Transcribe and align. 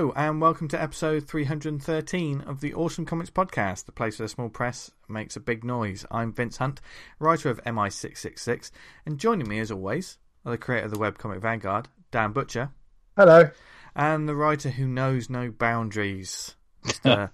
Hello, 0.00 0.14
and 0.16 0.40
welcome 0.40 0.66
to 0.68 0.80
episode 0.80 1.28
313 1.28 2.40
of 2.46 2.62
the 2.62 2.72
Awesome 2.72 3.04
Comics 3.04 3.28
Podcast, 3.28 3.84
the 3.84 3.92
place 3.92 4.18
where 4.18 4.24
the 4.24 4.30
small 4.30 4.48
press 4.48 4.90
makes 5.10 5.36
a 5.36 5.40
big 5.40 5.62
noise. 5.62 6.06
I'm 6.10 6.32
Vince 6.32 6.56
Hunt, 6.56 6.80
writer 7.18 7.50
of 7.50 7.62
MI666, 7.64 8.70
and 9.04 9.18
joining 9.18 9.46
me, 9.46 9.58
as 9.58 9.70
always, 9.70 10.16
are 10.46 10.52
the 10.52 10.56
creator 10.56 10.86
of 10.86 10.92
the 10.92 10.96
webcomic 10.96 11.42
Vanguard, 11.42 11.88
Dan 12.12 12.32
Butcher. 12.32 12.70
Hello. 13.14 13.50
And 13.94 14.26
the 14.26 14.34
writer 14.34 14.70
who 14.70 14.88
knows 14.88 15.28
no 15.28 15.50
boundaries, 15.50 16.54
Mr. 16.86 17.28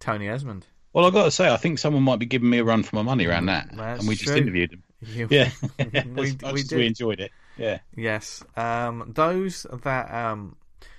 Tony 0.00 0.26
Esmond. 0.26 0.66
Well, 0.94 1.04
I've 1.04 1.12
got 1.12 1.24
to 1.24 1.30
say, 1.30 1.52
I 1.52 1.58
think 1.58 1.78
someone 1.78 2.02
might 2.02 2.18
be 2.18 2.24
giving 2.24 2.48
me 2.48 2.60
a 2.60 2.64
run 2.64 2.82
for 2.82 2.96
my 2.96 3.02
money 3.02 3.26
around 3.26 3.44
that. 3.46 3.68
That's 3.76 4.00
and 4.00 4.08
we 4.08 4.14
just 4.16 4.34
interviewed 4.34 4.72
him. 4.72 4.82
You- 5.02 5.28
Yeah. 5.30 5.50
we, 6.14 6.34
we 6.50 6.64
we 6.72 6.86
enjoyed 6.86 7.20
it. 7.20 7.30
Yeah. 7.58 7.80
Yes. 7.94 8.42
Um, 8.56 9.12
those 9.14 9.66
that 9.82 10.10
um, 10.14 10.56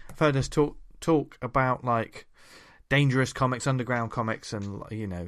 have 0.10 0.20
heard 0.20 0.36
us 0.38 0.48
talk 0.48 0.78
talk 1.02 1.38
about 1.42 1.84
like 1.84 2.28
dangerous 2.90 3.34
comics, 3.34 3.68
underground 3.68 4.12
comics, 4.12 4.54
and 4.54 4.82
you 4.92 5.08
know, 5.08 5.28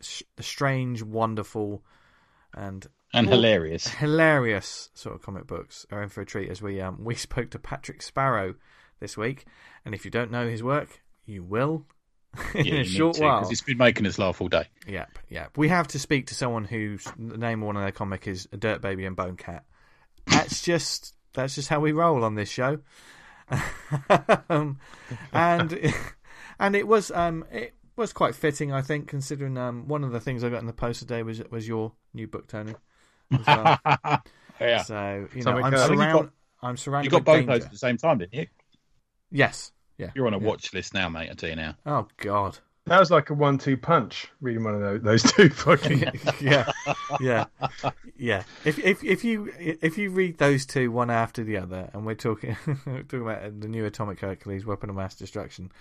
sh- 0.00 0.22
the 0.36 0.42
strange, 0.42 1.02
wonderful, 1.02 1.82
and 2.54 2.86
And 3.12 3.28
hilarious. 3.28 3.88
hilarious 3.88 4.90
sort 4.94 5.14
of 5.14 5.22
comic 5.22 5.46
books 5.46 5.86
are 5.90 6.02
in 6.02 6.08
for 6.08 6.20
a 6.20 6.26
treat. 6.26 6.50
As 6.50 6.60
we 6.62 6.80
um, 6.80 6.98
we 7.04 7.14
spoke 7.14 7.50
to 7.50 7.58
Patrick 7.58 8.02
Sparrow 8.02 8.54
this 9.00 9.16
week, 9.16 9.44
and 9.84 9.94
if 9.94 10.04
you 10.04 10.10
don't 10.10 10.30
know 10.30 10.48
his 10.48 10.62
work, 10.62 11.02
you 11.26 11.42
will 11.42 11.86
in 12.54 12.66
Yeah, 12.66 12.80
a 12.80 12.84
short 12.84 13.16
to, 13.16 13.22
while. 13.22 13.40
Because 13.40 13.52
it's 13.52 13.62
been 13.62 13.78
making 13.78 14.06
us 14.06 14.18
laugh 14.18 14.40
all 14.40 14.48
day. 14.48 14.66
Yep, 14.86 15.18
yep. 15.30 15.56
We 15.56 15.68
have 15.68 15.88
to 15.88 15.98
speak 15.98 16.26
to 16.28 16.34
someone 16.34 16.64
whose 16.64 17.04
the 17.18 17.38
name 17.38 17.62
of 17.62 17.66
one 17.66 17.76
of 17.76 17.82
their 17.82 17.92
comic 17.92 18.26
is 18.28 18.48
a 18.52 18.56
Dirt 18.56 18.80
Baby 18.80 19.04
and 19.06 19.16
Bone 19.16 19.36
Cat. 19.36 19.64
That's 20.26 20.62
just 20.64 21.14
that's 21.32 21.54
just 21.54 21.68
how 21.68 21.80
we 21.80 21.92
roll 21.92 22.24
on 22.24 22.34
this 22.34 22.48
show. 22.48 22.78
um, 24.48 24.78
and 25.32 25.94
and 26.58 26.76
it 26.76 26.86
was 26.86 27.10
um 27.10 27.44
it 27.50 27.74
was 27.96 28.12
quite 28.12 28.34
fitting, 28.34 28.72
I 28.72 28.82
think, 28.82 29.08
considering 29.08 29.56
um 29.58 29.86
one 29.88 30.04
of 30.04 30.12
the 30.12 30.20
things 30.20 30.42
I 30.44 30.48
got 30.48 30.60
in 30.60 30.66
the 30.66 30.72
post 30.72 31.00
today 31.00 31.22
was 31.22 31.42
was 31.50 31.66
your 31.68 31.92
new 32.12 32.26
book, 32.26 32.46
Tony. 32.46 32.74
Well. 33.46 33.78
yeah. 34.60 34.82
So 34.82 35.28
you 35.34 35.42
know, 35.44 35.58
I'm 35.58 35.70
good. 35.70 35.80
I 35.80 35.86
think 35.88 35.90
you 35.90 35.96
surrounded. 35.96 36.12
got- 36.22 36.30
I'm 36.62 36.76
surrounded. 36.78 37.12
You 37.12 37.18
got 37.18 37.24
both 37.24 37.46
those 37.46 37.64
at 37.64 37.70
the 37.72 37.78
same 37.78 37.96
time, 37.98 38.18
didn't 38.18 38.34
you? 38.34 38.46
Yes. 39.30 39.72
Yeah. 39.98 40.10
You're 40.14 40.26
on 40.26 40.34
a 40.34 40.38
Yeah. 40.38 40.46
watch 40.46 40.72
list 40.72 40.94
now, 40.94 41.08
mate. 41.08 41.28
I 41.30 41.34
tell 41.34 41.50
you 41.50 41.56
now. 41.56 41.76
Oh 41.84 42.08
God. 42.16 42.58
That 42.86 43.00
was 43.00 43.10
like 43.10 43.30
a 43.30 43.34
one-two 43.34 43.78
punch. 43.78 44.28
Reading 44.42 44.62
one 44.64 44.74
of 44.74 44.80
those, 44.82 45.00
those 45.02 45.22
two 45.32 45.48
fucking. 45.48 46.04
yeah, 46.40 46.70
yeah, 47.18 47.46
yeah. 48.18 48.42
If 48.64 48.78
if 48.78 49.02
if 49.02 49.24
you 49.24 49.50
if 49.58 49.96
you 49.96 50.10
read 50.10 50.36
those 50.38 50.66
two 50.66 50.90
one 50.92 51.10
after 51.10 51.42
the 51.42 51.56
other, 51.56 51.88
and 51.94 52.04
we're 52.04 52.14
talking 52.14 52.56
talking 52.84 53.22
about 53.22 53.60
the 53.60 53.68
new 53.68 53.86
Atomic 53.86 54.20
Hercules, 54.20 54.66
Weapon 54.66 54.90
of 54.90 54.96
Mass 54.96 55.14
Destruction, 55.14 55.72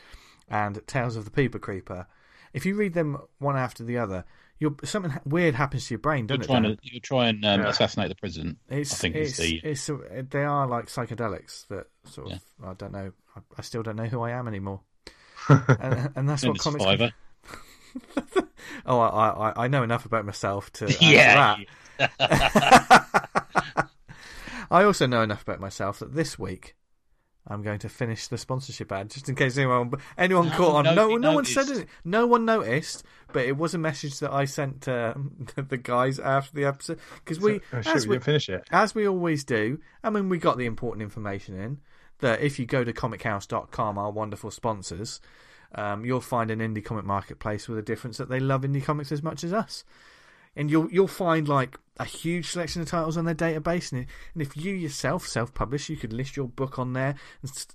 and 0.49 0.79
Tales 0.87 1.17
of 1.17 1.25
the 1.25 1.31
Peeper 1.31 1.59
Creeper, 1.59 2.07
if 2.53 2.65
you 2.65 2.75
read 2.75 2.93
them 2.93 3.17
one 3.39 3.57
after 3.57 3.83
the 3.83 3.97
other, 3.97 4.23
you're 4.59 4.75
something 4.85 5.11
weird 5.25 5.55
happens 5.55 5.87
to 5.87 5.95
your 5.95 5.99
brain, 5.99 6.27
You're 6.29 6.37
doesn't 6.37 6.43
it? 6.43 6.47
trying 6.47 6.63
Dan? 6.63 6.77
to 6.77 6.93
you 6.93 6.99
try 7.01 7.27
and 7.27 7.43
um, 7.43 7.61
Yeah. 7.63 7.67
assassinate 7.67 8.07
the 8.09 8.15
president. 8.15 8.59
It's 8.69 8.93
I 8.93 8.95
think 8.95 9.15
it's, 9.17 9.39
it's 9.39 9.87
the 9.87 9.97
it's 10.05 10.29
they 10.31 10.43
are 10.45 10.65
like 10.67 10.85
psychedelics 10.85 11.67
that 11.67 11.87
sort 12.05 12.31
of 12.31 12.41
I 12.63 12.73
don't 12.75 12.93
know 12.93 13.11
I, 13.35 13.41
I 13.57 13.61
still 13.61 13.83
don't 13.83 13.97
know 13.97 14.05
who 14.05 14.21
I 14.21 14.31
am 14.31 14.47
anymore, 14.47 14.79
and, 15.49 16.11
and 16.15 16.29
that's 16.29 16.45
what 16.45 16.59
comics. 16.59 16.83
Fiverr. 16.85 17.11
Oh, 18.85 18.99
I, 18.99 19.29
I 19.49 19.65
I 19.65 19.67
know 19.67 19.83
enough 19.83 20.05
about 20.05 20.25
myself 20.25 20.71
to 20.73 20.85
answer 20.87 21.05
Yeah. 21.05 21.57
that. 21.99 23.89
I 24.71 24.83
also 24.83 25.05
know 25.05 25.21
enough 25.21 25.43
about 25.43 25.59
myself 25.59 25.99
that 25.99 26.13
this 26.15 26.39
week 26.39 26.75
I'm 27.45 27.61
going 27.61 27.79
to 27.79 27.89
finish 27.89 28.27
the 28.27 28.37
sponsorship 28.37 28.91
ad, 28.91 29.09
just 29.11 29.27
in 29.29 29.35
case 29.35 29.57
anyone 29.57 29.91
anyone 30.17 30.47
No, 30.49 30.55
caught 30.55 30.87
on. 30.87 30.95
No, 30.95 31.15
no 31.17 31.33
one 31.33 31.45
said 31.45 31.69
it. 31.69 31.87
No 32.03 32.25
one 32.25 32.45
noticed, 32.45 33.03
but 33.31 33.45
it 33.45 33.57
was 33.57 33.73
a 33.73 33.77
message 33.77 34.19
that 34.19 34.31
I 34.31 34.45
sent 34.45 34.81
to 34.83 35.13
the 35.55 35.77
guys 35.77 36.19
after 36.19 36.55
the 36.55 36.65
episode 36.65 36.99
because 37.23 37.39
we, 37.39 37.59
oh, 37.73 37.81
shit, 37.81 37.95
as 37.95 38.07
we 38.07 38.17
we, 38.17 38.23
finish 38.23 38.49
it. 38.49 38.63
as 38.71 38.95
we 38.95 39.07
always 39.07 39.43
do. 39.43 39.79
I 40.03 40.09
mean, 40.09 40.29
we 40.29 40.37
got 40.39 40.57
the 40.57 40.65
important 40.65 41.03
information 41.03 41.59
in 41.59 41.79
that 42.19 42.41
if 42.41 42.59
you 42.59 42.65
go 42.65 42.83
to 42.83 42.93
comichaus.com, 42.93 43.97
our 43.97 44.11
wonderful 44.11 44.51
sponsors, 44.51 45.19
um, 45.75 46.05
you'll 46.05 46.21
find 46.21 46.51
an 46.51 46.59
indie 46.59 46.83
comic 46.83 47.05
marketplace 47.05 47.67
with 47.67 47.77
a 47.77 47.81
difference 47.81 48.17
that 48.17 48.29
they 48.29 48.39
love 48.39 48.61
indie 48.61 48.83
comics 48.83 49.11
as 49.11 49.23
much 49.23 49.43
as 49.43 49.53
us. 49.53 49.83
And 50.55 50.69
you'll 50.69 50.91
you'll 50.91 51.07
find 51.07 51.47
like 51.47 51.79
a 51.97 52.05
huge 52.05 52.49
selection 52.49 52.81
of 52.81 52.87
titles 52.87 53.17
on 53.17 53.25
their 53.25 53.33
database, 53.33 53.91
and, 53.91 54.05
and 54.33 54.41
if 54.41 54.55
you 54.55 54.73
yourself 54.73 55.27
self-publish, 55.27 55.89
you 55.89 55.97
could 55.97 56.13
list 56.13 56.37
your 56.37 56.47
book 56.47 56.77
on 56.77 56.93
there. 56.93 57.15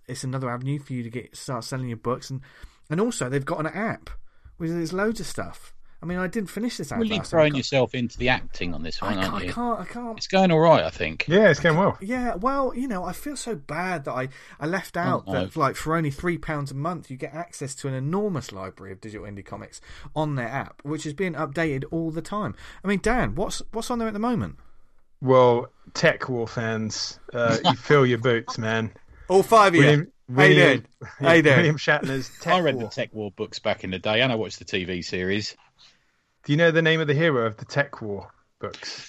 It's 0.07 0.23
another 0.23 0.49
avenue 0.49 0.79
for 0.79 0.93
you 0.93 1.03
to 1.03 1.11
get 1.11 1.37
start 1.37 1.65
selling 1.65 1.89
your 1.89 1.97
books, 1.97 2.31
and 2.31 2.41
and 2.89 3.01
also 3.01 3.29
they've 3.29 3.45
got 3.45 3.61
an 3.61 3.67
app 3.67 4.11
with 4.59 4.93
loads 4.93 5.19
of 5.19 5.27
stuff. 5.27 5.75
I 6.01 6.07
mean, 6.07 6.19
I 6.19 6.29
didn't 6.29 6.49
finish 6.51 6.77
this 6.77 6.93
app. 6.93 7.01
Really 7.01 7.17
last 7.17 7.31
throwing 7.31 7.53
time. 7.53 7.57
yourself 7.59 7.95
into 7.95 8.19
the 8.19 8.29
acting 8.29 8.73
on 8.73 8.83
this 8.85 9.03
I 9.03 9.07
one, 9.07 9.15
can't, 9.15 9.33
aren't 9.33 9.45
I 9.45 9.53
can't, 9.53 9.81
I 9.81 9.85
can't, 9.85 10.17
It's 10.17 10.29
going 10.29 10.53
all 10.53 10.61
right, 10.61 10.85
I 10.85 10.91
think. 10.91 11.27
Yeah, 11.27 11.49
it's 11.51 11.59
going 11.59 11.77
well. 11.77 11.99
yeah, 12.01 12.37
well, 12.37 12.73
you 12.75 12.87
know, 12.87 13.05
I 13.05 13.13
feel 13.13 13.35
so 13.37 13.57
bad 13.57 14.05
that 14.05 14.13
I, 14.13 14.29
I 14.61 14.67
left 14.67 14.97
out 14.97 15.25
Oh, 15.27 15.33
that 15.33 15.57
like 15.57 15.75
for 15.75 15.97
only 15.97 16.11
three 16.13 16.39
pounds 16.39 16.71
a 16.71 16.75
month 16.75 17.11
you 17.11 17.17
get 17.17 17.35
access 17.35 17.75
to 17.77 17.89
an 17.89 17.95
enormous 17.95 18.53
library 18.53 18.93
of 18.93 19.01
digital 19.01 19.27
indie 19.27 19.45
comics 19.45 19.81
on 20.15 20.37
their 20.37 20.49
app, 20.49 20.81
which 20.85 21.05
is 21.05 21.15
being 21.15 21.33
updated 21.35 21.85
all 21.91 22.11
the 22.13 22.23
time. 22.23 22.55
I 22.85 22.89
mean, 22.89 23.01
Dan, 23.03 23.35
what's 23.35 23.61
what's 23.73 23.91
on 23.91 23.99
there 23.99 24.07
at 24.09 24.15
the 24.15 24.21
moment? 24.21 24.57
Well, 25.21 25.67
TekWar 25.95 26.49
fans, 26.49 27.19
uh, 27.33 27.59
you 27.65 27.75
fill 27.75 28.07
your 28.07 28.19
boots, 28.19 28.57
man. 28.57 28.93
All 29.27 29.43
five 29.43 29.75
of 29.75 29.81
William, 30.29 30.37
How 30.37 30.45
you 30.45 30.55
William, 30.55 30.55
doing? 30.55 30.87
How 31.03 31.33
you? 31.33 31.43
William 31.55 31.77
Shatner's 31.77 32.31
Tech 32.39 32.57
I 32.57 32.61
read 32.61 32.79
War. 32.79 32.81
the 32.81 32.87
TekWar 32.87 33.35
books 33.37 33.59
back 33.59 33.85
in 33.85 33.91
the 33.91 33.99
day, 33.99 34.21
and 34.21 34.33
I 34.33 34.37
watched 34.37 34.59
the 34.59 34.65
TV 34.65 35.03
series. 35.03 35.57
Do 36.45 36.53
you 36.53 36.57
know 36.57 36.73
the 36.73 36.83
name 36.83 37.01
of 37.01 37.07
the 37.07 37.15
hero 37.15 37.47
of 37.47 37.59
the 37.59 37.65
TekWar 37.65 38.31
books? 38.59 39.09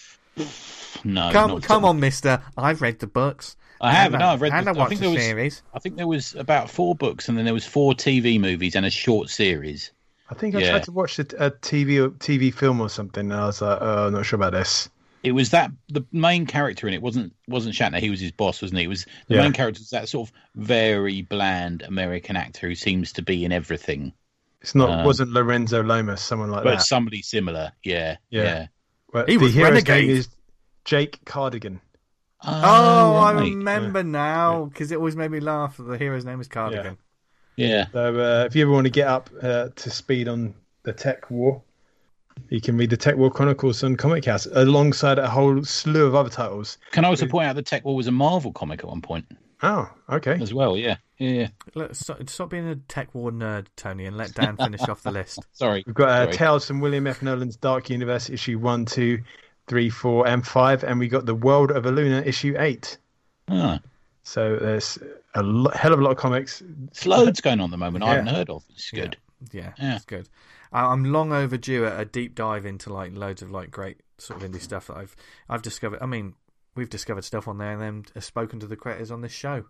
No, 1.04 1.34
Come 1.34 1.42
not 1.42 1.64
come 1.64 1.86
on, 1.86 2.00
Mister. 2.00 2.44
I've 2.58 2.82
read 2.82 3.00
the 3.00 3.08
books. 3.08 3.56
I 3.82 3.92
have. 3.92 4.14
and 4.14 4.22
No, 4.22 4.28
I've 4.30 4.42
read. 4.42 4.56
and 4.56 4.68
the, 4.68 4.80
I 4.80 4.86
I 4.86 4.86
think 4.86 5.02
the 5.02 5.04
there 5.04 5.10
was. 5.10 5.36
series. 5.36 5.64
I 5.74 5.80
think 5.80 5.98
there 5.98 6.08
was 6.08 6.34
about 6.36 6.70
four 6.70 6.96
books, 6.96 7.28
and 7.28 7.38
then 7.38 7.46
there 7.46 7.54
was 7.54 7.66
four 7.66 7.94
TV 7.94 8.40
movies 8.40 8.76
and 8.76 8.86
a 8.86 8.90
short 8.90 9.30
series. 9.30 9.92
I 10.30 10.34
think 10.34 10.56
I 10.56 10.62
Yeah. 10.62 10.62
tried 10.62 10.84
to 10.84 10.94
watch 10.94 11.20
a, 11.20 11.24
a 11.48 11.52
TV 11.52 12.08
TV 12.20 12.52
film 12.52 12.80
or 12.80 12.90
something, 12.90 13.30
and 13.30 13.34
I 13.40 13.48
was 13.48 13.62
like, 13.62 13.80
oh, 13.82 14.08
I'm 14.08 14.14
not 14.14 14.26
sure 14.26 14.38
about 14.38 14.54
this. 14.54 14.90
It 15.24 15.34
was 15.34 15.50
that 15.52 15.72
the 15.90 16.06
main 16.14 16.46
character 16.46 16.88
in 16.88 16.94
it 16.94 17.02
wasn't 17.02 17.34
wasn't 17.48 17.76
Shatner. 17.76 18.00
He 18.00 18.10
was 18.10 18.22
his 18.22 18.32
boss, 18.32 18.62
wasn't 18.62 18.80
he? 18.80 18.86
It 18.86 18.90
was 18.90 19.06
the 19.28 19.36
Yeah. 19.36 19.42
main 19.42 19.54
character 19.54 19.80
was 19.82 19.90
that 19.90 20.08
sort 20.10 20.30
of 20.30 20.34
very 20.56 21.22
bland 21.22 21.82
American 21.82 22.36
actor 22.38 22.68
who 22.70 22.76
seems 22.76 23.12
to 23.14 23.22
be 23.22 23.44
in 23.46 23.52
everything, 23.52 24.14
It's 24.62 24.76
not 24.76 24.90
Um, 24.90 25.06
wasn't 25.06 25.32
Lorenzo 25.32 25.84
Lamas, 25.84 26.22
someone 26.22 26.50
like 26.52 26.64
but 26.64 26.72
that. 26.72 26.76
But 26.78 26.84
somebody 26.84 27.22
similar. 27.22 27.72
Yeah, 27.84 28.18
Yeah. 28.30 28.44
yeah. 28.44 28.68
Well, 29.14 29.26
He 29.26 29.38
the 29.38 29.44
was 29.44 29.54
hero's 29.54 29.70
Renegade. 29.72 30.08
name 30.08 30.18
is 30.18 30.30
Jake 30.86 31.20
Cardigan. 31.26 31.82
Oh, 32.42 33.16
I 33.18 33.34
right. 33.34 33.42
remember 33.44 34.04
now 34.04 34.66
because 34.66 34.92
it 34.92 34.96
always 34.98 35.16
made 35.16 35.32
me 35.32 35.40
laugh. 35.40 35.78
that 35.78 35.84
The 35.84 35.98
hero's 35.98 36.26
name 36.26 36.40
is 36.40 36.48
Cardigan. 36.48 36.98
Yeah, 37.58 37.88
So 37.92 38.20
uh, 38.20 38.46
if 38.46 38.56
you 38.56 38.62
ever 38.64 38.72
want 38.72 38.86
to 38.86 38.90
get 38.92 39.08
up 39.08 39.30
uh, 39.42 39.70
to 39.76 39.90
speed 39.90 40.30
on 40.30 40.56
the 40.84 40.94
TekWar, 40.94 41.62
you 42.50 42.62
can 42.62 42.78
read 42.78 42.90
the 42.90 42.98
TekWar 42.98 43.32
Chronicles 43.34 43.84
on 43.84 43.96
Comichaus 43.98 44.48
alongside 44.54 45.20
a 45.20 45.28
whole 45.30 45.64
slew 45.64 46.06
of 46.06 46.16
other 46.16 46.30
titles. 46.30 46.78
Can 46.92 47.06
I 47.06 47.10
also 47.10 47.28
point 47.28 47.48
out 47.48 47.56
that 47.56 47.66
TekWar 47.66 47.96
was 47.96 48.08
a 48.08 48.12
Marvel 48.12 48.52
comic 48.52 48.80
at 48.80 48.88
one 48.88 49.02
point 49.02 49.26
Oh, 49.62 49.90
okay. 50.10 50.38
as 50.42 50.54
well? 50.54 50.78
Yeah, 50.78 50.96
yeah. 51.18 51.30
yeah. 51.32 51.48
Look, 51.76 51.94
stop, 51.96 52.30
stop 52.30 52.50
being 52.50 52.68
a 52.68 52.76
tech 52.76 53.14
war 53.14 53.32
nerd, 53.32 53.68
Tony, 53.76 54.06
and 54.06 54.16
let 54.18 54.34
Dan 54.34 54.56
finish 54.58 54.82
off 54.88 55.04
the 55.04 55.12
list. 55.12 55.40
Sorry, 55.54 55.84
We've 55.86 55.96
got 55.96 56.10
uh, 56.10 56.24
Sorry. 56.26 56.34
Tales 56.38 56.66
from 56.68 56.80
William 56.80 57.06
F. 57.08 57.22
Nolan's 57.22 57.58
Dark 57.58 57.90
Universe 57.90 58.30
issue 58.30 58.58
1, 58.58 58.86
2, 58.86 59.20
3, 59.68 59.90
4, 59.90 60.28
and 60.28 60.48
5, 60.48 60.84
and 60.84 61.00
we 61.00 61.08
got 61.08 61.26
The 61.26 61.36
World 61.36 61.72
of 61.72 61.84
Aluna 61.84 62.26
issue 62.26 62.56
8. 62.58 62.98
Ah, 63.50 63.80
So 64.24 64.58
there's 64.58 64.98
a 65.36 65.44
lo- 65.44 65.72
hell 65.72 65.94
of 65.94 66.00
a 66.00 66.04
lot 66.04 66.12
of 66.12 66.18
comics. 66.18 66.64
it's 66.88 67.06
loads 67.06 67.42
going 67.42 67.60
on 67.60 67.66
at 67.66 67.72
the 67.72 67.78
moment. 67.78 68.04
I 68.04 68.16
haven't 68.16 68.28
heard 68.34 68.50
of. 68.50 68.64
It's 68.72 68.92
good. 68.92 69.18
Yeah, 69.52 69.74
Yeah. 69.78 69.96
it's 69.96 70.06
good. 70.06 70.28
I- 70.72 70.86
I'm 70.88 71.06
long 71.06 71.32
overdue 71.32 71.86
at 71.86 72.00
a 72.00 72.06
deep 72.06 72.36
dive 72.36 72.66
into 72.66 72.92
like 72.94 73.16
loads 73.16 73.42
of 73.42 73.52
like 73.52 73.72
great 73.72 73.98
sort 74.18 74.44
of 74.44 74.50
indie 74.52 74.62
stuff 74.62 74.88
that 74.88 74.98
I've 74.98 75.16
I've 75.50 75.62
discovered. 75.62 76.00
I 76.02 76.06
mean, 76.06 76.34
we've 76.76 76.90
discovered 76.90 77.24
stuff 77.24 77.48
on 77.48 77.58
there 77.58 77.72
and 77.80 78.06
then 78.16 78.22
spoken 78.22 78.60
to 78.60 78.68
the 78.68 78.76
creators 78.76 79.12
on 79.12 79.22
this 79.22 79.32
show 79.32 79.66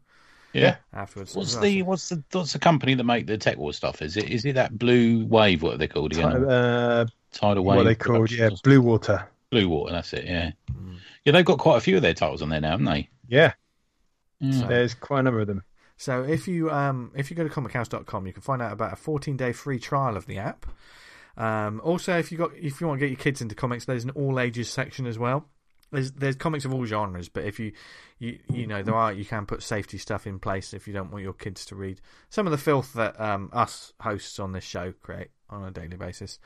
Yeah. 0.54 0.78
afterwards. 0.94 1.36
What's 1.36 1.52
as 1.52 1.56
well. 1.56 1.64
the 1.64 1.82
what's 1.84 2.10
the 2.10 2.24
what's 2.32 2.54
the 2.54 2.60
company 2.60 2.96
that 2.96 3.04
make 3.04 3.28
the 3.28 3.38
TekWar 3.38 3.74
stuff? 3.74 4.02
Is 4.02 4.18
it 4.18 4.30
is 4.30 4.46
it 4.46 4.54
that 4.54 4.78
Blue 4.78 5.26
Wave? 5.26 5.62
What 5.64 5.76
are 5.76 5.78
they 5.78 5.88
called 5.88 6.12
again? 6.14 6.44
Uh, 6.50 7.06
Tidal 7.32 7.64
Wave. 7.64 7.78
what 7.78 7.84
they 7.84 7.96
called? 7.96 8.32
Yeah, 8.32 8.50
Blue 8.64 8.82
Water. 8.82 9.28
Blue 9.52 9.70
Water. 9.70 9.94
That's 9.94 10.14
it. 10.14 10.26
Yeah. 10.26 10.52
Mm. 10.72 10.98
Yeah, 11.26 11.34
they've 11.34 11.46
got 11.46 11.60
quite 11.60 11.78
a 11.78 11.82
few 11.82 11.96
of 11.96 12.02
their 12.02 12.14
titles 12.14 12.42
on 12.42 12.50
there 12.50 12.62
now, 12.62 12.72
haven't 12.72 12.86
they? 12.86 13.10
Yeah, 13.28 13.54
Yeah. 14.40 14.68
there's 14.68 14.94
quite 14.96 15.20
a 15.20 15.24
number 15.24 15.40
of 15.42 15.48
them. 15.48 15.64
So 16.00 16.24
if 16.24 16.48
you 16.48 16.72
um 16.72 17.12
if 17.14 17.30
you 17.30 17.36
go 17.36 17.44
to 17.44 17.54
comichaus.com, 17.54 18.26
you 18.26 18.32
can 18.32 18.42
find 18.42 18.62
out 18.62 18.72
about 18.72 18.94
a 18.94 18.96
14 18.96 19.36
day 19.36 19.52
free 19.52 19.80
trial 19.80 20.16
of 20.16 20.26
the 20.26 20.38
app. 20.38 20.66
Um, 21.36 21.82
also, 21.84 22.18
if 22.18 22.32
you 22.32 22.38
got 22.38 22.56
if 22.56 22.80
you 22.80 22.88
want 22.88 23.00
to 23.00 23.06
get 23.06 23.12
your 23.12 23.20
kids 23.20 23.42
into 23.42 23.54
comics, 23.54 23.84
there's 23.84 24.06
an 24.06 24.12
all 24.12 24.40
ages 24.40 24.70
section 24.70 25.06
as 25.06 25.20
well. 25.20 25.46
there's 25.92 26.14
there's 26.14 26.38
comics 26.38 26.64
of 26.64 26.74
all 26.74 26.86
genres, 26.86 27.28
but 27.28 27.44
if 27.44 27.60
you 27.60 27.74
you 28.18 28.40
you 28.50 28.66
know 28.66 28.82
there 28.82 28.96
are 28.96 29.12
you 29.12 29.26
can 29.26 29.46
put 29.46 29.62
safety 29.62 29.98
stuff 29.98 30.26
in 30.26 30.40
place 30.40 30.74
if 30.74 30.88
you 30.88 30.94
don't 30.94 31.12
want 31.12 31.22
your 31.22 31.34
kids 31.34 31.66
to 31.66 31.76
read 31.76 32.00
some 32.30 32.48
of 32.48 32.52
the 32.52 32.58
filth 32.58 32.94
that 32.94 33.20
um, 33.20 33.50
us 33.52 33.92
hosts 34.00 34.40
on 34.40 34.54
this 34.54 34.64
show 34.64 34.94
create 35.02 35.32
on 35.50 35.66
a 35.66 35.72
daily 35.72 35.98
basis. 35.98 36.40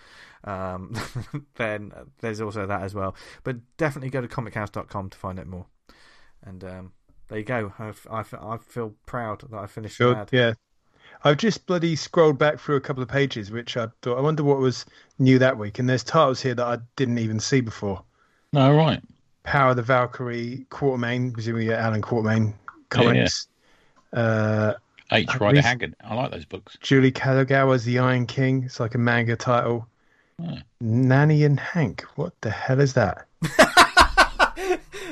Um, 0.45 0.95
then 1.57 1.91
there's 2.21 2.41
also 2.41 2.65
that 2.65 2.81
as 2.81 2.95
well. 2.95 3.15
But 3.43 3.57
definitely 3.77 4.09
go 4.09 4.21
to 4.21 4.27
comichaus.com 4.27 5.11
to 5.11 5.17
find 5.17 5.39
out 5.39 5.47
more. 5.47 5.67
And 6.43 6.63
um, 6.63 6.91
there 7.33 7.39
you 7.39 7.45
go. 7.45 7.73
I've, 7.79 8.07
I, 8.11 8.19
I 8.39 8.57
feel 8.57 8.93
proud 9.07 9.41
that 9.49 9.57
I 9.57 9.65
finished 9.65 9.97
Sure, 9.97 10.13
Mad. 10.13 10.29
yeah. 10.31 10.53
I've 11.23 11.37
just 11.37 11.65
bloody 11.65 11.95
scrolled 11.95 12.37
back 12.37 12.59
through 12.59 12.75
a 12.75 12.81
couple 12.81 13.01
of 13.01 13.09
pages, 13.09 13.49
which 13.49 13.75
I 13.75 13.87
thought 14.01 14.17
I 14.17 14.21
wonder 14.21 14.43
what 14.43 14.59
was 14.59 14.85
new 15.19 15.39
that 15.39 15.57
week, 15.57 15.79
and 15.79 15.89
there's 15.89 16.03
titles 16.03 16.41
here 16.41 16.53
that 16.53 16.65
I 16.65 16.77
didn't 16.95 17.17
even 17.17 17.39
see 17.39 17.61
before. 17.61 18.03
No, 18.51 18.75
right. 18.75 19.01
Power 19.43 19.71
of 19.71 19.77
the 19.77 19.81
Valkyrie, 19.81 20.65
Quatermain, 20.69 21.33
presumably 21.33 21.73
Allan 21.73 22.01
Quatermain 22.01 22.53
comics. 22.89 23.47
Uh, 24.11 24.73
H. 25.11 25.27
I 25.29 25.37
Rider 25.37 25.45
really- 25.55 25.61
Haggard. 25.61 25.95
I 26.03 26.13
like 26.13 26.31
those 26.31 26.45
books. 26.45 26.77
Julie 26.81 27.11
Kalagawa's 27.11 27.83
The 27.83 27.99
Iron 27.99 28.27
King. 28.27 28.63
It's 28.63 28.79
like 28.79 28.93
a 28.93 28.99
manga 28.99 29.35
title. 29.35 29.87
Oh. 30.43 30.57
Nanny 30.81 31.43
and 31.45 31.59
Hank. 31.59 32.01
What 32.15 32.33
the 32.41 32.51
hell 32.51 32.79
is 32.79 32.93
that? 32.93 33.25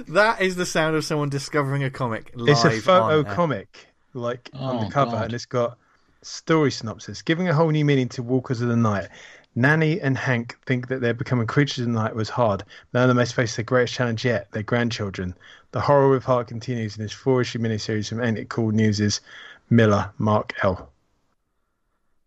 That 0.10 0.42
is 0.42 0.56
the 0.56 0.66
sound 0.66 0.96
of 0.96 1.04
someone 1.06 1.30
discovering 1.30 1.84
a 1.84 1.90
comic 1.90 2.32
live 2.36 2.50
it's 2.50 2.66
a 2.66 2.72
photo 2.80 3.24
comic, 3.24 3.88
like 4.14 4.50
on 4.54 4.78
Oh, 4.78 4.86
the 4.86 4.92
cover, 4.92 5.12
God. 5.12 5.26
and 5.26 5.34
it's 5.34 5.46
got 5.46 5.78
story 6.22 6.72
synopsis, 6.72 7.22
giving 7.22 7.48
a 7.48 7.54
whole 7.54 7.70
new 7.70 7.86
meaning 7.86 8.10
to 8.10 8.24
Walkers 8.24 8.62
of 8.62 8.68
the 8.70 8.76
Night. 8.76 9.08
Nanny 9.54 10.00
and 10.00 10.18
Hank 10.18 10.58
think 10.66 10.88
that 10.88 11.02
their 11.02 11.14
becoming 11.14 11.46
creatures 11.46 11.80
of 11.80 11.88
the 11.88 11.92
night 11.92 12.16
was 12.16 12.30
hard. 12.30 12.64
None 12.94 13.04
of 13.04 13.08
them 13.10 13.18
has 13.18 13.34
faced 13.34 13.58
their 13.58 13.66
greatest 13.66 13.94
challenge 13.94 14.24
yet, 14.24 14.50
their 14.54 14.64
grandchildren. 14.64 15.36
The 15.72 15.82
horror 15.82 16.10
with 16.10 16.24
heart 16.24 16.48
continues 16.48 16.96
in 16.96 17.04
this 17.04 17.12
four-issue 17.12 17.60
miniseries 17.60 18.08
from 18.08 18.24
Ain't 18.24 18.38
It 18.38 18.48
Cool 18.48 18.72
News' 18.72 19.20
Miller, 19.70 20.10
Mark 20.20 20.54
L. 20.64 20.90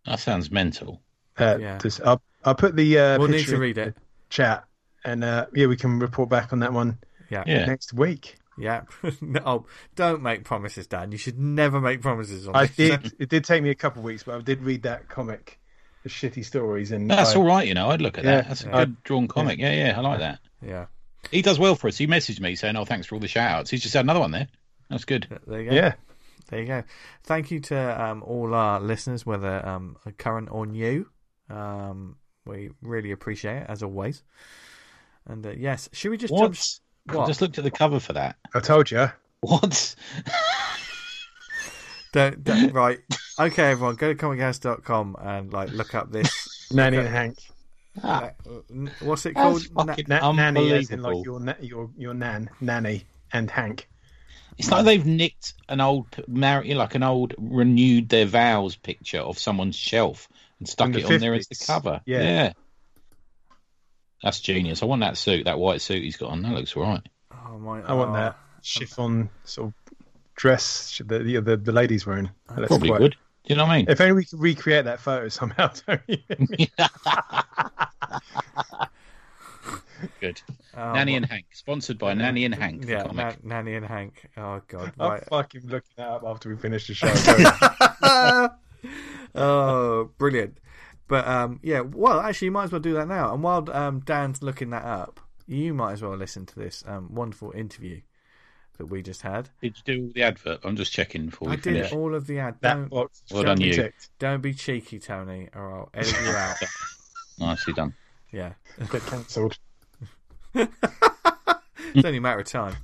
That 0.07 0.21
sounds 0.21 0.51
mental. 0.51 1.01
Uh, 1.39 1.57
Yeah. 1.59 1.79
this- 1.79 2.01
I'll, 2.05 2.21
I'll 2.45 2.55
put 2.55 2.77
the 2.77 2.99
uh, 2.99 3.19
We'll 3.19 3.29
need 3.29 3.47
to 3.47 3.57
read 3.59 3.79
it. 3.79 3.95
chat, 4.29 4.65
and 5.05 5.25
uh, 5.25 5.47
yeah, 5.55 5.67
we 5.67 5.77
can 5.77 5.99
report 5.99 6.29
back 6.29 6.53
on 6.53 6.59
that 6.61 6.73
one 6.75 6.99
Yeah. 7.47 7.59
Yeah. 7.61 7.65
next 7.67 7.93
week. 7.93 8.37
Yeah. 8.57 8.83
no, 9.21 9.67
don't 9.97 10.23
make 10.23 10.45
promises, 10.45 10.87
Dan. 10.87 11.11
You 11.13 11.19
should 11.19 11.39
never 11.39 11.81
make 11.81 12.01
promises 12.01 12.47
on 12.49 12.55
I 12.55 12.67
this. 12.67 12.77
did. 12.77 13.13
It 13.19 13.29
did 13.29 13.45
take 13.45 13.63
me 13.63 13.71
a 13.71 13.75
couple 13.75 14.01
of 14.01 14.05
weeks, 14.05 14.23
but 14.23 14.37
I 14.37 14.41
did 14.41 14.63
read 14.63 14.83
that 14.83 15.09
comic, 15.09 15.59
the 16.05 16.09
shitty 16.09 16.45
stories, 16.45 16.93
and 16.93 17.11
That's 17.11 17.35
I- 17.35 17.39
all 17.39 17.45
right, 17.45 17.67
you 17.67 17.75
know. 17.75 17.91
I'd 17.91 18.01
look 18.01 18.17
at 18.19 18.25
Yeah. 18.25 18.37
that. 18.43 18.49
That's 18.49 18.65
a 18.65 18.69
Yeah. 18.69 18.85
good 18.85 19.03
drawn 19.03 19.27
comic. 19.29 19.59
Yeah, 19.59 19.73
yeah, 19.73 19.99
I 19.99 20.01
like 20.01 20.21
that. 20.21 20.39
yeah. 20.65 20.87
He 21.31 21.41
does 21.43 21.59
well 21.59 21.75
for 21.75 21.89
us. 21.89 21.97
He 21.99 22.07
messaged 22.07 22.39
me 22.41 22.55
saying, 22.55 22.77
"Oh, 22.77 22.85
thanks 22.85 23.07
for 23.07 23.15
all 23.15 23.21
the 23.21 23.29
shout 23.29 23.51
outs." 23.51 23.71
He's 23.71 23.83
just 23.83 23.95
had 23.95 24.05
another 24.05 24.21
one 24.21 24.31
there. 24.31 24.47
That's 24.91 25.07
good. 25.07 25.27
There 25.47 25.61
you 25.63 25.71
go. 25.71 25.75
Yeah, 25.77 25.95
There 26.51 26.61
you 26.61 26.67
go. 26.67 26.83
Thank 27.23 27.51
you 27.51 27.61
to 27.61 28.03
um, 28.05 28.23
all 28.23 28.55
our 28.55 28.79
listeners, 28.79 29.25
whether 29.25 29.67
um, 29.67 29.97
current 30.19 30.49
or 30.53 30.67
new. 30.67 31.09
Um, 31.49 32.17
we 32.45 32.71
really 32.83 33.11
appreciate 33.11 33.63
it, 33.63 33.67
as 33.71 33.83
always. 33.83 34.23
And 35.27 35.45
uh, 35.47 35.53
yes, 35.57 35.89
should 35.93 36.11
we 36.11 36.19
just 36.19 36.33
jump? 36.37 36.55
What? 37.07 37.17
What? 37.17 37.25
I 37.25 37.27
just 37.27 37.41
looked 37.43 37.59
at 37.59 37.65
the 37.65 37.71
cover 37.71 38.01
for 38.01 38.13
that. 38.15 38.37
I 38.55 38.61
told 38.61 38.91
you. 38.91 39.11
What? 39.41 39.95
Don't, 42.13 42.45
don't, 42.45 42.73
right. 42.73 43.01
Okay, 43.41 43.73
everyone, 43.73 43.97
go 43.97 44.13
to 44.13 44.19
comichaus.com 44.19 45.17
and 45.21 45.53
like 45.53 45.71
look 45.73 45.95
up 45.95 46.13
this. 46.13 46.71
Nanny 46.73 46.99
and 46.99 47.09
Hank. 47.09 47.39
uh, 48.03 48.31
what's 49.01 49.27
it 49.27 49.35
called? 49.35 49.63
That's 49.77 50.09
Na- 50.09 50.21
Na- 50.21 50.33
nanny, 50.33 50.73
as 50.73 50.91
in 50.91 51.03
like 51.03 51.25
your 51.25 51.41
na- 51.41 51.55
your 51.61 51.91
your 51.99 52.15
nan, 52.15 52.51
nanny, 52.61 53.05
and 53.33 53.51
Hank. 53.51 53.89
It's 54.57 54.71
like 54.71 54.85
they've 54.85 55.05
nicked 55.05 55.55
an 55.69 55.81
old, 55.81 56.07
mar- 56.29 56.65
like 56.65 56.95
an 56.95 57.03
old 57.03 57.35
renewed 57.37 58.09
their 58.09 58.27
vows 58.27 58.77
picture 58.77 59.19
of 59.19 59.37
someone's 59.37 59.75
shelf 59.75 60.29
and 60.61 60.69
stuck 60.69 60.87
From 60.93 60.95
it 61.01 61.07
the 61.09 61.15
on 61.15 61.21
there 61.21 61.35
as 61.35 61.49
the 61.49 61.57
50s. 61.57 61.67
cover. 61.67 62.01
Yeah. 62.07 62.53
That's 64.25 64.41
genius. 64.41 64.83
I 64.83 64.87
want 64.87 65.03
that 65.03 65.19
suit, 65.19 65.45
that 65.45 65.59
white 65.59 65.83
suit 65.83 66.03
he's 66.03 66.17
got 66.17 66.31
on. 66.31 66.41
That 66.43 66.53
looks 66.53 66.75
right. 66.75 67.03
oh 67.47 67.59
my! 67.59 67.83
I 67.83 67.93
want 67.93 68.13
oh. 68.13 68.15
that 68.15 68.39
chiffon 68.63 69.29
sort 69.45 69.69
of 69.69 69.75
dress 70.35 71.01
that 71.05 71.25
the 71.25 71.41
the, 71.41 71.57
the 71.59 71.73
ladies 71.73 72.07
wearing. 72.07 72.31
That's 72.57 72.69
Probably 72.69 72.89
quite- 72.89 73.01
would. 73.03 73.13
Do 73.13 73.53
you 73.53 73.57
know 73.57 73.67
what 73.67 73.73
I 73.73 73.77
mean? 73.77 73.87
If 73.91 74.01
only 74.01 74.15
we 74.15 74.25
could 74.25 74.41
recreate 74.41 74.87
that 74.87 75.01
photo 75.01 75.29
somehow. 75.29 75.69
Tony. 75.87 76.25
Good. 80.21 80.41
Oh, 80.77 80.93
Nanny 80.93 81.13
my- 81.13 81.17
and 81.19 81.27
Hank, 81.27 81.45
sponsored 81.53 81.99
by 81.99 82.15
Nanny 82.15 82.45
and 82.45 82.53
Hank. 82.53 82.85
the 82.85 82.93
Yeah, 82.95 83.03
comic. 83.05 83.45
Na- 83.45 83.57
Nanny 83.57 83.77
and 83.77 83.87
Hank. 83.87 84.29
Oh 84.37 84.61
god! 84.67 84.93
I'm 84.99 85.09
Right. 85.09 85.25
fucking 85.27 85.61
looking 85.67 85.93
that 85.99 86.09
up 86.09 86.25
after 86.27 86.49
we 86.49 86.57
finish 86.57 86.89
the 86.89 86.95
show. 86.95 88.49
oh, 89.37 90.11
brilliant. 90.19 90.59
But 91.09 91.27
um, 91.29 91.61
yeah, 91.63 91.81
well, 91.81 92.21
actually, 92.21 92.47
you 92.47 92.53
might 92.53 92.65
as 92.65 92.73
well 92.73 92.81
do 92.81 92.95
that 92.95 93.09
now. 93.09 93.35
And 93.35 93.43
while 93.43 93.69
um, 93.73 94.01
Dan's 94.01 94.43
looking 94.43 94.71
that 94.71 94.85
up, 94.85 95.21
you 95.47 95.75
might 95.75 95.93
as 95.93 96.03
well 96.03 96.17
listen 96.17 96.47
to 96.47 96.59
this 96.59 96.83
um, 96.87 97.15
wonderful 97.15 97.53
interview 97.53 98.01
that 98.79 98.87
we 98.87 99.03
just 99.03 99.23
had. 99.23 99.51
Did 99.61 99.77
you 99.77 99.95
do 99.95 100.03
all 100.07 100.11
the 100.15 100.23
advert? 100.23 100.61
I'm 100.65 100.77
just 100.77 100.93
checking 100.93 101.31
for 101.31 101.45
we 101.47 101.53
I 101.53 101.57
did 101.57 101.63
finish. 101.65 101.93
all 101.93 102.15
of 102.15 102.27
the 102.27 102.39
ad. 102.39 102.57
that 102.63 102.75
Don't, 102.75 102.89
box. 102.89 103.23
Well 103.31 103.43
done, 103.45 103.59
be 103.59 103.65
you. 103.67 103.75
ticked. 103.75 104.09
don't 104.19 104.41
be 104.41 104.55
cheeky, 104.55 104.99
Tony, 104.99 105.49
or 105.55 105.73
I'll 105.81 105.91
edit 105.95 106.13
you 106.25 106.31
out. 106.31 106.57
Nicely 107.39 107.73
done. 107.75 107.95
Yeah, 108.33 108.55
Get 108.91 109.05
cancelled. 109.07 109.59
it's 110.55 112.05
only 112.05 112.17
a 112.19 112.21
matter 112.21 112.41
of 112.41 112.47
time. 112.47 112.75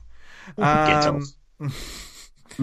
Get 0.57 0.65
Um, 0.67 1.23
off. 1.63 2.07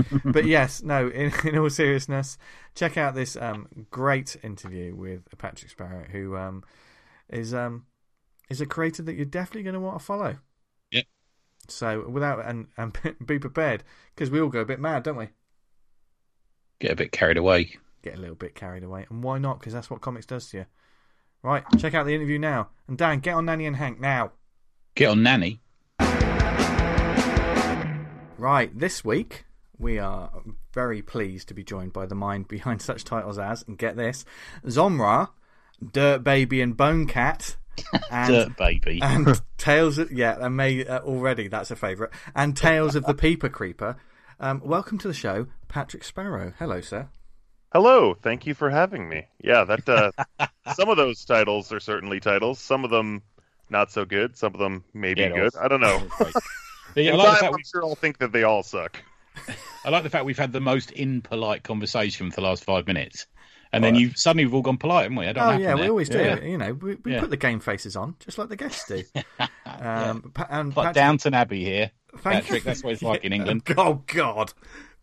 but 0.26 0.46
yes, 0.46 0.84
no. 0.84 1.08
In, 1.10 1.32
in 1.46 1.58
all 1.58 1.70
seriousness, 1.70 2.38
check 2.76 2.98
out 2.98 3.16
this 3.16 3.36
um, 3.36 3.68
great 3.90 4.36
interview 4.44 4.96
with 4.96 5.24
Patrick 5.38 5.72
Sparrow, 5.72 6.06
who 6.12 6.36
um, 6.36 6.64
is 7.30 7.54
um, 7.54 7.86
is 8.50 8.62
a 8.62 8.66
creator 8.66 9.04
that 9.04 9.16
you're 9.16 9.26
definitely 9.26 9.64
going 9.64 9.74
to 9.74 9.80
want 9.80 10.00
to 10.00 10.06
follow. 10.06 10.38
Yep. 10.92 11.06
So 11.68 12.08
without 12.08 12.46
and 12.46 12.68
and 12.78 12.98
be 13.26 13.40
prepared 13.40 13.84
because 14.16 14.30
we 14.30 14.40
all 14.40 14.50
go 14.50 14.62
a 14.62 14.66
bit 14.66 14.80
mad, 14.80 15.04
don't 15.04 15.18
we? 15.18 15.30
Get 16.80 16.92
a 16.92 16.96
bit 16.96 17.12
carried 17.12 17.38
away. 17.38 17.78
Get 18.04 18.16
a 18.16 18.20
little 18.22 18.36
bit 18.36 18.56
carried 18.56 18.84
away, 18.84 19.06
and 19.10 19.24
why 19.24 19.40
not? 19.40 19.60
Because 19.60 19.74
that's 19.74 19.90
what 19.90 20.02
comics 20.02 20.26
does 20.26 20.50
to 20.52 20.58
you. 20.58 20.66
Right, 21.44 21.64
check 21.78 21.94
out 21.94 22.06
the 22.06 22.16
interview 22.16 22.40
now. 22.40 22.70
And 22.88 22.98
Dan, 22.98 23.20
get 23.20 23.36
on 23.36 23.46
Nanny 23.46 23.66
and 23.66 23.76
Hank 23.76 24.00
now. 24.00 24.32
Get 24.96 25.10
on 25.10 25.24
Nanny. 25.24 25.62
Right, 28.40 28.78
this 28.78 29.04
week 29.04 29.47
we 29.80 30.00
are 30.00 30.32
very 30.74 31.02
pleased 31.02 31.48
to 31.50 31.54
be 31.54 31.64
joined 31.64 31.94
by 31.94 32.06
the 32.06 32.16
mind 32.16 32.48
behind 32.50 32.82
such 32.82 33.04
titles 33.04 33.38
as, 33.40 33.64
and 33.68 33.78
get 33.78 33.96
this, 33.96 34.26
Zombra, 34.66 35.30
Dirt 35.92 36.24
Baby 36.24 36.62
and 36.62 36.76
Bone 36.76 37.08
Cat, 37.08 37.56
and 38.12 38.34
Dirt 38.34 38.58
baby. 38.58 39.00
and 39.02 39.40
Tales 39.58 39.98
of 39.98 40.12
yeah, 40.12 40.38
and 40.40 40.56
may 40.58 40.86
uh, 40.86 41.00
already 41.00 41.48
that's 41.48 41.72
a 41.72 41.76
favourite, 41.76 42.12
and 42.36 42.56
Tales 42.58 42.96
of 42.96 43.06
the 43.06 43.14
Peeper 43.14 43.50
Creeper. 43.50 43.98
Um, 44.40 44.62
welcome 44.64 44.98
to 45.00 45.08
the 45.08 45.14
show, 45.14 45.48
Patrick 45.68 46.04
Sparrow. 46.04 46.54
Hello, 46.60 46.80
sir. 46.82 47.10
Hello, 47.74 48.14
thank 48.14 48.46
you 48.46 48.54
for 48.54 48.70
having 48.70 49.10
me. 49.10 49.28
Yeah, 49.44 49.64
that 49.66 49.90
uh, 49.90 50.12
some 50.74 50.90
of 50.90 50.98
those 50.98 51.26
titles 51.26 51.72
are 51.74 51.80
certainly 51.82 52.20
titles. 52.20 52.60
Some 52.60 52.86
of 52.86 52.90
them 52.92 53.24
not 53.70 53.92
so 53.92 54.06
good. 54.06 54.38
Some 54.38 54.54
of 54.54 54.60
them 54.60 54.84
maybe 54.94 55.22
Get 55.22 55.34
good. 55.36 55.56
off. 55.56 55.62
I 55.64 55.68
don't 55.68 55.82
know. 55.82 56.08
But 56.18 56.34
yeah, 57.04 57.12
I 57.12 57.14
In 57.14 57.18
like, 57.18 57.26
the 57.26 57.32
time, 57.32 57.40
fact 57.40 57.44
I'm 57.46 57.54
we, 57.58 57.64
sure 57.64 57.84
I'll 57.84 57.96
think 57.96 58.20
that 58.20 58.32
they 58.32 58.44
all 58.44 58.64
suck. 58.64 59.02
I 59.86 59.90
like 59.90 60.04
the 60.04 60.10
fact 60.10 60.26
we've 60.26 60.38
had 60.38 60.52
the 60.52 60.60
most 60.60 60.92
impolite 60.92 61.64
conversation 61.64 62.30
for 62.32 62.38
the 62.42 62.48
last 62.48 62.64
five 62.64 62.88
minutes, 62.88 63.26
and 63.72 63.84
then 63.84 63.96
you 63.96 64.12
suddenly 64.16 64.46
we've 64.46 64.54
all 64.54 64.62
gone 64.62 64.78
polite, 64.78 65.04
haven't 65.04 65.18
we? 65.18 65.28
I 65.28 65.34
don't 65.34 65.44
Oh 65.44 65.48
happen 65.48 65.62
yeah, 65.64 65.74
we 65.76 65.82
there. 65.82 65.90
always 65.90 66.10
do. 66.10 66.18
Yeah. 66.20 66.40
You 66.42 66.58
know, 66.58 66.74
we, 66.74 66.96
we 66.96 67.14
Yeah. 67.14 67.20
put 67.22 67.30
the 67.30 67.38
game 67.38 67.60
faces 67.60 67.96
on 67.96 68.16
just 68.20 68.38
like 68.38 68.50
the 68.50 68.56
guests 68.56 68.88
do. 68.88 69.04
Um, 69.66 70.32
pa- 70.34 70.48
and 70.50 70.70
Like 70.76 70.88
Patrick- 70.88 70.96
Downton 70.96 71.34
Abbey 71.36 71.64
here, 71.64 71.92
thank 72.20 72.46
Patrick. 72.46 72.64
That's 72.64 72.84
what 72.84 72.94
it's 72.94 73.02
like 73.04 73.24
in 73.24 73.32
England. 73.34 73.62
Oh 73.78 74.02
God, 74.08 74.52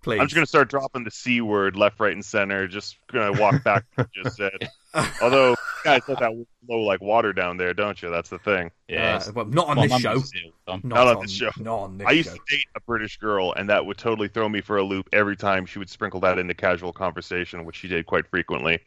please. 0.03 0.19
I'm 0.21 0.27
just 0.27 0.35
gonna 0.35 0.47
start 0.47 0.69
dropping 0.69 1.05
the 1.05 1.11
c 1.13 1.41
word 1.41 1.77
left, 1.77 2.01
right, 2.01 2.13
and 2.13 2.25
center. 2.25 2.67
Just 2.67 2.97
gonna 3.13 3.41
walk 3.41 3.63
back 3.63 3.85
what 3.95 4.09
you 4.17 4.25
just 4.25 4.37
said. 4.37 4.71
Although, 5.23 5.51
you 5.51 5.57
guys 5.85 6.03
let 6.09 6.19
that 6.21 6.47
flow 6.67 6.79
like 6.83 7.01
water 7.01 7.33
down 7.33 7.57
there, 7.57 7.75
don't 7.75 8.01
you? 8.01 8.11
That's 8.11 8.29
the 8.31 8.39
thing. 8.39 8.71
Yeah, 8.89 9.21
Uh, 9.27 9.33
well, 9.35 9.45
not 9.47 9.69
on 9.69 9.77
my 9.77 9.87
this 9.89 10.01
show. 10.01 10.13
used 10.15 10.33
to 10.33 10.41
do 10.41 10.47
it 10.49 10.53
all 10.69 10.79
the. 10.81 10.89
Not, 10.89 10.97
Not 10.97 11.07
on 11.09 11.17
on 11.17 11.23
this 11.23 11.31
show. 11.33 11.51
Not 11.59 11.77
on 11.79 11.99
this 11.99 12.07
I 12.07 12.11
used 12.13 12.31
show. 12.31 12.37
to 12.37 12.41
date 12.57 12.67
a 12.77 12.81
British 12.81 13.19
girl, 13.19 13.53
and 13.57 13.69
that 13.69 13.85
would 13.85 13.99
totally 13.99 14.29
throw 14.29 14.49
me 14.49 14.61
for 14.61 14.77
a 14.77 14.83
loop 14.83 15.09
every 15.13 15.37
time 15.37 15.67
she 15.67 15.79
would 15.79 15.91
sprinkle 15.91 16.21
that 16.21 16.39
into 16.39 16.55
casual 16.55 16.93
conversation, 16.93 17.65
which 17.65 17.77
she 17.77 17.89
did 17.89 18.07
quite 18.07 18.27
frequently. 18.29 18.79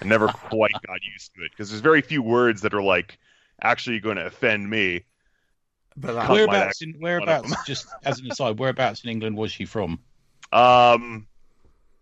I 0.00 0.04
never 0.04 0.28
quite 0.28 0.72
got 0.86 0.98
used 1.12 1.34
to 1.34 1.44
it 1.44 1.50
because 1.50 1.70
there's 1.70 1.80
very 1.82 2.00
few 2.02 2.22
words 2.22 2.62
that 2.62 2.72
are 2.74 2.82
like 2.82 3.18
actually 3.62 4.00
going 4.00 4.16
to 4.16 4.26
offend 4.26 4.68
me. 4.70 5.04
But 5.96 6.12
that, 6.14 6.30
Whereabouts 6.30 6.80
in 6.82 6.94
whereabouts? 7.00 7.52
Just 7.66 7.88
as 8.04 8.20
an 8.20 8.30
aside, 8.30 8.58
whereabouts 8.60 9.02
in 9.02 9.10
England 9.10 9.36
was 9.36 9.50
she 9.50 9.64
from? 9.64 9.98
Um, 10.52 11.26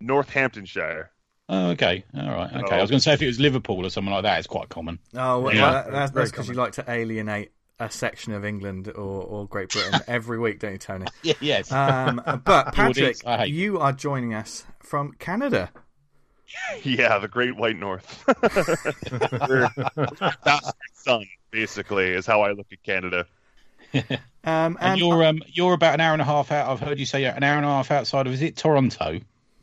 Northamptonshire. 0.01 1.11
Oh, 1.49 1.71
okay, 1.71 2.05
all 2.17 2.27
right, 2.29 2.53
okay. 2.53 2.75
Oh. 2.75 2.79
I 2.79 2.81
was 2.81 2.91
going 2.91 2.99
to 2.99 3.03
say 3.05 3.13
if 3.13 3.23
it 3.23 3.27
was 3.27 3.39
Liverpool 3.39 3.87
or 3.87 3.91
something 3.91 4.13
like 4.13 4.25
that, 4.25 4.39
it's 4.39 4.49
quite 4.49 4.69
common. 4.69 4.99
oh, 5.15 5.41
well, 5.41 5.55
Yeah. 5.55 5.71
that- 5.71 5.93
that's 5.93 6.11
that's 6.13 6.31
because 6.33 6.49
you 6.49 6.55
like 6.55 6.73
to 6.73 6.85
alienate 6.91 7.53
a 7.79 7.91
section 7.91 8.33
of 8.33 8.45
England 8.45 8.89
or, 8.89 9.23
or 9.23 9.47
Great 9.47 9.69
Britain 9.71 10.01
every 10.09 10.39
week, 10.39 10.59
don't 10.61 10.73
you, 10.73 10.79
Tony? 10.79 11.07
Yeah, 11.23 11.35
yes. 11.41 11.71
Um, 11.71 12.21
but 12.45 12.73
Patrick, 12.73 13.21
audience 13.25 13.51
you 13.51 13.79
are 13.79 13.93
joining 13.93 14.35
us 14.35 14.65
from 14.81 15.13
Canada. 15.19 15.71
Yeah, 16.85 17.19
the 17.19 17.29
Great 17.29 17.57
White 17.57 17.77
North. 17.77 18.25
We're 19.49 19.69
bastard 20.45 21.27
basically, 21.51 22.11
is 22.13 22.25
how 22.27 22.43
I 22.43 22.53
look 22.53 22.67
at 22.73 22.83
Canada. 22.83 23.27
Um, 23.95 24.03
and 24.45 24.79
and 24.81 24.99
you're 25.01 25.25
um 25.25 25.43
you're 25.47 25.73
about 25.75 25.95
an 25.95 26.01
hour 26.01 26.13
and 26.13 26.23
a 26.23 26.25
half 26.25 26.53
out. 26.53 26.69
I've 26.71 26.81
heard 26.81 26.99
you 26.99 27.07
say 27.07 27.23
you're 27.23 27.33
an 27.33 27.43
hour 27.43 27.57
and 27.57 27.65
a 27.67 27.69
half 27.69 27.91
outside 27.91 28.27
of 28.27 28.33
is 28.33 28.43
it 28.43 28.57
Toronto? 28.57 29.21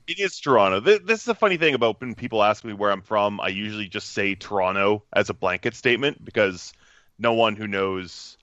It 0.07 0.19
is 0.19 0.39
Toronto. 0.39 0.79
This, 0.79 0.99
this 1.05 1.19
is 1.19 1.25
the 1.25 1.35
funny 1.35 1.57
thing 1.57 1.75
about 1.75 2.01
when 2.01 2.15
people 2.15 2.43
ask 2.43 2.63
me 2.63 2.73
where 2.73 2.91
I'm 2.91 3.01
from. 3.01 3.39
I 3.39 3.47
usually 3.47 3.87
just 3.87 4.11
say 4.11 4.35
Toronto 4.35 5.03
as 5.13 5.29
a 5.29 5.33
blanket 5.33 5.75
statement 5.75 6.23
because 6.23 6.73
no 7.17 7.33
one 7.33 7.55
who 7.55 7.67
knows 7.67 8.37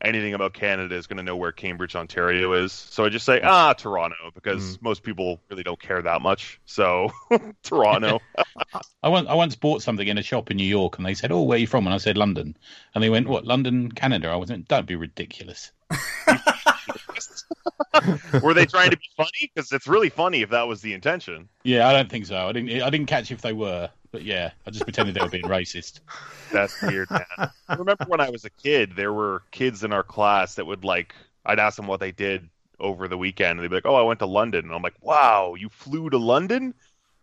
anything 0.00 0.34
about 0.34 0.52
Canada 0.52 0.94
is 0.94 1.06
going 1.06 1.16
to 1.16 1.22
know 1.22 1.36
where 1.36 1.52
Cambridge, 1.52 1.96
Ontario 1.96 2.52
is. 2.52 2.72
So 2.72 3.04
I 3.04 3.08
just 3.08 3.26
say 3.26 3.40
ah 3.42 3.72
Toronto 3.72 4.30
because 4.34 4.78
most 4.80 5.02
people 5.02 5.40
really 5.50 5.62
don't 5.62 5.80
care 5.80 6.00
that 6.02 6.22
much. 6.22 6.60
So 6.66 7.10
Toronto. 7.62 8.20
I 9.02 9.08
once 9.08 9.28
I 9.28 9.34
once 9.34 9.56
bought 9.56 9.82
something 9.82 10.06
in 10.06 10.18
a 10.18 10.22
shop 10.22 10.50
in 10.50 10.56
New 10.56 10.64
York, 10.66 10.98
and 10.98 11.06
they 11.06 11.14
said, 11.14 11.32
"Oh, 11.32 11.42
where 11.42 11.56
are 11.56 11.60
you 11.60 11.66
from?" 11.66 11.86
And 11.86 11.94
I 11.94 11.98
said, 11.98 12.16
"London." 12.16 12.56
And 12.94 13.02
they 13.02 13.10
went, 13.10 13.28
"What? 13.28 13.44
London, 13.44 13.90
Canada?" 13.90 14.28
I 14.28 14.36
was 14.36 14.50
like, 14.50 14.68
"Don't 14.68 14.86
be 14.86 14.96
ridiculous." 14.96 15.72
Were 18.42 18.54
they 18.54 18.66
trying 18.66 18.90
to 18.90 18.96
be 18.96 19.08
funny? 19.16 19.50
Because 19.54 19.72
it's 19.72 19.86
really 19.86 20.08
funny 20.08 20.42
if 20.42 20.50
that 20.50 20.68
was 20.68 20.80
the 20.80 20.92
intention. 20.92 21.48
Yeah, 21.62 21.88
I 21.88 21.92
don't 21.92 22.10
think 22.10 22.26
so. 22.26 22.36
I 22.36 22.52
didn't. 22.52 22.82
I 22.82 22.90
didn't 22.90 23.06
catch 23.06 23.30
if 23.30 23.40
they 23.40 23.52
were, 23.52 23.90
but 24.10 24.22
yeah, 24.22 24.50
I 24.66 24.70
just 24.70 24.84
pretended 24.84 25.14
they 25.14 25.22
were 25.22 25.28
being 25.28 25.44
racist. 25.44 26.00
That's 26.52 26.80
weird, 26.82 27.10
man. 27.10 27.50
I 27.68 27.74
remember 27.74 28.04
when 28.06 28.20
I 28.20 28.30
was 28.30 28.44
a 28.44 28.50
kid, 28.50 28.94
there 28.96 29.12
were 29.12 29.42
kids 29.50 29.84
in 29.84 29.92
our 29.92 30.02
class 30.02 30.56
that 30.56 30.66
would 30.66 30.84
like. 30.84 31.14
I'd 31.44 31.58
ask 31.58 31.76
them 31.76 31.86
what 31.86 32.00
they 32.00 32.12
did 32.12 32.48
over 32.78 33.08
the 33.08 33.18
weekend, 33.18 33.58
and 33.58 33.60
they'd 33.60 33.68
be 33.68 33.76
like, 33.76 33.86
"Oh, 33.86 33.94
I 33.94 34.02
went 34.02 34.20
to 34.20 34.26
London," 34.26 34.66
and 34.66 34.74
I'm 34.74 34.82
like, 34.82 34.96
"Wow, 35.00 35.54
you 35.54 35.68
flew 35.68 36.10
to 36.10 36.18
London? 36.18 36.74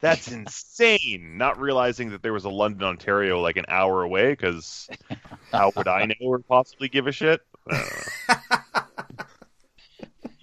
That's 0.02 0.32
insane!" 0.32 1.38
Not 1.38 1.60
realizing 1.60 2.12
that 2.12 2.22
there 2.22 2.34
was 2.34 2.46
a 2.46 2.50
London, 2.50 2.84
Ontario, 2.84 3.42
like 3.42 3.58
an 3.58 3.66
hour 3.68 4.02
away. 4.02 4.32
Because 4.32 4.90
how 5.52 5.72
would 5.76 5.88
I 5.88 6.06
know 6.06 6.16
or 6.22 6.40
possibly 6.40 6.90
give 6.90 7.08
a 7.08 7.12
shit? 7.12 7.42
Uh, 7.70 8.35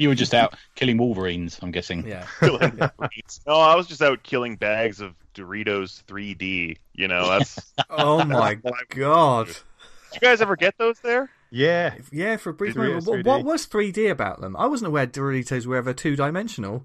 You 0.03 0.09
were 0.09 0.17
just 0.17 0.35
out 0.35 0.57
killing 0.75 0.99
wolverines, 0.99 1.61
I'm 1.63 1.71
guessing. 1.71 2.05
yeah, 2.07 2.27
killing 2.41 2.77
no, 3.47 3.55
I 3.55 3.77
was 3.77 3.87
just 3.87 4.03
out 4.03 4.23
killing 4.25 4.57
bags 4.57 5.01
of 5.01 5.15
Doritos 5.33 6.03
3D. 6.05 6.77
You 6.93 7.09
know, 7.09 7.29
that's. 7.29 7.73
oh 7.91 8.25
my 8.25 8.55
god, 8.89 9.47
Did 9.47 9.57
you 10.15 10.21
guys 10.21 10.41
ever 10.41 10.57
get 10.57 10.77
those 10.77 10.99
there? 11.01 11.31
Yeah. 11.51 11.95
yeah. 12.11 12.37
For 12.37 12.51
a 12.51 12.55
brief 12.55 12.75
Doritos 12.75 13.07
moment, 13.07 13.07
what, 13.07 13.19
3D. 13.21 13.25
what 13.27 13.45
was 13.45 13.67
3D 13.69 14.11
about 14.11 14.41
them? 14.41 14.57
I 14.57 14.67
wasn't 14.67 14.89
aware 14.89 15.07
Doritos 15.07 15.67
were 15.67 15.77
ever 15.77 15.95
two 15.95 16.17
dimensional. 16.17 16.85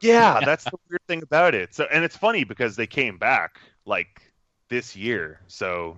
Yeah, 0.00 0.40
that's 0.44 0.64
the 0.64 0.76
weird 0.88 1.02
thing 1.08 1.22
about 1.22 1.54
it. 1.54 1.74
So, 1.74 1.86
and 1.90 2.04
it's 2.04 2.16
funny 2.16 2.44
because 2.44 2.76
they 2.76 2.86
came 2.86 3.18
back 3.18 3.58
like 3.86 4.22
this 4.68 4.94
year, 4.94 5.40
so 5.48 5.96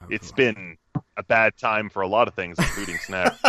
oh, 0.00 0.06
it's 0.08 0.32
been 0.32 0.78
a 1.16 1.22
bad 1.22 1.56
time 1.58 1.90
for 1.90 2.00
a 2.02 2.08
lot 2.08 2.28
of 2.28 2.34
things, 2.34 2.58
including 2.58 2.96
snacks. 2.98 3.42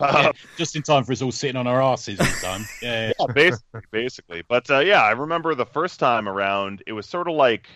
Yeah, 0.00 0.32
just 0.56 0.76
in 0.76 0.82
time 0.82 1.04
for 1.04 1.12
us 1.12 1.22
all 1.22 1.32
sitting 1.32 1.56
on 1.56 1.66
our 1.66 1.82
asses 1.82 2.20
all 2.20 2.30
the 2.30 2.36
time. 2.36 2.68
Yeah, 2.80 3.12
yeah, 3.18 3.26
basically, 3.32 3.80
basically. 3.92 4.42
But 4.48 4.70
uh, 4.70 4.80
yeah, 4.80 5.02
I 5.02 5.12
remember 5.12 5.54
the 5.54 5.66
first 5.66 6.00
time 6.00 6.28
around, 6.28 6.82
it 6.86 6.92
was 6.92 7.06
sort 7.08 7.28
of 7.28 7.34
like 7.34 7.68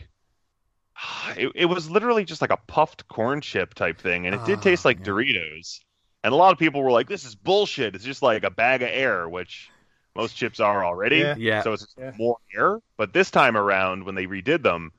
it, 1.37 1.53
it 1.55 1.67
was 1.67 1.91
literally 1.91 2.25
just 2.25 2.41
like 2.41 2.50
a 2.50 2.57
puffed 2.69 3.07
corn 3.09 3.41
chip 3.41 3.75
type 3.75 4.00
thing, 4.00 4.26
and 4.26 4.35
it 4.35 4.45
did 4.45 4.61
Ah, 4.61 4.61
taste 4.62 4.85
like 4.85 4.99
yeah. 4.99 5.05
Doritos. 5.05 5.81
And 6.25 6.33
a 6.33 6.37
lot 6.37 6.53
of 6.53 6.59
people 6.59 6.83
were 6.83 6.91
like, 6.91 7.09
"This 7.09 7.25
is 7.25 7.35
bullshit. 7.35 7.95
It's 7.95 8.05
just 8.05 8.23
like 8.23 8.45
a 8.45 8.50
bag 8.50 8.83
of 8.83 8.88
air," 8.91 9.29
which 9.29 9.73
most 10.15 10.35
chips 10.37 10.61
are 10.61 10.85
already. 10.85 11.19
Yeah. 11.21 11.35
Yeah. 11.37 11.62
So 11.62 11.73
it's 11.75 11.95
Yeah. 11.99 12.12
more 12.17 12.38
air. 12.55 12.81
But 12.97 13.12
this 13.12 13.31
time 13.31 13.57
around, 13.57 14.05
when 14.05 14.15
they 14.15 14.26
redid 14.26 14.62
them, 14.62 14.93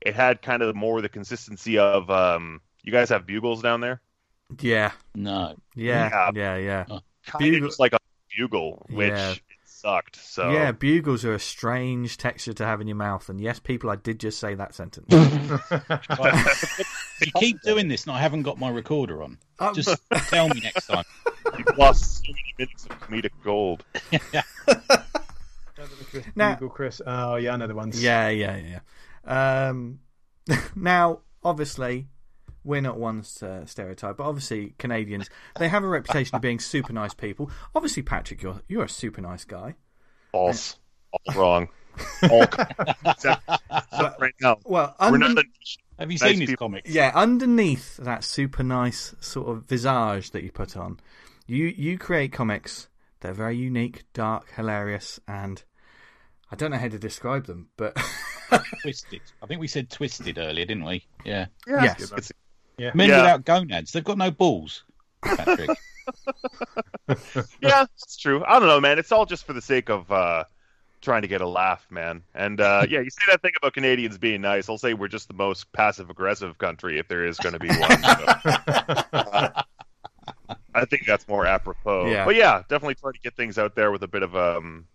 it 0.00 0.14
had 0.14 0.42
kind 0.42 0.62
of 0.62 0.74
more 0.76 1.00
the 1.02 1.08
consistency 1.08 1.78
of. 1.78 2.10
Um, 2.10 2.60
you 2.82 2.92
guys 2.92 3.10
have 3.10 3.26
bugles 3.26 3.62
down 3.62 3.80
there? 3.80 4.00
Yeah, 4.60 4.92
no. 5.14 5.54
yeah, 5.74 6.30
Yeah. 6.34 6.34
yeah, 6.34 6.56
yeah. 6.56 6.84
Kind 7.26 7.38
Bugle- 7.38 7.64
of 7.64 7.68
just 7.70 7.80
like 7.80 7.92
a 7.92 7.98
bugle, 8.36 8.84
which 8.90 9.10
Yeah. 9.10 9.34
sucked. 9.64 10.16
So 10.16 10.50
Yeah, 10.50 10.72
bugles 10.72 11.24
are 11.24 11.34
a 11.34 11.38
strange 11.38 12.16
texture 12.16 12.52
to 12.54 12.64
have 12.64 12.80
in 12.80 12.86
your 12.88 12.96
mouth, 12.96 13.28
and 13.28 13.40
yes, 13.40 13.60
people, 13.60 13.90
I 13.90 13.96
did 13.96 14.18
just 14.20 14.38
say 14.40 14.54
that 14.54 14.74
sentence. 14.74 15.06
You 17.22 17.32
keep 17.38 17.60
doing 17.60 17.88
this, 17.88 18.04
and 18.04 18.12
I 18.12 18.18
haven't 18.18 18.44
got 18.44 18.58
my 18.58 18.70
recorder 18.70 19.22
on, 19.22 19.36
Um, 19.58 19.74
just 19.74 19.94
tell 20.28 20.48
me 20.48 20.60
next 20.60 20.86
time. 20.86 21.04
You've 21.58 21.76
lost 21.76 22.16
so 22.16 22.22
many 22.32 22.54
minutes 22.58 22.86
of 22.86 22.98
comedic 23.00 23.32
gold. 23.44 23.84
Now- 26.34 26.54
Google 26.54 26.70
Chris. 26.70 27.02
Oh 27.06 27.36
yeah, 27.36 27.52
I 27.52 27.56
know 27.56 27.66
the 27.66 27.74
ones. 27.74 28.02
Yeah, 28.02 28.30
yeah, 28.30 28.56
yeah. 29.26 29.66
Um, 29.66 30.00
now, 30.74 31.20
obviously, 31.44 32.06
we're 32.64 32.80
not 32.80 32.98
ones 32.98 33.34
to 33.36 33.50
uh, 33.50 33.66
stereotype, 33.66 34.16
but 34.18 34.24
obviously, 34.24 34.74
Canadians 34.78 35.28
they 35.58 35.68
have 35.68 35.82
a 35.84 35.88
reputation 35.88 36.36
of 36.36 36.42
being 36.42 36.58
super 36.60 36.92
nice 36.92 37.14
people. 37.14 37.50
Obviously, 37.74 38.02
Patrick, 38.02 38.42
you're 38.42 38.60
you're 38.68 38.84
a 38.84 38.88
super 38.88 39.20
nice 39.20 39.44
guy. 39.44 39.74
False. 40.32 40.76
All 41.12 41.34
wrong. 41.34 41.68
All 42.30 42.42
except, 43.04 43.42
except 43.70 44.20
right 44.20 44.34
now. 44.40 44.58
Well, 44.64 44.94
We're 45.00 45.18
not 45.18 45.34
the 45.34 45.44
Have 45.98 46.10
you 46.12 46.18
Nice 46.20 46.30
seen 46.30 46.40
his 46.40 46.50
people. 46.50 46.66
comics? 46.68 46.88
yeah, 46.90 47.10
underneath 47.14 47.96
that 47.96 48.22
super 48.24 48.62
nice 48.62 49.14
sort 49.20 49.48
of 49.48 49.64
visage 49.64 50.30
that 50.30 50.44
you 50.44 50.52
put 50.52 50.76
on, 50.76 51.00
you 51.46 51.66
you 51.66 51.98
create 51.98 52.32
comics. 52.32 52.88
They're 53.20 53.32
very 53.34 53.56
unique, 53.56 54.04
dark, 54.14 54.46
hilarious, 54.54 55.18
and 55.28 55.62
I 56.50 56.56
don't 56.56 56.70
know 56.70 56.78
how 56.78 56.88
to 56.88 56.98
describe 56.98 57.46
them, 57.46 57.68
but 57.76 57.96
Twisted. 58.82 59.20
I 59.42 59.46
think 59.46 59.60
we 59.60 59.68
said 59.68 59.90
twisted 59.90 60.38
earlier, 60.38 60.64
didn't 60.66 60.84
we? 60.84 61.06
Yeah. 61.24 61.46
yeah, 61.68 61.82
Yes. 61.84 62.02
it's- 62.12 62.32
Yeah. 62.80 62.92
Men 62.94 63.10
Yeah. 63.10 63.18
without 63.18 63.44
gonads. 63.44 63.92
They've 63.92 64.02
got 64.02 64.16
no 64.16 64.30
balls. 64.30 64.84
Patrick. 65.22 65.68
yeah, 67.60 67.84
it's 67.94 68.16
true. 68.16 68.42
I 68.46 68.58
don't 68.58 68.68
know, 68.68 68.80
man. 68.80 68.98
It's 68.98 69.12
all 69.12 69.26
just 69.26 69.44
for 69.46 69.52
the 69.52 69.60
sake 69.60 69.90
of 69.90 70.10
uh, 70.10 70.44
trying 71.02 71.20
to 71.22 71.28
get 71.28 71.42
a 71.42 71.46
laugh, 71.46 71.86
man. 71.90 72.22
And 72.34 72.58
uh, 72.58 72.86
yeah, 72.90 73.00
you 73.00 73.10
say 73.10 73.24
that 73.28 73.42
thing 73.42 73.52
about 73.60 73.74
Canadians 73.74 74.16
being 74.16 74.40
nice. 74.40 74.70
I'll 74.70 74.78
say 74.78 74.94
we're 74.94 75.08
just 75.08 75.28
the 75.28 75.34
most 75.34 75.70
passive 75.72 76.08
aggressive 76.08 76.56
country 76.56 76.98
if 76.98 77.06
there 77.06 77.26
is 77.26 77.36
going 77.36 77.52
to 77.52 77.58
be 77.58 77.68
one. 77.68 78.02
So, 78.02 78.24
uh, 79.12 79.62
I 80.74 80.84
think 80.86 81.04
that's 81.06 81.28
more 81.28 81.44
apropos. 81.44 82.10
Yeah. 82.10 82.24
But 82.24 82.36
yeah, 82.36 82.62
definitely 82.70 82.94
try 82.94 83.12
to 83.12 83.18
get 83.22 83.36
things 83.36 83.58
out 83.58 83.74
there 83.74 83.90
with 83.92 84.02
a 84.02 84.08
bit 84.08 84.22
of 84.22 84.34
um. 84.34 84.86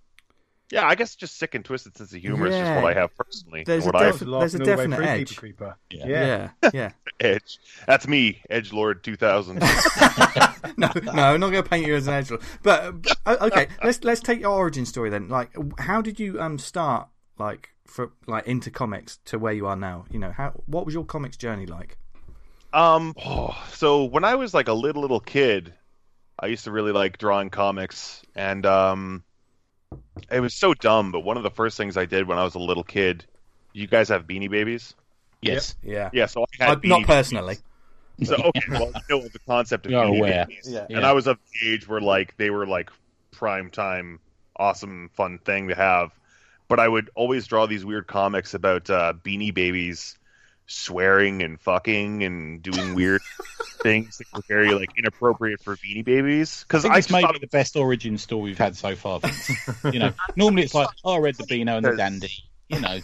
Yeah, 0.71 0.87
I 0.87 0.95
guess 0.95 1.15
just 1.15 1.37
sick 1.37 1.53
and 1.53 1.63
twisted 1.63 1.95
sense 1.95 2.11
of 2.11 2.19
humor 2.19 2.47
is 2.47 2.55
Yeah. 2.55 2.63
just 2.73 2.83
what 2.83 2.97
I 2.97 2.99
have 2.99 3.15
personally. 3.15 3.63
There's 3.65 3.85
what 3.85 3.93
a 3.95 3.97
I 3.99 4.03
def- 4.05 4.19
there's 4.19 4.21
a 4.23 4.25
Laughing 4.29 4.61
all 4.61 4.65
the 4.65 4.71
way 4.71 4.75
definite 4.75 4.95
through, 4.95 5.05
edge. 5.05 5.29
Peeper 5.29 5.39
Creeper. 5.39 5.77
Yeah. 5.91 6.07
Yeah. 6.07 6.49
yeah, 6.63 6.69
yeah. 6.73 6.91
edge. 7.19 7.59
That's 7.85 8.07
me, 8.07 8.41
Edge 8.49 8.73
Lord 8.73 9.03
2000. 9.03 9.59
no, 9.59 9.67
no, 10.77 11.11
I'm 11.11 11.39
not 11.39 11.51
going 11.51 11.63
to 11.63 11.69
paint 11.69 11.85
you 11.85 11.95
as 11.95 12.07
an 12.07 12.15
edge. 12.15 12.29
But 12.63 13.01
but, 13.01 13.17
o- 13.27 13.47
okay, 13.47 13.67
let's 13.83 14.03
let's 14.03 14.21
take 14.21 14.39
your 14.39 14.51
origin 14.51 14.85
story 14.87 15.09
then. 15.11 15.29
Like, 15.29 15.51
how 15.79 16.01
did 16.01 16.19
you 16.19 16.41
um 16.41 16.57
start 16.57 17.09
like 17.37 17.69
for 17.85 18.11
like 18.25 18.47
into 18.47 18.71
comics 18.71 19.19
to 19.25 19.37
where 19.37 19.53
you 19.53 19.67
are 19.67 19.75
now? 19.75 20.05
You 20.09 20.17
know, 20.17 20.31
how 20.31 20.53
what 20.65 20.85
was 20.85 20.95
your 20.95 21.05
comics 21.05 21.37
journey 21.37 21.67
like? 21.67 21.97
Um, 22.73 23.13
oh, 23.23 23.55
so 23.71 24.05
when 24.05 24.23
I 24.23 24.33
was 24.33 24.53
like 24.55 24.67
a 24.67 24.73
little 24.73 25.03
little 25.03 25.19
kid, 25.19 25.73
I 26.39 26.47
used 26.47 26.63
to 26.63 26.71
really 26.71 26.91
like 26.91 27.19
drawing 27.19 27.51
comics, 27.51 28.23
and 28.35 28.65
um, 28.65 29.23
it 30.31 30.39
was 30.39 30.53
so 30.53 30.73
dumb. 30.73 31.11
But 31.11 31.21
one 31.21 31.37
of 31.37 31.43
the 31.43 31.51
first 31.51 31.77
things 31.77 31.97
I 31.97 32.05
did 32.05 32.27
when 32.27 32.37
I 32.37 32.43
was 32.43 32.55
a 32.55 32.59
little 32.59 32.83
kid, 32.83 33.25
you 33.73 33.87
guys 33.87 34.09
have 34.09 34.25
Beanie 34.27 34.49
Babies? 34.49 34.93
Yes. 35.41 35.75
Yeah, 35.83 36.09
Yeah, 36.13 36.25
so 36.25 36.43
I 36.59 36.63
had 36.65 36.77
Uh, 36.77 36.81
not 36.85 37.03
personally. 37.03 37.55
Babies. 38.17 38.29
So 38.29 38.35
okay, 38.35 38.61
well, 38.69 38.91
you 38.95 39.01
know 39.09 39.27
the 39.27 39.39
concept 39.47 39.85
of 39.85 39.91
You're 39.93 40.03
Beanie 40.05 40.17
aware. 40.19 40.45
Babies, 40.47 40.67
Yeah. 40.69 40.85
and 40.89 41.01
Yeah. 41.01 41.09
I 41.09 41.11
was 41.11 41.27
of 41.27 41.37
the 41.61 41.69
age 41.73 41.87
where 41.87 42.01
like 42.01 42.35
they 42.37 42.49
were 42.49 42.65
like 42.65 42.89
prime 43.31 43.69
time, 43.69 44.19
awesome, 44.55 45.09
fun 45.13 45.37
thing 45.39 45.67
to 45.67 45.75
have. 45.75 46.11
But 46.67 46.79
I 46.79 46.87
would 46.87 47.09
always 47.13 47.45
draw 47.45 47.67
these 47.67 47.85
weird 47.85 48.07
comics 48.07 48.53
about 48.53 48.89
uh, 48.89 49.13
Beanie 49.23 49.53
Babies 49.53 50.17
swearing 50.67 51.43
and 51.43 51.59
fucking 51.61 52.23
and 52.23 52.61
doing 52.63 52.95
weird 52.95 53.21
things 53.85 54.17
that 54.17 54.27
were 54.33 54.41
very 54.47 54.73
like 54.73 54.89
inappropriate 54.97 55.61
for 55.61 55.75
Beanie 55.77 56.03
Babies. 56.03 56.61
I 56.61 56.63
Because 56.67 56.81
think 56.83 56.93
I, 56.93 56.97
it's 56.97 57.07
just 57.07 57.21
thought 57.21 57.39
the 57.39 57.47
best 57.47 57.75
origin 57.75 58.17
story 58.17 58.43
we've 58.43 58.57
had 58.57 58.75
so 58.75 58.95
far. 58.95 59.19
Vince. 59.19 59.49
you 59.91 59.99
know, 59.99 60.11
normally 60.35 60.63
it's 60.63 60.73
like, 60.73 60.89
oh, 61.03 61.13
I 61.15 61.19
read 61.19 61.35
the 61.35 61.45
Beano 61.45 61.77
and 61.77 61.85
the 61.85 61.95
Dandy. 61.95 62.31
You 62.69 62.79
know, 62.79 62.99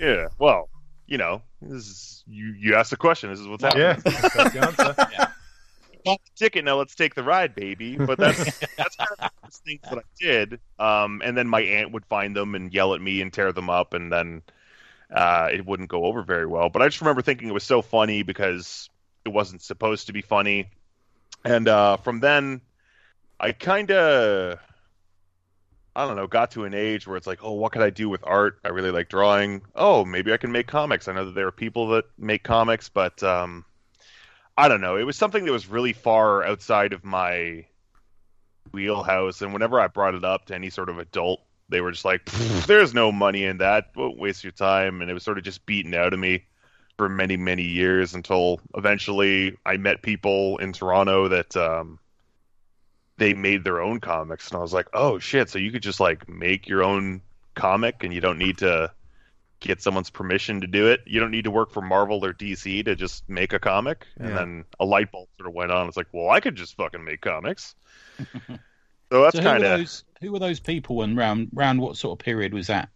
yeah, 0.00 0.28
well, 0.38 0.70
you 1.06 1.18
know, 1.18 1.42
this 1.60 1.86
is 1.86 2.24
you. 2.26 2.54
You 2.58 2.76
asked 2.76 2.90
the 2.90 2.96
question. 2.96 3.30
This 3.30 3.40
is 3.40 3.46
what's 3.46 3.62
happening. 3.62 4.02
Yeah. 4.04 4.10
That's 4.34 5.32
bought 6.04 6.20
the 6.24 6.44
ticket. 6.44 6.64
Now 6.64 6.78
let's 6.78 6.94
take 6.94 7.14
the 7.14 7.22
ride, 7.22 7.54
baby. 7.54 7.96
But 7.96 8.18
that's 8.18 8.58
that's 8.76 8.96
kind 8.96 9.10
of 9.10 9.18
the 9.18 9.30
first 9.44 9.64
things 9.64 9.80
that 9.82 9.98
I 9.98 10.02
did. 10.18 10.60
Um, 10.78 11.22
and 11.24 11.36
then 11.36 11.48
my 11.48 11.60
aunt 11.60 11.92
would 11.92 12.06
find 12.06 12.34
them 12.34 12.54
and 12.54 12.72
yell 12.72 12.94
at 12.94 13.00
me 13.00 13.20
and 13.20 13.32
tear 13.32 13.52
them 13.52 13.70
up, 13.70 13.94
and 13.94 14.12
then 14.12 14.42
uh, 15.14 15.48
it 15.52 15.64
wouldn't 15.66 15.88
go 15.88 16.04
over 16.04 16.22
very 16.22 16.46
well. 16.46 16.68
But 16.70 16.82
I 16.82 16.88
just 16.88 17.00
remember 17.00 17.22
thinking 17.22 17.48
it 17.48 17.54
was 17.54 17.64
so 17.64 17.82
funny 17.82 18.22
because 18.22 18.88
it 19.24 19.30
wasn't 19.30 19.62
supposed 19.62 20.06
to 20.06 20.12
be 20.12 20.22
funny. 20.22 20.70
and 21.44 21.68
uh, 21.68 21.96
from 21.98 22.20
then, 22.20 22.60
I 23.38 23.52
kind 23.52 23.90
of, 23.90 24.58
I 25.96 26.06
don't 26.06 26.16
know, 26.16 26.26
got 26.26 26.52
to 26.52 26.64
an 26.64 26.74
age 26.74 27.06
where 27.06 27.16
it's 27.16 27.26
like, 27.26 27.42
oh, 27.42 27.52
what 27.52 27.72
could 27.72 27.82
I 27.82 27.90
do 27.90 28.08
with 28.08 28.22
art? 28.24 28.58
I 28.64 28.68
really 28.68 28.90
like 28.90 29.08
drawing. 29.08 29.62
Oh, 29.74 30.04
maybe 30.04 30.32
I 30.32 30.36
can 30.36 30.52
make 30.52 30.66
comics. 30.66 31.08
I 31.08 31.12
know 31.12 31.26
that 31.26 31.34
there 31.34 31.48
are 31.48 31.52
people 31.52 31.88
that 31.88 32.04
make 32.18 32.44
comics, 32.44 32.88
but 32.88 33.22
um, 33.22 33.64
I 34.56 34.68
don't 34.68 34.80
know. 34.80 34.96
It 34.96 35.04
was 35.04 35.16
something 35.16 35.44
that 35.44 35.52
was 35.52 35.66
really 35.66 35.92
far 35.92 36.44
outside 36.44 36.92
of 36.92 37.04
my 37.04 37.66
wheelhouse, 38.72 39.42
and 39.42 39.52
whenever 39.52 39.80
I 39.80 39.88
brought 39.88 40.14
it 40.14 40.24
up 40.24 40.46
to 40.46 40.54
any 40.54 40.70
sort 40.70 40.88
of 40.88 40.98
adult, 40.98 41.40
they 41.68 41.80
were 41.80 41.90
just 41.90 42.04
like, 42.04 42.24
"There's 42.66 42.94
no 42.94 43.10
money 43.10 43.44
in 43.44 43.58
that. 43.58 43.92
Don't 43.94 44.18
waste 44.18 44.44
your 44.44 44.52
time." 44.52 45.00
And 45.00 45.10
it 45.10 45.14
was 45.14 45.22
sort 45.22 45.38
of 45.38 45.44
just 45.44 45.66
beaten 45.66 45.94
out 45.94 46.12
of 46.12 46.20
me 46.20 46.44
for 47.02 47.08
many, 47.08 47.36
many 47.36 47.64
years 47.64 48.14
until 48.14 48.60
eventually 48.76 49.58
I 49.66 49.76
met 49.76 50.02
people 50.02 50.58
in 50.58 50.72
Toronto 50.72 51.26
that 51.26 51.56
um, 51.56 51.98
they 53.16 53.34
made 53.34 53.64
their 53.64 53.80
own 53.80 53.98
comics, 53.98 54.48
and 54.48 54.56
I 54.56 54.60
was 54.60 54.72
like, 54.72 54.86
"Oh 54.94 55.18
shit!" 55.18 55.50
So 55.50 55.58
you 55.58 55.72
could 55.72 55.82
just 55.82 55.98
like 55.98 56.28
make 56.28 56.68
your 56.68 56.84
own 56.84 57.20
comic, 57.56 58.04
and 58.04 58.14
you 58.14 58.20
don't 58.20 58.38
need 58.38 58.58
to 58.58 58.92
get 59.58 59.82
someone's 59.82 60.10
permission 60.10 60.60
to 60.60 60.68
do 60.68 60.86
it. 60.92 61.00
You 61.04 61.18
don't 61.18 61.32
need 61.32 61.42
to 61.42 61.50
work 61.50 61.72
for 61.72 61.82
Marvel 61.82 62.24
or 62.24 62.32
DC 62.32 62.84
to 62.84 62.94
just 62.94 63.28
make 63.28 63.52
a 63.52 63.58
comic. 63.58 64.06
And 64.16 64.36
then 64.36 64.64
a 64.78 64.84
light 64.84 65.10
bulb 65.10 65.26
sort 65.36 65.48
of 65.48 65.54
went 65.54 65.72
on. 65.72 65.88
It's 65.88 65.96
like, 65.96 66.06
well, 66.12 66.30
I 66.30 66.38
could 66.38 66.54
just 66.54 66.76
fucking 66.76 67.02
make 67.02 67.20
comics. 67.20 67.74
so 68.46 69.22
that's 69.22 69.36
so 69.36 69.42
kind 69.42 69.64
of. 69.64 69.80
those? 69.80 70.04
Who 70.20 70.30
were 70.30 70.38
those 70.38 70.60
people, 70.60 71.02
and 71.02 71.16
round 71.16 71.48
round 71.52 71.80
what 71.80 71.96
sort 71.96 72.20
of 72.20 72.24
period 72.24 72.54
was 72.54 72.68
that? 72.68 72.90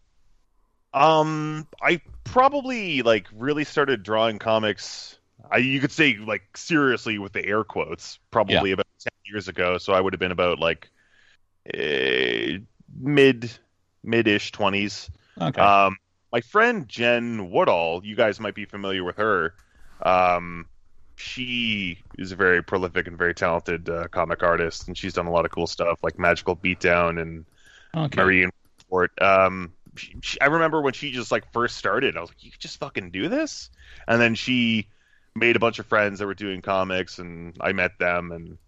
Um, 0.96 1.68
I 1.80 2.00
probably 2.24 3.02
like 3.02 3.26
really 3.34 3.64
started 3.64 4.02
drawing 4.02 4.38
comics. 4.38 5.18
I 5.50 5.58
you 5.58 5.78
could 5.78 5.92
say 5.92 6.16
like 6.16 6.56
seriously 6.56 7.18
with 7.18 7.34
the 7.34 7.44
air 7.44 7.64
quotes, 7.64 8.18
probably 8.30 8.72
about 8.72 8.86
ten 8.98 9.12
years 9.26 9.46
ago. 9.46 9.76
So 9.76 9.92
I 9.92 10.00
would 10.00 10.14
have 10.14 10.20
been 10.20 10.32
about 10.32 10.58
like 10.58 10.88
eh, 11.72 12.58
mid 12.98 13.50
mid-ish 14.02 14.52
twenties. 14.52 15.10
Okay. 15.38 15.60
Um, 15.60 15.98
my 16.32 16.40
friend 16.40 16.88
Jen 16.88 17.50
Woodall, 17.50 18.00
you 18.02 18.16
guys 18.16 18.40
might 18.40 18.54
be 18.54 18.64
familiar 18.64 19.04
with 19.04 19.16
her. 19.16 19.54
Um, 20.00 20.64
she 21.16 21.98
is 22.16 22.32
a 22.32 22.36
very 22.36 22.62
prolific 22.62 23.06
and 23.06 23.18
very 23.18 23.34
talented 23.34 23.90
uh, 23.90 24.08
comic 24.08 24.42
artist, 24.42 24.88
and 24.88 24.96
she's 24.96 25.12
done 25.12 25.26
a 25.26 25.30
lot 25.30 25.44
of 25.44 25.50
cool 25.50 25.66
stuff 25.66 25.98
like 26.02 26.18
Magical 26.18 26.56
Beatdown 26.56 27.20
and 27.20 27.44
okay. 27.94 28.22
Marie 28.22 28.48
Fort. 28.88 29.12
Um, 29.20 29.72
she, 29.96 30.16
she, 30.22 30.40
I 30.40 30.46
remember 30.46 30.80
when 30.80 30.92
she 30.92 31.12
just 31.12 31.32
like 31.32 31.52
first 31.52 31.76
started, 31.76 32.16
I 32.16 32.20
was 32.20 32.30
like, 32.30 32.44
"You 32.44 32.50
could 32.50 32.60
just 32.60 32.78
fucking 32.78 33.10
do 33.10 33.28
this," 33.28 33.70
and 34.06 34.20
then 34.20 34.34
she 34.34 34.88
made 35.34 35.56
a 35.56 35.58
bunch 35.58 35.78
of 35.78 35.86
friends 35.86 36.18
that 36.18 36.26
were 36.26 36.34
doing 36.34 36.62
comics, 36.62 37.18
and 37.18 37.56
I 37.60 37.72
met 37.72 37.98
them. 37.98 38.32
And 38.32 38.58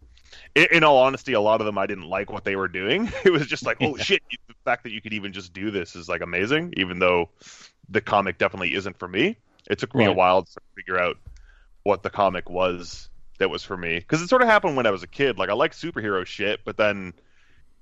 in, 0.54 0.66
in 0.78 0.84
all 0.84 0.98
honesty, 0.98 1.32
a 1.32 1.40
lot 1.40 1.60
of 1.60 1.66
them 1.66 1.78
I 1.78 1.86
didn't 1.86 2.08
like 2.08 2.30
what 2.30 2.44
they 2.44 2.56
were 2.56 2.68
doing. 2.68 3.10
It 3.24 3.30
was 3.30 3.46
just 3.46 3.64
like, 3.64 3.78
"Oh 3.80 3.96
shit!" 3.96 4.22
The 4.30 4.54
fact 4.64 4.84
that 4.84 4.92
you 4.92 5.00
could 5.00 5.12
even 5.12 5.32
just 5.32 5.52
do 5.52 5.70
this 5.70 5.96
is 5.96 6.08
like 6.08 6.20
amazing, 6.20 6.74
even 6.76 6.98
though 6.98 7.30
the 7.88 8.00
comic 8.00 8.38
definitely 8.38 8.74
isn't 8.74 8.98
for 8.98 9.08
me. 9.08 9.36
It 9.70 9.78
took 9.78 9.94
me 9.94 10.04
a 10.04 10.12
while 10.12 10.42
to 10.42 10.60
figure 10.74 10.98
out 10.98 11.16
what 11.82 12.02
the 12.02 12.10
comic 12.10 12.48
was 12.48 13.08
that 13.38 13.50
was 13.50 13.62
for 13.62 13.76
me 13.76 13.98
because 13.98 14.20
it 14.20 14.28
sort 14.28 14.42
of 14.42 14.48
happened 14.48 14.76
when 14.76 14.86
I 14.86 14.90
was 14.90 15.02
a 15.02 15.06
kid. 15.06 15.38
Like 15.38 15.50
I 15.50 15.54
like 15.54 15.72
superhero 15.72 16.24
shit, 16.26 16.60
but 16.64 16.76
then 16.76 17.14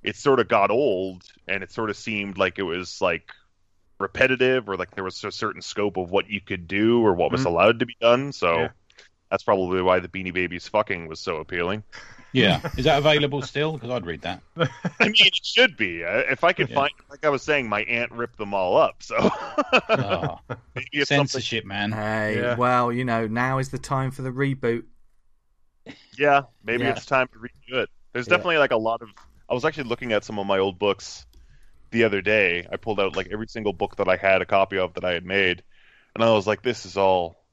it 0.06 0.16
sort 0.16 0.40
of 0.40 0.46
got 0.48 0.70
old 0.70 1.24
and 1.48 1.62
it 1.62 1.70
sort 1.72 1.90
of 1.90 1.96
seemed 1.96 2.38
like 2.38 2.58
it 2.58 2.62
was 2.62 3.00
like 3.02 3.30
repetitive 3.98 4.68
or 4.68 4.76
like 4.76 4.94
there 4.94 5.04
was 5.04 5.22
a 5.24 5.32
certain 5.32 5.60
scope 5.60 5.96
of 5.96 6.10
what 6.10 6.30
you 6.30 6.40
could 6.40 6.68
do 6.68 7.04
or 7.04 7.12
what 7.14 7.32
was 7.32 7.42
Mhm. 7.42 7.46
allowed 7.46 7.78
to 7.80 7.86
be 7.86 7.96
done. 8.00 8.32
So 8.32 8.60
Yeah. 8.60 8.68
that's 9.30 9.42
probably 9.42 9.82
why 9.82 9.98
the 10.00 10.08
Beanie 10.08 10.32
Babies 10.32 10.68
fucking 10.68 11.08
was 11.08 11.18
so 11.20 11.36
appealing. 11.38 11.82
Yeah. 12.32 12.60
Is 12.76 12.84
that 12.84 12.98
available 12.98 13.42
still? 13.42 13.72
Because 13.72 13.90
I'd 13.90 14.06
read 14.06 14.20
that. 14.22 14.42
I 14.56 14.68
mean, 15.08 15.14
it 15.26 15.34
should 15.44 15.76
be. 15.76 16.04
Uh, 16.04 16.18
If 16.30 16.44
I 16.44 16.52
could 16.52 16.68
Yeah. 16.68 16.74
find, 16.76 16.92
like 17.10 17.24
I 17.24 17.28
was 17.30 17.42
saying, 17.42 17.68
my 17.68 17.82
aunt 17.84 18.12
ripped 18.12 18.36
them 18.38 18.52
all 18.54 18.76
up. 18.76 19.02
So 19.02 19.16
Oh, 19.18 20.38
maybe 20.76 20.88
it's 20.92 21.08
something. 21.08 21.26
censorship, 21.26 21.64
man. 21.64 21.90
Hey, 21.92 22.40
Yeah. 22.40 22.54
well, 22.56 22.92
you 22.92 23.04
know, 23.04 23.26
now 23.26 23.58
is 23.58 23.70
the 23.70 23.78
time 23.78 24.10
for 24.10 24.22
the 24.22 24.30
reboot. 24.30 24.84
Yeah, 26.18 26.42
maybe 26.64 26.84
Yeah. 26.84 26.90
it's 26.90 27.06
time 27.06 27.28
to 27.28 27.38
redo 27.38 27.82
it. 27.82 27.90
There's 28.12 28.26
Yeah. 28.26 28.36
definitely 28.36 28.58
like 28.58 28.72
a 28.72 28.76
lot 28.76 29.02
of. 29.02 29.08
I 29.48 29.54
was 29.54 29.64
actually 29.64 29.88
looking 29.88 30.12
at 30.12 30.24
some 30.24 30.38
of 30.38 30.46
my 30.46 30.58
old 30.58 30.78
books 30.78 31.26
the 31.90 32.04
other 32.04 32.20
day. 32.20 32.66
I 32.70 32.76
pulled 32.76 33.00
out 33.00 33.16
like 33.16 33.28
every 33.30 33.46
single 33.46 33.72
book 33.72 33.96
that 33.96 34.08
I 34.08 34.16
had 34.16 34.42
a 34.42 34.46
copy 34.46 34.78
of 34.78 34.94
that 34.94 35.04
I 35.04 35.12
had 35.12 35.24
made, 35.24 35.62
and 36.14 36.24
I 36.24 36.30
was 36.32 36.46
like, 36.46 36.62
"This 36.62 36.86
is 36.86 36.96
all 36.96 37.44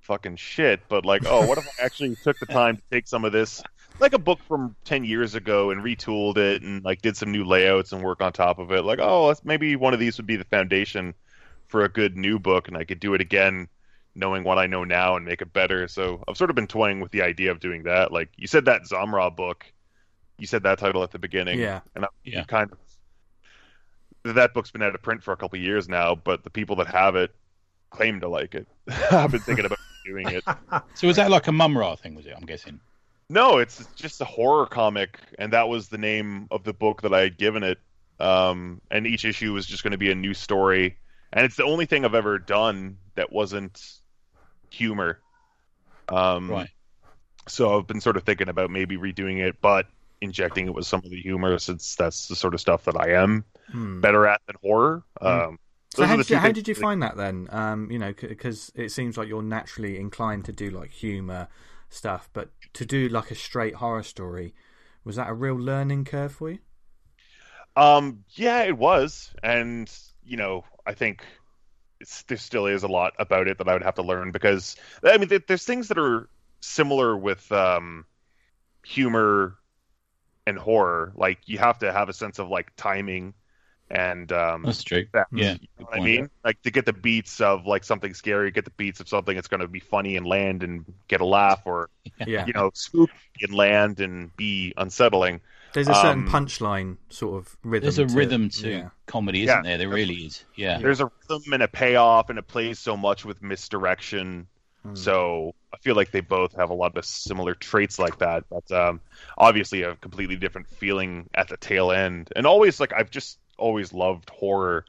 fucking 0.00 0.36
shit." 0.36 0.80
But 0.88 1.04
like, 1.04 1.22
oh, 1.26 1.46
what 1.46 1.58
if 1.58 1.66
I 1.66 1.84
actually 1.84 2.16
took 2.22 2.38
the 2.38 2.46
time 2.46 2.76
to 2.76 2.82
take 2.90 3.08
some 3.08 3.24
of 3.24 3.32
this, 3.32 3.62
like 3.98 4.12
a 4.12 4.18
book 4.18 4.40
from 4.46 4.76
ten 4.84 5.04
years 5.04 5.34
ago, 5.34 5.70
and 5.70 5.82
retooled 5.82 6.36
it 6.36 6.62
and 6.62 6.84
like 6.84 7.02
did 7.02 7.16
some 7.16 7.32
new 7.32 7.44
layouts 7.44 7.92
and 7.92 8.02
work 8.02 8.20
on 8.22 8.32
top 8.32 8.58
of 8.58 8.70
it? 8.72 8.84
Like, 8.84 9.00
oh, 9.00 9.34
maybe 9.44 9.76
one 9.76 9.94
of 9.94 10.00
these 10.00 10.18
would 10.18 10.26
be 10.26 10.36
the 10.36 10.44
foundation 10.44 11.14
for 11.66 11.84
a 11.84 11.88
good 11.88 12.16
new 12.16 12.38
book, 12.38 12.68
and 12.68 12.76
I 12.76 12.84
could 12.84 13.00
do 13.00 13.14
it 13.14 13.20
again 13.20 13.68
knowing 14.14 14.44
what 14.44 14.58
I 14.58 14.66
know 14.66 14.84
now 14.84 15.16
and 15.16 15.24
make 15.24 15.40
it 15.40 15.52
better. 15.52 15.88
So 15.88 16.22
I've 16.28 16.36
sort 16.36 16.50
of 16.50 16.56
been 16.56 16.66
toying 16.66 17.00
with 17.00 17.12
the 17.12 17.22
idea 17.22 17.50
of 17.50 17.60
doing 17.60 17.84
that. 17.84 18.12
Like 18.12 18.28
you 18.36 18.46
said, 18.46 18.66
that 18.66 18.82
Zombra 18.82 19.34
book, 19.34 19.71
you 20.42 20.46
said 20.48 20.64
that 20.64 20.80
title 20.80 21.04
at 21.04 21.12
the 21.12 21.20
beginning, 21.20 21.60
Yeah. 21.60 21.80
and 21.94 22.04
I, 22.04 22.08
Yeah. 22.24 22.42
kind 22.42 22.72
of 24.24 24.34
that 24.34 24.52
book's 24.54 24.72
been 24.72 24.82
out 24.82 24.94
of 24.94 25.00
print 25.00 25.22
for 25.22 25.32
a 25.32 25.36
couple 25.36 25.56
of 25.56 25.62
years 25.64 25.88
now, 25.88 26.16
but 26.16 26.42
the 26.42 26.50
people 26.50 26.76
that 26.76 26.88
have 26.88 27.14
it 27.14 27.32
claim 27.92 28.20
to 28.20 28.28
like 28.28 28.56
it. 28.56 28.66
I've 29.12 29.30
been 29.30 29.42
thinking 29.42 29.66
about 29.66 29.78
doing 30.04 30.28
it. 30.28 30.44
So 30.94 31.06
was 31.06 31.16
that 31.16 31.30
like 31.30 31.46
a 31.46 31.52
Mumm-Ra 31.52 31.94
thing? 31.94 32.16
Was 32.16 32.26
it? 32.26 32.34
I'm 32.36 32.44
guessing. 32.44 32.80
No, 33.30 33.58
it's 33.58 33.86
just 33.94 34.20
a 34.20 34.24
horror 34.24 34.66
comic, 34.66 35.18
and 35.38 35.52
that 35.52 35.68
was 35.68 35.88
the 35.88 35.96
name 35.98 36.48
of 36.50 36.64
the 36.64 36.72
book 36.72 37.02
that 37.02 37.14
I 37.14 37.20
had 37.20 37.38
given 37.38 37.62
it. 37.62 37.78
Um, 38.18 38.80
and 38.90 39.06
each 39.06 39.24
issue 39.24 39.52
was 39.52 39.64
just 39.66 39.82
going 39.84 39.92
to 39.92 39.98
be 39.98 40.10
a 40.10 40.14
new 40.14 40.34
story, 40.34 40.96
and 41.32 41.44
it's 41.44 41.56
the 41.56 41.64
only 41.64 41.86
thing 41.86 42.04
I've 42.04 42.14
ever 42.16 42.38
done 42.38 42.98
that 43.14 43.32
wasn't 43.32 43.80
humor. 44.70 45.20
Um, 46.08 46.48
Right. 46.50 46.68
So 47.48 47.78
I've 47.78 47.86
been 47.86 48.00
sort 48.00 48.16
of 48.16 48.22
thinking 48.24 48.48
about 48.48 48.70
maybe 48.70 48.96
redoing 48.96 49.38
it, 49.38 49.60
but 49.60 49.86
injecting 50.22 50.68
it 50.68 50.74
with 50.74 50.86
some 50.86 51.02
of 51.04 51.10
the 51.10 51.20
humor, 51.22 51.58
since 51.58 51.96
that's 51.96 52.28
the 52.28 52.36
sort 52.36 52.54
of 52.54 52.60
stuff 52.62 52.84
that 52.86 52.96
I 53.00 53.12
am 53.22 53.44
Hmm. 53.72 54.02
better 54.02 54.26
at 54.26 54.42
than 54.46 54.56
horror. 54.62 55.04
Um, 55.20 55.58
So 55.90 56.06
how 56.06 56.16
did, 56.16 56.30
you, 56.30 56.36
how 56.38 56.50
did 56.50 56.66
you 56.68 56.74
find 56.74 57.02
that 57.02 57.16
then? 57.16 57.48
Um, 57.50 57.90
you 57.90 57.98
know, 57.98 58.12
because 58.14 58.72
it 58.74 58.90
seems 58.90 59.16
like 59.16 59.28
you're 59.28 59.42
naturally 59.42 59.98
inclined 59.98 60.44
to 60.46 60.52
do 60.52 60.70
like 60.70 60.90
humor 60.90 61.48
stuff, 61.90 62.28
but 62.32 62.50
to 62.74 62.86
do 62.86 63.08
like 63.08 63.30
a 63.30 63.34
straight 63.34 63.74
horror 63.76 64.02
story, 64.02 64.54
was 65.04 65.16
that 65.16 65.28
a 65.28 65.34
real 65.34 65.54
learning 65.56 66.04
curve 66.04 66.32
for 66.32 66.50
you? 66.50 66.58
Um, 67.76 68.24
yeah, 68.34 68.62
it 68.64 68.76
was, 68.76 69.30
and 69.42 69.90
you 70.24 70.36
know, 70.36 70.64
I 70.86 70.94
think 70.94 71.24
it's, 72.00 72.22
there 72.24 72.38
still 72.38 72.66
is 72.66 72.84
a 72.84 72.88
lot 72.88 73.14
about 73.18 73.48
it 73.48 73.58
that 73.58 73.68
I 73.68 73.74
would 73.74 73.82
have 73.84 73.96
to 73.96 74.02
learn 74.02 74.32
because 74.32 74.76
I 75.04 75.18
mean, 75.18 75.30
there's 75.48 75.64
things 75.64 75.88
that 75.88 75.98
are 75.98 76.28
similar 76.60 77.16
with 77.16 77.50
um, 77.52 78.06
humor 78.84 79.58
and 80.46 80.58
horror. 80.58 81.12
Like 81.16 81.38
you 81.46 81.58
have 81.58 81.78
to 81.80 81.92
have 81.92 82.08
a 82.08 82.12
sense 82.12 82.38
of 82.38 82.48
like 82.48 82.72
timing 82.76 83.34
and 83.90 84.32
um, 84.32 84.62
That's 84.62 84.82
true. 84.82 85.06
that- 85.12 85.26
Yeah. 85.32 85.52
you 85.60 85.68
know 85.78 85.86
what 85.86 86.00
I 86.00 86.02
mean? 86.02 86.30
Like 86.44 86.60
to 86.62 86.70
get 86.70 86.86
the 86.86 86.94
beats 86.94 87.40
of 87.42 87.66
like 87.66 87.84
something 87.84 88.14
scary, 88.14 88.50
get 88.50 88.64
the 88.64 88.70
beats 88.72 89.00
of 89.00 89.08
something 89.08 89.34
that's 89.34 89.48
going 89.48 89.60
to 89.60 89.68
be 89.68 89.80
funny 89.80 90.16
and 90.16 90.26
land 90.26 90.62
and 90.62 90.84
get 91.08 91.20
a 91.20 91.26
laugh, 91.26 91.60
or 91.66 91.90
Yeah, 92.26 92.46
you 92.46 92.54
know, 92.54 92.70
spooky 92.74 93.12
and 93.42 93.52
land 93.54 94.00
and 94.00 94.34
be 94.36 94.72
unsettling. 94.78 95.42
there's 95.74 95.88
a 95.88 95.94
certain 95.94 96.26
um, 96.26 96.28
punchline 96.28 96.96
sort 97.10 97.38
of 97.38 97.56
rhythm. 97.62 97.82
There's 97.84 97.98
a 97.98 98.06
to, 98.06 98.14
rhythm 98.14 98.48
to 98.50 98.70
yeah. 98.70 98.88
comedy, 99.06 99.42
isn't 99.44 99.62
there? 99.62 99.76
There 99.76 99.88
really 99.90 100.14
is. 100.26 100.44
Yeah. 100.56 100.78
There's 100.78 101.00
a 101.00 101.10
rhythm 101.28 101.52
and 101.52 101.62
a 101.62 101.68
payoff, 101.68 102.30
and 102.30 102.38
it 102.38 102.46
plays 102.48 102.78
so 102.78 102.96
much 102.96 103.26
with 103.26 103.42
misdirection. 103.42 104.46
Hmm. 104.84 104.94
So 104.94 105.54
I 105.72 105.78
feel 105.78 105.96
like 105.96 106.10
they 106.10 106.20
both 106.20 106.54
have 106.56 106.70
a 106.70 106.74
lot 106.74 106.96
of 106.96 107.04
similar 107.04 107.54
traits 107.54 107.98
like 107.98 108.18
that, 108.18 108.44
but 108.50 108.70
um, 108.72 109.00
obviously 109.38 109.82
a 109.82 109.96
completely 109.96 110.36
different 110.36 110.68
feeling 110.68 111.28
at 111.34 111.48
the 111.48 111.56
tail 111.56 111.92
end. 111.92 112.30
And 112.36 112.46
always 112.46 112.80
like 112.80 112.92
I've 112.92 113.10
just 113.10 113.38
always 113.58 113.92
loved 113.92 114.30
horror. 114.30 114.84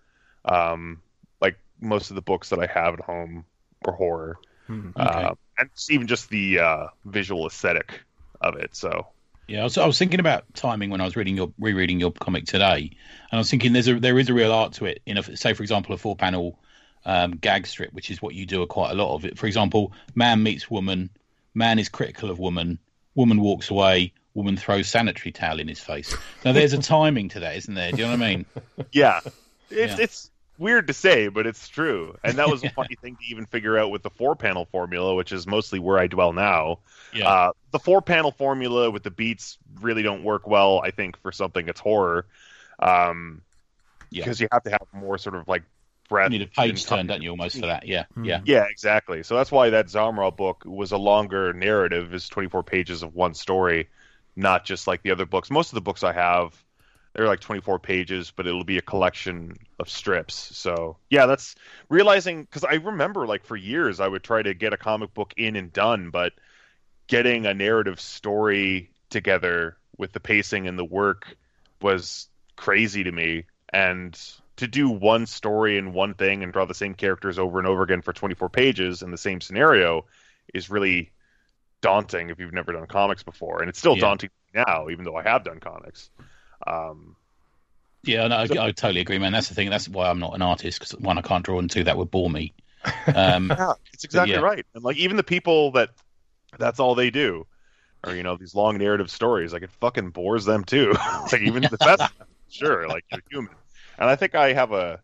Um, 0.45 1.01
like 1.41 1.57
most 1.79 2.09
of 2.11 2.15
the 2.15 2.21
books 2.21 2.49
that 2.49 2.59
I 2.59 2.67
have 2.67 2.93
at 2.95 3.01
home 3.01 3.45
are 3.85 3.93
horror, 3.93 4.39
Hmm. 4.67 4.89
Okay. 4.97 5.29
uh, 5.29 5.35
and 5.57 5.69
even 5.89 6.07
just 6.07 6.29
the 6.29 6.59
uh, 6.59 6.87
visual 7.05 7.47
aesthetic 7.47 8.01
of 8.41 8.55
it. 8.55 8.75
So 8.75 9.07
Yeah, 9.47 9.61
I 9.61 9.63
was, 9.63 9.77
I 9.77 9.85
was 9.85 9.99
thinking 9.99 10.19
about 10.21 10.45
timing 10.53 10.89
when 10.89 11.01
I 11.01 11.05
was 11.05 11.15
reading 11.15 11.35
your 11.35 11.51
rereading 11.59 11.99
your 11.99 12.11
comic 12.11 12.45
today, 12.45 12.89
and 13.31 13.33
I 13.33 13.37
was 13.37 13.49
thinking 13.49 13.73
there's 13.73 13.87
a 13.89 13.99
there 13.99 14.17
is 14.17 14.29
a 14.29 14.33
real 14.33 14.53
art 14.53 14.73
to 14.73 14.85
it. 14.85 15.01
In 15.05 15.17
a, 15.17 15.23
say, 15.35 15.53
for 15.53 15.63
example, 15.63 15.93
a 15.93 15.97
four 15.97 16.15
panel 16.15 16.59
um, 17.05 17.31
gag 17.31 17.67
strip, 17.67 17.93
which 17.93 18.09
is 18.11 18.21
what 18.21 18.33
you 18.35 18.45
do 18.45 18.65
quite 18.65 18.91
a 18.91 18.95
lot 18.95 19.13
of 19.15 19.25
it. 19.25 19.37
For 19.37 19.47
example, 19.47 19.91
man 20.15 20.41
meets 20.43 20.69
woman, 20.69 21.09
man 21.53 21.79
is 21.79 21.89
critical 21.89 22.29
of 22.29 22.39
woman, 22.39 22.79
woman 23.15 23.41
walks 23.41 23.69
away, 23.69 24.13
woman 24.33 24.57
throws 24.57 24.87
sanitary 24.87 25.31
towel 25.31 25.59
in 25.59 25.67
his 25.67 25.79
face. 25.79 26.15
Now 26.43 26.51
there's 26.53 26.73
a 26.73 26.77
timing 26.81 27.29
to 27.29 27.39
that, 27.41 27.55
isn't 27.57 27.73
there? 27.73 27.91
Do 27.91 27.97
you 27.97 28.03
know 28.05 28.11
what 28.11 28.21
I 28.21 28.35
mean? 28.35 28.45
yeah, 28.91 29.19
it's 29.69 29.97
Yeah. 29.97 30.03
it's 30.03 30.29
weird 30.59 30.87
to 30.87 30.93
say, 30.93 31.27
but 31.27 31.45
it's 31.45 31.67
true. 31.67 32.15
And 32.23 32.37
that 32.37 32.47
was 32.47 32.63
a 32.63 32.69
funny 32.75 32.95
thing 33.01 33.15
to 33.17 33.25
even 33.27 33.45
figure 33.47 33.77
out 33.77 33.91
with 33.91 34.01
the 34.03 34.09
four 34.09 34.35
panel 34.35 34.65
formula, 34.71 35.13
which 35.15 35.31
is 35.31 35.45
mostly 35.45 35.79
where 35.79 35.99
I 35.99 36.07
dwell 36.07 36.31
now. 36.33 36.79
Yeah. 37.13 37.27
Uh, 37.29 37.51
the 37.71 37.79
four 37.79 38.01
panel 38.01 38.31
formula 38.31 38.89
with 38.89 39.03
the 39.03 39.11
beats 39.11 39.57
really 39.81 40.03
don't 40.03 40.23
work 40.23 40.47
well, 40.47 40.79
I 40.83 40.91
think, 40.91 41.17
for 41.21 41.31
something 41.31 41.65
that's 41.65 41.79
horror. 41.79 42.25
Um, 42.79 43.41
Yeah. 44.09 44.23
Because 44.23 44.39
you 44.39 44.47
have 44.51 44.63
to 44.63 44.69
have 44.71 44.87
more 44.93 45.17
sort 45.17 45.35
of 45.35 45.47
like 45.47 45.63
you 46.11 46.29
need 46.29 46.41
a 46.41 46.47
page 46.47 46.85
turn, 46.85 47.07
don't 47.07 47.21
you, 47.21 47.29
almost 47.29 47.59
for 47.59 47.67
that? 47.67 47.87
Yeah, 47.87 48.05
Hmm. 48.13 48.25
yeah. 48.25 48.41
Yeah, 48.45 48.65
exactly. 48.69 49.23
So 49.23 49.35
that's 49.35 49.51
why 49.51 49.71
that 49.71 49.87
Zombra 49.87 50.35
book 50.35 50.63
was 50.65 50.91
a 50.91 50.97
longer 50.97 51.53
narrative, 51.53 52.13
is 52.13 52.29
24 52.29 52.63
pages 52.63 53.03
of 53.03 53.15
one 53.15 53.33
story, 53.33 53.89
not 54.35 54.65
just 54.65 54.87
like 54.87 55.01
the 55.03 55.11
other 55.11 55.25
books. 55.25 55.49
Most 55.49 55.71
of 55.71 55.75
the 55.75 55.81
books 55.81 56.03
I 56.03 56.13
have, 56.13 56.53
they're 57.13 57.27
like 57.27 57.39
24 57.39 57.79
pages, 57.79 58.31
but 58.31 58.47
it'll 58.47 58.63
be 58.63 58.77
a 58.77 58.81
collection 58.81 59.53
of 59.79 59.89
strips. 59.89 60.35
So 60.57 60.97
yeah, 61.09 61.25
that's 61.25 61.55
realizing 61.89 62.43
because 62.43 62.63
I 62.63 62.75
remember 62.75 63.27
like 63.27 63.45
for 63.45 63.55
years 63.55 63.99
I 63.99 64.07
would 64.07 64.23
try 64.23 64.41
to 64.41 64.53
get 64.53 64.73
a 64.73 64.77
comic 64.77 65.13
book 65.13 65.33
in 65.37 65.55
and 65.55 65.71
done, 65.71 66.09
but 66.09 66.33
getting 67.07 67.45
a 67.45 67.53
narrative 67.53 67.99
story 67.99 68.89
together 69.09 69.77
with 69.97 70.11
the 70.13 70.19
pacing 70.19 70.67
and 70.67 70.77
the 70.77 70.85
work 70.85 71.37
was 71.81 72.27
crazy 72.55 73.03
to 73.03 73.11
me. 73.11 73.45
And 73.71 74.19
to 74.57 74.67
do 74.67 74.89
one 74.89 75.25
story 75.25 75.77
and 75.77 75.93
one 75.93 76.13
thing 76.13 76.43
and 76.43 76.53
draw 76.53 76.65
the 76.65 76.73
same 76.73 76.93
characters 76.93 77.39
over 77.39 77.59
and 77.59 77.67
over 77.67 77.83
again 77.83 78.01
for 78.01 78.13
24 78.13 78.49
pages 78.49 79.01
in 79.01 79.11
the 79.11 79.17
same 79.17 79.41
scenario 79.41 80.05
is 80.53 80.69
really 80.69 81.11
daunting 81.81 82.29
if 82.29 82.39
you've 82.39 82.53
never 82.53 82.73
done 82.73 82.87
comics 82.87 83.23
before. 83.23 83.61
And 83.61 83.69
it's 83.69 83.79
still 83.79 83.95
Yeah. 83.95 83.97
daunting 83.97 84.31
now, 84.53 84.89
even 84.89 85.05
though 85.05 85.15
I 85.17 85.23
have 85.23 85.43
done 85.43 85.59
comics. 85.59 86.11
Um, 86.67 87.17
Yeah, 88.03 88.27
no, 88.27 88.35
I, 88.35 88.43
I 88.43 88.71
totally 88.71 89.01
agree, 89.01 89.17
man. 89.17 89.31
That's 89.31 89.47
the 89.49 89.55
thing. 89.55 89.69
That's 89.69 89.87
why 89.87 90.09
I'm 90.09 90.19
not 90.19 90.35
an 90.35 90.41
artist 90.41 90.79
because 90.79 90.93
one, 90.99 91.17
I 91.17 91.21
can't 91.21 91.43
draw, 91.45 91.59
and 91.59 91.71
two, 91.71 91.85
that 91.85 91.97
would 91.97 92.11
bore 92.11 92.29
me. 92.29 92.53
Um, 93.13 93.57
Yeah, 93.57 93.73
it's 93.93 94.03
exactly 94.03 94.39
yeah. 94.39 94.41
right. 94.41 94.65
And 94.73 94.83
like 94.83 94.97
even 94.97 95.17
the 95.17 95.23
people 95.23 95.71
that 95.73 95.89
that's 96.59 96.79
all 96.79 96.95
they 96.95 97.11
do, 97.11 97.47
or 98.03 98.15
you 98.15 98.23
know 98.23 98.37
these 98.37 98.55
long 98.55 98.77
narrative 98.77 99.11
stories, 99.11 99.53
like 99.53 99.63
it 99.63 99.71
fucking 99.81 100.11
bores 100.11 100.45
them 100.45 100.63
too. 100.65 100.95
like 101.31 101.41
even 101.41 101.67
the 101.69 101.79
best, 101.79 102.13
sure, 102.49 102.89
like 102.89 103.05
you're 103.09 103.23
human. 103.31 103.55
And 104.03 104.09
I 104.09 104.17
think 104.17 104.35
I 104.35 104.51
have 104.51 104.73
a, 104.73 104.99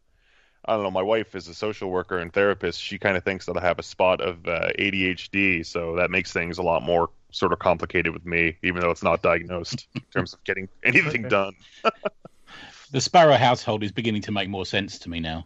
I 0.65 0.73
don't 0.75 0.83
know. 0.83 0.91
My 0.91 1.01
wife 1.01 1.33
is 1.33 1.47
a 1.47 1.53
social 1.53 1.89
worker 1.89 2.17
and 2.17 2.33
therapist. 2.33 2.81
She 2.81 2.97
kind 2.97 3.15
of 3.15 3.23
thinks 3.23 3.45
that 3.45 3.55
I 3.55 3.61
have 3.61 3.79
a 3.79 3.83
spot 3.83 4.19
of 4.19 4.45
uh, 4.45 4.71
ADHD, 4.77 5.65
so 5.65 5.95
that 5.95 6.11
makes 6.11 6.33
things 6.33 6.57
a 6.57 6.63
lot 6.63 6.83
more 6.83 7.09
sort 7.31 7.53
of 7.53 7.59
complicated 7.59 8.13
with 8.13 8.25
me, 8.25 8.57
even 8.61 8.81
though 8.81 8.91
it's 8.91 9.01
not 9.01 9.21
diagnosed 9.21 9.87
in 9.95 10.01
terms 10.13 10.33
of 10.33 10.43
getting 10.43 10.67
anything 10.83 11.29
done. 11.29 11.53
the 12.91 12.99
Sparrow 12.99 13.37
household 13.37 13.83
is 13.83 13.93
beginning 13.93 14.23
to 14.23 14.33
make 14.33 14.49
more 14.49 14.65
sense 14.65 14.99
to 14.99 15.09
me 15.09 15.21
now. 15.21 15.45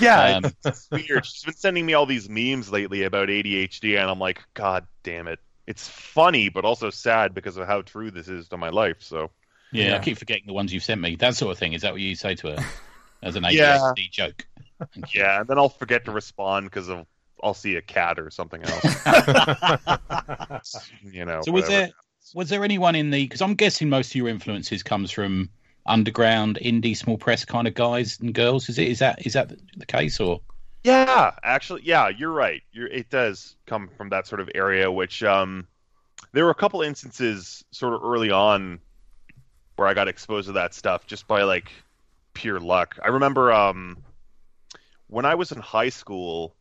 Yeah, 0.00 0.38
Um, 0.38 0.52
it's 0.64 0.88
weird. 0.90 1.24
She's 1.24 1.44
been 1.44 1.54
sending 1.54 1.86
me 1.86 1.94
all 1.94 2.06
these 2.06 2.28
memes 2.28 2.68
lately 2.72 3.04
about 3.04 3.28
ADHD, 3.28 3.96
and 4.00 4.10
I'm 4.10 4.18
like, 4.18 4.42
God 4.54 4.88
damn 5.04 5.28
it. 5.28 5.38
It's 5.68 5.86
funny, 5.86 6.48
but 6.48 6.64
also 6.64 6.90
sad 6.90 7.32
because 7.32 7.58
of 7.58 7.68
how 7.68 7.82
true 7.82 8.10
this 8.10 8.26
is 8.26 8.48
to 8.48 8.56
my 8.56 8.70
life. 8.70 8.96
So, 9.02 9.30
Yeah, 9.70 9.94
I 9.94 9.98
keep 10.00 10.18
forgetting 10.18 10.46
the 10.46 10.54
ones 10.54 10.72
you've 10.72 10.82
sent 10.82 11.00
me. 11.00 11.14
That 11.16 11.36
sort 11.36 11.52
of 11.52 11.58
thing. 11.58 11.74
Is 11.74 11.82
that 11.82 11.92
what 11.92 12.00
you 12.00 12.16
say 12.16 12.34
to 12.36 12.56
her 12.56 12.64
as 13.22 13.36
an 13.36 13.44
ADHD 13.44 13.56
Yeah. 13.56 13.92
joke? 14.10 14.46
yeah, 15.14 15.40
and 15.40 15.48
then 15.48 15.58
I'll 15.58 15.68
forget 15.68 16.04
to 16.04 16.12
respond 16.12 16.66
because 16.66 16.88
of 16.88 17.06
I'll 17.42 17.54
see 17.54 17.76
a 17.76 17.82
cat 17.82 18.18
or 18.18 18.30
something 18.30 18.62
else. 18.64 18.84
you 21.04 21.24
know. 21.24 21.42
So 21.42 21.52
was 21.52 21.64
whatever. 21.64 21.68
there 21.68 21.90
was 22.34 22.48
there 22.48 22.64
anyone 22.64 22.94
in 22.94 23.10
the? 23.10 23.24
Because 23.24 23.42
I'm 23.42 23.54
guessing 23.54 23.88
most 23.88 24.10
of 24.10 24.16
your 24.16 24.28
influences 24.28 24.82
comes 24.82 25.10
from 25.10 25.50
underground 25.86 26.58
indie 26.62 26.96
small 26.96 27.16
press 27.16 27.44
kind 27.44 27.66
of 27.66 27.74
guys 27.74 28.18
and 28.20 28.34
girls. 28.34 28.68
Is 28.68 28.78
it? 28.78 28.88
Is 28.88 28.98
that 29.00 29.26
is 29.26 29.32
that 29.34 29.52
the 29.76 29.86
case 29.86 30.20
or? 30.20 30.40
Yeah, 30.84 31.32
actually, 31.42 31.82
yeah, 31.84 32.08
you're 32.08 32.32
right. 32.32 32.62
You're, 32.72 32.86
it 32.86 33.10
does 33.10 33.56
come 33.66 33.90
from 33.96 34.10
that 34.10 34.26
sort 34.28 34.40
of 34.40 34.48
area, 34.54 34.90
which 34.90 35.22
um, 35.24 35.66
there 36.32 36.44
were 36.44 36.50
a 36.50 36.54
couple 36.54 36.80
instances 36.82 37.64
sort 37.72 37.94
of 37.94 38.02
early 38.04 38.30
on 38.30 38.78
where 39.76 39.88
I 39.88 39.94
got 39.94 40.08
exposed 40.08 40.46
to 40.46 40.52
that 40.52 40.74
stuff 40.74 41.06
just 41.06 41.26
by 41.26 41.42
like 41.42 41.72
pure 42.38 42.60
luck. 42.60 43.00
I 43.02 43.08
remember 43.08 43.52
um, 43.52 43.98
when 45.08 45.24
I 45.24 45.34
was 45.34 45.50
in 45.50 45.58
high 45.58 45.88
school, 45.88 46.54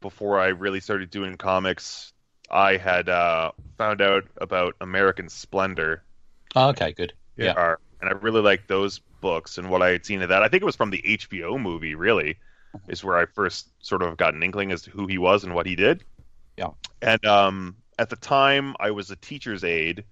before 0.00 0.38
I 0.38 0.48
really 0.48 0.78
started 0.78 1.10
doing 1.10 1.36
comics, 1.36 2.12
I 2.48 2.76
had 2.76 3.08
uh, 3.08 3.50
found 3.76 4.00
out 4.00 4.28
about 4.36 4.76
American 4.80 5.28
Splendor. 5.28 6.04
Oh, 6.54 6.68
okay, 6.68 6.92
good. 6.92 7.12
Yeah. 7.36 7.52
are, 7.52 7.80
and 8.00 8.08
I 8.08 8.12
really 8.12 8.42
liked 8.42 8.68
those 8.68 9.00
books 9.20 9.58
and 9.58 9.70
what 9.70 9.82
I 9.82 9.90
had 9.90 10.06
seen 10.06 10.22
of 10.22 10.28
that. 10.28 10.44
I 10.44 10.48
think 10.48 10.62
it 10.62 10.66
was 10.66 10.76
from 10.76 10.90
the 10.90 11.02
HBO 11.02 11.60
movie, 11.60 11.96
really, 11.96 12.36
is 12.86 13.02
where 13.02 13.18
I 13.18 13.26
first 13.26 13.70
sort 13.84 14.02
of 14.02 14.16
got 14.16 14.34
an 14.34 14.42
inkling 14.44 14.70
as 14.70 14.82
to 14.82 14.90
who 14.90 15.08
he 15.08 15.18
was 15.18 15.42
and 15.42 15.52
what 15.52 15.66
he 15.66 15.74
did. 15.74 16.04
Yeah. 16.56 16.70
And 17.00 17.24
um, 17.26 17.76
at 17.98 18.08
the 18.08 18.16
time, 18.16 18.76
I 18.78 18.92
was 18.92 19.10
a 19.10 19.16
teacher's 19.16 19.64
aide. 19.64 20.04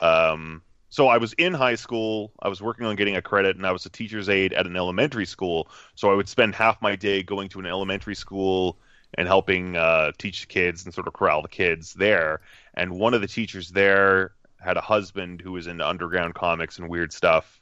Um, 0.00 0.62
so 0.90 1.06
I 1.08 1.18
was 1.18 1.32
in 1.34 1.54
high 1.54 1.76
school. 1.76 2.32
I 2.42 2.48
was 2.48 2.60
working 2.60 2.84
on 2.84 2.96
getting 2.96 3.16
a 3.16 3.22
credit, 3.22 3.56
and 3.56 3.64
I 3.64 3.72
was 3.72 3.86
a 3.86 3.90
teacher's 3.90 4.28
aide 4.28 4.52
at 4.52 4.66
an 4.66 4.76
elementary 4.76 5.24
school. 5.24 5.68
So 5.94 6.10
I 6.10 6.14
would 6.14 6.28
spend 6.28 6.54
half 6.54 6.82
my 6.82 6.96
day 6.96 7.22
going 7.22 7.48
to 7.50 7.60
an 7.60 7.66
elementary 7.66 8.16
school 8.16 8.76
and 9.14 9.28
helping 9.28 9.76
uh, 9.76 10.10
teach 10.18 10.42
the 10.42 10.46
kids 10.48 10.84
and 10.84 10.92
sort 10.92 11.06
of 11.06 11.14
corral 11.14 11.42
the 11.42 11.48
kids 11.48 11.94
there. 11.94 12.40
And 12.74 12.98
one 12.98 13.14
of 13.14 13.20
the 13.20 13.28
teachers 13.28 13.70
there 13.70 14.32
had 14.60 14.76
a 14.76 14.80
husband 14.80 15.40
who 15.40 15.52
was 15.52 15.68
into 15.68 15.88
underground 15.88 16.34
comics 16.34 16.78
and 16.78 16.88
weird 16.88 17.12
stuff. 17.12 17.60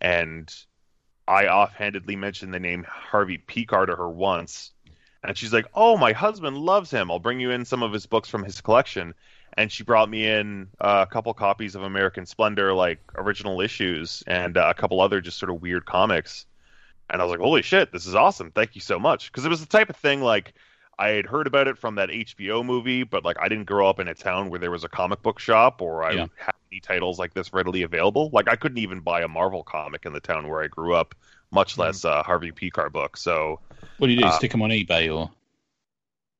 And 0.00 0.54
I 1.26 1.48
offhandedly 1.48 2.16
mentioned 2.16 2.52
the 2.52 2.60
name 2.60 2.84
Harvey 2.88 3.38
Pekar 3.38 3.86
to 3.86 3.96
her 3.96 4.08
once. 4.08 4.72
And 5.24 5.36
she's 5.36 5.52
like, 5.52 5.66
Oh, 5.74 5.96
my 5.96 6.12
husband 6.12 6.56
loves 6.58 6.90
him. 6.90 7.10
I'll 7.10 7.18
bring 7.18 7.40
you 7.40 7.50
in 7.50 7.64
some 7.64 7.82
of 7.82 7.92
his 7.92 8.06
books 8.06 8.28
from 8.28 8.44
his 8.44 8.60
collection. 8.60 9.14
And 9.58 9.72
she 9.72 9.82
brought 9.82 10.08
me 10.08 10.26
in 10.26 10.68
uh, 10.80 11.04
a 11.08 11.12
couple 11.12 11.34
copies 11.34 11.74
of 11.74 11.82
American 11.82 12.26
Splendor, 12.26 12.72
like 12.74 13.00
original 13.16 13.60
issues, 13.60 14.22
and 14.28 14.56
uh, 14.56 14.68
a 14.70 14.74
couple 14.74 15.00
other 15.00 15.20
just 15.20 15.38
sort 15.38 15.50
of 15.50 15.60
weird 15.62 15.84
comics. 15.84 16.46
And 17.10 17.20
I 17.22 17.24
was 17.24 17.32
like, 17.32 17.40
Holy 17.40 17.62
shit, 17.62 17.92
this 17.92 18.06
is 18.06 18.14
awesome. 18.14 18.52
Thank 18.52 18.74
you 18.74 18.80
so 18.80 18.98
much. 18.98 19.30
Because 19.32 19.44
it 19.44 19.48
was 19.50 19.60
the 19.60 19.66
type 19.66 19.90
of 19.90 19.96
thing 19.96 20.20
like, 20.22 20.54
I 20.98 21.10
had 21.10 21.26
heard 21.26 21.46
about 21.46 21.68
it 21.68 21.78
from 21.78 21.96
that 21.96 22.10
HBO 22.10 22.64
movie, 22.64 23.04
but 23.04 23.24
like 23.24 23.38
I 23.40 23.48
didn't 23.48 23.66
grow 23.66 23.88
up 23.88 24.00
in 24.00 24.08
a 24.08 24.14
town 24.14 24.50
where 24.50 24.60
there 24.60 24.70
was 24.70 24.84
a 24.84 24.88
comic 24.88 25.22
book 25.22 25.38
shop 25.40 25.82
or 25.82 26.04
I 26.04 26.14
Yeah. 26.14 26.26
had 26.38 26.54
any 26.72 26.80
titles 26.80 27.18
like 27.18 27.34
this 27.34 27.52
readily 27.52 27.82
available. 27.82 28.30
Like 28.32 28.48
I 28.48 28.56
couldn't 28.56 28.78
even 28.78 29.00
buy 29.00 29.22
a 29.22 29.28
Marvel 29.28 29.62
comic 29.64 30.06
in 30.06 30.12
the 30.12 30.20
town 30.20 30.48
where 30.48 30.62
I 30.62 30.68
grew 30.68 30.94
up, 30.94 31.14
much 31.52 31.78
less 31.78 32.04
a 32.04 32.22
Harvey 32.24 32.52
Pekar 32.52 32.90
book. 32.92 33.16
So, 33.16 33.60
What 33.98 34.08
do 34.08 34.12
you 34.12 34.22
do? 34.22 34.26
Uh, 34.26 34.32
stick 34.32 34.52
them 34.52 34.62
on 34.62 34.70
eBay 34.70 35.14
or? 35.16 35.30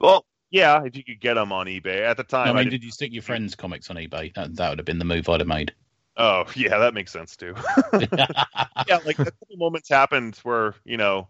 well, 0.00 0.24
yeah, 0.50 0.82
if 0.84 0.96
you 0.96 1.04
could 1.04 1.20
get 1.20 1.34
them 1.34 1.52
on 1.52 1.66
eBay 1.66 2.02
at 2.02 2.16
the 2.16 2.24
time. 2.24 2.48
I 2.56 2.61
I 2.61 2.62
mean, 2.62 2.64
did- 2.64 2.80
did 2.80 2.84
you 2.84 2.90
stick 2.90 3.12
your 3.12 3.22
friends' 3.22 3.54
comics 3.54 3.90
on 3.90 3.96
eBay? 3.96 4.34
That, 4.34 4.56
that 4.56 4.70
would 4.70 4.78
have 4.78 4.87
been 4.87 4.98
the 4.98 5.04
move 5.04 5.28
I'd 5.28 5.40
have 5.40 5.48
made. 5.48 5.72
oh, 6.16 6.44
yeah, 6.56 6.78
that 6.78 6.94
makes 6.94 7.12
sense 7.12 7.37
too. 7.37 7.54
yeah, 8.00 8.98
like 9.04 9.18
a 9.18 9.24
couple 9.30 9.56
moments 9.56 9.88
happened 9.88 10.37
where 10.42 10.74
you 10.84 10.96
know 10.96 11.28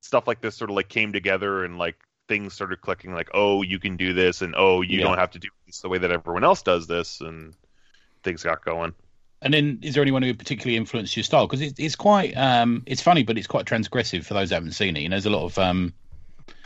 stuff 0.00 0.26
like 0.26 0.40
this 0.40 0.56
sort 0.56 0.70
of 0.70 0.76
like 0.76 0.88
came 0.88 1.12
together 1.12 1.64
and 1.64 1.78
like 1.78 1.96
things 2.28 2.54
started 2.54 2.80
clicking. 2.80 3.12
Like, 3.12 3.30
oh, 3.34 3.62
you 3.62 3.78
can 3.78 3.96
do 3.96 4.12
this, 4.12 4.42
and 4.42 4.54
oh, 4.56 4.82
you 4.82 4.98
Yeah. 4.98 5.04
don't 5.04 5.18
have 5.18 5.30
to 5.32 5.38
do 5.38 5.48
this 5.66 5.80
the 5.80 5.88
way 5.88 5.98
that 5.98 6.10
everyone 6.10 6.44
else 6.44 6.62
does 6.62 6.86
this, 6.86 7.20
and 7.20 7.54
things 8.22 8.42
got 8.42 8.64
going. 8.64 8.94
And 9.42 9.54
then, 9.54 9.78
is 9.82 9.94
there 9.94 10.02
anyone 10.02 10.22
who 10.22 10.34
particularly 10.34 10.76
influenced 10.76 11.16
your 11.16 11.24
style? 11.24 11.46
Because 11.46 11.62
it's 11.62 11.80
it's 11.80 11.96
quite 11.96 12.36
um, 12.36 12.82
it's 12.86 13.00
funny, 13.00 13.22
but 13.22 13.38
it's 13.38 13.46
quite 13.46 13.64
transgressive 13.64 14.24
for 14.26 14.34
those 14.34 14.50
who 14.50 14.54
haven't 14.54 14.72
seen 14.72 14.96
it. 14.96 15.04
And 15.04 15.12
there's 15.12 15.26
a 15.26 15.30
lot 15.30 15.44
of 15.44 15.58
um, 15.58 15.94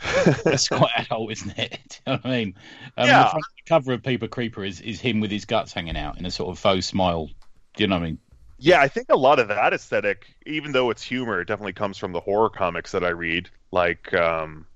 it's 0.49 0.69
quite 0.69 0.91
adult, 0.97 1.31
isn't 1.31 1.57
it? 1.57 1.71
Do 2.05 2.11
you 2.11 2.17
know 2.17 2.19
what 2.23 2.25
I 2.25 2.29
mean? 2.37 2.55
Um, 2.97 3.13
Yeah. 3.13 3.15
The 3.15 3.25
front 3.25 3.45
cover 3.67 3.93
of 3.93 4.03
Peeper 4.03 4.27
Creeper 4.27 4.63
is 4.63 4.81
is 4.81 4.99
him 5.01 5.19
with 5.19 5.31
his 5.31 5.45
guts 5.45 5.73
hanging 5.73 5.97
out 5.97 6.17
in 6.17 6.25
a 6.25 6.31
sort 6.31 6.49
of 6.51 6.59
faux 6.59 6.85
smile. 6.85 7.27
Do 7.75 7.83
you 7.83 7.87
know 7.87 7.95
what 7.97 8.03
I 8.03 8.07
mean? 8.07 8.19
Yeah, 8.57 8.79
I 8.81 8.87
think 8.87 9.07
a 9.09 9.17
lot 9.17 9.39
of 9.39 9.49
that 9.49 9.73
aesthetic, 9.73 10.27
even 10.45 10.71
though 10.71 10.89
it's 10.89 11.03
humor, 11.03 11.41
it 11.41 11.45
definitely 11.45 11.73
comes 11.73 11.97
from 11.97 12.13
the 12.13 12.21
horror 12.21 12.49
comics 12.49 12.91
that 12.93 13.03
I 13.03 13.09
read. 13.09 13.49
Like, 13.71 14.13
um, 14.13 14.67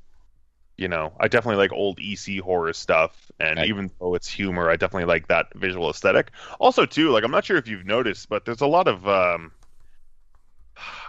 you 0.78 0.88
know, 0.90 1.14
I 1.20 1.28
definitely 1.30 1.58
like 1.58 1.74
old 1.74 2.00
EC 2.02 2.40
horror 2.40 2.74
stuff, 2.74 3.32
and 3.40 3.60
Right. 3.60 3.66
even 3.66 3.92
though 4.00 4.16
it's 4.16 4.30
humor, 4.30 4.70
I 4.70 4.78
definitely 4.78 5.06
like 5.08 5.28
that 5.30 5.48
visual 5.56 5.90
aesthetic. 5.90 6.32
Also, 6.60 6.86
too, 6.86 7.12
like 7.12 7.24
I'm 7.26 7.32
not 7.32 7.46
sure 7.46 7.58
if 7.58 7.68
you've 7.68 7.86
noticed, 7.86 8.30
but 8.30 8.46
there's 8.46 8.62
a 8.62 8.68
lot 8.68 8.88
of 8.90 9.08
um, 9.08 9.54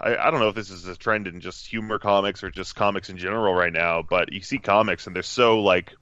I, 0.00 0.16
I 0.16 0.30
don't 0.30 0.40
know 0.40 0.48
if 0.48 0.54
this 0.54 0.70
is 0.70 0.86
a 0.86 0.96
trend 0.96 1.26
in 1.26 1.40
just 1.40 1.66
humor 1.66 1.98
comics 1.98 2.42
or 2.42 2.50
just 2.50 2.74
comics 2.74 3.08
in 3.10 3.16
general 3.16 3.54
right 3.54 3.72
now, 3.72 4.02
but 4.02 4.32
you 4.32 4.40
see 4.40 4.58
comics 4.58 5.06
and 5.06 5.14
they're 5.14 5.22
so 5.22 5.60
like 5.60 5.94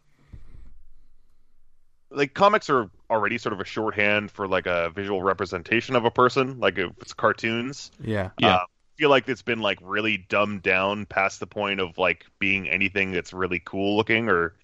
like 2.11 2.35
comics 2.35 2.71
are 2.71 2.91
already 3.11 3.39
sort 3.39 3.53
of 3.53 3.61
a 3.61 3.65
shorthand 3.65 4.31
for 4.31 4.49
like 4.49 4.67
a 4.67 4.91
visual 4.91 5.23
representation 5.23 5.97
of 5.97 6.05
a 6.05 6.11
person, 6.11 6.59
like 6.59 6.79
if 6.79 6.91
it's 7.01 7.13
cartoons. 7.13 7.91
Yeah. 8.03 8.31
Yeah. 8.39 8.57
Uh, 8.57 8.59
I 8.61 8.99
feel 8.99 9.11
like 9.11 9.29
it's 9.29 9.43
been 9.43 9.61
like 9.61 9.79
really 9.83 10.17
dumbed 10.17 10.63
down 10.63 11.07
past 11.07 11.41
the 11.41 11.47
point 11.47 11.81
of 11.81 11.99
like 11.99 12.27
being 12.39 12.69
anything 12.69 13.13
that's 13.13 13.33
really 13.33 13.61
cool 13.65 13.97
looking 13.97 14.29
or 14.29 14.55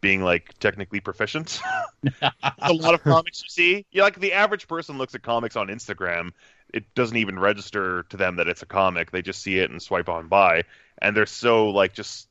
being 0.00 0.22
like 0.22 0.58
technically 0.58 1.00
proficient. 1.00 1.60
a 2.22 2.72
lot 2.72 2.94
of 2.94 3.02
comics 3.02 3.42
you 3.42 3.48
see, 3.48 3.86
yeah, 3.90 4.02
like 4.02 4.20
the 4.20 4.32
average 4.32 4.68
person 4.68 4.98
looks 4.98 5.14
at 5.14 5.22
comics 5.22 5.56
on 5.56 5.68
Instagram, 5.68 6.32
it 6.74 6.94
doesn't 6.94 7.16
even 7.16 7.38
register 7.38 8.04
to 8.04 8.16
them 8.16 8.36
that 8.36 8.48
it's 8.48 8.62
a 8.62 8.66
comic. 8.66 9.10
They 9.10 9.22
just 9.22 9.42
see 9.42 9.58
it 9.58 9.70
and 9.70 9.80
swipe 9.82 10.08
on 10.08 10.28
by, 10.28 10.64
and 11.00 11.16
they're 11.16 11.26
so 11.26 11.68
like 11.70 11.94
just 11.94 12.28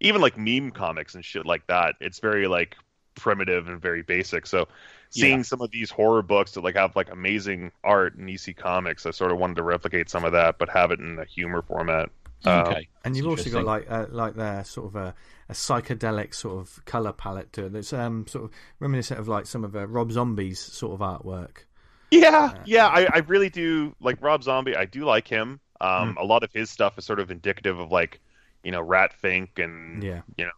even 0.00 0.20
like 0.20 0.38
meme 0.38 0.70
comics 0.70 1.14
and 1.14 1.24
shit 1.24 1.46
like 1.46 1.66
that. 1.68 1.96
It's 2.00 2.20
very 2.20 2.46
like 2.48 2.76
primitive 3.14 3.68
and 3.68 3.80
very 3.80 4.02
basic. 4.02 4.46
So 4.46 4.68
seeing 5.10 5.38
Yeah. 5.38 5.42
some 5.42 5.60
of 5.60 5.70
these 5.70 5.90
horror 5.90 6.22
books 6.22 6.52
that 6.52 6.64
like 6.64 6.76
have 6.76 6.96
like 6.96 7.10
amazing 7.10 7.72
art 7.84 8.14
and 8.16 8.28
EC 8.30 8.54
comics, 8.54 9.06
I 9.06 9.10
sort 9.10 9.32
of 9.32 9.38
wanted 9.38 9.56
to 9.56 9.62
replicate 9.62 10.08
some 10.08 10.24
of 10.24 10.32
that, 10.32 10.58
but 10.58 10.68
have 10.70 10.90
it 10.90 11.00
in 11.00 11.18
a 11.18 11.24
humor 11.24 11.62
format. 11.62 12.10
Uh, 12.44 12.74
Okay. 12.74 12.88
And 13.04 13.16
you've 13.16 13.26
also 13.26 13.50
got 13.50 13.64
interesting. 13.64 13.64
like 13.64 13.90
uh, 13.90 14.06
like 14.10 14.34
there 14.34 14.64
sort 14.64 14.88
of 14.88 14.96
a, 14.96 15.14
a 15.48 15.52
psychedelic 15.52 16.34
sort 16.34 16.58
of 16.58 16.84
color 16.84 17.12
palette 17.12 17.52
to 17.54 17.66
it. 17.66 17.72
That's 17.72 17.92
um 17.92 18.26
sort 18.26 18.44
of 18.44 18.50
reminiscent 18.78 19.20
of 19.20 19.28
like 19.28 19.46
some 19.46 19.64
of 19.64 19.74
uh, 19.76 19.86
Rob 19.86 20.12
Zombie's 20.12 20.58
sort 20.60 20.94
of 20.94 21.00
artwork. 21.00 21.64
Yeah, 22.10 22.52
yeah, 22.64 22.88
I, 22.88 23.06
I 23.12 23.18
really 23.18 23.50
do 23.50 23.94
like 24.00 24.20
Rob 24.20 24.42
Zombie. 24.42 24.74
I 24.76 24.84
do 24.84 25.04
like 25.04 25.28
him. 25.28 25.60
Um, 25.80 26.16
A 26.18 26.24
lot 26.24 26.42
of 26.42 26.50
his 26.52 26.70
stuff 26.70 26.98
is 26.98 27.04
sort 27.04 27.20
of 27.20 27.30
indicative 27.30 27.78
of 27.78 27.90
like, 27.92 28.20
you 28.64 28.72
know, 28.72 28.80
Rat 28.80 29.12
Fink 29.14 29.58
and 29.58 30.02
Yeah. 30.02 30.22
You 30.36 30.46
know, 30.46 30.50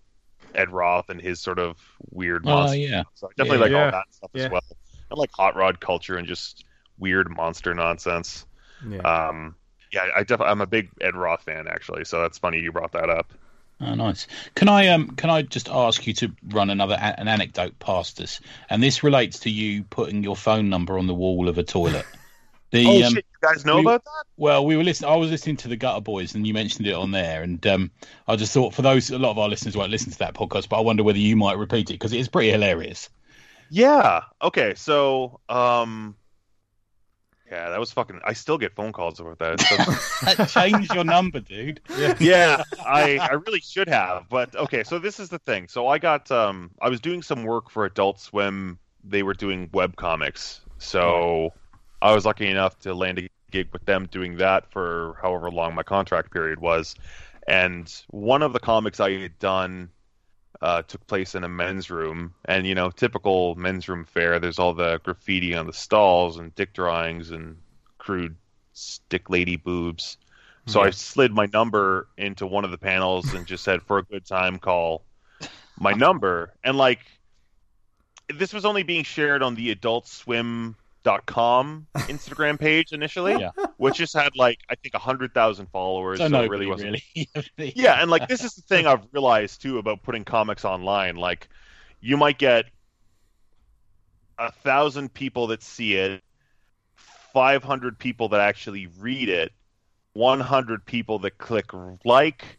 Ed 0.54 0.70
Roth 0.70 1.10
and 1.10 1.20
his 1.20 1.40
sort 1.40 1.58
of 1.58 1.78
weird 2.10 2.44
Oh 2.44 2.72
monster. 2.72 2.78
yeah. 2.78 3.02
So 3.14 3.28
I 3.28 3.30
definitely 3.36 3.58
Yeah. 3.58 3.62
like 3.64 3.72
Yeah. 3.72 3.84
all 3.86 3.90
that 3.90 4.04
stuff 4.10 4.30
Yeah. 4.34 4.44
as 4.44 4.50
well. 4.50 4.62
I 5.10 5.14
like 5.14 5.30
hot 5.36 5.56
rod 5.56 5.80
culture 5.80 6.16
and 6.16 6.26
just 6.26 6.64
weird 6.98 7.30
monster 7.30 7.74
nonsense. 7.74 8.46
Yeah. 8.88 9.02
Um, 9.04 9.56
yeah, 9.92 10.08
I 10.16 10.20
definitely 10.20 10.46
I'm 10.52 10.60
a 10.60 10.66
big 10.66 10.90
Ed 11.00 11.14
Roth 11.16 11.42
fan 11.44 11.68
actually, 11.68 12.04
so 12.04 12.20
that's 12.22 12.38
funny 12.38 12.60
you 12.60 12.72
brought 12.72 12.92
that 12.92 13.10
up. 13.10 13.32
Oh, 13.84 13.94
nice. 13.94 14.26
Can 14.54 14.68
I 14.68 14.88
um 14.88 15.08
can 15.16 15.28
I 15.28 15.42
just 15.42 15.68
ask 15.68 16.06
you 16.06 16.12
to 16.14 16.32
run 16.48 16.70
another 16.70 16.94
a- 16.94 17.20
an 17.20 17.26
anecdote 17.28 17.78
past 17.78 18.20
us? 18.20 18.40
And 18.70 18.82
this 18.82 19.02
relates 19.02 19.40
to 19.40 19.50
you 19.50 19.82
putting 19.84 20.22
your 20.22 20.36
phone 20.36 20.68
number 20.68 20.98
on 20.98 21.06
the 21.06 21.14
wall 21.14 21.48
of 21.48 21.58
a 21.58 21.62
toilet. 21.62 22.06
The 22.70 22.86
oh 22.86 23.06
um, 23.06 23.12
shit, 23.12 23.26
you 23.30 23.48
guys 23.48 23.66
know 23.66 23.76
we- 23.76 23.82
about 23.82 24.02
that? 24.02 24.24
well, 24.38 24.64
we 24.64 24.78
were 24.78 24.82
listening. 24.82 25.10
I 25.10 25.16
was 25.16 25.30
listening 25.30 25.58
to 25.58 25.68
the 25.68 25.76
Gutter 25.76 26.00
Boys, 26.00 26.34
and 26.34 26.46
you 26.46 26.54
mentioned 26.54 26.86
it 26.86 26.94
on 26.94 27.10
there. 27.10 27.42
And 27.42 27.66
um, 27.66 27.90
I 28.26 28.36
just 28.36 28.54
thought, 28.54 28.72
for 28.72 28.80
those, 28.80 29.10
a 29.10 29.18
lot 29.18 29.32
of 29.32 29.38
our 29.38 29.50
listeners 29.50 29.76
won't 29.76 29.90
listen 29.90 30.10
to 30.10 30.18
that 30.20 30.32
podcast, 30.32 30.70
but 30.70 30.78
I 30.78 30.80
wonder 30.80 31.02
whether 31.02 31.18
you 31.18 31.36
might 31.36 31.58
repeat 31.58 31.90
it 31.90 31.94
because 32.00 32.14
it 32.14 32.18
is 32.20 32.28
pretty 32.28 32.48
hilarious. 32.50 33.10
Yeah. 33.68 34.22
Okay. 34.40 34.72
So, 34.74 35.40
um, 35.50 36.16
yeah, 37.52 37.68
that 37.68 37.78
was 37.78 37.92
fucking. 37.92 38.20
I 38.24 38.32
still 38.32 38.56
get 38.56 38.74
phone 38.74 38.92
calls 38.92 39.20
about 39.20 39.38
that. 39.40 39.60
So- 39.60 40.44
Change 40.60 40.90
your 40.94 41.04
number, 41.04 41.38
dude. 41.40 41.80
yeah, 42.18 42.62
I 42.84 43.18
I 43.18 43.32
really 43.32 43.60
should 43.60 43.88
have, 43.88 44.26
but 44.30 44.56
okay. 44.56 44.82
So 44.84 44.98
this 44.98 45.20
is 45.20 45.28
the 45.28 45.38
thing. 45.38 45.68
So 45.68 45.86
I 45.86 45.98
got 45.98 46.30
um 46.30 46.70
I 46.80 46.88
was 46.88 46.98
doing 47.00 47.20
some 47.22 47.44
work 47.44 47.68
for 47.70 47.84
Adult 47.84 48.20
Swim. 48.20 48.78
They 49.04 49.22
were 49.22 49.34
doing 49.34 49.68
web 49.74 49.96
comics, 49.96 50.62
so 50.78 51.52
I 52.00 52.14
was 52.14 52.24
lucky 52.24 52.48
enough 52.48 52.78
to 52.80 52.94
land 52.94 53.18
a 53.18 53.28
gig 53.50 53.68
with 53.72 53.84
them 53.84 54.06
doing 54.10 54.38
that 54.38 54.70
for 54.72 55.18
however 55.20 55.50
long 55.50 55.74
my 55.74 55.82
contract 55.82 56.32
period 56.32 56.58
was. 56.58 56.94
And 57.46 57.92
one 58.08 58.42
of 58.42 58.54
the 58.54 58.60
comics 58.60 58.98
I 58.98 59.12
had 59.18 59.38
done 59.38 59.90
uh, 60.62 60.82
took 60.82 61.04
place 61.08 61.34
in 61.34 61.42
a 61.42 61.48
men's 61.48 61.90
room, 61.90 62.34
and 62.44 62.66
you 62.66 62.74
know, 62.74 62.90
typical 62.90 63.56
men's 63.56 63.88
room 63.88 64.04
fare. 64.04 64.38
There's 64.38 64.60
all 64.60 64.72
the 64.72 65.00
graffiti 65.02 65.54
on 65.54 65.66
the 65.66 65.72
stalls 65.72 66.38
and 66.38 66.54
dick 66.54 66.72
drawings 66.72 67.32
and 67.32 67.56
crude 67.98 68.36
stick 68.72 69.28
lady 69.28 69.56
boobs. 69.56 70.16
So 70.66 70.80
I 70.80 70.90
slid 70.90 71.32
my 71.32 71.46
number 71.52 72.06
into 72.16 72.46
one 72.46 72.64
of 72.64 72.70
the 72.70 72.78
panels 72.78 73.34
and 73.34 73.44
just 73.44 73.64
said, 73.64 73.82
"For 73.82 73.98
a 73.98 74.04
good 74.04 74.24
time, 74.24 74.60
call 74.60 75.04
my 75.80 75.92
number." 75.92 76.54
And 76.62 76.78
like, 76.78 77.00
this 78.32 78.52
was 78.52 78.64
only 78.64 78.84
being 78.84 79.02
shared 79.02 79.42
on 79.42 79.56
the 79.56 79.74
AdultSwim.com 81.04 81.86
Instagram 81.94 82.58
page 82.58 82.92
initially, 82.92 83.32
Yeah. 83.38 83.50
which 83.76 83.96
just 83.96 84.14
had 84.14 84.36
like 84.36 84.58
I 84.68 84.74
think 84.74 84.94
hundred 84.94 85.34
thousand 85.34 85.66
followers. 85.70 86.18
So 86.18 86.24
so 86.24 86.26
it 86.26 86.30
nobody 86.30 86.48
really 86.50 86.66
wasn't 86.66 87.02
really. 87.58 87.72
yeah, 87.76 88.00
and 88.00 88.10
like 88.10 88.28
this 88.28 88.44
is 88.44 88.54
the 88.54 88.62
thing 88.62 88.86
I've 88.86 89.06
realized 89.12 89.62
too 89.62 89.78
about 89.78 90.02
putting 90.02 90.24
comics 90.24 90.64
online. 90.64 91.16
Like, 91.16 91.48
you 92.00 92.16
might 92.16 92.38
get 92.38 92.66
a 94.38 94.50
thousand 94.50 95.12
people 95.14 95.48
that 95.48 95.62
see 95.62 95.94
it, 95.94 96.22
five 96.96 97.62
hundred 97.62 97.98
people 97.98 98.28
that 98.30 98.40
actually 98.40 98.88
read 98.98 99.28
it, 99.28 99.52
one 100.12 100.40
hundred 100.40 100.84
people 100.84 101.18
that 101.20 101.38
click 101.38 101.70
like, 102.04 102.58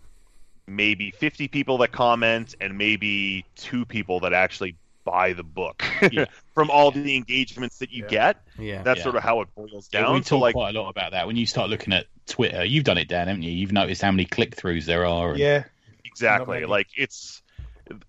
maybe 0.67 1.11
fifty 1.11 1.47
people 1.47 1.77
that 1.79 1.91
comment, 1.91 2.55
and 2.61 2.77
maybe 2.77 3.45
two 3.55 3.85
people 3.85 4.19
that 4.21 4.33
actually 4.33 4.75
buy 5.03 5.33
the 5.33 5.43
book 5.43 5.83
Yeah. 6.11 6.25
from 6.55 6.69
all 6.71 6.91
the 6.91 7.15
engagements 7.15 7.77
that 7.79 7.91
you 7.91 8.03
Yeah. 8.05 8.09
get. 8.09 8.37
yeah. 8.57 8.81
That's 8.83 8.99
Yeah. 8.99 9.03
sort 9.03 9.15
of 9.17 9.23
how 9.23 9.41
it 9.41 9.49
boils 9.55 9.89
Yeah, 9.93 10.01
down. 10.01 10.13
we 10.15 10.21
so 10.23 10.29
talk 10.37 10.41
like, 10.41 10.55
quite 10.55 10.75
a 10.75 10.81
lot 10.81 10.89
about 10.89 11.11
that. 11.11 11.27
When 11.27 11.35
you 11.35 11.45
start 11.45 11.69
looking 11.69 11.93
at 11.93 12.07
Twitter, 12.25 12.63
you've 12.63 12.85
done 12.85 12.97
it, 12.97 13.07
Dan, 13.07 13.27
haven't 13.27 13.43
you? 13.43 13.51
You've 13.51 13.71
noticed 13.73 14.01
how 14.01 14.11
many 14.11 14.25
click 14.25 14.55
throughs 14.55 14.85
there 14.85 15.05
are. 15.05 15.31
and- 15.31 15.39
Yeah, 15.39 15.65
Exactly. 16.05 16.65
Like 16.65 16.87
it's 16.95 17.41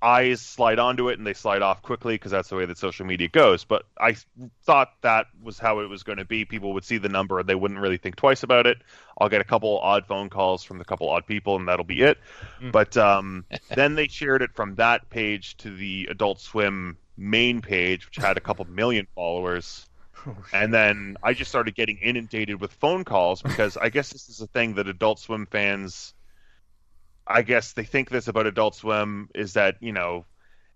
eyes 0.01 0.41
slide 0.41 0.79
onto 0.79 1.09
it 1.09 1.19
and 1.19 1.27
they 1.27 1.35
slide 1.35 1.63
off 1.63 1.83
quickly 1.83 2.15
because 2.15 2.31
that's 2.31 2.49
the 2.49 2.57
way 2.57 2.67
that 2.67 2.79
social 2.79 3.07
media 3.07 3.29
goes. 3.29 3.65
But 3.65 3.85
I 3.99 4.17
thought 4.65 4.93
that 5.03 5.27
was 5.43 5.59
how 5.59 5.81
it 5.81 5.89
was 5.89 6.03
going 6.03 6.19
to 6.19 6.25
be. 6.25 6.45
People 6.45 6.75
would 6.75 6.85
see 6.85 6.99
the 6.99 7.09
number 7.09 7.41
and 7.41 7.49
they 7.49 7.55
wouldn't 7.55 7.81
really 7.81 7.97
think 7.97 8.17
twice 8.17 8.43
about 8.43 8.67
it. 8.67 8.79
I'll 9.19 9.29
get 9.29 9.41
a 9.41 9.45
couple 9.45 9.79
odd 9.79 10.07
phone 10.07 10.31
calls 10.31 10.65
from 10.65 10.79
the 10.79 10.85
couple 10.85 11.09
odd 11.09 11.27
people 11.27 11.57
and 11.57 11.69
that'll 11.69 11.85
be 11.85 12.03
it. 12.03 12.19
Mm. 12.61 12.73
But 12.73 12.97
um, 12.97 13.45
then 13.75 13.95
they 13.95 14.09
shared 14.09 14.43
it 14.43 14.55
from 14.55 14.77
that 14.77 15.11
page 15.11 15.57
to 15.59 15.75
the 15.75 16.09
Adult 16.11 16.41
Swim 16.41 16.97
main 17.17 17.61
page, 17.61 18.07
which 18.07 18.17
had 18.17 18.37
a 18.37 18.41
couple 18.41 18.65
million 18.67 19.07
followers. 19.15 19.89
Oh, 20.27 20.37
And 20.53 20.73
then 20.73 21.17
I 21.23 21.35
just 21.35 21.51
started 21.51 21.75
getting 21.75 21.99
inundated 21.99 22.61
with 22.61 22.73
phone 22.73 23.05
calls 23.05 23.43
because 23.43 23.77
I 23.77 23.89
guess 23.89 24.11
this 24.11 24.29
is 24.29 24.41
a 24.41 24.47
thing 24.47 24.75
that 24.75 24.89
Adult 24.89 25.19
Swim 25.19 25.47
fans, 25.47 26.14
I 27.27 27.43
guess 27.43 27.73
they 27.73 27.85
think 27.85 28.11
this 28.11 28.29
about 28.29 28.47
Adult 28.47 28.75
Swim 28.75 29.29
is 29.35 29.55
that 29.55 29.77
you 29.81 29.93
know 29.93 30.25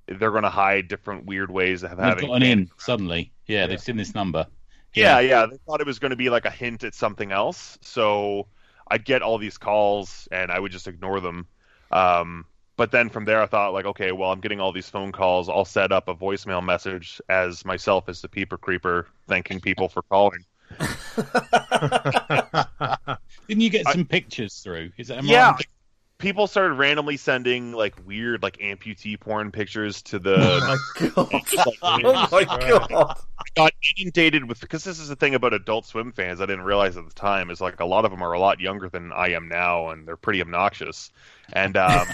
they're 0.06 0.30
going 0.30 0.42
to 0.44 0.50
hide 0.50 0.88
different 0.88 1.26
weird 1.26 1.50
ways 1.50 1.82
of 1.82 1.90
They've 1.90 1.98
having. 2.00 2.26
got 2.28 2.34
an 2.36 2.42
in 2.42 2.70
suddenly. 2.78 3.30
Yeah, 3.46 3.66
they've 3.66 3.80
seen 3.80 3.96
this 3.96 4.14
number. 4.14 4.46
Yeah, 4.94 5.20
yeah, 5.20 5.44
they 5.46 5.58
thought 5.66 5.80
it 5.82 5.86
was 5.86 5.98
going 5.98 6.10
to 6.10 6.16
be 6.16 6.30
like 6.30 6.46
a 6.46 6.50
hint 6.50 6.82
at 6.82 6.94
something 6.94 7.30
else. 7.30 7.78
So 7.82 8.46
I'd 8.90 9.04
get 9.04 9.20
all 9.22 9.36
these 9.36 9.58
calls 9.58 10.26
and 10.32 10.50
I 10.50 10.58
would 10.58 10.72
just 10.72 10.88
ignore 10.88 11.20
them. 11.20 11.46
Um, 11.92 12.46
but 12.76 12.90
then 12.90 13.10
from 13.10 13.26
there, 13.26 13.42
I 13.42 13.46
thought 13.46 13.74
like, 13.74 13.84
okay, 13.84 14.12
well, 14.12 14.32
I'm 14.32 14.40
getting 14.40 14.60
all 14.60 14.72
these 14.72 14.88
phone 14.88 15.12
calls. 15.12 15.48
I'll 15.50 15.66
set 15.66 15.92
up 15.92 16.08
a 16.08 16.14
voicemail 16.14 16.64
message 16.64 17.20
as 17.28 17.64
myself 17.66 18.08
as 18.08 18.22
the 18.22 18.28
peeper 18.28 18.56
creeper, 18.56 19.06
thanking 19.26 19.60
people 19.60 19.88
for 19.90 20.00
calling. 20.02 20.44
Didn't 23.48 23.60
you 23.62 23.70
get 23.70 23.86
I- 23.86 23.92
some 23.92 24.06
pictures 24.06 24.60
through? 24.60 24.92
Is 24.96 25.08
that 25.08 25.22
yeah 25.24 25.50
right? 25.52 25.66
People 26.18 26.48
started 26.48 26.74
randomly 26.74 27.16
sending 27.16 27.72
like 27.72 27.94
weird 28.04 28.42
like 28.42 28.56
amputee 28.58 29.18
porn 29.18 29.50
pictures 29.52 30.02
to 30.02 30.18
the 30.18 30.36
Oh 31.16 31.28
my 31.32 31.42
god! 31.56 31.78
oh 31.82 32.28
my 32.30 32.44
god! 32.44 33.20
got 33.54 33.72
inundated 33.96 34.48
with 34.48 34.60
because 34.60 34.84
this 34.84 34.98
is 34.98 35.08
the 35.08 35.16
thing 35.16 35.34
about 35.34 35.54
adult 35.54 35.86
swim 35.86 36.12
fans 36.12 36.40
i 36.40 36.46
didn't 36.46 36.64
realize 36.64 36.96
at 36.96 37.08
the 37.08 37.14
time 37.14 37.50
is 37.50 37.60
like 37.60 37.80
a 37.80 37.84
lot 37.84 38.04
of 38.04 38.10
them 38.10 38.22
are 38.22 38.32
a 38.32 38.38
lot 38.38 38.60
younger 38.60 38.88
than 38.88 39.12
i 39.12 39.28
am 39.30 39.48
now 39.48 39.88
and 39.90 40.06
they're 40.06 40.16
pretty 40.16 40.40
obnoxious 40.40 41.10
and 41.52 41.76
um, 41.76 42.06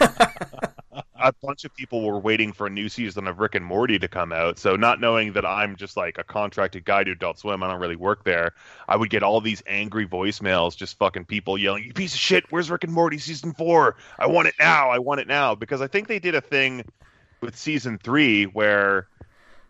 a 1.24 1.32
bunch 1.42 1.64
of 1.64 1.74
people 1.74 2.04
were 2.04 2.18
waiting 2.18 2.52
for 2.52 2.66
a 2.66 2.70
new 2.70 2.88
season 2.88 3.26
of 3.26 3.38
rick 3.38 3.54
and 3.54 3.64
morty 3.64 3.98
to 3.98 4.06
come 4.06 4.30
out. 4.30 4.58
So 4.58 4.76
not 4.76 5.00
knowing 5.00 5.32
that 5.32 5.46
i'm 5.46 5.74
just 5.74 5.96
like 5.96 6.18
a 6.18 6.24
contracted 6.24 6.84
guy 6.84 7.02
to 7.04 7.12
adult 7.12 7.38
swim 7.38 7.62
i 7.62 7.70
don't 7.70 7.80
really 7.80 7.96
work 7.96 8.24
there 8.24 8.52
i 8.88 8.96
would 8.96 9.10
get 9.10 9.22
all 9.22 9.40
these 9.40 9.62
angry 9.66 10.06
voicemails 10.06 10.76
just 10.76 10.98
fucking 10.98 11.24
people 11.24 11.56
yelling 11.56 11.84
you 11.84 11.92
piece 11.92 12.12
of 12.12 12.20
shit 12.20 12.44
where's 12.50 12.70
rick 12.70 12.84
and 12.84 12.92
morty 12.92 13.18
season 13.18 13.52
four? 13.54 13.96
I 14.18 14.26
want 14.26 14.48
it 14.48 14.54
now 14.58 14.90
i 14.90 14.98
want 14.98 15.20
it 15.20 15.26
now. 15.26 15.54
Because 15.54 15.80
i 15.80 15.86
think 15.86 16.08
they 16.08 16.18
did 16.18 16.34
a 16.34 16.40
thing 16.40 16.84
with 17.40 17.56
season 17.56 17.98
three 17.98 18.44
where 18.44 19.08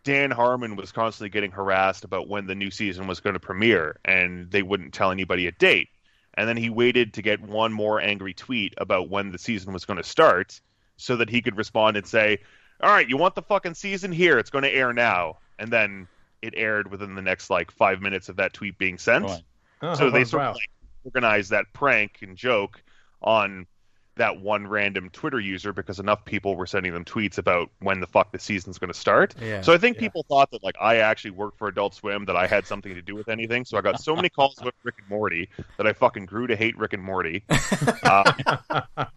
Dan 0.02 0.30
Harmon 0.30 0.76
was 0.76 0.92
constantly 0.92 1.30
getting 1.30 1.50
harassed 1.50 2.04
about 2.04 2.28
when 2.28 2.46
the 2.46 2.54
new 2.54 2.70
season 2.70 3.06
was 3.06 3.20
going 3.20 3.32
to 3.32 3.40
premiere, 3.40 3.98
and 4.04 4.50
they 4.50 4.62
wouldn't 4.62 4.92
tell 4.92 5.10
anybody 5.10 5.46
a 5.46 5.52
date. 5.52 5.88
And 6.34 6.46
then 6.46 6.58
he 6.58 6.68
waited 6.68 7.14
to 7.14 7.22
get 7.22 7.40
one 7.40 7.72
more 7.72 8.00
angry 8.00 8.34
tweet 8.34 8.74
about 8.76 9.08
when 9.08 9.32
the 9.32 9.38
season 9.38 9.72
was 9.72 9.86
going 9.86 9.96
to 9.96 10.02
start, 10.02 10.60
so 10.96 11.16
that 11.16 11.28
he 11.30 11.42
could 11.42 11.56
respond 11.56 11.96
and 11.96 12.06
say, 12.06 12.38
"All 12.80 12.90
right, 12.90 13.08
you 13.08 13.16
want 13.16 13.34
the 13.34 13.42
fucking 13.42 13.74
season 13.74 14.12
here? 14.12 14.38
It's 14.38 14.50
going 14.50 14.64
to 14.64 14.72
air 14.72 14.92
now." 14.92 15.38
And 15.58 15.72
then 15.72 16.08
it 16.42 16.54
aired 16.56 16.90
within 16.90 17.14
the 17.14 17.22
next 17.22 17.48
like 17.50 17.70
five 17.70 18.00
minutes 18.00 18.28
of 18.28 18.36
that 18.36 18.52
tweet 18.52 18.76
being 18.78 18.98
sent. 18.98 19.24
Right. 19.24 19.42
Oh, 19.82 19.94
So 19.94 20.10
they 20.10 20.24
sort 20.24 20.42
wow. 20.42 20.50
of 20.50 20.56
like 20.56 20.70
organized 21.04 21.50
that 21.50 21.66
prank 21.72 22.18
and 22.22 22.36
joke 22.36 22.82
on 23.22 23.66
that 24.16 24.40
one 24.40 24.66
random 24.66 25.10
Twitter 25.10 25.40
user 25.40 25.72
because 25.72 25.98
enough 25.98 26.24
people 26.24 26.54
were 26.54 26.66
sending 26.66 26.92
them 26.92 27.04
tweets 27.04 27.36
about 27.38 27.68
when 27.80 27.98
the 27.98 28.06
fuck 28.06 28.30
the 28.30 28.38
season's 28.38 28.78
going 28.78 28.92
to 28.92 28.98
start. 28.98 29.34
Yeah. 29.40 29.60
So 29.60 29.72
I 29.72 29.78
think 29.78 29.96
Yeah. 29.96 30.02
people 30.02 30.24
thought 30.28 30.50
that 30.52 30.62
like 30.62 30.76
I 30.80 30.98
actually 30.98 31.32
worked 31.32 31.58
for 31.58 31.66
Adult 31.68 31.94
Swim, 31.94 32.24
that 32.26 32.36
I 32.36 32.46
had 32.46 32.64
something 32.66 32.94
to 32.94 33.02
do 33.02 33.14
with 33.16 33.28
anything. 33.28 33.64
So 33.64 33.76
I 33.76 33.80
got 33.80 34.00
so 34.00 34.14
many 34.14 34.28
calls 34.28 34.56
with 34.62 34.74
Rick 34.84 34.96
and 34.98 35.08
Morty 35.08 35.48
that 35.78 35.86
I 35.86 35.92
fucking 35.92 36.26
grew 36.26 36.46
to 36.46 36.54
hate 36.56 36.76
Rick 36.78 36.92
and 36.92 37.02
Morty. 37.02 37.42
Uh, 38.04 38.32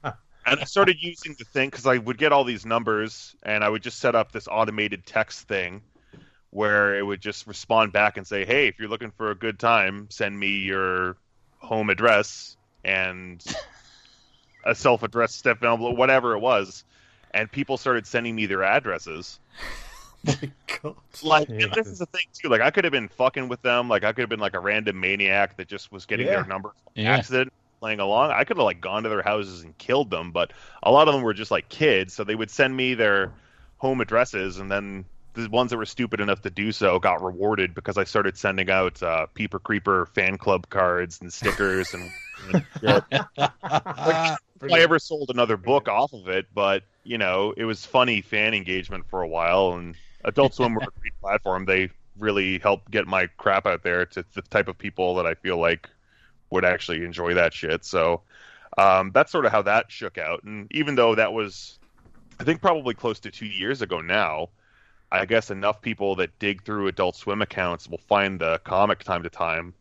and 0.47 0.60
I 0.60 0.63
started 0.63 0.97
using 0.99 1.36
the 1.38 1.45
thing 1.45 1.69
because 1.69 1.86
I 1.86 1.97
would 1.97 2.17
get 2.17 2.31
all 2.31 2.43
these 2.43 2.65
numbers, 2.65 3.36
and 3.43 3.63
I 3.63 3.69
would 3.69 3.83
just 3.83 3.99
set 3.99 4.15
up 4.15 4.31
this 4.31 4.47
automated 4.49 5.05
text 5.05 5.47
thing 5.47 5.81
where 6.51 6.95
it 6.97 7.05
would 7.05 7.21
just 7.21 7.45
respond 7.45 7.91
back 7.93 8.17
and 8.17 8.25
say, 8.25 8.45
"Hey, 8.45 8.67
if 8.67 8.79
you're 8.79 8.89
looking 8.89 9.12
for 9.12 9.31
a 9.31 9.36
good 9.36 9.60
time, 9.60 10.07
send 10.10 10.39
me 10.39 10.47
your 10.60 11.17
home 11.60 11.89
address 11.89 12.55
and 12.83 13.43
a 14.65 14.73
self-addressed 14.73 15.38
step 15.38 15.63
envelope, 15.63 15.97
whatever 15.97 16.33
it 16.33 16.39
was." 16.39 16.83
And 17.33 17.51
people 17.51 17.77
started 17.77 18.07
sending 18.07 18.36
me 18.36 18.45
their 18.45 18.63
addresses. 18.63 19.39
Oh 20.27 20.36
my 20.41 20.51
God. 20.83 20.95
Like 21.23 21.47
Yeah. 21.47 21.65
and 21.65 21.73
this 21.73 21.88
is 21.88 21.99
the 21.99 22.05
thing 22.07 22.25
too. 22.33 22.49
Like 22.49 22.60
I 22.60 22.69
could 22.71 22.83
have 22.83 22.91
been 22.91 23.07
fucking 23.07 23.47
with 23.47 23.62
them. 23.62 23.88
Like 23.88 24.03
I 24.03 24.12
could 24.12 24.23
have 24.23 24.29
been 24.29 24.39
like 24.41 24.55
a 24.55 24.60
random 24.60 24.99
maniac 24.99 25.55
that 25.57 25.67
just 25.69 25.91
was 25.91 26.05
getting 26.05 26.25
Yeah. 26.27 26.33
their 26.38 26.45
number 26.45 26.73
Yeah. 26.95 27.15
accident 27.15 27.53
playing 27.79 27.99
along. 27.99 28.31
I 28.31 28.43
could 28.43 28.57
have 28.57 28.65
like 28.65 28.81
gone 28.81 29.03
to 29.03 29.09
their 29.09 29.21
houses 29.21 29.63
and 29.63 29.77
killed 29.77 30.09
them, 30.09 30.31
but 30.31 30.53
a 30.83 30.91
lot 30.91 31.07
of 31.07 31.13
them 31.13 31.23
were 31.23 31.33
just 31.33 31.51
like 31.51 31.69
kids, 31.69 32.13
so 32.13 32.23
they 32.23 32.35
would 32.35 32.51
send 32.51 32.75
me 32.75 32.93
their 32.93 33.33
home 33.77 34.01
addresses, 34.01 34.57
and 34.57 34.71
then 34.71 35.05
the 35.33 35.47
ones 35.49 35.69
that 35.71 35.77
were 35.77 35.85
stupid 35.85 36.19
enough 36.19 36.41
to 36.41 36.49
do 36.49 36.71
so 36.71 36.99
got 36.99 37.23
rewarded 37.23 37.75
because 37.75 37.97
I 37.97 38.03
started 38.03 38.37
sending 38.37 38.69
out 38.69 39.01
uh, 39.03 39.27
Peeper 39.33 39.59
Creeper 39.59 40.07
fan 40.07 40.37
club 40.37 40.69
cards 40.69 41.21
and 41.21 41.31
stickers 41.31 41.93
and. 41.93 42.11
and 42.51 42.65
shit. 42.79 43.03
I 44.63 44.79
ever 44.79 44.97
sold 44.97 45.29
another 45.29 45.55
book 45.55 45.87
off 45.87 46.13
of 46.13 46.27
it, 46.27 46.47
but 46.53 46.83
you 47.03 47.17
know, 47.17 47.53
it 47.55 47.65
was 47.65 47.85
funny 47.85 48.21
fan 48.21 48.53
engagement 48.53 49.05
for 49.07 49.21
a 49.21 49.27
while, 49.27 49.73
and 49.73 49.95
Adult 50.25 50.55
Swim 50.55 50.73
were 50.73 50.81
a 50.81 50.99
great 50.99 51.19
platform. 51.21 51.65
They 51.65 51.89
really 52.17 52.59
helped 52.59 52.89
get 52.91 53.07
my 53.07 53.27
crap 53.37 53.65
out 53.65 53.83
there 53.83 54.05
to 54.07 54.25
the 54.33 54.41
type 54.41 54.67
of 54.67 54.77
people 54.77 55.15
that 55.15 55.25
I 55.25 55.35
feel 55.35 55.57
like 55.57 55.89
would 56.49 56.65
actually 56.65 57.03
enjoy 57.03 57.33
that 57.33 57.53
shit. 57.53 57.83
So 57.86 58.21
um, 58.77 59.12
that's 59.13 59.31
sort 59.31 59.45
of 59.45 59.51
how 59.51 59.62
that 59.63 59.91
shook 59.91 60.17
out. 60.17 60.43
And 60.43 60.67
even 60.71 60.95
though 60.95 61.15
that 61.15 61.33
was, 61.33 61.79
I 62.39 62.43
think, 62.43 62.62
probably 62.62 62.93
close 62.93 63.19
to 63.21 63.31
two 63.31 63.45
years 63.45 63.81
ago 63.81 64.01
now, 64.01 64.49
I 65.12 65.25
guess 65.25 65.51
enough 65.51 65.81
people 65.81 66.15
that 66.15 66.38
dig 66.39 66.63
through 66.63 66.88
Adult 66.88 67.15
Swim 67.15 67.41
accounts 67.41 67.88
will 67.88 68.01
find 68.10 68.39
the 68.39 68.60
comic 68.63 69.03
time 69.03 69.23
to 69.23 69.29
time, 69.29 69.73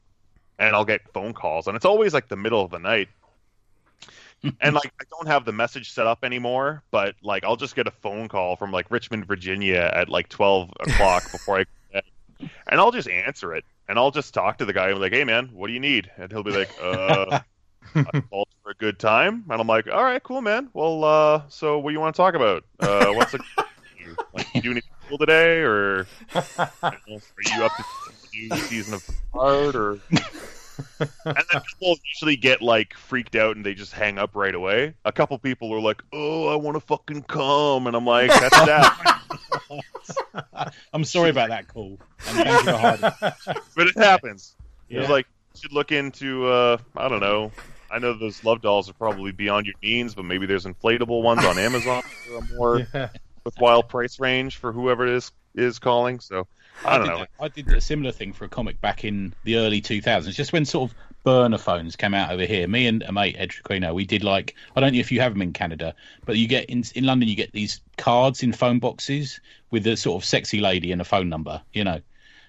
and 0.58 0.74
I'll 0.74 0.84
get 0.84 1.12
phone 1.12 1.32
calls, 1.32 1.66
and 1.66 1.74
it's 1.76 1.84
always 1.84 2.14
like 2.14 2.28
the 2.28 2.36
middle 2.36 2.62
of 2.62 2.70
the 2.70 2.78
night. 2.78 3.08
and 4.60 4.74
like 4.74 4.92
I 5.00 5.04
don't 5.10 5.26
have 5.26 5.44
the 5.44 5.52
message 5.52 5.90
set 5.90 6.06
up 6.06 6.24
anymore, 6.24 6.82
but 6.92 7.16
like 7.22 7.44
I'll 7.44 7.56
just 7.56 7.74
get 7.74 7.88
a 7.88 7.90
phone 7.90 8.28
call 8.28 8.54
from 8.54 8.70
like 8.70 8.88
Richmond, 8.90 9.26
Virginia 9.26 9.90
at 9.92 10.08
like 10.08 10.28
twelve 10.28 10.70
o'clock 10.78 11.24
before 11.32 11.58
I 11.58 11.64
go 11.64 12.00
and 12.68 12.80
I'll 12.80 12.92
just 12.92 13.08
answer 13.08 13.54
it 13.54 13.64
and 13.88 13.98
I'll 13.98 14.10
just 14.10 14.34
talk 14.34 14.58
to 14.58 14.64
the 14.64 14.72
guy 14.72 14.88
and 14.88 14.96
be 14.96 15.00
like, 15.00 15.12
Hey 15.12 15.24
man, 15.24 15.50
what 15.52 15.68
do 15.68 15.72
you 15.72 15.80
need? 15.80 16.10
And 16.16 16.30
he'll 16.30 16.42
be 16.42 16.52
like, 16.52 16.70
Uh 16.80 17.40
I 17.94 18.20
called 18.20 18.48
for 18.62 18.70
a 18.70 18.74
good 18.74 18.98
time 18.98 19.44
and 19.48 19.60
I'm 19.60 19.66
like, 19.66 19.86
All 19.88 20.02
right, 20.02 20.22
cool 20.22 20.42
man. 20.42 20.70
Well 20.72 21.04
uh 21.04 21.42
so 21.48 21.78
what 21.78 21.90
do 21.90 21.94
you 21.94 22.00
want 22.00 22.14
to 22.14 22.16
talk 22.16 22.34
about? 22.34 22.64
Uh 22.80 23.12
what's 23.14 23.32
the 23.32 23.40
like 24.34 24.46
you 24.54 24.62
do 24.62 24.70
anything 24.72 24.90
cool 25.08 25.18
today 25.18 25.60
or 25.60 26.06
know, 26.34 26.40
are 27.08 27.58
you 27.58 27.64
up 27.64 27.72
to 27.76 27.84
new 28.34 28.50
season 28.60 28.94
of 28.94 29.02
Picard 29.06 29.76
or 29.76 29.98
and 30.98 31.08
then 31.24 31.62
people 31.78 31.96
usually 32.14 32.36
get 32.36 32.60
like 32.62 32.94
freaked 32.94 33.34
out 33.36 33.56
and 33.56 33.64
they 33.64 33.74
just 33.74 33.92
hang 33.92 34.18
up 34.18 34.34
right 34.34 34.54
away. 34.54 34.94
A 35.04 35.12
couple 35.12 35.38
people 35.38 35.72
are 35.74 35.80
like, 35.80 36.02
"Oh, 36.12 36.48
I 36.48 36.56
want 36.56 36.76
to 36.76 36.80
fucking 36.80 37.22
come," 37.24 37.86
and 37.86 37.96
I'm 37.96 38.04
like, 38.06 38.28
"That's 38.30 38.56
that." 38.66 39.22
I'm 40.92 41.04
sorry 41.04 41.30
about 41.30 41.48
that 41.48 41.68
call. 41.68 41.98
And 42.28 42.36
thank 42.36 42.48
you 42.48 42.62
for 42.72 42.76
hiding. 42.76 43.54
but 43.76 43.86
it 43.86 43.96
happens. 43.96 44.56
Yeah. 44.88 45.00
It's 45.00 45.10
like 45.10 45.26
you 45.54 45.60
should 45.62 45.72
look 45.72 45.92
into. 45.92 46.46
uh 46.46 46.78
I 46.96 47.08
don't 47.08 47.20
know. 47.20 47.52
I 47.90 47.98
know 47.98 48.14
those 48.14 48.42
love 48.44 48.62
dolls 48.62 48.90
are 48.90 48.94
probably 48.94 49.32
beyond 49.32 49.66
your 49.66 49.74
means, 49.82 50.14
but 50.14 50.24
maybe 50.24 50.46
there's 50.46 50.64
inflatable 50.64 51.22
ones 51.22 51.44
on 51.44 51.58
Amazon 51.58 52.02
for 52.02 52.36
a 52.38 52.54
more 52.56 52.86
Yeah. 52.94 53.08
worthwhile 53.44 53.82
price 53.82 54.18
range 54.18 54.56
for 54.56 54.72
whoever 54.72 55.06
it 55.06 55.12
is 55.14 55.32
is 55.54 55.78
calling. 55.78 56.18
So 56.20 56.46
I 56.84 56.98
don't 56.98 57.06
did 57.06 57.12
know. 57.12 57.18
that- 57.20 57.30
I 57.40 57.48
did 57.48 57.72
a 57.72 57.80
similar 57.80 58.12
thing 58.12 58.32
for 58.32 58.44
a 58.44 58.48
comic 58.48 58.80
back 58.80 59.04
in 59.04 59.34
the 59.44 59.56
early 59.56 59.80
2000s, 59.80 60.34
just 60.34 60.52
when 60.52 60.64
sort 60.64 60.90
of 60.90 60.96
burner 61.24 61.58
phones 61.58 61.96
came 61.96 62.14
out 62.14 62.30
over 62.30 62.44
here. 62.44 62.68
Me 62.68 62.86
and 62.86 63.02
a 63.02 63.12
mate, 63.12 63.36
Ed 63.38 63.50
Triquino, 63.50 63.94
we 63.94 64.04
did 64.04 64.22
like, 64.22 64.54
I 64.76 64.80
don't 64.80 64.92
know 64.92 64.98
if 65.00 65.10
you 65.10 65.20
have 65.20 65.32
them 65.32 65.42
in 65.42 65.52
Canada, 65.52 65.94
but 66.24 66.36
you 66.36 66.46
get 66.46 66.66
in, 66.66 66.84
in 66.94 67.04
London, 67.04 67.28
you 67.28 67.34
get 67.34 67.52
these 67.52 67.80
cards 67.96 68.42
in 68.42 68.52
phone 68.52 68.78
boxes 68.78 69.40
with 69.70 69.86
a 69.86 69.96
sort 69.96 70.22
of 70.22 70.24
sexy 70.26 70.60
lady 70.60 70.92
and 70.92 71.00
a 71.00 71.04
phone 71.04 71.28
number, 71.28 71.62
you 71.72 71.82
know. 71.84 72.00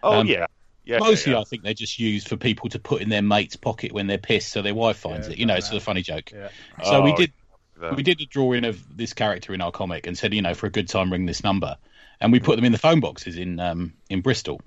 Oh 0.04 0.20
um, 0.20 0.28
yeah, 0.28 0.46
yeah. 0.86 1.00
Mostly, 1.00 1.34
yeah, 1.34 1.40
I 1.40 1.44
think 1.44 1.64
they're 1.64 1.74
just 1.74 1.98
used 1.98 2.28
for 2.28 2.38
people 2.38 2.70
to 2.70 2.80
put 2.80 3.02
in 3.02 3.10
their 3.10 3.24
mate's 3.24 3.56
pocket 3.56 3.92
when 3.92 4.06
they're 4.08 4.20
pissed, 4.20 4.50
so 4.50 4.62
their 4.62 4.76
wife 4.76 4.98
finds 4.98 5.28
it. 5.28 5.38
You 5.38 5.46
know, 5.48 5.56
it's 5.56 5.72
a 5.72 5.80
funny 5.80 6.04
joke. 6.04 6.32
Yeah. 6.32 6.50
So 6.84 7.02
we 7.02 7.14
Oh, 7.14 7.16
did 7.18 7.34
yeah. 7.82 7.94
we 7.96 8.04
did 8.04 8.22
a 8.22 8.26
drawing 8.26 8.64
of 8.64 8.96
this 8.96 9.14
character 9.14 9.54
in 9.56 9.62
our 9.62 9.72
comic 9.72 10.06
and 10.06 10.16
said, 10.18 10.34
you 10.34 10.42
know, 10.44 10.54
for 10.54 10.68
a 10.68 10.72
good 10.72 10.88
time, 10.88 11.12
ring 11.12 11.26
this 11.26 11.44
number, 11.44 11.78
and 12.22 12.32
we 12.32 12.40
put 12.40 12.56
them 12.56 12.66
in 12.66 12.72
the 12.72 12.78
phone 12.78 13.00
boxes 13.00 13.38
in 13.38 13.60
um, 13.60 13.94
in 14.10 14.22
Bristol, 14.22 14.62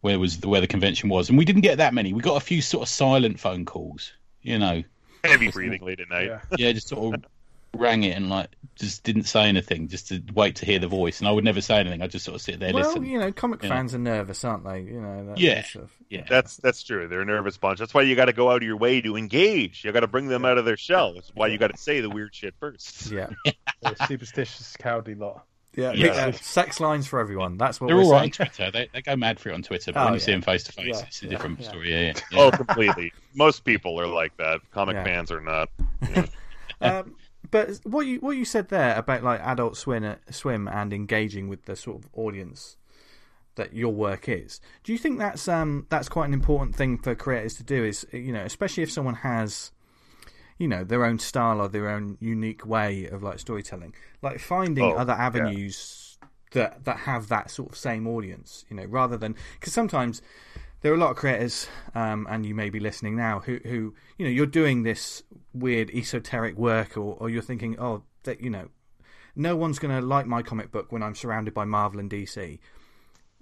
where 0.00 0.18
was 0.18 0.40
the, 0.40 0.48
where 0.48 0.60
the 0.60 0.66
convention 0.66 1.08
was, 1.08 1.28
and 1.28 1.38
we 1.38 1.44
didn't 1.44 1.62
get 1.62 1.78
that 1.78 1.94
many. 1.94 2.12
We 2.12 2.20
got 2.22 2.36
a 2.36 2.40
few 2.44 2.62
sort 2.62 2.82
of 2.82 2.88
silent 2.88 3.38
phone 3.40 3.64
calls, 3.64 4.12
you 4.42 4.58
know, 4.58 4.82
heavy 5.24 5.50
breathing 5.50 5.82
late 5.84 6.00
at 6.00 6.08
night. 6.08 6.26
Yeah. 6.26 6.40
yeah, 6.58 6.72
just 6.72 6.88
sort 6.88 7.14
of 7.14 7.24
rang 7.76 8.02
it 8.02 8.16
and 8.16 8.28
like 8.28 8.48
just 8.74 9.04
didn't 9.04 9.24
say 9.24 9.42
anything, 9.44 9.86
just 9.86 10.08
to 10.08 10.20
wait 10.34 10.56
to 10.56 10.66
hear 10.66 10.78
the 10.80 10.88
voice, 10.88 11.20
and 11.20 11.28
I 11.28 11.30
would 11.32 11.44
never 11.44 11.60
say 11.60 11.76
anything. 11.78 12.02
I'd 12.02 12.10
just 12.10 12.24
sort 12.24 12.34
of 12.34 12.40
sit 12.42 12.58
there 12.58 12.72
Well, 12.72 12.84
listen. 12.88 13.04
you 13.04 13.18
know, 13.18 13.30
comic 13.30 13.62
Yeah. 13.62 13.68
fans 13.68 13.94
are 13.94 13.98
nervous, 13.98 14.42
aren't 14.42 14.64
they? 14.64 14.80
You 14.80 15.00
know, 15.00 15.26
that, 15.26 15.38
Yeah. 15.38 15.54
that 15.56 15.66
stuff. 15.66 15.90
Yeah. 16.08 16.24
That's 16.28 16.56
that's 16.56 16.82
true. 16.82 17.06
They're 17.06 17.20
a 17.20 17.24
nervous 17.26 17.56
bunch. 17.58 17.78
That's 17.78 17.94
why 17.94 18.02
you 18.02 18.16
got 18.16 18.24
to 18.24 18.32
go 18.32 18.50
out 18.50 18.56
of 18.56 18.62
your 18.64 18.76
way 18.78 19.00
to 19.02 19.16
engage. 19.16 19.84
You 19.84 19.92
got 19.92 20.00
to 20.00 20.08
bring 20.08 20.26
them 20.26 20.44
out 20.44 20.58
of 20.58 20.64
their 20.64 20.76
shell. 20.76 21.14
That's 21.14 21.30
why 21.34 21.46
you 21.48 21.58
got 21.58 21.70
to 21.70 21.76
say 21.76 22.00
the 22.00 22.10
weird 22.10 22.34
shit 22.34 22.54
first. 22.58 23.12
Yeah, 23.12 23.28
superstitious, 24.08 24.76
cowardly 24.78 25.14
lot. 25.14 25.44
Yeah. 25.76 25.92
Yeah. 25.92 26.30
Sex 26.32 26.80
lines 26.80 27.06
for 27.06 27.20
everyone. 27.20 27.56
That's 27.58 27.80
what 27.80 27.88
They're 27.88 27.96
we're 27.96 28.02
all 28.04 28.12
right 28.12 28.34
saying. 28.34 28.48
on 28.48 28.54
Twitter. 28.54 28.70
They, 28.70 28.88
they 28.92 29.02
go 29.02 29.16
mad 29.16 29.38
for 29.38 29.50
it 29.50 29.54
on 29.54 29.62
Twitter, 29.62 29.92
but 29.92 30.00
Oh, 30.00 30.04
when 30.06 30.14
you 30.14 30.20
yeah. 30.20 30.24
see 30.26 30.32
them 30.32 30.42
face 30.42 30.64
to 30.64 30.72
face, 30.72 31.00
it's 31.02 31.22
a 31.22 31.26
yeah, 31.26 31.30
different 31.30 31.60
yeah. 31.60 31.68
story. 31.68 31.90
Yeah, 31.90 32.00
yeah. 32.00 32.12
yeah. 32.32 32.38
Oh, 32.40 32.50
completely. 32.50 33.12
Most 33.34 33.64
people 33.64 34.00
are 34.00 34.06
like 34.06 34.36
that. 34.38 34.60
Comic 34.72 34.94
Yeah. 34.96 35.04
fans 35.04 35.30
are 35.30 35.40
not. 35.40 35.68
Um, 36.82 37.14
but 37.50 37.78
what 37.84 38.06
you 38.06 38.20
what 38.20 38.36
you 38.38 38.44
said 38.46 38.68
there 38.68 38.96
about 38.96 39.22
like 39.22 39.40
Adult 39.40 39.76
Swim, 39.76 40.16
swim 40.30 40.66
and 40.66 40.92
engaging 40.94 41.48
with 41.48 41.66
the 41.66 41.76
sort 41.76 41.98
of 42.02 42.08
audience 42.14 42.76
that 43.56 43.74
your 43.74 43.92
work 43.92 44.28
is. 44.30 44.60
Do 44.84 44.92
you 44.92 44.98
think 44.98 45.18
that's 45.18 45.46
um 45.46 45.86
that's 45.90 46.08
quite 46.08 46.26
an 46.26 46.32
important 46.32 46.74
thing 46.76 46.96
for 46.96 47.14
creators 47.14 47.54
to 47.56 47.62
do? 47.62 47.84
Is 47.84 48.06
you 48.12 48.32
know, 48.32 48.42
especially 48.44 48.82
if 48.82 48.90
someone 48.90 49.16
has 49.16 49.72
you 50.60 50.68
know 50.68 50.84
their 50.84 51.04
own 51.06 51.18
style 51.18 51.60
or 51.60 51.68
their 51.68 51.88
own 51.88 52.18
unique 52.20 52.66
way 52.66 53.06
of 53.06 53.22
like 53.22 53.38
storytelling, 53.40 53.94
like 54.22 54.38
finding 54.38 54.84
Oh, 54.84 54.92
other 54.92 55.14
yeah. 55.14 55.26
avenues 55.26 56.18
that 56.52 56.84
that 56.84 56.98
have 56.98 57.28
that 57.28 57.50
sort 57.50 57.70
of 57.70 57.78
same 57.78 58.06
audience. 58.06 58.66
You 58.68 58.76
know, 58.76 58.84
rather 58.84 59.16
than 59.16 59.34
because 59.58 59.72
sometimes 59.72 60.20
there 60.82 60.92
are 60.92 60.94
a 60.94 60.98
lot 60.98 61.10
of 61.10 61.16
creators, 61.16 61.66
um, 61.94 62.26
and 62.30 62.44
you 62.44 62.54
may 62.54 62.68
be 62.68 62.78
listening 62.78 63.16
now, 63.16 63.40
who, 63.40 63.58
who 63.64 63.94
you 64.18 64.26
know, 64.26 64.30
you're 64.30 64.46
doing 64.46 64.82
this 64.82 65.22
weird 65.54 65.90
esoteric 65.90 66.56
work, 66.56 66.96
or, 66.96 67.16
or 67.18 67.30
you're 67.30 67.42
thinking, 67.42 67.76
oh, 67.78 68.02
that 68.24 68.42
you 68.42 68.50
know, 68.50 68.68
no 69.34 69.56
one's 69.56 69.78
going 69.78 69.98
to 69.98 70.06
like 70.06 70.26
my 70.26 70.42
comic 70.42 70.70
book 70.70 70.92
when 70.92 71.02
I'm 71.02 71.14
surrounded 71.14 71.54
by 71.54 71.64
Marvel 71.64 72.00
and 72.00 72.10
DC. 72.10 72.58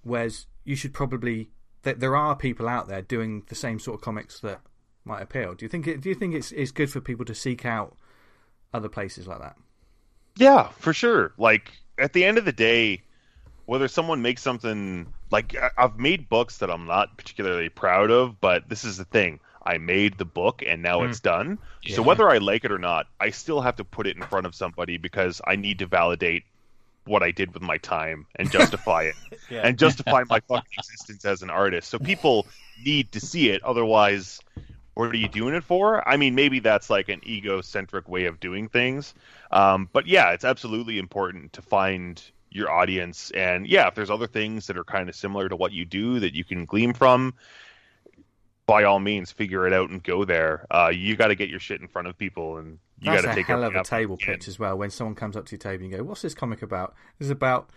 Whereas 0.05 0.47
you 0.65 0.77
should 0.77 0.95
probably 0.95 1.51
that 1.83 1.99
there 1.99 2.15
are 2.15 2.37
people 2.37 2.69
out 2.69 2.87
there 2.87 3.03
doing 3.03 3.43
the 3.49 3.55
same 3.57 3.81
sort 3.81 3.97
of 3.97 4.03
comics 4.03 4.39
that 4.41 4.61
might 5.09 5.23
appeal. 5.23 5.55
Do 5.55 5.65
you 5.65 5.69
think 5.69 5.87
it, 5.87 6.01
do 6.01 6.09
you 6.09 6.15
think 6.15 6.35
it's 6.35 6.53
it's 6.53 6.71
good 6.71 6.91
for 6.91 7.01
people 7.01 7.25
to 7.25 7.35
seek 7.35 7.65
out 7.65 7.97
other 8.73 8.89
places 8.89 9.27
like 9.27 9.41
that? 9.41 9.57
Yeah, 10.37 10.69
for 10.79 10.93
sure. 10.93 11.33
Like 11.39 11.73
at 11.99 12.13
the 12.13 12.25
end 12.25 12.39
of 12.39 12.45
the 12.45 12.53
day, 12.53 13.03
whether 13.67 13.89
someone 13.89 14.23
makes 14.23 14.43
something 14.43 15.13
like 15.31 15.57
I- 15.57 15.71
I've 15.77 15.99
made 15.99 16.29
books 16.29 16.59
that 16.59 16.71
I'm 16.71 16.87
not 16.87 17.17
particularly 17.17 17.69
proud 17.69 18.11
of, 18.11 18.41
but 18.41 18.69
this 18.69 18.85
is 18.85 18.99
the 18.99 19.05
thing. 19.05 19.41
I 19.65 19.79
made 19.79 20.17
the 20.17 20.25
book 20.25 20.63
and 20.67 20.83
now 20.83 21.03
it's 21.03 21.19
hmm. 21.19 21.29
done. 21.29 21.59
So 21.89 22.03
whether 22.03 22.29
I 22.31 22.39
like 22.39 22.65
it 22.65 22.73
or 22.73 22.79
not, 22.79 23.07
I 23.21 23.31
still 23.31 23.61
have 23.61 23.77
to 23.77 23.85
put 23.85 24.07
it 24.07 24.17
in 24.17 24.23
front 24.23 24.47
of 24.47 24.55
somebody 24.55 24.97
because 24.97 25.41
I 25.47 25.57
need 25.57 25.81
to 25.81 25.87
validate 25.87 26.45
what 27.05 27.23
I 27.23 27.31
did 27.31 27.53
with 27.55 27.63
my 27.63 27.79
time 27.79 28.27
and 28.37 28.51
justify 28.51 29.05
it 29.05 29.15
Yeah. 29.51 29.63
and 29.65 29.79
justify 29.79 30.25
my 30.29 30.41
fucking 30.41 30.73
existence 30.79 31.25
as 31.25 31.43
an 31.43 31.51
artist. 31.51 31.89
So 31.89 31.99
people 31.99 32.47
need 32.85 33.13
to 33.13 33.21
see 33.21 33.51
it. 33.51 33.63
Otherwise, 33.63 34.41
what 34.99 35.11
are 35.11 35.17
you 35.17 35.29
doing 35.29 35.55
it 35.55 35.63
for? 35.63 36.07
I 36.09 36.17
mean, 36.17 36.35
maybe 36.35 36.59
that's 36.59 36.91
like 36.91 37.09
an 37.09 37.21
egocentric 37.25 38.09
way 38.09 38.25
of 38.25 38.41
doing 38.41 38.69
things. 38.69 39.15
Um, 39.53 39.89
but 39.93 40.09
yeah, 40.09 40.33
it's 40.33 40.45
absolutely 40.45 40.99
important 40.99 41.53
to 41.53 41.63
find 41.63 42.21
your 42.51 42.69
audience. 42.69 43.31
And 43.31 43.69
yeah, 43.69 43.87
if 43.87 43.95
there's 43.95 44.11
other 44.11 44.27
things 44.27 44.67
that 44.67 44.77
are 44.77 44.83
kind 44.83 45.09
of 45.09 45.15
similar 45.15 45.49
to 45.49 45.55
what 45.55 45.71
you 45.71 45.85
do 45.85 46.19
that 46.19 46.35
you 46.35 46.43
can 46.43 46.65
glean 46.65 46.95
from, 46.95 47.35
by 48.67 48.83
all 48.83 48.99
means, 48.99 49.31
figure 49.31 49.69
it 49.69 49.73
out 49.73 49.89
and 49.89 50.03
go 50.03 50.25
there. 50.25 50.67
Uh, 50.69 50.91
you 50.93 51.15
got 51.15 51.29
to 51.29 51.37
get 51.37 51.49
your 51.49 51.61
shit 51.61 51.81
in 51.81 51.87
front 51.87 52.09
of 52.09 52.19
people, 52.19 52.57
and 52.57 52.81
you 53.01 53.13
got 53.13 53.21
to 53.21 53.33
take 53.33 53.47
hell 53.47 53.63
of 53.63 53.77
a 53.77 53.85
table 53.85 54.17
pitch 54.17 54.49
as 54.49 54.59
well. 54.59 54.77
When 54.77 54.91
someone 54.91 55.15
comes 55.15 55.37
up 55.37 55.47
to 55.47 55.53
your 55.53 55.61
table 55.61 55.85
and 55.85 55.93
you 55.93 55.99
go, 55.99 56.03
"What's 56.03 56.23
this 56.23 56.35
comic 56.35 56.61
about?" 56.61 56.97
It's 57.21 57.31
about 57.31 57.71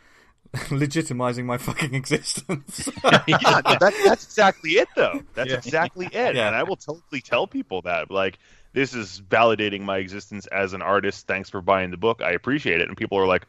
legitimizing 0.54 1.46
my 1.46 1.58
fucking 1.58 1.94
existence. 1.94 2.90
yeah, 3.04 3.22
no, 3.28 3.62
that, 3.80 3.94
that's 4.06 4.26
exactly 4.26 4.72
it, 4.72 4.90
though. 4.96 5.22
That's 5.34 5.52
Yeah. 5.52 5.58
exactly 5.58 6.08
it. 6.08 6.36
Yeah. 6.36 6.48
And 6.48 6.56
I 6.56 6.64
will 6.64 6.76
totally 6.76 7.22
tell 7.22 7.48
people 7.48 7.84
that. 7.84 8.12
Like, 8.12 8.38
this 8.74 8.94
is 8.94 9.22
validating 9.30 9.82
my 9.82 9.98
existence 9.98 10.48
as 10.48 10.74
an 10.74 10.82
artist. 10.82 11.28
Thanks 11.28 11.50
for 11.50 11.62
buying 11.62 11.92
the 11.92 11.98
book. 11.98 12.22
I 12.22 12.32
appreciate 12.32 12.82
it. 12.82 12.88
And 12.88 12.98
people 12.98 13.18
are 13.18 13.28
like, 13.28 13.46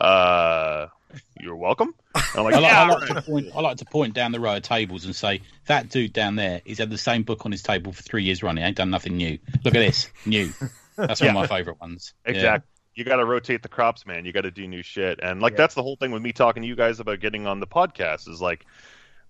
uh, 0.00 0.88
you're 1.38 1.56
welcome. 1.56 1.94
I'm 2.14 2.44
like, 2.44 2.54
I 2.54 2.58
like, 2.58 2.62
yeah, 2.72 2.82
I, 2.82 2.86
like 2.88 3.08
right." 3.08 3.16
to 3.16 3.22
point, 3.22 3.48
I 3.54 3.60
like 3.60 3.76
to 3.78 3.84
point 3.84 4.14
down 4.14 4.32
the 4.32 4.40
row 4.40 4.56
of 4.56 4.62
tables 4.62 5.04
and 5.04 5.14
say 5.14 5.42
that 5.66 5.90
dude 5.90 6.12
down 6.12 6.36
there, 6.36 6.62
he's 6.64 6.78
had 6.78 6.90
the 6.90 6.98
same 6.98 7.22
book 7.22 7.44
on 7.44 7.52
his 7.52 7.62
table 7.62 7.92
for 7.92 8.02
three 8.02 8.24
years 8.24 8.42
running. 8.42 8.64
Ain't 8.64 8.76
done 8.76 8.90
nothing 8.90 9.16
new. 9.16 9.38
Look 9.64 9.74
at 9.74 9.80
this, 9.80 10.08
new. 10.26 10.52
That's 10.96 11.20
one 11.20 11.30
of 11.30 11.34
my 11.34 11.46
favourite 11.46 11.80
ones. 11.80 12.14
Yeah. 12.26 12.32
Exactly. 12.32 12.68
You 12.94 13.04
got 13.04 13.16
to 13.16 13.24
rotate 13.24 13.62
the 13.62 13.68
crops, 13.68 14.06
man. 14.06 14.24
You 14.24 14.32
got 14.32 14.42
to 14.42 14.50
do 14.50 14.66
new 14.66 14.82
shit. 14.82 15.20
And 15.22 15.40
like 15.40 15.52
Yeah. 15.52 15.58
that's 15.58 15.74
the 15.74 15.82
whole 15.82 15.96
thing 15.96 16.10
with 16.10 16.22
me 16.22 16.32
talking 16.32 16.62
to 16.62 16.68
you 16.68 16.76
guys 16.76 17.00
about 17.00 17.20
getting 17.20 17.46
on 17.46 17.60
the 17.60 17.66
podcast 17.66 18.28
is 18.28 18.40
like 18.40 18.66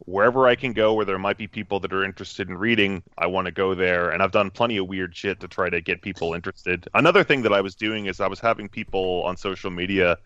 wherever 0.00 0.48
I 0.48 0.56
can 0.56 0.72
go 0.72 0.94
where 0.94 1.04
there 1.04 1.18
might 1.18 1.38
be 1.38 1.46
people 1.46 1.78
that 1.80 1.92
are 1.92 2.04
interested 2.04 2.48
in 2.48 2.58
reading, 2.58 3.02
I 3.16 3.26
want 3.26 3.46
to 3.46 3.52
go 3.52 3.74
there. 3.74 4.10
And 4.10 4.22
I've 4.22 4.32
done 4.32 4.50
plenty 4.50 4.78
of 4.78 4.88
weird 4.88 5.14
shit 5.16 5.40
to 5.40 5.48
try 5.48 5.70
to 5.70 5.80
get 5.80 6.02
people 6.02 6.34
interested. 6.34 6.88
Another 6.94 7.22
thing 7.22 7.42
that 7.42 7.52
I 7.52 7.60
was 7.60 7.74
doing 7.76 8.06
is 8.06 8.20
I 8.20 8.26
was 8.26 8.40
having 8.40 8.68
people 8.68 9.22
on 9.24 9.36
social 9.36 9.70
media 9.70 10.18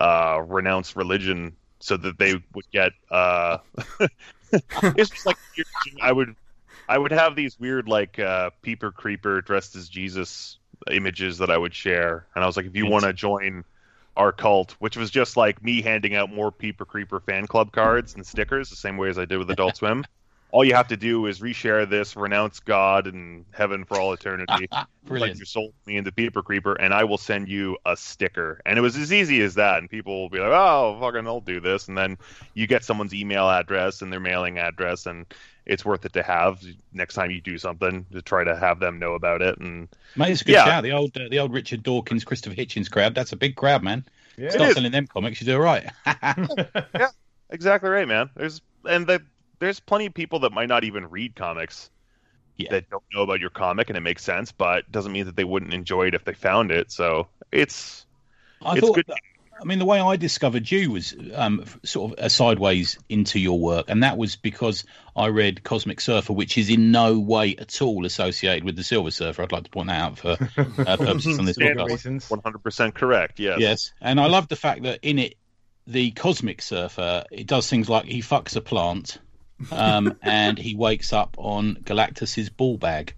uh, 0.00 0.42
renounce 0.46 0.96
religion 0.96 1.56
so 1.80 1.96
that 1.96 2.18
they 2.18 2.34
would 2.54 2.70
get 2.72 2.92
uh, 3.10 3.58
it's 4.52 5.10
just 5.10 5.26
like. 5.26 5.36
I 6.00 6.12
would 6.12 6.36
I 6.88 6.98
would 6.98 7.12
have 7.12 7.36
these 7.36 7.58
weird 7.58 7.88
like 7.88 8.18
uh, 8.18 8.50
peeper 8.62 8.92
creeper 8.92 9.40
dressed 9.40 9.76
as 9.76 9.88
Jesus 9.88 10.58
images 10.90 11.38
that 11.38 11.50
I 11.50 11.58
would 11.58 11.74
share, 11.74 12.26
and 12.34 12.42
I 12.42 12.46
was 12.46 12.56
like, 12.56 12.66
if 12.66 12.76
you 12.76 12.86
want 12.86 13.04
to 13.04 13.12
join 13.12 13.64
our 14.16 14.32
cult, 14.32 14.72
which 14.78 14.96
was 14.96 15.10
just 15.10 15.36
like 15.36 15.62
me 15.62 15.82
handing 15.82 16.14
out 16.14 16.30
more 16.30 16.52
peeper 16.52 16.84
creeper 16.84 17.20
fan 17.20 17.46
club 17.46 17.72
cards 17.72 18.14
and 18.14 18.26
stickers, 18.26 18.70
the 18.70 18.76
same 18.76 18.96
way 18.96 19.08
as 19.08 19.18
I 19.18 19.24
did 19.24 19.38
with 19.38 19.50
Adult 19.50 19.76
Swim. 19.76 20.04
All 20.50 20.62
you 20.66 20.74
have 20.74 20.88
to 20.88 20.98
do 20.98 21.24
is 21.24 21.40
reshare 21.40 21.88
this, 21.88 22.14
renounce 22.14 22.60
God 22.60 23.06
and 23.06 23.46
heaven 23.52 23.86
for 23.86 23.98
all 23.98 24.12
eternity, 24.12 24.68
like 25.08 25.38
you 25.38 25.46
sold 25.46 25.72
me 25.86 25.96
into 25.96 26.12
Peeper 26.12 26.42
Creeper, 26.42 26.74
and 26.74 26.92
I 26.92 27.04
will 27.04 27.16
send 27.16 27.48
you 27.48 27.78
a 27.86 27.96
sticker. 27.96 28.60
And 28.66 28.78
it 28.78 28.82
was 28.82 28.94
as 28.98 29.14
easy 29.14 29.40
as 29.40 29.54
that. 29.54 29.78
And 29.78 29.88
people 29.88 30.20
will 30.20 30.28
be 30.28 30.40
like, 30.40 30.52
"Oh, 30.52 30.98
fucking, 31.00 31.26
I'll 31.26 31.40
do 31.40 31.58
this." 31.58 31.88
And 31.88 31.96
then 31.96 32.18
you 32.52 32.66
get 32.66 32.84
someone's 32.84 33.14
email 33.14 33.48
address 33.48 34.02
and 34.02 34.12
their 34.12 34.20
mailing 34.20 34.58
address, 34.58 35.06
and 35.06 35.24
it's 35.66 35.84
worth 35.84 36.04
it 36.04 36.12
to 36.14 36.22
have 36.22 36.60
next 36.92 37.14
time 37.14 37.30
you 37.30 37.40
do 37.40 37.56
something 37.58 38.04
to 38.12 38.20
try 38.22 38.42
to 38.44 38.56
have 38.56 38.80
them 38.80 38.98
know 38.98 39.14
about 39.14 39.42
it. 39.42 39.58
And 39.58 39.88
Mate, 40.16 40.30
it's 40.32 40.40
a 40.42 40.44
good 40.44 40.52
Yeah. 40.52 40.64
shout. 40.64 40.82
The 40.82 40.92
old, 40.92 41.16
uh, 41.16 41.28
the 41.30 41.38
old 41.38 41.52
Richard 41.52 41.82
Dawkins, 41.82 42.24
Christopher 42.24 42.54
Hitchens 42.56 42.90
crowd. 42.90 43.14
That's 43.14 43.32
a 43.32 43.36
big 43.36 43.54
crowd, 43.56 43.82
man. 43.82 44.04
Yeah. 44.36 44.50
Start 44.50 44.74
selling 44.74 44.92
them 44.92 45.06
comics, 45.06 45.40
you 45.40 45.46
do 45.46 45.54
all 45.54 45.60
right. 45.60 45.86
Yeah, 46.94 47.08
exactly 47.50 47.90
right, 47.90 48.08
man. 48.08 48.30
There's 48.36 48.60
and 48.88 49.06
the, 49.06 49.22
there's 49.60 49.78
plenty 49.78 50.06
of 50.06 50.14
people 50.14 50.40
that 50.40 50.52
might 50.52 50.68
not 50.68 50.84
even 50.84 51.08
read 51.10 51.36
comics. 51.36 51.90
Yeah. 52.56 52.70
That 52.70 52.90
don't 52.90 53.02
know 53.14 53.22
about 53.22 53.40
your 53.40 53.50
comic, 53.50 53.88
and 53.88 53.96
it 53.96 54.00
makes 54.02 54.22
sense, 54.22 54.52
but 54.52 54.90
doesn't 54.92 55.10
mean 55.12 55.24
that 55.26 55.36
they 55.36 55.44
wouldn't 55.44 55.72
enjoy 55.72 56.08
it 56.08 56.14
if 56.14 56.24
they 56.24 56.34
found 56.34 56.70
it. 56.70 56.90
So 56.92 57.28
it's 57.50 58.04
I 58.60 58.72
It's 58.76 58.80
thought. 58.86 58.94
good. 58.94 59.06
I 59.62 59.64
mean, 59.64 59.78
the 59.78 59.84
way 59.84 60.00
I 60.00 60.16
discovered 60.16 60.68
you 60.68 60.90
was 60.90 61.14
um, 61.34 61.64
sort 61.84 62.12
of 62.12 62.24
a 62.24 62.28
sideways 62.28 62.98
into 63.08 63.38
your 63.38 63.60
work, 63.60 63.86
and 63.88 64.02
that 64.02 64.18
was 64.18 64.34
because 64.34 64.84
I 65.14 65.28
read 65.28 65.62
Cosmic 65.62 66.00
Surfer, 66.00 66.32
which 66.32 66.58
is 66.58 66.68
in 66.68 66.90
no 66.90 67.20
way 67.20 67.54
at 67.56 67.80
all 67.80 68.04
associated 68.04 68.64
with 68.64 68.74
the 68.74 68.82
Silver 68.82 69.12
Surfer. 69.12 69.42
I'd 69.42 69.52
like 69.52 69.64
to 69.64 69.70
point 69.70 69.88
that 69.88 70.00
out 70.00 70.18
for 70.18 70.30
uh, 70.32 70.36
purposes 70.96 71.38
on 71.38 71.44
this 71.44 71.54
Standard 71.54 71.86
podcast. 71.86 72.42
100% 72.42 72.94
correct. 72.94 73.38
Yes. 73.38 73.60
Yes, 73.60 73.92
and 74.00 74.18
I 74.18 74.26
love 74.26 74.48
the 74.48 74.56
fact 74.56 74.82
that 74.82 74.98
in 75.02 75.20
it, 75.20 75.36
the 75.86 76.10
Cosmic 76.10 76.60
Surfer, 76.60 77.24
it 77.30 77.46
does 77.46 77.70
things 77.70 77.88
like 77.88 78.04
he 78.04 78.20
fucks 78.20 78.56
a 78.56 78.60
plant, 78.60 79.18
um, 79.70 80.16
and 80.22 80.58
he 80.58 80.74
wakes 80.74 81.12
up 81.12 81.36
on 81.38 81.76
Galactus's 81.84 82.50
ball 82.50 82.78
bag. 82.78 83.14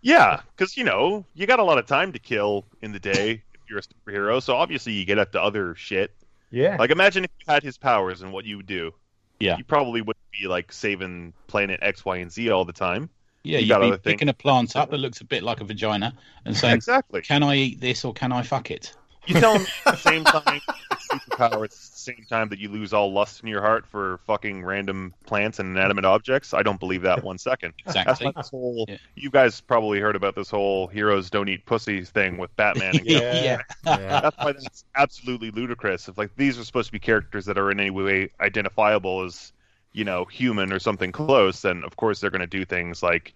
Yeah, 0.00 0.42
because 0.56 0.76
you 0.76 0.84
know 0.84 1.24
you 1.34 1.48
got 1.48 1.58
a 1.58 1.64
lot 1.64 1.78
of 1.78 1.86
time 1.86 2.12
to 2.12 2.20
kill 2.20 2.64
in 2.80 2.92
the 2.92 3.00
day 3.00 3.30
if 3.32 3.45
you're 3.68 3.78
a 3.78 3.82
superhero. 3.82 4.42
So 4.42 4.54
obviously 4.54 4.92
you 4.92 5.04
get 5.04 5.18
up 5.18 5.32
to 5.32 5.42
other 5.42 5.74
shit. 5.74 6.14
Yeah. 6.50 6.76
Like 6.78 6.90
imagine 6.90 7.24
if 7.24 7.30
you 7.40 7.52
had 7.52 7.62
his 7.62 7.76
powers 7.78 8.22
and 8.22 8.32
what 8.32 8.44
you 8.44 8.56
would 8.58 8.66
do. 8.66 8.92
Yeah. 9.40 9.58
You 9.58 9.64
probably 9.64 10.00
wouldn't 10.00 10.24
be 10.40 10.48
like 10.48 10.72
saving 10.72 11.32
planet 11.46 11.80
X, 11.82 12.04
Y, 12.04 12.16
and 12.18 12.30
Z 12.32 12.48
all 12.50 12.64
the 12.64 12.72
time. 12.72 13.10
Yeah, 13.42 13.58
You 13.58 13.64
you'd 13.66 13.68
got 13.68 13.80
be 13.80 13.86
other 13.88 13.96
things. 13.98 14.14
picking 14.14 14.28
a 14.28 14.34
plant 14.34 14.74
up 14.76 14.90
that 14.90 14.96
looks 14.98 15.20
a 15.20 15.24
bit 15.24 15.42
like 15.42 15.60
a 15.60 15.64
vagina 15.64 16.14
and 16.44 16.56
saying, 16.56 16.74
exactly. 16.76 17.20
"Can 17.22 17.42
I 17.42 17.54
eat 17.56 17.80
this 17.80 18.04
or 18.04 18.12
can 18.12 18.32
I 18.32 18.42
fuck 18.42 18.70
it?" 18.70 18.92
You 19.26 19.40
tell 19.40 19.58
me 19.58 19.66
at 19.86 19.92
the 19.92 19.96
same 19.96 20.24
time 20.24 20.60
it's 20.92 21.08
superpower, 21.08 21.64
it's 21.64 21.88
the 21.90 21.96
same 21.98 22.24
time 22.28 22.48
that 22.50 22.58
you 22.58 22.68
lose 22.68 22.92
all 22.92 23.12
lust 23.12 23.40
in 23.42 23.48
your 23.48 23.60
heart 23.60 23.86
for 23.86 24.18
fucking 24.26 24.64
random 24.64 25.12
plants 25.24 25.58
and 25.58 25.76
inanimate 25.76 26.04
objects. 26.04 26.54
I 26.54 26.62
don't 26.62 26.78
believe 26.80 27.02
that 27.02 27.22
one 27.24 27.38
second. 27.38 27.74
Exactly. 27.86 28.26
like 28.26 28.34
this 28.36 28.50
whole. 28.50 28.84
Yeah. 28.88 28.96
You 29.14 29.30
guys 29.30 29.60
probably 29.60 30.00
heard 30.00 30.16
about 30.16 30.34
this 30.34 30.50
whole 30.50 30.86
heroes 30.86 31.30
don't 31.30 31.48
eat 31.48 31.64
pussy 31.66 32.04
thing 32.04 32.36
with 32.38 32.54
Batman. 32.56 32.96
And 32.98 33.06
Yeah. 33.06 33.20
yeah. 33.42 33.62
Yeah. 33.84 34.20
that's 34.20 34.36
why 34.38 34.52
that's 34.52 34.84
absolutely 34.94 35.50
ludicrous. 35.50 36.08
If 36.08 36.18
like 36.18 36.34
these 36.36 36.58
are 36.58 36.64
supposed 36.64 36.86
to 36.88 36.92
be 36.92 36.98
characters 36.98 37.46
that 37.46 37.58
are 37.58 37.70
in 37.70 37.80
any 37.80 37.90
way 37.90 38.30
identifiable 38.40 39.22
as, 39.24 39.52
you 39.92 40.04
know, 40.04 40.24
human 40.26 40.72
or 40.72 40.78
something 40.78 41.10
close, 41.12 41.62
then 41.62 41.82
of 41.84 41.96
course 41.96 42.20
they're 42.20 42.30
going 42.30 42.40
to 42.40 42.46
do 42.46 42.64
things 42.64 43.02
like 43.02 43.34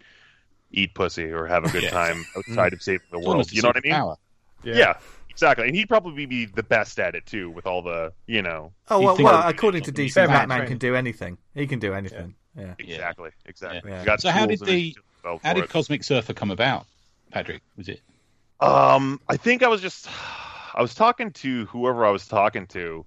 eat 0.72 0.94
pussy 0.94 1.30
or 1.32 1.46
have 1.46 1.64
a 1.64 1.70
good 1.70 1.82
Yeah. 1.84 1.90
time 1.90 2.24
outside 2.36 2.72
of 2.72 2.82
saving 2.82 3.06
the 3.10 3.18
world. 3.18 3.50
You 3.52 3.62
know 3.62 3.68
what 3.68 3.76
I 3.78 3.80
mean? 3.82 3.92
superpower. 3.92 4.16
Yeah. 4.62 4.94
Exactly. 5.30 5.66
And 5.66 5.76
he'd 5.76 5.88
probably 5.88 6.26
be 6.26 6.44
the 6.46 6.62
best 6.62 6.98
at 6.98 7.14
it 7.14 7.24
too, 7.26 7.50
with 7.50 7.66
all 7.66 7.82
the, 7.82 8.12
you 8.26 8.42
know, 8.42 8.72
Oh 8.88 9.00
well, 9.00 9.16
well 9.18 9.48
according 9.48 9.82
to 9.84 9.92
DC, 9.92 10.14
Batman 10.14 10.60
right? 10.60 10.68
can 10.68 10.78
do 10.78 10.94
anything. 10.94 11.38
He 11.54 11.66
can 11.66 11.78
do 11.78 11.94
anything. 11.94 12.34
Yeah. 12.56 12.74
exactly, 12.78 13.30
exactly. 13.46 13.90
Yeah. 13.90 14.04
Got 14.04 14.20
So 14.20 14.30
how 14.30 14.46
did 14.46 14.60
the- 14.60 14.96
How 15.22 15.52
did 15.54 15.64
it. 15.64 15.70
Cosmic 15.70 16.02
Surfer 16.02 16.32
come 16.34 16.50
about, 16.50 16.86
Patrick? 17.30 17.62
Was 17.76 17.88
it? 17.88 18.00
Um, 18.60 19.20
I 19.28 19.36
think 19.36 19.62
I 19.62 19.68
was 19.68 19.80
just, 19.80 20.08
I 20.74 20.82
was 20.82 20.94
talking 20.94 21.30
to 21.32 21.66
whoever 21.66 22.04
I 22.04 22.10
was 22.10 22.26
talking 22.26 22.66
to, 22.68 23.06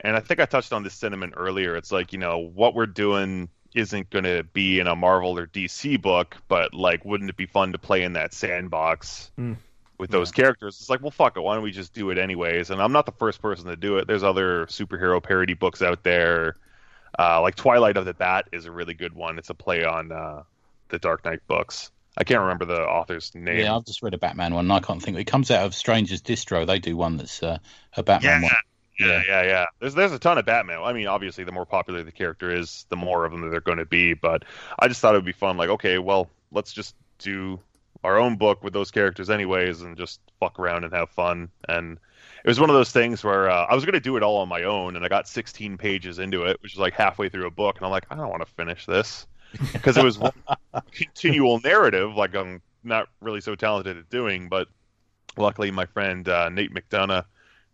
and 0.00 0.16
I 0.16 0.20
think 0.20 0.40
I 0.40 0.46
touched 0.46 0.72
on 0.72 0.82
this 0.82 0.94
sentiment 0.94 1.34
earlier. 1.36 1.76
It's 1.76 1.90
like 1.92 2.12
you 2.12 2.18
know 2.18 2.38
what 2.38 2.74
we're 2.74 2.86
doing 2.86 3.48
isn't 3.74 4.08
going 4.10 4.24
to 4.24 4.42
be 4.54 4.78
in 4.80 4.86
a 4.86 4.96
Marvel 4.96 5.38
or 5.38 5.46
DC 5.46 6.00
book, 6.00 6.36
but 6.48 6.72
like, 6.72 7.04
wouldn't 7.04 7.28
it 7.28 7.36
be 7.36 7.44
fun 7.46 7.72
to 7.72 7.78
play 7.78 8.02
in 8.02 8.14
that 8.14 8.32
sandbox 8.32 9.30
Hmm. 9.36 9.54
With 9.98 10.10
those 10.10 10.30
characters? 10.32 10.78
It's 10.80 10.90
like, 10.90 11.00
well, 11.02 11.10
fuck 11.10 11.36
it. 11.36 11.40
Why 11.40 11.54
don't 11.54 11.62
we 11.64 11.70
just 11.72 11.92
do 11.92 12.10
it 12.10 12.18
anyways? 12.18 12.70
And 12.70 12.80
I'm 12.82 12.92
not 12.92 13.06
the 13.06 13.12
first 13.12 13.40
person 13.42 13.66
to 13.66 13.76
do 13.76 13.98
it. 13.98 14.06
There's 14.06 14.22
other 14.22 14.66
superhero 14.66 15.22
parody 15.22 15.54
books 15.54 15.82
out 15.82 16.02
there. 16.02 16.56
Uh, 17.18 17.40
like 17.40 17.54
Twilight 17.54 17.96
of 17.96 18.04
the 18.04 18.14
Bat 18.14 18.48
is 18.52 18.66
a 18.66 18.70
really 18.72 18.94
good 18.94 19.14
one. 19.14 19.38
It's 19.38 19.50
a 19.50 19.54
play 19.54 19.84
on 19.84 20.12
uh, 20.12 20.42
the 20.88 20.98
Dark 20.98 21.24
Knight 21.24 21.40
books. 21.46 21.90
I 22.18 22.24
can't 22.24 22.40
remember 22.40 22.64
the 22.64 22.80
author's 22.82 23.34
name. 23.34 23.58
Yeah, 23.58 23.76
I've 23.76 23.84
just 23.84 24.02
read 24.02 24.14
a 24.14 24.18
Batman 24.18 24.54
one. 24.54 24.64
and 24.66 24.72
I 24.72 24.80
can't 24.80 25.02
think. 25.02 25.18
It 25.18 25.24
comes 25.26 25.50
out 25.50 25.64
of 25.66 25.74
Strangers 25.74 26.22
Distro. 26.22 26.66
They 26.66 26.78
do 26.78 26.96
one 26.96 27.16
that's 27.18 27.42
uh, 27.42 27.58
a 27.96 28.02
Batman 28.02 28.42
Yeah. 28.42 28.46
one. 28.48 28.54
Yeah, 28.98 29.22
yeah, 29.26 29.42
yeah. 29.42 29.66
There's 29.78 29.94
there's 29.94 30.12
a 30.12 30.18
ton 30.18 30.38
of 30.38 30.46
Batman. 30.46 30.80
I 30.82 30.94
mean, 30.94 31.06
obviously, 31.06 31.44
the 31.44 31.52
more 31.52 31.66
popular 31.66 32.02
the 32.02 32.12
character 32.12 32.50
is, 32.50 32.86
the 32.88 32.96
more 32.96 33.26
of 33.26 33.32
them 33.32 33.42
that 33.42 33.50
they're 33.50 33.60
going 33.60 33.76
to 33.76 33.84
be. 33.84 34.14
But 34.14 34.44
I 34.78 34.88
just 34.88 35.02
thought 35.02 35.14
it 35.14 35.18
would 35.18 35.26
be 35.26 35.32
fun. 35.32 35.58
Like, 35.58 35.68
okay, 35.68 35.98
well, 35.98 36.30
let's 36.50 36.72
just 36.72 36.94
do 37.18 37.60
our 38.06 38.18
own 38.18 38.36
book 38.36 38.62
with 38.62 38.72
those 38.72 38.90
characters, 38.90 39.30
anyways, 39.30 39.82
and 39.82 39.96
just 39.96 40.20
fuck 40.40 40.58
around 40.58 40.84
and 40.84 40.92
have 40.92 41.10
fun. 41.10 41.50
And 41.68 41.98
it 42.44 42.48
was 42.48 42.60
one 42.60 42.70
of 42.70 42.76
those 42.76 42.92
things 42.92 43.22
where 43.22 43.50
uh, 43.50 43.66
I 43.66 43.74
was 43.74 43.84
going 43.84 43.94
to 43.94 44.00
do 44.00 44.16
it 44.16 44.22
all 44.22 44.38
on 44.38 44.48
my 44.48 44.62
own, 44.62 44.96
and 44.96 45.04
I 45.04 45.08
got 45.08 45.28
16 45.28 45.76
pages 45.76 46.18
into 46.18 46.44
it, 46.44 46.62
which 46.62 46.72
is 46.72 46.78
like 46.78 46.94
halfway 46.94 47.28
through 47.28 47.46
a 47.46 47.50
book, 47.50 47.76
and 47.76 47.84
I'm 47.84 47.92
like, 47.92 48.06
I 48.10 48.16
don't 48.16 48.30
want 48.30 48.46
to 48.46 48.52
finish 48.54 48.86
this 48.86 49.26
because 49.72 49.96
it 49.96 50.04
was 50.04 50.18
one 50.18 50.32
continual 50.92 51.60
narrative. 51.60 52.14
Like 52.14 52.34
I'm 52.34 52.62
not 52.84 53.08
really 53.20 53.40
so 53.40 53.54
talented 53.54 53.96
at 53.96 54.08
doing, 54.10 54.48
but 54.48 54.68
luckily, 55.36 55.70
my 55.70 55.86
friend 55.86 56.28
uh, 56.28 56.48
Nate 56.48 56.72
McDonough 56.72 57.24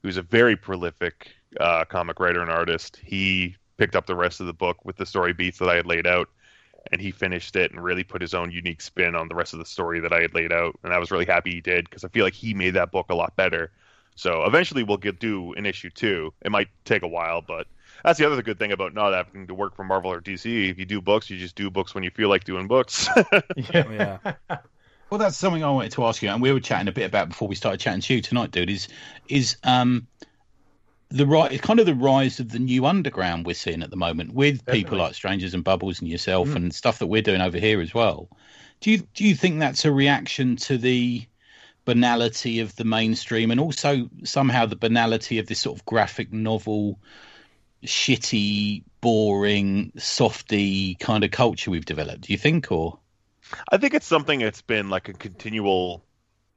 who's 0.02 0.16
a 0.16 0.22
very 0.22 0.56
prolific 0.56 1.32
uh, 1.60 1.84
comic 1.84 2.20
writer 2.20 2.42
and 2.42 2.50
artist. 2.50 3.00
He 3.02 3.56
picked 3.76 3.96
up 3.96 4.06
the 4.06 4.16
rest 4.16 4.40
of 4.40 4.46
the 4.46 4.52
book 4.52 4.84
with 4.84 4.96
the 4.96 5.06
story 5.06 5.32
beats 5.32 5.58
that 5.58 5.68
I 5.68 5.76
had 5.76 5.86
laid 5.86 6.06
out, 6.06 6.28
and 6.90 7.00
he 7.00 7.10
finished 7.10 7.56
it 7.56 7.70
and 7.70 7.82
really 7.82 8.04
put 8.04 8.20
his 8.20 8.34
own 8.34 8.50
unique 8.50 8.80
spin 8.80 9.14
on 9.14 9.28
the 9.28 9.34
rest 9.34 9.52
of 9.52 9.58
the 9.58 9.64
story 9.64 10.00
that 10.00 10.12
I 10.12 10.20
had 10.20 10.34
laid 10.34 10.52
out. 10.52 10.78
And 10.82 10.92
I 10.92 10.98
was 10.98 11.10
really 11.10 11.24
happy 11.24 11.52
he 11.52 11.60
did 11.60 11.88
because 11.88 12.04
I 12.04 12.08
feel 12.08 12.24
like 12.24 12.34
he 12.34 12.54
made 12.54 12.74
that 12.74 12.90
book 12.90 13.06
a 13.10 13.14
lot 13.14 13.36
better. 13.36 13.70
So 14.14 14.44
eventually 14.44 14.82
we'll 14.82 14.98
get 14.98 15.18
do 15.18 15.52
an 15.54 15.66
issue 15.66 15.90
two. 15.90 16.34
It 16.42 16.50
might 16.50 16.68
take 16.84 17.02
a 17.02 17.08
while, 17.08 17.40
but 17.40 17.66
that's 18.04 18.18
the 18.18 18.26
other 18.26 18.42
good 18.42 18.58
thing 18.58 18.72
about 18.72 18.94
not 18.94 19.12
having 19.14 19.46
to 19.46 19.54
work 19.54 19.76
for 19.76 19.84
Marvel 19.84 20.12
or 20.12 20.20
DC. 20.20 20.70
If 20.70 20.78
you 20.78 20.84
do 20.84 21.00
books, 21.00 21.30
you 21.30 21.38
just 21.38 21.54
do 21.54 21.70
books 21.70 21.94
when 21.94 22.04
you 22.04 22.10
feel 22.10 22.28
like 22.28 22.44
doing 22.44 22.66
books. 22.66 23.08
Yeah. 23.56 24.18
Yeah. 24.30 24.58
Well, 25.10 25.18
that's 25.18 25.36
something 25.36 25.62
I 25.62 25.68
wanted 25.68 25.92
to 25.92 26.04
ask 26.06 26.22
you, 26.22 26.30
and 26.30 26.40
we 26.40 26.50
were 26.54 26.60
chatting 26.60 26.88
a 26.88 26.92
bit 26.92 27.04
about 27.04 27.28
before 27.28 27.46
we 27.46 27.54
started 27.54 27.80
chatting 27.80 28.00
to 28.00 28.14
you 28.14 28.22
tonight, 28.22 28.50
dude. 28.50 28.70
Is 28.70 28.88
is 29.28 29.58
um 29.62 30.06
the 31.12 31.26
right 31.26 31.52
it's 31.52 31.60
kind 31.62 31.80
of 31.80 31.86
the 31.86 31.94
rise 31.94 32.40
of 32.40 32.50
the 32.50 32.58
new 32.58 32.86
underground 32.86 33.46
we're 33.46 33.54
seeing 33.54 33.82
at 33.82 33.90
the 33.90 33.96
moment 33.96 34.32
with 34.34 34.64
people 34.66 34.98
like 34.98 35.14
Strangers 35.14 35.54
and 35.54 35.62
Bubbles 35.64 36.00
and 36.00 36.08
yourself 36.08 36.48
Mm. 36.48 36.56
and 36.56 36.74
stuff 36.74 36.98
that 36.98 37.06
we're 37.06 37.22
doing 37.22 37.40
over 37.40 37.58
here 37.58 37.80
as 37.80 37.94
well. 37.94 38.28
Do 38.80 38.90
you 38.90 38.98
do 39.14 39.24
you 39.24 39.34
think 39.34 39.60
that's 39.60 39.84
a 39.84 39.92
reaction 39.92 40.56
to 40.56 40.78
the 40.78 41.24
banality 41.84 42.60
of 42.60 42.74
the 42.76 42.84
mainstream 42.84 43.50
and 43.50 43.60
also 43.60 44.08
somehow 44.24 44.66
the 44.66 44.76
banality 44.76 45.38
of 45.38 45.46
this 45.46 45.60
sort 45.60 45.78
of 45.78 45.84
graphic 45.84 46.32
novel 46.32 46.98
shitty 47.84 48.84
boring 49.00 49.92
softy 49.98 50.94
kind 50.96 51.24
of 51.24 51.30
culture 51.32 51.70
we've 51.70 51.84
developed 51.84 52.20
do 52.22 52.32
you 52.32 52.38
think 52.38 52.70
or 52.70 52.98
I 53.68 53.76
think 53.78 53.94
it's 53.94 54.06
something 54.06 54.38
that's 54.38 54.62
been 54.62 54.88
like 54.88 55.08
a 55.08 55.12
continual 55.12 56.04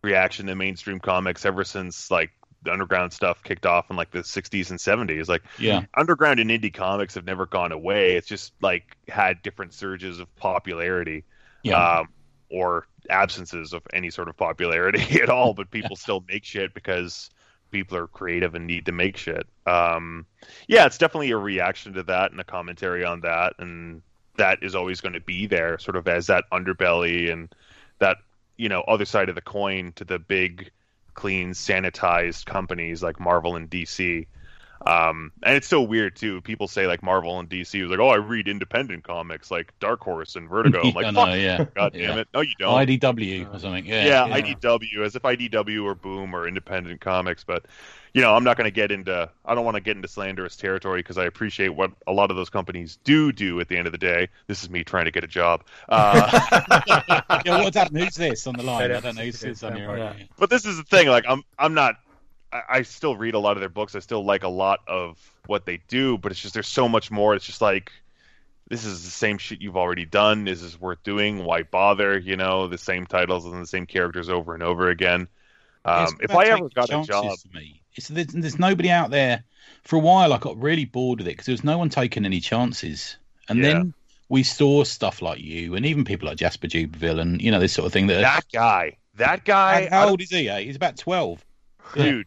reaction 0.04 0.46
to 0.46 0.56
mainstream 0.56 1.00
comics 1.00 1.44
ever 1.44 1.64
since 1.64 2.12
like 2.12 2.32
the 2.66 2.72
underground 2.74 3.14
stuff 3.14 3.42
kicked 3.44 3.66
off 3.66 3.90
in 3.90 3.96
like 3.96 4.12
the 4.12 4.20
60s 4.20 4.70
and 4.70 4.80
70s. 4.80 5.28
Like 5.28 5.44
Yeah. 5.58 5.84
underground 5.96 6.40
and 6.40 6.50
indie 6.50 6.74
comics 6.74 7.16
have 7.16 7.26
never 7.26 7.46
gone 7.46 7.72
away. 7.72 8.16
It's 8.16 8.28
just 8.28 8.54
like 8.62 8.98
had 9.08 9.42
different 9.42 9.74
surges 9.74 10.20
of 10.20 10.34
popularity. 10.36 11.24
Yeah. 11.64 12.00
um, 12.00 12.10
or 12.52 12.86
absences 13.10 13.74
of 13.74 13.82
any 13.92 14.12
sort 14.12 14.28
of 14.30 14.38
popularity 14.38 15.20
at 15.22 15.30
all. 15.30 15.54
But 15.56 15.72
people 15.72 15.96
still 15.96 16.24
make 16.28 16.44
shit 16.46 16.74
because 16.76 17.32
people 17.72 17.98
are 17.98 18.06
creative 18.08 18.54
and 18.54 18.68
need 18.68 18.86
to 18.86 18.92
make 18.92 19.18
shit. 19.18 19.48
Um, 19.66 20.28
yeah, 20.68 20.86
it's 20.86 21.00
definitely 21.00 21.32
a 21.32 21.38
reaction 21.38 21.94
to 21.94 22.04
that 22.04 22.32
and 22.32 22.40
a 22.40 22.44
commentary 22.44 23.04
on 23.04 23.22
that, 23.22 23.54
and 23.58 24.04
that 24.38 24.60
is 24.62 24.76
always 24.76 25.02
going 25.02 25.14
to 25.14 25.20
be 25.20 25.48
there, 25.48 25.80
sort 25.80 25.96
of 25.98 26.08
as 26.08 26.28
that 26.28 26.46
underbelly 26.54 27.32
and 27.34 27.54
that 28.00 28.18
you 28.58 28.70
know 28.70 28.82
other 28.82 29.06
side 29.06 29.28
of 29.30 29.36
the 29.36 29.42
coin 29.42 29.92
to 29.96 30.06
the 30.06 30.20
big, 30.20 30.70
clean, 31.16 31.52
sanitized 31.52 32.46
companies 32.46 33.02
like 33.02 33.20
Marvel 33.20 33.56
and 33.56 33.70
DC. 33.70 34.28
Um, 34.86 35.32
and 35.42 35.56
it's 35.56 35.68
so 35.68 35.82
weird 35.82 36.16
too. 36.16 36.42
People 36.42 36.68
say 36.68 36.86
like 36.88 37.02
Marvel 37.02 37.40
and 37.40 37.50
DC 37.50 37.82
was 37.82 37.90
like, 37.90 38.00
oh, 38.00 38.10
I 38.10 38.18
read 38.18 38.48
independent 38.48 39.04
comics 39.04 39.50
like 39.50 39.74
Dark 39.80 40.02
Horse 40.02 40.36
and 40.36 40.48
Vertigo. 40.48 40.82
I'm 40.84 40.94
like, 40.94 41.06
I 41.08 41.12
fuck 41.14 41.30
yeah. 41.30 41.66
God 41.76 41.94
damn 41.94 42.02
Yeah. 42.02 42.16
it. 42.18 42.28
No, 42.34 42.42
you 42.42 42.54
don't. 42.60 42.88
IDW 42.88 43.54
or 43.54 43.60
something. 43.60 43.86
Yeah. 43.86 44.06
yeah, 44.06 44.26
yeah. 44.28 44.42
IDW, 44.42 45.04
as 45.04 45.16
if 45.16 45.24
IDW 45.24 45.84
or 45.84 45.96
Boom 45.96 46.36
or 46.36 46.48
independent 46.48 47.02
comics. 47.02 47.44
But, 47.44 47.66
you 48.14 48.22
know, 48.22 48.36
I'm 48.36 48.44
not 48.44 48.58
going 48.58 48.66
to 48.66 48.72
get 48.72 48.92
into, 48.92 49.30
I 49.44 49.56
don't 49.56 49.66
want 49.66 49.76
to 49.76 49.82
get 49.82 49.96
into 49.96 50.08
slanderous 50.08 50.56
territory 50.56 51.00
because 51.00 51.18
I 51.18 51.26
appreciate 51.26 51.70
what 51.70 51.92
a 52.06 52.14
lot 52.14 52.30
of 52.30 52.38
those 52.38 52.50
companies 52.50 52.98
do 53.04 53.32
do 53.32 53.60
at 53.60 53.68
the 53.68 53.78
end 53.78 53.88
of 53.88 53.92
the 53.92 53.98
day. 53.98 54.30
This 54.48 54.64
is 54.64 54.70
me 54.70 54.84
trying 54.84 55.06
to 55.06 55.12
get 55.12 55.24
a 55.24 55.28
job. 55.28 55.64
Uh, 55.90 56.80
yeah, 57.46 57.62
what's 57.64 57.76
happened? 57.76 57.98
Who's 57.98 58.16
this 58.16 58.46
on 58.48 58.56
the 58.56 58.64
line? 58.64 58.92
I 58.92 59.00
don't 59.00 59.16
know 59.16 59.24
who 59.24 59.32
sits 59.32 59.64
on 59.64 59.76
your 59.78 60.14
but 60.38 60.50
this 60.50 60.66
is 60.66 60.78
the 60.78 60.84
thing. 60.84 61.08
Like, 61.08 61.26
I'm, 61.28 61.44
I'm 61.58 61.74
not, 61.74 61.96
I, 62.56 62.78
I 62.78 62.82
still 62.84 63.16
read 63.16 63.34
a 63.34 63.40
lot 63.40 63.58
of 63.58 63.60
their 63.60 63.70
books. 63.70 63.96
I 63.96 64.00
still 64.00 64.24
like 64.24 64.44
a 64.44 64.50
lot 64.50 64.80
of 64.88 65.18
what 65.48 65.66
they 65.66 65.82
do, 65.88 66.18
but 66.18 66.32
it's 66.32 66.42
just, 66.42 66.54
there's 66.54 66.68
so 66.68 66.88
much 66.88 67.12
more. 67.12 67.36
It's 67.36 67.46
just 67.46 67.62
like, 67.62 67.92
this 68.70 68.86
is 68.86 69.04
the 69.04 69.12
same 69.12 69.38
shit 69.38 69.62
you've 69.62 69.78
already 69.78 70.06
done. 70.06 70.48
Is 70.48 70.62
this 70.62 70.80
worth 70.80 71.04
doing? 71.04 71.44
Why 71.44 71.64
bother? 71.64 72.18
You 72.18 72.36
know, 72.36 72.68
the 72.68 72.78
same 72.78 73.06
titles 73.06 73.46
and 73.46 73.62
the 73.62 73.68
same 73.68 73.86
characters 73.86 74.30
over 74.30 74.54
and 74.54 74.64
over 74.64 74.90
again. 74.90 75.28
Um, 75.84 76.18
if 76.20 76.32
I 76.32 76.46
ever 76.46 76.70
got 76.70 76.92
a 76.92 77.04
job, 77.04 77.38
me, 77.54 77.82
it's 77.96 78.08
there's, 78.08 78.28
there's 78.28 78.58
nobody 78.58 78.90
out 78.90 79.12
there. 79.12 79.44
For 79.84 79.98
a 79.98 80.00
while, 80.00 80.34
I 80.34 80.40
got 80.40 80.60
really 80.60 80.86
bored 80.86 81.20
with 81.20 81.28
it 81.28 81.32
because 81.32 81.46
there 81.46 81.54
was 81.54 81.64
no 81.64 81.78
one 81.78 81.90
taking 81.90 82.26
any 82.26 82.40
chances, 82.40 83.18
and 83.50 83.60
Yeah. 83.60 83.74
then 83.74 83.94
we 84.28 84.42
saw 84.42 84.84
stuff 84.84 85.22
like 85.22 85.40
you, 85.40 85.76
and 85.76 85.86
even 85.86 86.04
people 86.04 86.28
like 86.28 86.38
Jasper 86.38 86.68
Jubaville, 86.68 87.20
and 87.20 87.40
you 87.40 87.52
know 87.52 87.60
this 87.60 87.74
sort 87.74 87.86
of 87.86 87.94
thing. 87.94 88.08
That, 88.08 88.22
that 88.22 88.46
guy, 88.52 88.98
that 89.14 89.46
guy, 89.46 89.84
how, 89.84 90.00
how 90.00 90.10
old 90.10 90.22
is 90.22 90.32
he? 90.32 90.50
eh? 90.50 90.62
He's 90.62 90.76
about 90.76 90.98
twelve. 90.98 91.46
dude, 91.94 92.26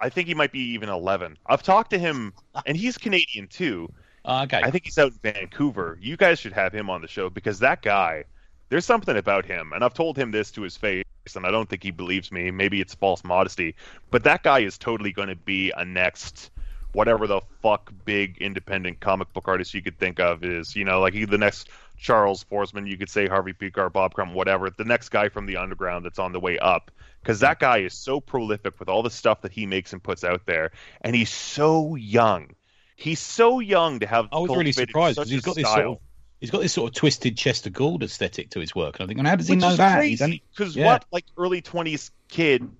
I 0.00 0.08
think 0.08 0.28
he 0.28 0.34
might 0.34 0.52
be 0.52 0.60
even 0.74 0.88
11. 0.88 1.38
I've 1.46 1.62
talked 1.62 1.90
to 1.90 1.98
him, 1.98 2.32
and 2.66 2.76
he's 2.76 2.98
Canadian 2.98 3.48
too. 3.48 3.90
Ah, 4.24 4.42
okay, 4.44 4.60
I 4.62 4.70
think 4.70 4.84
he's 4.84 4.98
out 4.98 5.12
in 5.12 5.32
Vancouver. 5.32 5.98
You 6.00 6.16
guys 6.16 6.38
should 6.40 6.52
have 6.52 6.72
him 6.72 6.90
on 6.90 7.00
the 7.00 7.08
show 7.08 7.30
because 7.30 7.60
that 7.60 7.80
guy, 7.82 8.24
there's 8.68 8.84
something 8.84 9.16
about 9.16 9.46
him, 9.46 9.72
and 9.72 9.84
I've 9.84 9.94
told 9.94 10.16
him 10.16 10.32
this 10.32 10.50
to 10.52 10.62
his 10.62 10.76
face, 10.76 11.04
and 11.34 11.46
I 11.46 11.50
don't 11.50 11.68
think 11.68 11.82
he 11.82 11.92
believes 11.92 12.32
me. 12.32 12.50
Maybe 12.50 12.80
it's 12.80 12.94
false 12.94 13.22
modesty, 13.24 13.76
but 14.10 14.24
that 14.24 14.42
guy 14.42 14.60
is 14.60 14.78
totally 14.78 15.12
going 15.12 15.28
to 15.28 15.36
be 15.36 15.72
a 15.76 15.84
next. 15.84 16.50
Whatever 16.92 17.26
the 17.26 17.42
fuck 17.62 17.92
big 18.06 18.38
independent 18.38 19.00
comic 19.00 19.30
book 19.34 19.48
artist 19.48 19.74
you 19.74 19.82
could 19.82 19.98
think 19.98 20.18
of 20.18 20.42
is, 20.42 20.74
you 20.74 20.84
know, 20.84 21.00
like 21.00 21.12
he- 21.12 21.26
the 21.26 21.36
next 21.36 21.68
Charles 21.98 22.42
Forsman, 22.50 22.88
you 22.88 22.96
could 22.96 23.10
say 23.10 23.26
Harvey 23.28 23.52
Pekar, 23.52 23.92
Bob 23.92 24.14
Crumb, 24.14 24.32
whatever, 24.34 24.70
the 24.70 24.84
next 24.84 25.10
guy 25.10 25.28
from 25.28 25.44
the 25.46 25.58
underground 25.58 26.04
that's 26.06 26.18
on 26.18 26.32
the 26.32 26.40
way 26.40 26.58
up. 26.58 26.90
Because 27.26 27.40
that 27.40 27.58
guy 27.58 27.78
is 27.78 27.92
so 27.92 28.20
prolific 28.20 28.78
with 28.78 28.88
all 28.88 29.02
the 29.02 29.10
stuff 29.10 29.40
that 29.40 29.50
he 29.50 29.66
makes 29.66 29.92
and 29.92 30.00
puts 30.00 30.22
out 30.22 30.46
there, 30.46 30.70
and 31.00 31.16
he's 31.16 31.28
so 31.28 31.96
young. 31.96 32.50
He's 32.94 33.18
so 33.18 33.58
young 33.58 33.98
to 33.98 34.06
have. 34.06 34.28
I 34.30 34.38
was 34.38 34.56
really 34.56 34.70
surprised 34.70 35.16
because 35.16 35.28
he's 35.28 35.42
got 35.42 35.56
this 35.56 35.66
style. 35.66 35.74
sort 35.74 35.86
of 35.86 35.98
he's 36.38 36.50
got 36.52 36.60
this 36.60 36.72
sort 36.72 36.88
of 36.88 36.94
twisted 36.94 37.36
Chester 37.36 37.68
Gould 37.68 38.04
aesthetic 38.04 38.50
to 38.50 38.60
his 38.60 38.76
work, 38.76 39.00
and 39.00 39.02
I 39.02 39.06
think, 39.08 39.18
thinking, 39.18 39.24
how 39.24 39.34
does 39.34 39.48
he 39.48 39.54
Which 39.54 39.60
know 39.60 39.74
that? 39.74 40.04
He's 40.04 40.20
crazy 40.20 40.24
only- 40.24 40.42
because 40.52 40.76
yeah. 40.76 40.86
what 40.86 41.04
like 41.10 41.24
early 41.36 41.62
twenties 41.62 42.12
kid, 42.28 42.70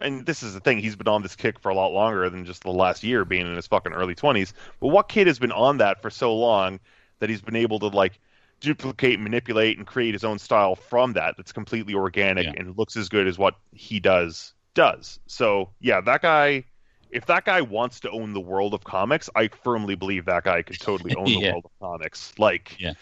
and 0.00 0.26
this 0.26 0.42
is 0.42 0.54
the 0.54 0.58
thing, 0.60 0.78
he's 0.78 0.96
been 0.96 1.06
on 1.06 1.22
this 1.22 1.36
kick 1.36 1.60
for 1.60 1.68
a 1.68 1.74
lot 1.76 1.92
longer 1.92 2.28
than 2.28 2.44
just 2.44 2.64
the 2.64 2.72
last 2.72 3.04
year 3.04 3.24
being 3.24 3.46
in 3.46 3.54
his 3.54 3.68
fucking 3.68 3.92
early 3.92 4.16
twenties. 4.16 4.52
But 4.80 4.88
what 4.88 5.08
kid 5.08 5.28
has 5.28 5.38
been 5.38 5.52
on 5.52 5.78
that 5.78 6.02
for 6.02 6.10
so 6.10 6.34
long 6.34 6.80
that 7.20 7.30
he's 7.30 7.40
been 7.40 7.54
able 7.54 7.78
to 7.78 7.86
like 7.86 8.18
duplicate, 8.62 9.20
manipulate, 9.20 9.76
and 9.78 9.86
create 9.86 10.14
his 10.14 10.24
own 10.24 10.38
style 10.38 10.74
from 10.76 11.12
that 11.14 11.36
that's 11.36 11.52
completely 11.52 11.94
organic 11.94 12.46
Yeah. 12.46 12.54
and 12.56 12.78
looks 12.78 12.96
as 12.96 13.08
good 13.08 13.26
as 13.26 13.38
what 13.38 13.54
he 13.72 14.00
does 14.00 14.54
does. 14.74 15.20
So 15.26 15.70
yeah, 15.80 16.00
that 16.02 16.22
guy. 16.22 16.64
If 17.10 17.26
that 17.26 17.44
guy 17.44 17.60
wants 17.60 18.00
to 18.00 18.10
own 18.10 18.32
the 18.32 18.40
world 18.40 18.72
of 18.72 18.84
comics, 18.84 19.28
I 19.36 19.48
firmly 19.48 19.96
believe 19.96 20.24
that 20.24 20.44
guy 20.44 20.62
could 20.62 20.80
totally 20.80 21.14
own 21.16 21.34
the 21.34 21.40
Yeah. 21.40 21.50
world 21.52 21.66
of 21.66 21.70
comics. 21.78 22.32
Like, 22.38 22.80
Yeah. 22.80 22.94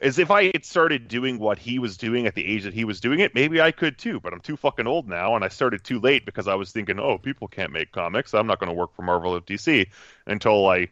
as 0.00 0.18
if 0.18 0.30
I 0.30 0.44
had 0.52 0.66
started 0.66 1.08
doing 1.08 1.38
what 1.38 1.58
he 1.58 1.78
was 1.78 1.96
doing 1.96 2.26
at 2.26 2.34
the 2.34 2.44
age 2.44 2.64
that 2.64 2.74
he 2.74 2.84
was 2.84 3.00
doing 3.00 3.20
it, 3.20 3.34
maybe 3.34 3.62
I 3.62 3.72
could 3.72 3.96
too. 3.96 4.20
But 4.20 4.34
I'm 4.34 4.40
too 4.40 4.58
fucking 4.58 4.86
old 4.86 5.08
now, 5.08 5.34
and 5.34 5.42
I 5.42 5.48
started 5.48 5.82
too 5.82 5.98
late 5.98 6.26
because 6.26 6.46
I 6.46 6.56
was 6.56 6.72
thinking, 6.72 7.00
oh, 7.00 7.16
people 7.16 7.48
can't 7.48 7.72
make 7.72 7.90
comics. 7.90 8.34
I'm 8.34 8.46
not 8.46 8.58
going 8.60 8.68
to 8.68 8.74
work 8.74 8.94
for 8.94 9.00
Marvel 9.00 9.34
or 9.34 9.40
DC 9.40 9.86
until 10.26 10.66
I 10.68 10.88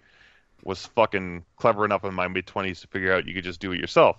was 0.62 0.86
fucking 0.86 1.44
clever 1.56 1.84
enough 1.84 2.04
in 2.04 2.14
my 2.14 2.28
mid 2.28 2.46
20s 2.46 2.80
to 2.82 2.86
figure 2.88 3.12
out 3.12 3.26
you 3.26 3.34
could 3.34 3.44
just 3.44 3.60
do 3.60 3.72
it 3.72 3.80
yourself. 3.80 4.16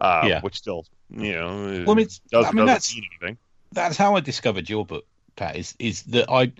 Uh, 0.00 0.24
Yeah. 0.28 0.40
Which 0.40 0.56
still, 0.56 0.86
you 1.10 1.32
know, 1.32 1.84
Well, 1.86 1.98
it's- 1.98 2.20
does, 2.30 2.46
I 2.46 2.48
mean, 2.50 2.56
doesn't 2.56 2.66
that's- 2.66 2.94
mean 2.94 3.04
anything. 3.20 3.38
that's 3.72 3.96
how 3.96 4.16
I 4.16 4.20
discovered 4.20 4.68
your 4.68 4.84
book, 4.84 5.06
Pat. 5.36 5.56
Is 5.56 5.74
is 5.78 6.02
that 6.04 6.30
I 6.30 6.52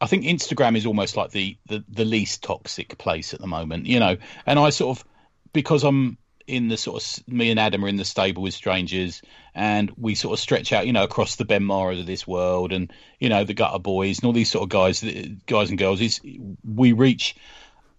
I 0.00 0.06
think 0.06 0.24
Instagram 0.24 0.76
is 0.76 0.86
almost 0.86 1.16
like 1.16 1.32
the, 1.32 1.56
the 1.66 1.84
the 1.88 2.04
least 2.04 2.42
toxic 2.42 2.96
place 2.98 3.34
at 3.34 3.40
the 3.40 3.46
moment, 3.46 3.86
you 3.86 3.98
know. 4.00 4.16
And 4.46 4.58
I 4.58 4.70
sort 4.70 4.98
of 4.98 5.04
because 5.52 5.82
I'm 5.84 6.16
in 6.46 6.68
the 6.68 6.78
sort 6.78 7.02
of 7.02 7.28
me 7.28 7.50
and 7.50 7.60
Adam 7.60 7.84
are 7.84 7.88
in 7.88 7.96
the 7.96 8.04
stable 8.06 8.42
with 8.42 8.54
strangers, 8.54 9.20
and 9.54 9.90
we 9.98 10.14
sort 10.14 10.32
of 10.32 10.40
stretch 10.40 10.72
out, 10.72 10.86
you 10.86 10.92
know, 10.94 11.02
across 11.04 11.36
the 11.36 11.44
Ben 11.44 11.62
Marras 11.62 12.00
of 12.00 12.06
this 12.06 12.26
world, 12.26 12.72
and 12.72 12.90
you 13.18 13.28
know 13.28 13.44
the 13.44 13.52
Gutter 13.54 13.80
Boys 13.80 14.18
and 14.18 14.26
all 14.26 14.32
these 14.32 14.50
sort 14.50 14.62
of 14.62 14.68
guys, 14.70 15.04
guys 15.46 15.68
and 15.68 15.78
girls. 15.78 16.00
Is 16.00 16.20
we 16.64 16.92
reach 16.92 17.34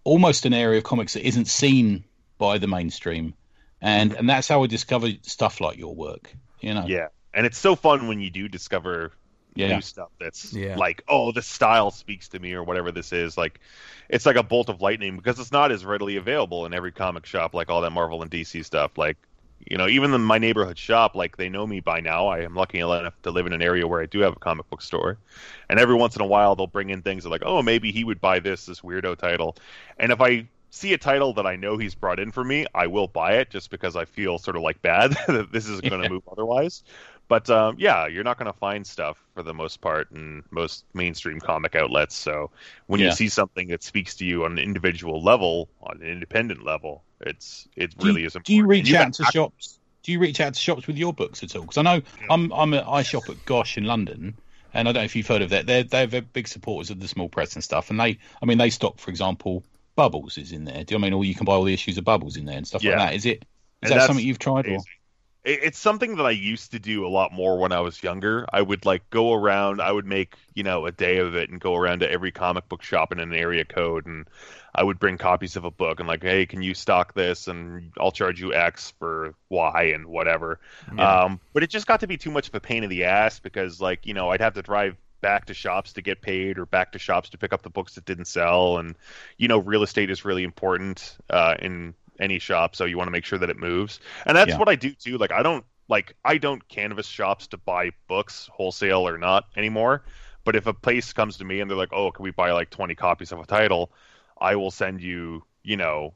almost 0.10 0.46
an 0.46 0.54
area 0.54 0.80
of 0.80 0.84
comics 0.84 1.14
that 1.14 1.26
isn't 1.28 1.46
seen 1.46 2.04
by 2.38 2.58
the 2.58 2.68
mainstream, 2.68 3.34
and 3.82 4.14
and 4.14 4.30
that's 4.30 4.48
how 4.48 4.64
I 4.64 4.68
discovered 4.68 5.26
stuff 5.26 5.62
like 5.62 5.78
your 5.78 5.94
work, 5.96 6.34
you 6.62 6.74
know. 6.74 6.86
Yeah. 6.88 7.08
And 7.34 7.46
it's 7.46 7.58
so 7.58 7.76
fun 7.76 8.08
when 8.08 8.20
you 8.20 8.30
do 8.32 8.48
discover 8.48 9.12
Yeah. 9.56 9.76
new 9.76 9.82
stuff 9.82 10.10
that's 10.20 10.52
Yeah. 10.54 10.76
like, 10.78 11.04
oh, 11.08 11.32
this 11.32 11.46
style 11.46 11.92
speaks 11.92 12.30
to 12.30 12.40
me 12.40 12.54
or 12.54 12.64
whatever 12.64 12.92
this 12.92 13.12
is. 13.14 13.38
Like, 13.38 13.60
it's 14.10 14.26
like 14.26 14.36
a 14.36 14.44
bolt 14.44 14.70
of 14.70 14.82
lightning 14.82 15.16
because 15.18 15.40
it's 15.40 15.52
not 15.52 15.72
as 15.72 15.86
readily 15.86 16.16
available 16.16 16.66
in 16.66 16.74
every 16.74 16.92
comic 16.92 17.26
shop 17.26 17.54
like 17.54 17.70
all 17.70 17.82
that 17.82 17.92
Marvel 17.92 18.22
and 18.22 18.32
DC 18.32 18.64
stuff. 18.66 18.98
Like, 18.98 19.18
you 19.68 19.78
know, 19.78 19.88
even 19.88 20.14
in 20.14 20.22
my 20.22 20.38
neighborhood 20.38 20.78
shop, 20.78 21.16
like 21.16 21.38
they 21.38 21.50
know 21.50 21.66
me 21.68 21.80
by 21.80 22.00
now. 22.00 22.28
I 22.28 22.40
am 22.42 22.56
lucky 22.56 22.80
enough 22.80 23.14
to 23.24 23.32
live 23.32 23.46
in 23.48 23.54
an 23.54 23.62
area 23.62 23.88
where 23.88 24.02
I 24.02 24.06
do 24.06 24.20
have 24.20 24.34
a 24.34 24.40
comic 24.40 24.70
book 24.70 24.82
store, 24.82 25.20
and 25.70 25.80
every 25.80 25.96
once 25.96 26.16
in 26.16 26.22
a 26.22 26.26
while 26.26 26.56
they'll 26.56 26.68
bring 26.68 26.90
in 26.90 27.02
things 27.02 27.26
like, 27.26 27.44
oh, 27.46 27.62
maybe 27.62 27.92
he 27.92 28.04
would 28.04 28.22
buy 28.22 28.40
this 28.40 28.66
this 28.66 28.82
weirdo 28.82 29.18
title, 29.18 29.58
and 29.98 30.12
if 30.12 30.22
I 30.22 30.50
see 30.72 30.94
a 30.94 30.98
title 30.98 31.34
that 31.34 31.48
I 31.48 31.56
know 31.56 31.78
he's 31.78 31.96
brought 31.96 32.20
in 32.20 32.32
for 32.32 32.44
me, 32.44 32.66
I 32.76 32.88
will 32.88 33.08
buy 33.08 33.38
it 33.38 33.50
just 33.50 33.72
because 33.72 33.96
I 33.96 34.06
feel 34.06 34.38
sort 34.38 34.56
of 34.56 34.62
like 34.62 34.82
bad 34.82 35.12
that 35.28 35.52
this 35.52 35.68
is 35.68 35.82
going 35.82 36.00
to 36.02 36.06
Yeah. 36.06 36.10
move 36.10 36.24
otherwise. 36.32 36.84
But 37.30 37.50
um, 37.50 37.78
yeah, 37.80 38.08
you're 38.08 38.26
not 38.26 38.38
going 38.40 38.52
to 38.52 38.60
find 38.60 38.86
stuff 38.88 39.18
for 39.36 39.44
the 39.44 39.54
most 39.54 39.82
part 39.82 40.12
in 40.12 40.44
most 40.52 40.86
mainstream 40.94 41.40
comic 41.42 41.76
outlets. 41.76 42.16
So 42.18 42.52
when 42.88 43.00
Yeah. 43.00 43.06
you 43.06 43.12
see 43.12 43.30
something 43.30 43.70
that 43.70 43.84
speaks 43.84 44.16
to 44.18 44.26
you 44.26 44.46
on 44.46 44.54
an 44.54 44.60
individual 44.60 45.24
level, 45.24 45.70
on 45.82 46.02
an 46.02 46.08
independent 46.10 46.66
level, 46.66 47.06
it's 47.22 47.68
it 47.78 47.96
do 47.98 48.08
really 48.08 48.24
you, 48.24 48.26
is 48.26 48.36
important. 48.36 48.46
Do 48.46 48.54
you 48.56 48.66
reach 48.66 48.94
got 48.98 49.14
out 49.14 49.14
to 49.14 49.26
shops? 49.26 49.80
Do 50.04 50.12
you 50.12 50.20
reach 50.20 50.40
out 50.40 50.54
to 50.54 50.60
shops 50.60 50.88
with 50.88 50.98
your 50.98 51.14
books 51.14 51.44
at 51.44 51.56
all? 51.56 51.64
Because 51.64 51.78
I 51.78 51.82
know 51.82 52.02
I'm 52.30 52.52
I'm 52.52 52.74
a, 52.74 52.82
I 52.90 53.02
shop 53.04 53.30
at 53.30 53.46
Gosh 53.46 53.78
in 53.78 53.84
London, 53.86 54.40
and 54.74 54.88
I 54.88 54.92
don't 54.92 55.02
know 55.02 55.06
if 55.06 55.16
you've 55.16 55.28
heard 55.28 55.42
of 55.42 55.50
that. 55.52 55.68
They're 55.68 55.84
they're 55.84 56.22
big 56.22 56.48
supporters 56.48 56.90
of 56.90 57.00
the 57.00 57.08
small 57.08 57.30
press 57.30 57.54
and 57.56 57.64
stuff, 57.64 57.90
and 57.90 58.00
they 58.00 58.20
I 58.42 58.46
mean 58.46 58.58
they 58.58 58.70
stock, 58.70 59.00
for 59.00 59.12
example, 59.12 59.66
Bubbles 59.96 60.38
is 60.38 60.52
in 60.52 60.64
there. 60.66 60.84
Do 60.84 60.96
you 60.96 61.00
know 61.00 61.06
I 61.06 61.10
mean? 61.10 61.14
Or 61.14 61.26
you 61.26 61.36
can 61.36 61.46
buy 61.46 61.54
all 61.54 61.64
the 61.64 61.74
issues 61.74 61.98
of 61.98 62.06
Bubbles 62.06 62.38
in 62.38 62.46
there 62.46 62.58
and 62.58 62.68
stuff 62.68 62.86
Yeah. 62.86 62.96
like 62.98 62.98
that. 62.98 63.14
Is 63.16 63.26
it? 63.26 63.46
Is 63.82 63.90
And 63.92 63.96
that 63.96 64.02
something 64.04 64.26
you've 64.26 64.40
tried? 64.40 64.68
Or? 64.68 64.86
amazing. 64.86 64.99
It's 65.46 65.80
something 65.80 66.18
that 66.18 66.26
I 66.26 66.32
used 66.32 66.72
to 66.72 66.80
do 66.80 67.08
a 67.08 67.10
lot 67.10 67.32
more 67.32 67.58
when 67.58 67.72
I 67.72 67.80
was 67.80 68.04
younger. 68.04 68.46
I 68.52 68.62
would 68.62 68.86
like 68.86 69.10
go 69.10 69.34
around. 69.34 69.82
I 69.82 69.92
would 69.92 70.06
make 70.06 70.36
you 70.54 70.64
know 70.64 70.86
a 70.86 70.92
day 70.92 71.20
of 71.20 71.36
it 71.36 71.50
and 71.50 71.62
go 71.62 71.76
around 71.76 72.00
to 72.00 72.12
every 72.12 72.32
comic 72.32 72.68
book 72.68 72.84
shop 72.84 73.14
in 73.14 73.20
an 73.20 73.34
area 73.34 73.64
code, 73.64 74.06
and 74.06 74.28
I 74.76 74.84
would 74.84 75.00
bring 75.00 75.18
copies 75.18 75.56
of 75.56 75.64
a 75.64 75.72
book 75.72 76.00
and 76.00 76.08
like, 76.08 76.24
hey, 76.24 76.46
can 76.46 76.62
you 76.62 76.74
stock 76.74 77.14
this? 77.14 77.48
And 77.48 77.92
I'll 77.98 78.12
charge 78.12 78.42
you 78.42 78.54
X 78.54 78.94
for 79.00 79.34
Y 79.50 79.84
and 79.96 80.08
whatever. 80.08 80.60
Yeah. 80.94 81.24
Um, 81.24 81.40
but 81.54 81.64
it 81.64 81.70
just 81.70 81.88
got 81.88 82.02
to 82.02 82.08
be 82.08 82.18
too 82.18 82.32
much 82.32 82.50
of 82.50 82.56
a 82.56 82.60
pain 82.60 82.84
in 82.84 82.90
the 82.90 83.06
ass 83.06 83.40
because 83.40 83.80
like 83.80 84.06
you 84.06 84.14
know 84.14 84.30
I'd 84.30 84.42
have 84.42 84.56
to 84.56 84.62
drive 84.62 84.98
back 85.22 85.46
to 85.46 85.54
shops 85.54 85.94
to 85.94 86.02
get 86.02 86.22
paid 86.22 86.58
or 86.58 86.66
back 86.66 86.94
to 86.94 87.00
shops 87.00 87.30
to 87.30 87.38
pick 87.38 87.54
up 87.54 87.62
the 87.62 87.70
books 87.70 87.96
that 87.96 88.06
didn't 88.06 88.26
sell, 88.26 88.78
and 88.78 88.96
you 89.38 89.48
know 89.48 89.60
real 89.60 89.84
estate 89.84 90.10
is 90.10 90.26
really 90.26 90.44
important 90.44 91.18
uh, 91.30 91.56
in 91.60 91.94
any 92.20 92.40
shop, 92.40 92.76
so 92.76 92.86
you 92.86 92.98
want 92.98 93.08
to 93.08 93.12
make 93.12 93.26
sure 93.26 93.40
that 93.40 93.50
it 93.50 93.58
moves. 93.58 94.00
And 94.26 94.36
that's 94.38 94.56
Yeah. 94.56 94.58
what 94.58 94.70
I 94.70 94.76
do 94.76 94.94
too. 94.94 95.18
Like 95.18 95.32
I 95.32 95.44
don't 95.44 95.66
like 95.88 96.16
I 96.26 96.38
don't 96.38 96.68
canvas 96.68 97.08
shops 97.08 97.48
to 97.48 97.58
buy 97.58 97.92
books 98.08 98.50
wholesale 98.54 99.08
or 99.08 99.18
not 99.18 99.46
anymore. 99.56 100.04
But 100.46 100.56
if 100.56 100.68
a 100.68 100.74
place 100.74 101.14
comes 101.14 101.38
to 101.38 101.46
me 101.46 101.60
and 101.62 101.70
they're 101.70 101.78
like, 101.78 101.94
"Oh, 101.94 102.12
can 102.12 102.24
we 102.24 102.32
buy 102.32 102.52
like 102.52 102.70
20 102.70 102.96
copies 102.96 103.32
of 103.32 103.40
a 103.40 103.46
title?" 103.46 103.92
I 104.40 104.56
will 104.56 104.72
send 104.72 105.02
you, 105.02 105.44
you 105.64 105.78
know, 105.78 106.14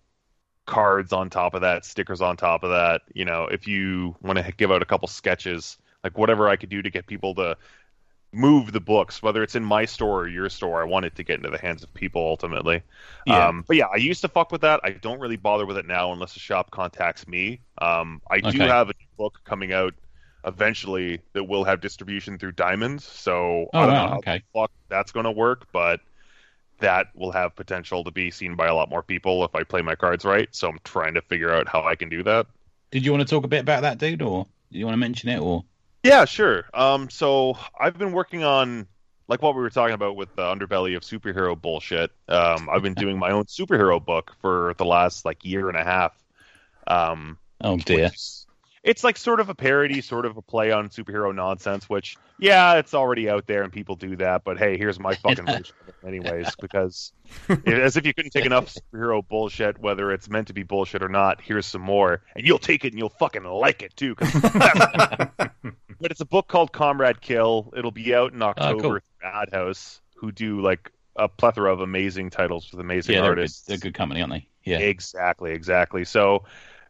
cards 0.66 1.12
on 1.14 1.30
top 1.30 1.54
of 1.56 1.62
that, 1.62 1.86
stickers 1.86 2.22
on 2.22 2.38
top 2.38 2.64
of 2.64 2.70
that. 2.72 3.02
You 3.14 3.26
know, 3.26 3.46
if 3.46 3.68
you 3.68 4.16
want 4.22 4.40
to 4.40 4.52
give 4.54 4.72
out 4.72 4.82
a 4.82 4.86
couple 4.86 5.08
sketches, 5.08 5.78
like 6.04 6.18
whatever 6.18 6.50
I 6.50 6.56
could 6.56 6.70
do 6.70 6.82
to 6.82 6.90
get 6.90 7.08
people 7.08 7.36
to 7.36 7.58
move 8.34 8.72
the 8.72 8.80
books, 8.82 9.22
whether 9.22 9.44
it's 9.44 9.56
in 9.56 9.64
my 9.64 9.86
store 9.86 10.22
or 10.22 10.28
your 10.28 10.50
store, 10.50 10.82
I 10.82 10.86
want 10.86 11.06
it 11.06 11.16
to 11.16 11.24
get 11.24 11.38
into 11.38 11.50
the 11.50 11.58
hands 11.60 11.84
of 11.84 11.94
people 11.94 12.22
ultimately. 12.22 12.84
Yeah. 13.26 13.48
Um, 13.48 13.64
but 13.68 13.78
yeah, 13.78 13.88
I 13.94 13.98
used 13.98 14.22
to 14.22 14.28
fuck 14.28 14.52
with 14.52 14.62
that. 14.62 14.82
I 14.84 14.92
don't 14.92 15.20
really 15.20 15.38
bother 15.38 15.66
with 15.66 15.78
it 15.78 15.86
now 15.86 16.12
unless 16.14 16.36
a 16.36 16.40
shop 16.40 16.72
contacts 16.72 17.28
me. 17.28 17.62
Um, 17.80 18.22
I 18.30 18.42
do 18.42 18.66
have 18.66 18.90
a 18.90 18.94
book 19.18 19.42
coming 19.46 19.74
out 19.74 19.94
eventually 20.46 21.22
that 21.34 21.46
will 21.46 21.64
have 21.64 21.82
distribution 21.82 22.38
through 22.38 22.54
Diamonds. 22.54 23.06
So 23.06 23.74
Oh, 23.74 23.80
I 23.80 23.86
don't 23.86 23.96
wow, 23.96 24.06
know 24.06 24.10
how 24.10 24.18
okay. 24.18 24.44
the 24.54 24.60
fuck 24.60 24.72
that's 24.90 25.12
going 25.12 25.26
to 25.26 25.32
work, 25.32 25.68
but 25.72 26.02
that 26.80 27.08
will 27.16 27.32
have 27.32 27.56
potential 27.56 28.04
to 28.04 28.12
be 28.12 28.32
seen 28.32 28.56
by 28.56 28.68
a 28.68 28.76
lot 28.76 28.90
more 28.90 29.04
people 29.04 29.46
if 29.46 29.56
I 29.56 29.64
play 29.64 29.82
my 29.82 29.96
cards 29.96 30.26
right. 30.26 30.50
So 30.54 30.70
I'm 30.70 30.80
trying 30.84 31.14
to 31.16 31.22
figure 31.22 31.52
out 31.52 31.68
how 31.68 31.84
I 31.84 31.96
can 31.96 32.10
do 32.10 32.24
that. 32.24 32.48
Did 32.92 33.06
you 33.06 33.12
want 33.12 33.28
to 33.28 33.30
talk 33.36 33.44
a 33.44 33.48
bit 33.48 33.62
about 33.62 33.82
that, 33.82 33.98
dude, 33.98 34.22
or 34.22 34.48
do 34.72 34.80
you 34.80 34.86
want 34.86 34.94
to 34.94 35.00
mention 35.00 35.30
it, 35.30 35.40
or 35.40 35.66
Yeah, 36.04 36.26
sure. 36.26 36.66
Um, 36.74 37.10
so 37.10 37.58
I've 37.80 37.98
been 37.98 38.12
working 38.12 38.44
on 38.44 38.88
like 39.28 39.42
what 39.42 39.56
we 39.56 39.62
were 39.62 39.70
talking 39.70 39.94
about 39.94 40.16
with 40.18 40.36
the 40.36 40.44
underbelly 40.44 40.98
of 40.98 41.04
superhero 41.04 41.60
bullshit. 41.60 42.12
Um, 42.28 42.70
I've 42.70 42.84
been 42.84 42.94
doing 42.94 43.18
my 43.18 43.32
own 43.32 43.46
superhero 43.46 44.04
book 44.04 44.36
for 44.42 44.76
the 44.78 44.86
last 44.86 45.24
like 45.26 45.46
year 45.46 45.70
and 45.70 45.78
a 45.78 45.84
half. 45.84 46.12
Um, 46.88 47.38
oh 47.62 47.78
dear, 47.78 48.06
which 48.06 48.43
it's 48.84 49.04
like 49.04 49.18
sort 49.18 49.40
of 49.40 49.50
a 49.50 49.56
parody, 49.56 50.02
sort 50.02 50.26
of 50.26 50.36
a 50.38 50.42
play 50.42 50.72
on 50.72 50.90
superhero 50.90 51.34
nonsense. 51.34 51.90
Which, 51.90 52.18
yeah, 52.38 52.76
it's 52.76 52.94
already 52.94 53.30
out 53.30 53.48
there 53.48 53.64
and 53.64 53.72
people 53.72 53.96
do 53.96 54.16
that. 54.18 54.44
But 54.44 54.58
hey, 54.58 54.78
here's 54.78 55.00
my 55.00 55.16
fucking 55.24 55.46
version 55.46 55.76
anyways. 56.06 56.56
Because 56.62 57.14
it- 57.50 57.68
as 57.68 57.98
if 57.98 58.06
you 58.06 58.14
couldn't 58.14 58.32
take 58.32 58.46
enough 58.46 58.74
superhero 58.74 59.26
bullshit, 59.28 59.80
whether 59.80 60.12
it's 60.12 60.30
meant 60.30 60.48
to 60.48 60.54
be 60.54 60.64
bullshit 60.64 61.02
or 61.02 61.10
not. 61.10 61.42
Here's 61.42 61.66
some 61.66 61.82
more, 61.82 62.22
and 62.36 62.46
you'll 62.46 62.60
take 62.60 62.84
it 62.86 62.90
and 62.90 63.00
you'll 63.00 63.10
fucking 63.10 63.44
like 63.44 63.82
it 63.82 63.96
too. 63.96 64.16
but 66.04 66.12
it's 66.12 66.22
a 66.22 66.26
book 66.26 66.48
called 66.48 66.74
Comrade 66.74 67.22
Kill. 67.22 67.74
It'll 67.76 67.92
be 67.92 68.14
out 68.14 68.34
in 68.34 68.42
ah, 68.42 68.50
October. 68.50 68.82
cool. 68.82 68.90
through 68.92 69.00
Madhouse, 69.22 70.02
who 70.16 70.32
do 70.32 70.62
like 70.62 70.92
a 71.16 71.30
plethora 71.30 71.72
of 71.72 71.82
amazing 71.82 72.30
titles 72.30 72.72
with 72.72 72.80
amazing 72.82 73.16
yeah, 73.16 73.22
they're 73.22 73.32
good, 73.32 73.40
artists. 73.40 73.62
they're 73.66 73.78
good 73.78 73.94
company, 73.94 74.22
aren't 74.22 74.34
they? 74.34 74.48
Yeah, 74.64 74.80
Exactly, 74.80 75.52
exactly. 75.52 76.06
So, 76.06 76.46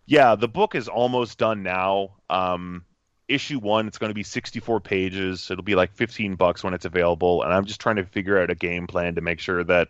yeah, 0.06 0.36
the 0.36 0.48
book 0.48 0.76
is 0.76 0.88
almost 0.88 1.38
done 1.38 1.64
now. 1.64 2.16
Um, 2.30 2.86
issue 3.28 3.60
one, 3.60 3.88
it's 3.88 3.98
going 3.98 4.10
to 4.10 4.16
be 4.16 4.24
64 4.24 4.82
pages. 4.82 5.50
It'll 5.50 5.64
be 5.64 5.76
like 5.76 5.94
15 5.94 6.36
bucks 6.36 6.64
when 6.64 6.74
it's 6.74 6.86
available, 6.86 7.44
and 7.44 7.54
I'm 7.54 7.66
just 7.66 7.80
trying 7.80 7.96
to 7.98 8.06
figure 8.06 8.42
out 8.42 8.50
a 8.50 8.56
game 8.56 8.88
plan 8.88 9.16
to 9.16 9.22
make 9.22 9.40
sure 9.40 9.64
that 9.64 9.90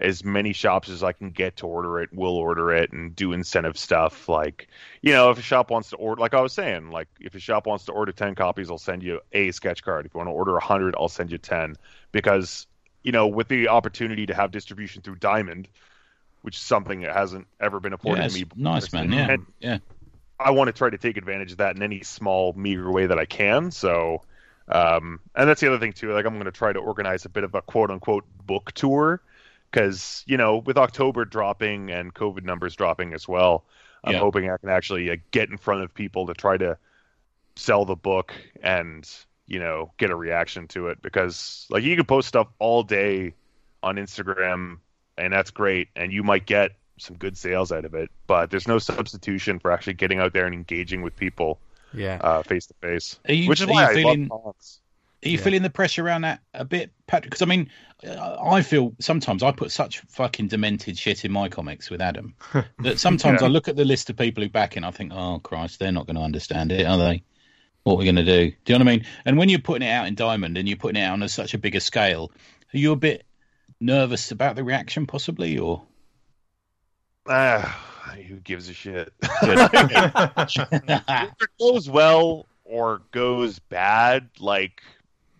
as 0.00 0.24
many 0.24 0.52
shops 0.52 0.88
as 0.88 1.02
I 1.02 1.12
can 1.12 1.30
get 1.30 1.56
to 1.56 1.66
order 1.66 2.00
it 2.00 2.12
will 2.12 2.36
order 2.36 2.72
it 2.72 2.92
and 2.92 3.14
do 3.14 3.32
incentive 3.32 3.76
stuff. 3.76 4.28
Like, 4.28 4.68
you 5.02 5.12
know, 5.12 5.30
if 5.30 5.38
a 5.38 5.42
shop 5.42 5.70
wants 5.70 5.90
to 5.90 5.96
order, 5.96 6.20
like 6.20 6.34
I 6.34 6.40
was 6.40 6.52
saying, 6.52 6.90
like 6.90 7.08
if 7.20 7.34
a 7.34 7.40
shop 7.40 7.66
wants 7.66 7.86
to 7.86 7.92
order 7.92 8.12
10 8.12 8.34
copies, 8.34 8.70
I'll 8.70 8.78
send 8.78 9.02
you 9.02 9.20
a 9.32 9.50
sketch 9.50 9.82
card. 9.82 10.06
If 10.06 10.14
you 10.14 10.18
want 10.18 10.28
to 10.28 10.34
order 10.34 10.52
100, 10.52 10.94
I'll 10.96 11.08
send 11.08 11.32
you 11.32 11.38
10 11.38 11.76
because, 12.12 12.66
you 13.02 13.12
know, 13.12 13.26
with 13.26 13.48
the 13.48 13.68
opportunity 13.68 14.26
to 14.26 14.34
have 14.34 14.52
distribution 14.52 15.02
through 15.02 15.16
Diamond, 15.16 15.68
which 16.42 16.56
is 16.56 16.62
something 16.62 17.00
that 17.02 17.14
hasn't 17.14 17.46
ever 17.60 17.80
been 17.80 17.92
afforded 17.92 18.22
yeah, 18.22 18.28
to 18.28 18.34
me. 18.34 18.44
nice, 18.56 18.92
man. 18.92 19.12
Yeah, 19.12 19.30
And 19.30 19.46
yeah. 19.60 19.78
I 20.40 20.50
want 20.52 20.68
to 20.68 20.72
try 20.72 20.88
to 20.90 20.98
take 20.98 21.16
advantage 21.16 21.52
of 21.52 21.58
that 21.58 21.76
in 21.76 21.82
any 21.82 22.02
small, 22.02 22.52
meager 22.52 22.90
way 22.92 23.06
that 23.06 23.18
I 23.18 23.24
can. 23.24 23.70
So, 23.70 24.22
um, 24.68 25.20
and 25.34 25.48
that's 25.48 25.60
the 25.60 25.66
other 25.66 25.78
thing 25.78 25.92
too. 25.92 26.12
Like, 26.12 26.26
I'm 26.26 26.34
going 26.34 26.44
to 26.44 26.52
try 26.52 26.72
to 26.72 26.78
organize 26.78 27.24
a 27.24 27.28
bit 27.28 27.42
of 27.44 27.54
a 27.54 27.62
quote 27.62 27.90
unquote 27.90 28.24
book 28.46 28.72
tour 28.72 29.20
because 29.70 30.22
you 30.26 30.36
know, 30.36 30.58
with 30.58 30.78
October 30.78 31.24
dropping 31.24 31.90
and 31.90 32.14
COVID 32.14 32.44
numbers 32.44 32.76
dropping 32.76 33.12
as 33.14 33.26
well, 33.26 33.64
I'm 34.04 34.12
Yeah. 34.14 34.20
hoping 34.20 34.48
I 34.50 34.56
can 34.58 34.68
actually 34.70 35.10
uh, 35.10 35.16
get 35.32 35.50
in 35.50 35.56
front 35.58 35.82
of 35.82 35.92
people 35.92 36.26
to 36.26 36.34
try 36.34 36.56
to 36.56 36.78
sell 37.56 37.84
the 37.84 37.96
book 37.96 38.32
and 38.62 39.10
you 39.48 39.58
know 39.58 39.90
get 39.98 40.10
a 40.10 40.14
reaction 40.14 40.68
to 40.68 40.86
it 40.88 41.02
because 41.02 41.66
like 41.70 41.82
you 41.82 41.96
can 41.96 42.04
post 42.04 42.28
stuff 42.28 42.46
all 42.60 42.84
day 42.84 43.34
on 43.82 43.96
Instagram 43.96 44.78
and 45.18 45.32
that's 45.32 45.50
great 45.50 45.88
and 45.96 46.12
you 46.12 46.22
might 46.22 46.46
get 46.46 46.72
some 46.98 47.16
good 47.16 47.36
sales 47.36 47.70
out 47.72 47.84
of 47.84 47.94
it 47.94 48.10
but 48.26 48.50
there's 48.50 48.66
no 48.68 48.78
substitution 48.78 49.58
for 49.58 49.70
actually 49.70 49.94
getting 49.94 50.18
out 50.18 50.32
there 50.32 50.46
and 50.46 50.54
engaging 50.54 51.02
with 51.02 51.14
people 51.16 51.58
Yeah. 51.92 52.18
uh 52.20 52.42
face 52.42 52.66
to 52.66 52.74
face 52.80 53.18
Are 53.28 53.34
you, 53.34 53.48
which 53.48 53.60
is 53.60 53.66
why 53.66 53.84
I 53.90 53.94
feeling? 53.94 54.28
love 54.28 54.42
cons. 54.44 54.80
Are 55.24 55.28
you 55.28 55.38
Yeah. 55.38 55.44
feeling 55.44 55.62
the 55.62 55.70
pressure 55.70 56.04
around 56.06 56.22
that 56.22 56.40
a 56.54 56.64
bit, 56.64 56.92
Patrick? 57.08 57.30
Because 57.30 57.42
I 57.42 57.46
mean, 57.46 57.70
uh, 58.06 58.36
I 58.40 58.62
feel 58.62 58.94
sometimes 59.00 59.42
I 59.42 59.50
put 59.50 59.72
such 59.72 59.98
fucking 60.08 60.46
demented 60.46 60.96
shit 60.96 61.24
in 61.24 61.32
my 61.32 61.48
comics 61.48 61.90
with 61.90 62.00
Adam 62.00 62.34
that 62.80 63.00
sometimes 63.00 63.40
Yeah. 63.40 63.46
I 63.48 63.50
look 63.50 63.66
at 63.68 63.74
the 63.76 63.84
list 63.84 64.10
of 64.10 64.16
people 64.16 64.44
who 64.44 64.48
back 64.48 64.74
it 64.74 64.76
and 64.78 64.86
I 64.86 64.92
think, 64.92 65.12
oh 65.12 65.40
Christ, 65.40 65.80
they're 65.80 65.90
not 65.92 66.06
going 66.06 66.16
to 66.16 66.22
understand 66.22 66.70
it, 66.72 66.86
are 66.86 66.96
they? 66.98 67.22
What 67.82 67.94
we're 67.94 68.00
we 68.00 68.04
going 68.12 68.16
to 68.16 68.24
do? 68.24 68.50
Do 68.64 68.72
you 68.72 68.78
know 68.78 68.84
what 68.84 68.90
I 68.92 68.96
mean? 68.96 69.06
And 69.24 69.38
when 69.38 69.48
you're 69.48 69.58
putting 69.60 69.86
it 69.88 69.90
out 69.90 70.06
in 70.06 70.14
Diamond 70.14 70.56
and 70.58 70.68
you're 70.68 70.76
putting 70.76 71.00
it 71.00 71.04
out 71.04 71.14
on 71.14 71.22
a, 71.22 71.28
such 71.28 71.54
a 71.54 71.58
bigger 71.58 71.80
scale, 71.80 72.30
are 72.74 72.78
you 72.78 72.92
a 72.92 72.96
bit 72.96 73.24
nervous 73.80 74.30
about 74.30 74.56
the 74.56 74.64
reaction, 74.64 75.06
possibly, 75.06 75.58
or? 75.58 75.86
Ah, 77.28 78.14
who 78.26 78.36
gives 78.36 78.68
a 78.70 78.72
shit 78.74 79.12
if 79.42 81.34
it 81.40 81.50
goes 81.60 81.90
well 81.90 82.46
or 82.64 83.02
goes 83.12 83.58
bad 83.58 84.28
like 84.40 84.82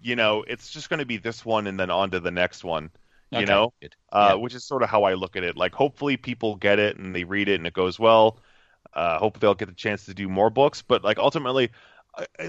you 0.03 0.15
know 0.17 0.45
it's 0.47 0.71
just 0.71 0.91
going 0.91 0.99
to 0.99 1.07
be 1.07 1.17
this 1.17 1.45
one 1.47 1.67
and 1.67 1.81
then 1.81 1.91
on 1.91 2.11
to 2.11 2.21
the 2.21 2.31
next 2.31 2.63
one 2.63 2.91
you 3.31 3.41
Okay, 3.41 3.47
know 3.47 3.73
uh, 4.13 4.35
Yeah. 4.35 4.35
which 4.37 4.55
is 4.55 4.65
sort 4.65 4.83
of 4.83 4.91
how 4.91 5.05
I 5.05 5.15
look 5.15 5.37
at 5.37 5.45
it. 5.45 5.55
Like, 5.57 5.75
hopefully, 5.75 6.17
people 6.17 6.57
get 6.57 6.79
it 6.79 6.97
and 6.97 7.15
they 7.15 7.25
read 7.25 7.49
it 7.49 7.57
and 7.57 7.67
it 7.67 7.75
goes 7.75 7.99
well. 7.99 8.41
Uh, 8.95 9.19
hope 9.19 9.39
they'll 9.39 9.55
get 9.55 9.67
the 9.69 9.75
chance 9.75 10.07
to 10.07 10.15
do 10.15 10.29
more 10.29 10.49
books. 10.51 10.81
But 10.83 11.05
like, 11.05 11.19
ultimately, 11.19 11.71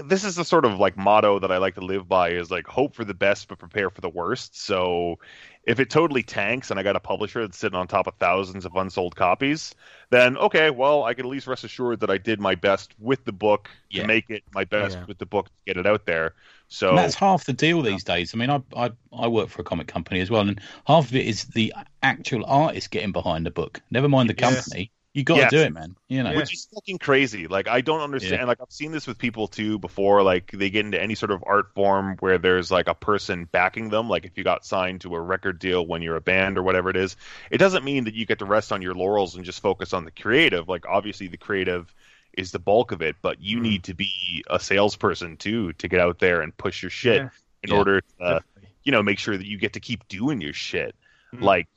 this 0.04 0.24
is 0.24 0.34
the 0.36 0.44
sort 0.44 0.64
of 0.64 0.78
like 0.78 0.96
motto 0.96 1.38
that 1.38 1.52
I 1.52 1.58
like 1.58 1.74
to 1.76 1.80
live 1.80 2.08
by: 2.08 2.30
is 2.30 2.50
like 2.50 2.66
hope 2.66 2.94
for 2.94 3.04
the 3.04 3.14
best 3.14 3.48
but 3.48 3.58
prepare 3.58 3.90
for 3.90 4.00
the 4.00 4.08
worst. 4.08 4.58
So, 4.60 5.18
if 5.64 5.78
it 5.80 5.90
totally 5.90 6.22
tanks 6.22 6.70
and 6.70 6.80
I 6.80 6.82
got 6.82 6.96
a 6.96 7.00
publisher 7.00 7.40
that's 7.42 7.58
sitting 7.58 7.78
on 7.78 7.86
top 7.86 8.06
of 8.06 8.14
thousands 8.16 8.64
of 8.64 8.74
unsold 8.76 9.16
copies, 9.16 9.74
then 10.10 10.36
okay, 10.38 10.70
well, 10.70 11.04
I 11.04 11.14
can 11.14 11.26
at 11.26 11.30
least 11.30 11.46
rest 11.46 11.64
assured 11.64 12.00
that 12.00 12.10
I 12.10 12.18
did 12.18 12.40
my 12.40 12.54
best 12.54 12.94
with 12.98 13.24
the 13.24 13.32
book 13.32 13.70
Yeah. 13.90 14.02
to 14.02 14.06
make 14.06 14.30
it 14.30 14.44
my 14.52 14.64
best 14.64 14.98
Yeah. 14.98 15.06
with 15.06 15.18
the 15.18 15.26
book 15.26 15.46
to 15.46 15.52
get 15.66 15.76
it 15.76 15.86
out 15.86 16.06
there. 16.06 16.34
So 16.68 16.90
And 16.90 16.98
that's 16.98 17.14
half 17.14 17.44
the 17.46 17.52
deal 17.52 17.80
these 17.82 18.04
days. 18.04 18.34
I 18.34 18.38
mean, 18.38 18.50
I, 18.50 18.62
I 18.76 18.90
I 19.12 19.28
work 19.28 19.48
for 19.48 19.62
a 19.62 19.64
comic 19.64 19.86
company 19.86 20.20
as 20.20 20.30
well, 20.30 20.46
and 20.48 20.60
half 20.86 21.06
of 21.08 21.14
it 21.16 21.26
is 21.26 21.44
the 21.46 21.72
actual 22.02 22.44
artist 22.46 22.90
getting 22.90 23.12
behind 23.12 23.46
the 23.46 23.50
book. 23.50 23.80
Never 23.90 24.08
mind 24.08 24.28
the 24.28 24.34
Yes. 24.34 24.74
You 25.12 25.24
got 25.24 25.38
Yes. 25.38 25.50
to 25.50 25.56
do 25.56 25.62
it, 25.64 25.72
man. 25.72 25.96
You 26.08 26.22
know. 26.22 26.36
Which 26.36 26.54
is 26.54 26.68
fucking 26.72 26.98
crazy. 26.98 27.48
Like 27.48 27.66
I 27.66 27.80
don't 27.80 28.00
understand. 28.00 28.46
Like 28.46 28.60
I've 28.60 28.70
seen 28.70 28.92
this 28.92 29.08
with 29.08 29.18
people 29.18 29.48
too 29.48 29.78
before. 29.80 30.22
Like 30.22 30.52
they 30.52 30.70
get 30.70 30.84
into 30.84 31.02
any 31.02 31.16
sort 31.16 31.32
of 31.32 31.42
art 31.44 31.74
form 31.74 32.16
where 32.20 32.38
there's 32.38 32.70
like 32.70 32.86
a 32.86 32.94
person 32.94 33.46
backing 33.50 33.88
them. 33.88 34.08
Like 34.08 34.24
if 34.24 34.38
you 34.38 34.44
got 34.44 34.64
signed 34.64 35.00
to 35.00 35.14
a 35.16 35.20
record 35.20 35.58
deal 35.58 35.84
when 35.84 36.00
you're 36.02 36.14
a 36.14 36.20
band 36.20 36.58
or 36.58 36.62
whatever 36.62 36.90
it 36.90 36.96
is, 36.96 37.16
it 37.50 37.58
doesn't 37.58 37.84
mean 37.84 38.04
that 38.04 38.14
you 38.14 38.24
get 38.24 38.38
to 38.38 38.44
rest 38.44 38.70
on 38.70 38.82
your 38.82 38.94
laurels 38.94 39.34
and 39.34 39.44
just 39.44 39.60
focus 39.60 39.92
on 39.92 40.04
the 40.04 40.12
creative. 40.12 40.68
Like 40.68 40.86
obviously 40.86 41.26
the 41.26 41.36
creative 41.38 41.92
is 42.34 42.52
the 42.52 42.60
bulk 42.60 42.92
of 42.92 43.02
it, 43.02 43.16
but 43.20 43.40
you 43.42 43.58
Mm. 43.58 43.62
need 43.62 43.84
to 43.84 43.94
be 43.94 44.44
a 44.48 44.60
salesperson 44.60 45.36
too 45.36 45.72
to 45.74 45.88
get 45.88 45.98
out 46.00 46.20
there 46.20 46.40
and 46.40 46.56
push 46.56 46.82
your 46.84 46.90
shit 46.90 47.16
Yeah. 47.22 47.28
in 47.64 47.70
Yeah. 47.70 47.76
order 47.76 48.00
to 48.00 48.24
uh, 48.24 48.40
you 48.84 48.92
know 48.92 49.02
make 49.02 49.18
sure 49.18 49.36
that 49.36 49.44
you 49.46 49.58
get 49.58 49.72
to 49.72 49.80
keep 49.80 50.06
doing 50.06 50.40
your 50.40 50.52
shit. 50.52 50.94
Mm. 51.34 51.42
Like 51.42 51.68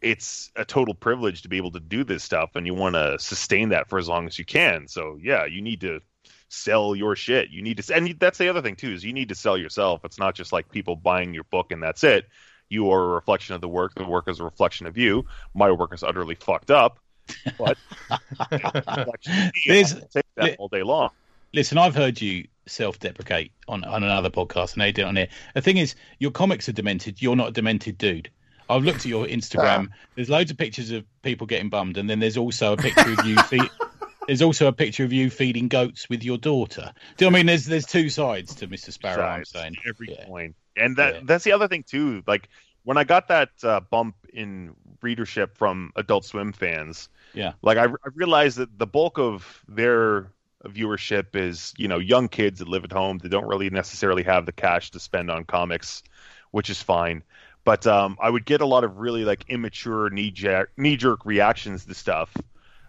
it's 0.00 0.50
a 0.56 0.64
total 0.64 0.94
privilege 0.94 1.42
to 1.42 1.48
be 1.48 1.56
able 1.56 1.70
to 1.72 1.80
do 1.80 2.04
this 2.04 2.24
stuff 2.24 2.50
and 2.54 2.66
you 2.66 2.74
want 2.74 2.94
to 2.94 3.18
sustain 3.18 3.68
that 3.70 3.88
for 3.88 3.98
as 3.98 4.08
long 4.08 4.26
as 4.26 4.38
you 4.38 4.44
can. 4.44 4.88
So 4.88 5.18
yeah 5.20 5.44
you 5.44 5.60
need 5.62 5.80
to 5.82 6.00
sell 6.48 6.96
your 6.96 7.14
shit. 7.16 7.50
You 7.50 7.62
need 7.62 7.78
to 7.78 7.94
and 7.94 8.18
that's 8.18 8.38
the 8.38 8.48
other 8.48 8.62
thing 8.62 8.76
too 8.76 8.92
is 8.92 9.04
you 9.04 9.12
need 9.12 9.28
to 9.28 9.34
sell 9.34 9.56
yourself. 9.58 10.04
It's 10.04 10.18
not 10.18 10.34
just 10.34 10.52
like 10.52 10.70
people 10.70 10.96
buying 10.96 11.34
your 11.34 11.44
book 11.44 11.72
and 11.72 11.82
that's 11.82 12.02
it. 12.04 12.26
You 12.68 12.90
are 12.90 13.02
a 13.02 13.08
reflection 13.08 13.54
of 13.54 13.60
the 13.60 13.68
work. 13.68 13.94
The 13.94 14.04
work 14.04 14.28
is 14.28 14.40
a 14.40 14.44
reflection 14.44 14.86
of 14.86 14.96
you. 14.96 15.24
My 15.54 15.70
work 15.70 15.92
is 15.92 16.02
utterly 16.02 16.34
fucked 16.36 16.70
up 16.70 16.98
but 17.58 17.78
it's 18.52 18.62
a 18.88 18.94
reflection 18.98 19.32
of 19.32 19.38
me, 19.38 19.44
and 19.44 19.52
There's- 19.66 19.94
take 20.12 20.24
that 20.36 20.56
all 20.58 20.68
day 20.68 20.82
long. 20.82 21.10
Listen, 21.52 21.78
I've 21.78 21.94
heard 21.94 22.20
you 22.20 22.46
self-deprecate 22.66 23.52
on 23.66 23.82
on 23.84 24.04
another 24.04 24.30
podcast, 24.30 24.74
and 24.74 24.82
they 24.82 24.92
did 24.92 25.02
it 25.02 25.08
on 25.08 25.16
here. 25.16 25.28
The 25.54 25.62
thing 25.62 25.78
is, 25.78 25.96
your 26.18 26.30
comics 26.30 26.68
are 26.68 26.72
demented. 26.72 27.20
You're 27.20 27.36
not 27.36 27.48
a 27.48 27.52
demented 27.52 27.98
dude. 27.98 28.30
I've 28.70 28.84
looked 28.84 29.00
at 29.00 29.06
your 29.06 29.26
Instagram. 29.26 29.88
There's 30.14 30.30
loads 30.30 30.50
of 30.50 30.56
pictures 30.56 30.90
of 30.90 31.04
people 31.22 31.46
getting 31.46 31.68
bummed, 31.68 31.96
and 31.96 32.08
then 32.08 32.20
there's 32.20 32.36
also 32.36 32.72
a 32.72 32.76
picture 32.76 33.12
of 33.12 33.26
you 33.26 33.36
feed. 33.42 33.68
There's 34.26 34.42
also 34.42 34.68
a 34.68 34.72
picture 34.72 35.02
of 35.04 35.12
you 35.12 35.28
feeding 35.28 35.66
goats 35.68 36.08
with 36.08 36.22
your 36.22 36.38
daughter. 36.38 36.92
Do 37.16 37.24
you 37.24 37.30
know 37.30 37.36
I 37.36 37.40
mean? 37.40 37.46
There's 37.46 37.64
there's 37.66 37.86
two 37.86 38.08
sides 38.08 38.54
to 38.56 38.68
Mr. 38.68 38.92
Sparrow. 38.92 39.24
I'm 39.24 39.44
saying 39.44 39.76
every 39.88 40.08
Yeah. 40.10 40.26
coin. 40.26 40.54
And 40.76 40.96
that 40.96 41.14
Yeah. 41.14 41.20
that's 41.24 41.42
the 41.44 41.52
other 41.52 41.66
thing 41.66 41.82
too. 41.82 42.22
Like 42.26 42.48
when 42.84 42.96
I 42.96 43.04
got 43.04 43.28
that 43.28 43.48
uh, 43.64 43.80
bump 43.80 44.14
in 44.32 44.74
readership 45.02 45.56
from 45.58 45.90
Adult 45.96 46.24
Swim 46.24 46.52
fans, 46.52 47.08
Yeah. 47.34 47.54
like 47.62 47.76
I, 47.76 47.84
I 47.86 48.08
realized 48.14 48.58
that 48.58 48.78
the 48.78 48.86
bulk 48.86 49.18
of 49.18 49.64
their 49.66 50.30
viewership 50.64 51.34
is 51.34 51.72
you 51.76 51.88
know 51.88 51.98
young 51.98 52.28
kids 52.28 52.58
that 52.60 52.68
live 52.68 52.84
at 52.84 52.92
home 52.92 53.18
that 53.18 53.30
don't 53.30 53.46
really 53.48 53.70
necessarily 53.70 54.22
have 54.22 54.46
the 54.46 54.52
cash 54.52 54.90
to 54.92 55.00
spend 55.00 55.30
on 55.30 55.44
comics, 55.44 56.02
which 56.52 56.70
is 56.70 56.80
fine. 56.80 57.22
But 57.64 57.86
um, 57.86 58.16
I 58.20 58.30
would 58.30 58.44
get 58.44 58.60
a 58.60 58.66
lot 58.66 58.84
of 58.84 58.98
really 58.98 59.24
like 59.24 59.44
immature 59.48 60.10
knee 60.10 60.30
jerk 60.30 60.72
knee 60.76 60.96
jerk 60.96 61.24
reactions 61.24 61.84
to 61.84 61.94
stuff. 61.94 62.34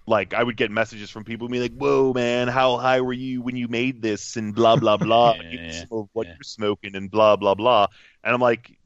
Like 0.07 0.34
I 0.34 0.41
would 0.41 0.57
get 0.57 0.72
messages 0.72 1.09
from 1.09 1.24
people 1.24 1.47
being 1.47 1.61
like, 1.61 1.76
"Whoa, 1.76 2.13
man, 2.13 2.47
how 2.47 2.78
high 2.78 3.01
were 3.01 3.13
you 3.13 3.41
when 3.41 3.55
you 3.55 3.67
made 3.67 4.01
this?" 4.01 4.38
and 4.38 4.55
blah 4.55 4.76
blah 4.76 4.97
blah. 5.05 5.36
Yeah, 5.51 5.67
yeah, 5.67 5.84
what 6.13 6.28
you're 6.28 6.43
smoking 6.43 6.95
and 6.95 7.11
blah 7.11 7.36
blah 7.36 7.55
blah. 7.55 7.88
And 8.24 8.34
I'm 8.34 8.41
like, 8.41 8.78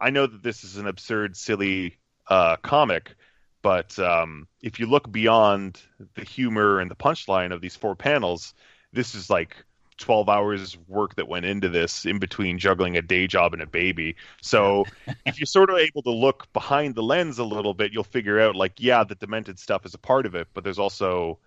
I 0.00 0.10
know 0.10 0.26
that 0.26 0.42
this 0.42 0.64
is 0.64 0.76
an 0.76 0.86
absurd, 0.86 1.36
silly 1.36 1.98
uh, 2.28 2.56
comic, 2.56 3.14
but 3.62 3.98
um, 3.98 4.46
if 4.62 4.78
you 4.78 4.86
look 4.86 5.10
beyond 5.10 5.80
the 6.14 6.24
humor 6.24 6.80
and 6.80 6.90
the 6.90 6.96
punchline 6.96 7.52
of 7.52 7.60
these 7.60 7.76
four 7.76 7.96
panels, 7.96 8.54
this 8.92 9.14
is 9.14 9.28
like 9.30 9.56
12 9.98 10.28
hours 10.28 10.76
work 10.88 11.16
that 11.16 11.28
went 11.28 11.46
into 11.46 11.68
this 11.68 12.06
in 12.06 12.18
between 12.18 12.58
juggling 12.58 12.96
a 12.96 13.02
day 13.02 13.26
job 13.26 13.52
and 13.54 13.62
a 13.62 13.66
baby. 13.66 14.16
So 14.40 14.88
if 15.26 15.38
you're 15.38 15.46
sort 15.46 15.70
of 15.70 15.78
able 15.78 16.02
to 16.04 16.10
look 16.10 16.52
behind 16.52 16.94
the 16.94 17.02
lens 17.02 17.38
a 17.38 17.44
little 17.44 17.74
bit, 17.74 17.92
you'll 17.92 18.04
figure 18.04 18.40
out 18.40 18.56
like, 18.56 18.74
yeah, 18.78 19.04
the 19.04 19.14
demented 19.16 19.58
stuff 19.58 19.84
is 19.86 19.94
a 19.94 19.98
part 19.98 20.26
of 20.26 20.34
it, 20.34 20.48
but 20.54 20.64
there's 20.64 20.78
also 20.78 21.38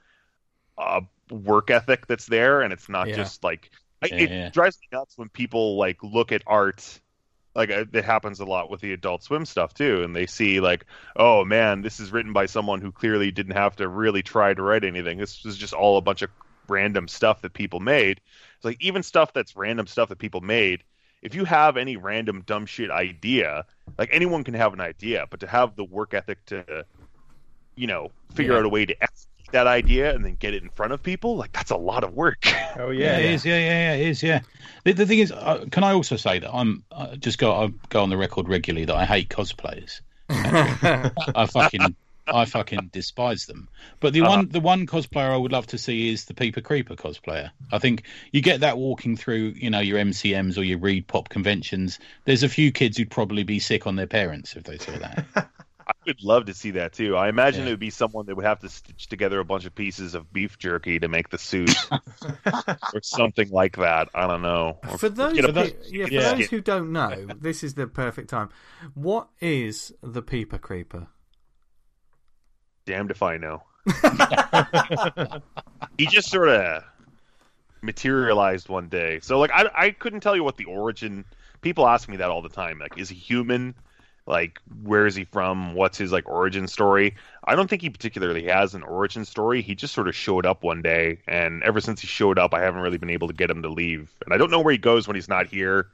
a 0.78 1.02
work 1.30 1.70
ethic 1.70 2.08
that's 2.08 2.26
there, 2.26 2.62
and 2.62 2.74
it's 2.74 2.90
not 2.90 3.12
Yeah. 3.12 3.12
just 3.12 3.44
like 3.44 3.72
Yeah, 4.12 4.18
it 4.18 4.32
yeah. 4.32 4.52
drives 4.52 4.78
me 4.82 4.88
nuts 4.98 5.18
when 5.18 5.30
people 5.30 5.78
like 5.78 6.02
look 6.04 6.32
at 6.32 6.44
art 6.48 7.00
like 7.56 7.70
uh, 7.72 7.86
it 7.94 8.06
happens 8.06 8.40
a 8.42 8.46
lot 8.46 8.70
with 8.72 8.82
the 8.82 8.94
adult 8.94 9.24
swim 9.24 9.46
stuff 9.46 9.74
too 9.74 10.04
and 10.04 10.16
they 10.16 10.26
see 10.26 10.60
like 10.62 10.86
oh 11.18 11.46
man 11.46 11.82
this 11.82 12.00
is 12.00 12.12
written 12.12 12.34
by 12.34 12.46
someone 12.48 12.82
who 12.82 12.92
clearly 12.92 13.32
didn't 13.32 13.56
have 13.58 13.76
to 13.78 13.88
really 13.88 14.24
try 14.24 14.54
to 14.54 14.62
write 14.64 14.84
anything 14.86 15.18
this 15.20 15.44
was 15.46 15.58
just 15.58 15.74
all 15.74 15.98
a 15.98 16.02
bunch 16.02 16.22
of 16.24 16.32
random 16.72 17.08
stuff 17.08 17.42
that 17.42 17.54
people 17.54 17.80
made 17.80 18.22
it's 18.56 18.66
like 18.66 18.82
even 18.82 19.04
stuff 19.04 19.34
that's 19.34 19.56
random 19.56 19.88
stuff 19.88 20.10
that 20.10 20.20
people 20.20 20.42
made 20.42 20.84
if 21.22 21.36
you 21.36 21.46
have 21.46 21.78
any 21.78 21.98
random 21.98 22.44
dumb 22.48 22.66
shit 22.66 22.92
idea 22.92 23.66
like 23.98 24.10
anyone 24.12 24.44
can 24.44 24.54
have 24.56 24.74
an 24.74 24.82
idea 24.82 25.26
but 25.32 25.40
to 25.42 25.48
have 25.48 25.76
the 25.76 25.86
work 25.86 26.14
ethic 26.14 26.46
to 26.46 26.86
you 27.76 27.88
know 27.88 28.14
figure 28.36 28.54
Yeah. 28.54 28.60
out 28.60 28.66
a 28.66 28.70
way 28.70 28.86
to 28.86 28.94
execute 29.04 29.50
that 29.52 29.68
idea 29.68 30.14
and 30.16 30.26
then 30.26 30.36
get 30.36 30.54
it 30.54 30.64
in 30.64 30.70
front 30.70 30.94
of 30.94 31.04
people 31.04 31.36
like 31.38 31.52
that's 31.54 31.72
a 31.72 31.78
lot 31.78 32.04
of 32.04 32.14
work 32.14 32.46
Oh 32.76 32.90
Yeah, 32.98 33.18
yeah, 33.18 33.18
it 33.18 33.26
is. 33.26 33.46
Yeah, 33.46 33.58
yeah, 33.60 33.94
yeah, 33.94 33.94
it 33.96 34.08
is. 34.08 34.24
Yeah. 34.24 34.42
The, 34.86 34.94
the 34.94 35.06
thing 35.06 35.20
is, 35.20 35.32
uh, 35.32 35.66
can 35.72 35.84
I 35.84 35.92
also 35.94 36.16
say 36.16 36.40
that 36.40 36.54
I'm 36.54 36.86
I 36.92 37.16
just 37.18 37.38
go 37.38 37.54
I 37.54 37.70
go 37.90 38.02
on 38.04 38.10
the 38.10 38.18
record 38.18 38.48
regularly 38.48 38.86
that 38.86 38.96
I 38.96 39.06
hate 39.06 39.30
cosplayers. 39.30 40.02
I 41.36 41.46
fucking 41.48 41.96
I 42.32 42.46
fucking 42.46 42.90
despise 42.92 43.46
them. 43.46 43.68
But 44.00 44.14
the 44.14 44.22
Uh-huh. 44.22 44.30
one 44.38 44.50
the 44.50 44.60
one 44.60 44.88
cosplayer 44.88 45.32
I 45.32 45.38
would 45.38 45.52
love 45.52 45.68
to 45.68 45.78
see 45.78 46.10
is 46.12 46.26
the 46.26 46.34
Peeper 46.34 46.62
Creeper 46.62 46.96
cosplayer. 46.96 47.52
I 47.72 47.80
think 47.80 48.04
you 48.32 48.42
get 48.42 48.62
that 48.62 48.78
walking 48.78 49.18
through, 49.18 49.54
you 49.58 49.70
know, 49.70 49.80
your 49.80 50.00
MCMs 50.00 50.58
or 50.58 50.64
your 50.64 50.80
ReedPop 50.80 51.30
conventions. 51.30 52.00
There's 52.26 52.44
a 52.44 52.50
few 52.50 52.72
kids 52.72 52.98
who'd 52.98 53.12
probably 53.12 53.44
be 53.44 53.60
sick 53.60 53.86
on 53.88 53.96
their 53.96 54.08
parents 54.08 54.56
if 54.56 54.64
they 54.64 54.78
saw 54.78 54.92
that. 54.98 55.26
I 55.88 55.94
would 56.06 56.24
love 56.24 56.46
to 56.46 56.54
see 56.54 56.72
that 56.72 56.94
too. 56.94 57.18
I 57.18 57.28
imagine 57.28 57.62
Yeah. 57.64 57.68
it 57.68 57.72
would 57.72 57.80
be 57.80 57.90
someone 57.90 58.26
that 58.28 58.36
would 58.36 58.46
have 58.46 58.60
to 58.60 58.70
stitch 58.70 59.08
together 59.08 59.40
a 59.40 59.44
bunch 59.46 59.66
of 59.66 59.76
pieces 59.76 60.16
of 60.16 60.32
beef 60.32 60.58
jerky 60.58 61.00
to 61.00 61.10
make 61.10 61.30
the 61.30 61.38
suit, 61.38 61.76
or 62.94 63.02
something 63.02 63.50
like 63.50 63.76
that. 63.78 64.08
I 64.16 64.28
don't 64.28 64.42
know. 64.42 64.78
Or 64.90 64.98
For 64.98 65.10
those, 65.10 65.34
get 65.34 65.46
a- 65.50 65.54
pe- 65.54 65.74
yeah, 65.90 66.06
for 66.06 66.12
yeah. 66.14 66.34
those 66.36 66.48
who 66.48 66.62
don't 66.62 66.92
know, 66.94 67.28
this 67.40 67.64
is 67.64 67.74
the 67.74 67.88
perfect 67.88 68.30
time. 68.30 68.50
What 68.94 69.28
is 69.42 69.92
the 70.02 70.22
Peeper 70.22 70.60
Creeper? 70.60 71.08
Damned 72.92 73.12
if 73.12 73.24
I 73.24 73.38
know. 73.38 73.64
he 75.98 76.06
just 76.08 76.30
sort 76.30 76.50
of 76.50 76.84
materialized 77.82 78.68
one 78.68 78.90
day. 78.90 79.20
So 79.22 79.40
like 79.40 79.52
I 79.54 79.70
I 79.74 79.92
couldn't 79.92 80.20
tell 80.20 80.36
you 80.36 80.44
what 80.44 80.58
the 80.58 80.66
origin. 80.66 81.24
People 81.62 81.88
ask 81.88 82.10
me 82.10 82.18
that 82.18 82.30
all 82.30 82.42
the 82.42 82.50
time. 82.50 82.80
Like, 82.80 82.98
is 82.98 83.08
he 83.10 83.16
human? 83.16 83.76
Like, 84.28 84.60
where 84.84 85.08
is 85.08 85.16
he 85.16 85.24
from? 85.26 85.74
What's 85.74 85.98
his 85.98 86.12
like 86.12 86.28
origin 86.28 86.68
story? 86.68 87.16
I 87.46 87.56
don't 87.56 87.70
think 87.70 87.82
he 87.82 87.90
particularly 87.90 88.46
has 88.48 88.76
an 88.76 88.84
origin 88.84 89.26
story. 89.26 89.62
He 89.62 89.74
just 89.74 89.94
sort 89.94 90.08
of 90.08 90.16
showed 90.16 90.46
up 90.46 90.64
one 90.64 90.82
day, 90.82 91.20
and 91.28 91.64
ever 91.64 91.80
since 91.80 92.02
he 92.02 92.08
showed 92.08 92.38
up, 92.38 92.54
I 92.54 92.62
haven't 92.62 92.82
really 92.82 92.98
been 92.98 93.10
able 93.10 93.30
to 93.30 93.34
get 93.34 93.50
him 93.50 93.62
to 93.62 93.70
leave. 93.70 94.12
And 94.26 94.34
I 94.34 94.38
don't 94.38 94.52
know 94.52 94.60
where 94.60 94.72
he 94.72 94.78
goes 94.78 95.08
when 95.08 95.16
he's 95.16 95.30
not 95.30 95.48
here. 95.48 95.88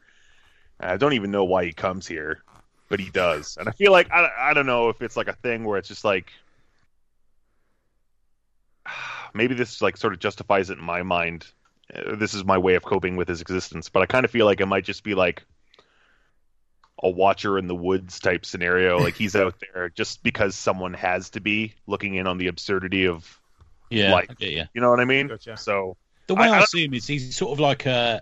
I 0.80 0.98
don't 0.98 1.14
even 1.14 1.32
know 1.32 1.44
why 1.44 1.66
he 1.66 1.74
comes 1.74 2.08
here, 2.08 2.42
but 2.90 3.00
he 3.00 3.10
does. 3.10 3.56
And 3.58 3.70
I 3.70 3.72
feel 3.72 3.92
like 3.92 4.10
I 4.12 4.30
I 4.38 4.54
don't 4.54 4.66
know 4.66 4.90
if 4.90 5.02
it's 5.02 5.16
like 5.16 5.28
a 5.28 5.34
thing 5.34 5.64
where 5.64 5.78
it's 5.78 5.88
just 5.88 6.04
like 6.04 6.32
maybe 9.34 9.56
this 9.56 9.82
like 9.82 9.98
sort 9.98 10.14
of 10.14 10.20
justifies 10.20 10.70
it 10.70 10.78
in 10.78 10.84
my 10.84 11.04
mind. 11.04 11.46
Uh, 11.94 12.16
This 12.16 12.34
is 12.34 12.44
my 12.44 12.58
way 12.58 12.76
of 12.76 12.84
coping 12.84 13.16
with 13.16 13.28
his 13.28 13.42
existence, 13.42 13.90
but 13.90 14.02
I 14.02 14.06
kind 14.06 14.26
of 14.26 14.32
feel 14.32 14.46
like 14.46 14.60
it 14.62 14.66
might 14.66 14.84
just 14.86 15.04
be 15.04 15.16
like 15.16 15.44
a 17.04 17.10
watcher 17.10 17.58
in 17.58 17.68
the 17.68 17.76
woods 17.76 18.20
type 18.20 18.46
scenario. 18.46 18.98
Like 19.00 19.16
he's 19.16 19.36
out 19.36 19.56
there 19.74 19.90
just 19.90 20.24
because 20.24 20.56
someone 20.56 20.94
has 20.96 21.30
to 21.32 21.40
be 21.40 21.74
looking 21.86 22.16
in 22.16 22.28
on 22.28 22.38
the 22.38 22.48
absurdity 22.48 23.06
of, 23.08 23.40
Yeah, 23.90 24.12
Like- 24.14 24.32
I 24.32 24.34
get 24.34 24.52
you. 24.52 24.64
you 24.74 24.82
know 24.82 24.90
what 24.90 25.00
I 25.00 25.06
mean? 25.06 25.28
Gotcha. 25.28 25.58
So 25.58 25.96
The 26.28 26.36
way 26.36 26.48
I- 26.48 26.58
I, 26.58 26.62
I- 26.62 26.66
see 26.66 26.84
him 26.86 26.94
is 26.94 27.06
he's 27.08 27.36
sort 27.36 27.52
of 27.54 27.60
like 27.60 27.86
a 27.86 28.22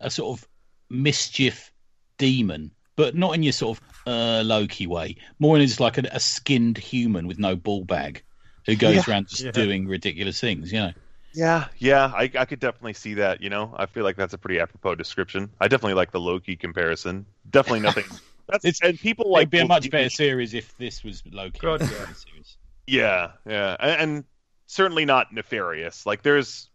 a 0.00 0.10
sort 0.10 0.38
of 0.38 0.46
mischief 0.90 1.72
demon, 2.18 2.70
but 2.96 3.14
not 3.16 3.34
in 3.34 3.42
your 3.42 3.52
sort 3.52 3.78
of 3.78 3.84
uh, 4.06 4.42
Loki 4.44 4.86
way. 4.86 5.16
More 5.38 5.56
in 5.56 5.62
his 5.62 5.80
like 5.80 5.98
a, 5.98 6.02
a 6.12 6.20
skinned 6.20 6.78
human 6.78 7.26
with 7.26 7.38
no 7.38 7.56
ball 7.56 7.84
bag 7.84 8.22
who 8.68 8.76
goes 8.76 8.94
Yeah. 8.94 9.02
around 9.12 9.28
just 9.28 9.42
Yeah. 9.42 9.50
doing 9.50 9.88
ridiculous 9.88 10.40
things. 10.40 10.70
You 10.72 10.78
know. 10.78 10.92
yeah, 11.32 11.66
yeah, 11.78 12.12
I, 12.14 12.30
I 12.38 12.44
could 12.44 12.60
definitely 12.60 12.92
see 12.92 13.14
that. 13.14 13.40
You 13.42 13.50
know, 13.50 13.74
I 13.76 13.86
feel 13.86 14.04
like 14.04 14.14
that's 14.16 14.34
a 14.34 14.38
pretty 14.38 14.60
apropos 14.60 14.94
description. 14.94 15.50
I 15.60 15.66
definitely 15.68 15.94
like 15.94 16.12
the 16.12 16.20
Loki 16.20 16.54
comparison. 16.54 17.26
Definitely 17.50 17.80
nothing. 17.80 18.04
That's 18.50 18.64
It's- 18.64 18.80
and 18.82 18.98
people 18.98 19.30
like 19.30 19.42
It'd 19.42 19.50
be 19.50 19.58
a 19.58 19.66
much 19.66 19.82
keep- 19.82 19.92
better 19.92 20.08
series 20.08 20.54
if 20.54 20.74
this 20.78 21.04
was 21.04 21.22
Loki. 21.30 21.58
God, 21.60 21.82
yeah. 21.82 21.88
series. 22.14 22.56
Yeah, 22.86 23.32
yeah, 23.46 23.76
and, 23.78 24.00
and 24.00 24.24
certainly 24.66 25.04
not 25.04 25.32
nefarious. 25.34 26.06
Like 26.06 26.22
there's, 26.22 26.70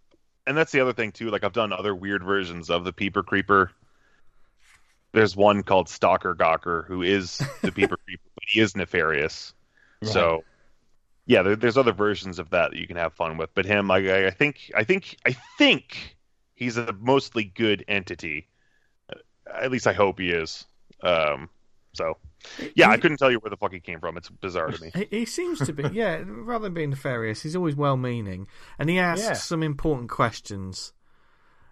and 0.46 0.56
that's 0.56 0.72
the 0.72 0.82
other 0.82 0.94
thing 0.94 1.12
too. 1.14 1.32
Like 1.32 1.44
I've 1.44 1.52
done 1.54 1.74
other 1.74 1.96
weird 1.96 2.24
versions 2.24 2.70
of 2.70 2.84
the 2.84 2.94
Peeper 2.94 3.24
Creeper. 3.24 3.72
There's 5.14 5.36
one 5.36 5.64
called 5.64 5.90
Stalker 5.90 6.36
Gawker 6.36 6.86
who 6.86 7.02
is 7.02 7.38
the 7.62 7.72
Peeper 7.72 7.98
Creeper, 8.06 8.24
but 8.36 8.44
he 8.48 8.60
is 8.60 8.76
nefarious. 8.76 9.54
So, 10.04 10.44
yeah, 11.26 11.42
there, 11.44 11.56
there's 11.56 11.78
other 11.78 11.94
versions 11.94 12.40
of 12.40 12.50
that 12.52 12.72
that 12.72 12.78
you 12.80 12.88
can 12.88 12.98
have 12.98 13.14
fun 13.14 13.38
with. 13.38 13.54
But 13.54 13.66
him, 13.66 13.90
I, 13.92 14.28
I- 14.28 14.32
think, 14.32 14.72
I 14.76 14.84
think, 14.84 15.18
I 15.26 15.36
think 15.58 16.18
he's 16.56 16.78
a 16.78 16.94
mostly 17.00 17.44
good 17.46 17.84
entity. 17.88 18.48
Uh, 19.12 19.16
At 19.54 19.72
least 19.72 19.88
I 19.88 19.94
hope 19.94 20.20
he 20.20 20.30
is. 20.30 20.66
Um, 21.02 21.50
so, 21.94 22.18
yeah, 22.76 22.90
I 22.90 22.98
couldn't 22.98 23.18
tell 23.18 23.30
you 23.32 23.38
where 23.40 23.50
the 23.50 23.58
fuck 23.58 23.72
he 23.72 23.80
came 23.80 24.00
from. 24.00 24.18
It's 24.18 24.30
bizarre 24.30 24.72
to 24.72 24.82
me. 24.82 24.92
He, 24.96 25.20
he 25.20 25.26
seems 25.26 25.60
to 25.60 25.74
be, 25.74 25.84
yeah. 25.94 26.22
Rather 26.26 26.64
than 26.64 26.74
being 26.74 26.90
nefarious, 26.90 27.42
he's 27.44 27.56
always 27.56 27.76
well-meaning, 27.76 28.48
and 28.80 28.90
he 28.90 29.00
asks 29.00 29.26
Yeah. 29.26 29.34
some 29.34 29.62
important 29.64 30.10
questions 30.10 30.94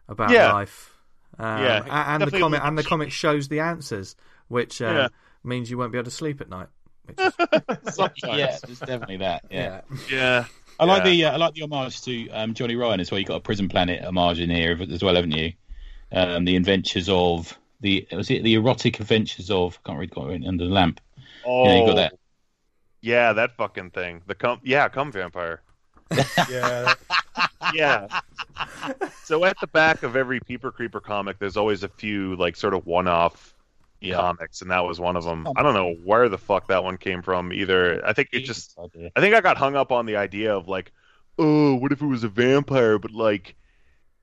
about 0.08 0.30
Yeah. 0.32 0.54
life. 0.54 0.98
Um, 1.40 1.64
Yeah, 1.64 2.14
and 2.16 2.24
the 2.24 2.40
comic 2.40 2.62
and 2.64 2.78
the 2.78 2.84
comic 2.84 3.12
shows 3.12 3.48
the 3.48 3.62
answers, 3.62 4.16
which 4.50 4.82
uh, 4.82 4.86
Yeah. 4.86 5.08
means 5.44 5.72
you 5.72 5.78
won't 5.78 5.92
be 5.92 5.98
able 5.98 6.06
to 6.06 6.12
sleep 6.12 6.40
at 6.42 6.50
night. 6.50 6.68
Which 7.18 7.80
is, 7.88 7.96
Sometimes. 7.96 8.38
yeah, 8.38 8.58
there's 8.66 8.80
definitely 8.80 9.18
that. 9.18 9.44
Yeah. 9.50 9.82
yeah. 9.92 10.08
Yeah. 10.10 10.46
I 10.80 10.86
like 10.86 11.04
Yeah. 11.04 11.10
the 11.12 11.26
uh, 11.26 11.32
I 11.34 11.36
like 11.38 11.54
the 11.54 11.62
homage 11.64 12.02
to 12.04 12.30
um, 12.30 12.54
Johnny 12.54 12.76
Ryan 12.76 13.00
as 13.00 13.12
well. 13.12 13.20
You 13.20 13.26
got 13.26 13.36
a 13.36 13.40
Prison 13.42 13.70
Planet 13.70 14.04
homage 14.04 14.40
in 14.40 14.50
here 14.50 14.78
as 14.92 15.04
well, 15.04 15.16
haven't 15.16 15.32
you? 15.32 15.54
Um, 16.12 16.46
the 16.46 16.56
adventures 16.56 17.08
of 17.10 17.58
the 17.82 18.08
was 18.12 18.30
it 18.32 18.44
the 18.44 18.56
erotic 18.56 19.00
adventures 19.00 19.50
of 19.52 19.78
I 19.86 19.88
can't 19.90 20.00
read 20.00 20.12
got 20.12 20.30
it 20.32 20.46
under 20.46 20.66
the 20.66 20.72
lamp. 20.72 21.00
Oh, 21.46 21.66
Yeah, 21.66 21.80
you 21.80 21.86
got 21.88 21.96
that. 21.96 22.14
Yeah, 23.02 23.34
that 23.34 23.56
fucking 23.58 23.92
thing. 23.92 24.22
The 24.28 24.36
cum. 24.36 24.60
Yeah, 24.64 24.88
cum 24.90 25.12
vampire. 25.12 25.62
Yeah, 26.50 26.94
Yeah. 27.74 28.08
so 29.24 29.46
at 29.46 29.56
the 29.62 29.68
back 29.68 30.04
of 30.04 30.16
every 30.16 30.40
Peeper 30.40 30.72
Creeper 30.72 31.00
comic, 31.00 31.40
there's 31.40 31.58
always 31.58 31.84
a 31.84 31.88
few 31.88 32.36
like 32.36 32.56
sort 32.56 32.74
of 32.74 32.86
one-off 32.86 33.54
Yeah. 34.02 34.16
comics, 34.16 34.62
and 34.62 34.72
that 34.72 34.84
was 34.84 35.00
one 35.00 35.16
of 35.16 35.24
them. 35.24 35.48
I 35.56 35.64
don't 35.64 35.74
know 35.74 35.94
where 36.04 36.28
the 36.28 36.38
fuck 36.38 36.68
that 36.68 36.84
one 36.84 36.98
came 36.98 37.22
from 37.22 37.54
either. 37.54 38.06
I 38.06 38.14
think 38.14 38.30
it 38.34 38.42
just, 38.42 38.78
I 39.16 39.20
think 39.20 39.36
I 39.36 39.42
got 39.42 39.58
hung 39.58 39.76
up 39.76 39.92
on 39.92 40.06
the 40.06 40.16
idea 40.16 40.56
of 40.56 40.68
like, 40.68 40.92
oh, 41.38 41.76
what 41.76 41.92
if 41.92 42.02
it 42.02 42.08
was 42.08 42.24
a 42.24 42.30
vampire, 42.30 43.00
but 43.00 43.12
like. 43.12 43.56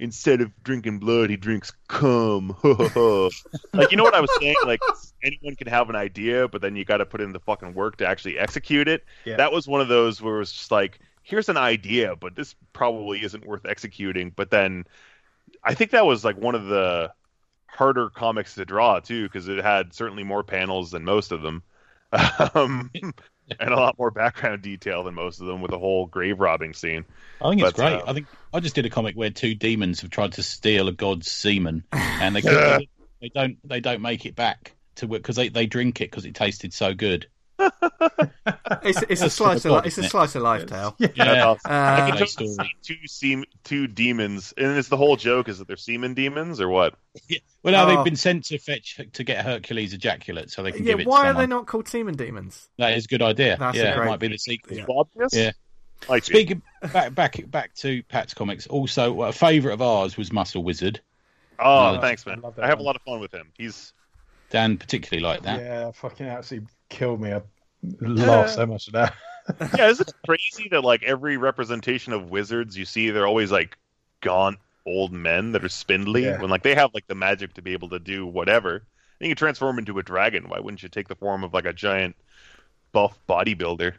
Instead 0.01 0.41
of 0.41 0.53
drinking 0.63 1.01
blood, 1.01 1.29
he 1.29 1.37
drinks 1.37 1.73
cum. 1.89 2.57
like, 2.63 3.91
you 3.91 3.97
know 3.97 4.05
what 4.05 4.15
I 4.15 4.21
was 4.21 4.31
saying? 4.39 4.55
Like, 4.65 4.79
anyone 5.25 5.57
can 5.57 5.67
have 5.67 5.91
an 5.91 5.97
idea, 5.97 6.47
but 6.47 6.63
then 6.63 6.77
you 6.77 6.85
got 6.85 6.99
to 6.99 7.05
put 7.05 7.21
in 7.21 7.33
the 7.33 7.41
fucking 7.41 7.75
work 7.75 7.97
to 7.97 8.07
actually 8.07 8.39
execute 8.39 8.87
it. 8.87 9.05
Yeah. 9.25 9.39
That 9.39 9.51
was 9.51 9.67
one 9.67 9.81
of 9.81 9.89
those 9.89 10.23
where 10.23 10.37
it 10.37 10.39
was 10.39 10.53
just 10.53 10.71
like, 10.71 11.01
here's 11.25 11.49
an 11.49 11.57
idea, 11.57 12.15
but 12.15 12.37
this 12.37 12.55
probably 12.73 13.25
isn't 13.25 13.45
worth 13.45 13.67
executing. 13.67 14.31
But 14.31 14.51
then 14.51 14.85
I 15.65 15.75
think 15.75 15.91
that 15.91 16.07
was 16.07 16.25
like 16.25 16.37
one 16.37 16.55
of 16.55 16.67
the 16.67 17.13
harder 17.69 18.11
comics 18.11 18.55
to 18.55 18.65
draw 18.65 19.01
too, 19.01 19.25
because 19.25 19.49
it 19.49 19.59
had 19.63 19.95
certainly 19.95 20.25
more 20.25 20.43
panels 20.45 20.91
than 20.91 21.05
most 21.05 21.33
of 21.33 21.43
them. 21.43 21.63
Um, 22.55 22.91
and 23.61 23.71
a 23.71 23.77
lot 23.77 23.99
more 23.99 24.11
background 24.11 24.63
detail 24.63 25.05
than 25.05 25.15
most 25.15 25.41
of 25.41 25.47
them, 25.47 25.61
with 25.61 25.71
the 25.71 25.79
whole 25.79 26.07
grave 26.07 26.41
robbing 26.41 26.73
scene. 26.75 27.05
I 27.41 27.51
think 27.51 27.61
it's 27.63 27.73
But, 27.73 27.83
great. 27.83 27.93
uh, 27.93 28.05
I 28.07 28.13
think 28.15 28.29
I 28.53 28.61
just 28.61 28.75
did 28.75 28.87
a 28.87 28.91
comic 28.91 29.15
where 29.15 29.31
two 29.31 29.55
demons 29.55 30.01
have 30.01 30.11
tried 30.11 30.33
to 30.33 30.43
steal 30.43 30.89
a 30.89 30.93
god's 30.93 31.31
semen, 31.31 31.85
and 32.19 32.35
they 32.35 32.43
they 33.21 33.29
don't 33.35 33.59
they 33.69 33.81
don't 33.81 34.03
make 34.03 34.27
it 34.27 34.35
back 34.35 34.75
to 34.97 35.07
because 35.07 35.37
they, 35.37 35.49
they 35.49 35.67
drink 35.67 36.01
it 36.01 36.11
because 36.11 36.25
it 36.25 36.35
tasted 36.35 36.73
so 36.73 36.95
good. 36.95 37.29
It's, 38.83 39.03
it's 39.09 39.23
a 39.23 39.31
slice 39.31 39.65
of 39.65 39.73
li- 39.73 39.81
it's 39.87 39.99
a 39.99 40.03
slice 40.05 40.35
of 40.35 40.43
life 40.43 40.67
tale. 40.67 40.95
Yeah, 40.99 41.09
That's 41.17 41.45
awesome. 41.45 41.71
Uh, 41.71 41.75
I 41.75 41.97
can 42.11 42.21
Nice 42.21 42.35
totally 42.35 42.53
story. 42.55 42.71
see 42.85 42.95
two 42.95 43.07
seam, 43.07 43.45
two 43.65 43.87
demons, 43.87 44.55
and 44.57 44.77
it's 44.79 44.89
the 44.89 44.97
whole 44.97 45.17
joke 45.17 45.49
is 45.49 45.59
that 45.59 45.67
they're 45.69 45.77
semen 45.77 46.15
demons 46.15 46.61
or 46.61 46.69
what? 46.69 46.95
Well, 47.65 47.73
now 47.73 47.85
Oh. 47.85 47.97
they've 47.97 48.05
been 48.05 48.17
sent 48.17 48.45
to 48.47 48.59
fetch 48.59 49.01
to 49.15 49.25
get 49.25 49.45
Hercules 49.45 49.93
ejaculate 49.93 50.49
so 50.51 50.63
they 50.63 50.71
can 50.71 50.85
Yeah, 50.85 50.93
give 50.93 51.01
it. 51.01 51.07
why 51.09 51.23
to 51.25 51.29
are 51.31 51.35
they 51.35 51.47
not 51.47 51.67
called 51.67 51.89
semen 51.89 52.15
demons? 52.15 52.69
That 52.79 52.97
is 52.97 53.05
a 53.07 53.09
good 53.09 53.21
idea. 53.21 53.57
That's 53.59 53.77
a 53.77 53.81
yeah, 53.81 53.95
great- 53.97 54.07
it 54.07 54.11
might 54.11 54.21
be 54.21 54.29
the 54.29 54.39
sequel. 54.39 54.77
Yeah. 54.77 54.85
Yeah. 55.33 55.51
Like 56.09 56.23
Speaking 56.25 56.63
back 56.93 57.15
back 57.15 57.51
back 57.51 57.75
to 57.77 58.03
Pat's 58.05 58.33
comics, 58.33 58.69
also 58.69 59.23
a 59.23 59.33
favourite 59.33 59.75
of 59.75 59.83
ours 59.83 60.17
was 60.17 60.33
Muscle 60.33 60.63
Wizard. 60.63 61.01
Oh, 61.59 61.97
Uh, 61.97 62.01
thanks, 62.01 62.25
man. 62.25 62.41
love 62.43 62.55
that 62.55 62.65
I 62.65 62.69
have 62.69 62.79
one. 62.79 62.85
a 62.85 62.87
lot 62.87 62.97
of 62.97 63.03
fun 63.03 63.19
with 63.21 63.35
him. 63.35 63.51
He's 63.59 63.93
Dan 64.51 64.79
particularly 64.79 65.23
liked 65.27 65.43
that. 65.43 65.61
Yeah, 65.61 65.91
fucking 65.91 66.27
absolutely 66.27 66.69
killed 66.89 67.21
me. 67.21 67.33
I 67.33 67.43
laughed 68.01 68.51
so 68.55 68.67
much 68.67 68.89
at 68.89 68.95
that. 68.95 69.15
yeah. 69.79 69.89
Isn't 69.89 70.09
it 70.09 70.15
crazy 70.27 70.69
that 70.71 70.83
like 70.83 71.03
every 71.03 71.37
representation 71.37 72.13
of 72.13 72.31
wizards 72.31 72.77
you 72.77 72.85
see, 72.85 73.11
they're 73.11 73.27
always 73.27 73.51
like 73.53 73.77
gaunt 74.21 74.59
old 74.87 75.13
men 75.13 75.53
that 75.53 75.65
are 75.65 75.69
spindly 75.69 76.25
Yeah. 76.25 76.41
when 76.41 76.51
like 76.51 76.63
they 76.63 76.75
have 76.75 76.93
like 76.95 77.07
the 77.07 77.15
magic 77.15 77.55
to 77.55 77.63
be 77.63 77.73
able 77.73 77.89
to 77.91 77.99
do 77.99 78.27
whatever. 78.27 78.77
And 78.77 79.29
you 79.29 79.29
can 79.29 79.37
transform 79.37 79.79
into 79.79 79.99
a 79.99 80.03
dragon. 80.03 80.49
Why 80.49 80.61
wouldn't 80.61 80.83
you 80.83 80.89
take 80.89 81.09
the 81.09 81.15
form 81.17 81.45
of 81.45 81.53
like 81.55 81.65
a 81.67 81.73
giant 81.73 82.17
buff 82.93 83.19
bodybuilder? 83.29 83.95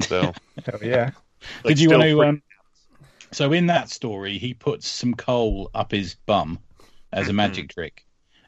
So 0.00 0.32
Hell 0.64 0.78
yeah. 0.82 1.10
like, 1.64 1.76
Did 1.76 1.80
you 1.80 1.90
want 1.90 2.02
to? 2.02 2.22
Um, 2.24 2.42
so 3.32 3.52
in 3.52 3.66
that 3.66 3.88
story, 3.90 4.38
he 4.38 4.54
puts 4.54 4.88
some 4.88 5.14
coal 5.14 5.70
up 5.74 5.92
his 5.92 6.14
bum 6.26 6.58
as 7.12 7.28
a 7.28 7.32
magic 7.32 7.70
trick, 7.70 8.04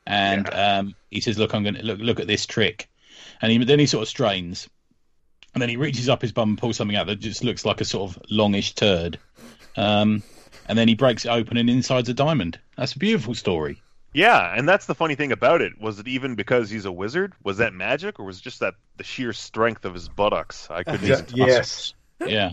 and 0.06 0.52
um, 0.52 0.94
he 1.10 1.20
says, 1.20 1.38
"Look, 1.38 1.54
I'm 1.54 1.62
going 1.62 1.76
to 1.76 1.82
look 1.82 2.00
look 2.00 2.20
at 2.20 2.26
this 2.26 2.46
trick," 2.46 2.88
and 3.40 3.52
he, 3.52 3.58
then 3.64 3.78
he 3.78 3.86
sort 3.86 4.02
of 4.02 4.08
strains, 4.08 4.68
and 5.54 5.60
then 5.60 5.68
he 5.68 5.76
reaches 5.76 6.08
up 6.08 6.22
his 6.22 6.32
bum 6.32 6.50
and 6.50 6.58
pulls 6.58 6.76
something 6.76 6.96
out 6.96 7.06
that 7.06 7.20
just 7.20 7.44
looks 7.44 7.64
like 7.64 7.80
a 7.80 7.84
sort 7.84 8.10
of 8.10 8.22
longish 8.30 8.74
turd, 8.74 9.18
um, 9.76 10.22
and 10.66 10.78
then 10.78 10.88
he 10.88 10.94
breaks 10.94 11.24
it 11.24 11.30
open 11.30 11.56
and 11.56 11.68
inside's 11.68 12.08
a 12.08 12.14
diamond. 12.14 12.58
That's 12.76 12.94
a 12.94 12.98
beautiful 12.98 13.34
story. 13.34 13.82
Yeah, 14.14 14.54
and 14.54 14.68
that's 14.68 14.86
the 14.86 14.94
funny 14.94 15.14
thing 15.14 15.32
about 15.32 15.62
it. 15.62 15.72
Was 15.80 15.98
it 15.98 16.06
even 16.06 16.34
because 16.34 16.68
he's 16.68 16.84
a 16.84 16.92
wizard? 16.92 17.32
Was 17.44 17.58
that 17.58 17.72
magic, 17.72 18.20
or 18.20 18.24
was 18.26 18.38
it 18.38 18.42
just 18.42 18.60
that 18.60 18.74
the 18.98 19.04
sheer 19.04 19.32
strength 19.32 19.84
of 19.84 19.94
his 19.94 20.08
buttocks? 20.08 20.68
I 20.70 20.82
couldn't 20.82 21.32
Yeah, 21.34 21.46
yes. 21.46 21.94
Yeah, 22.26 22.52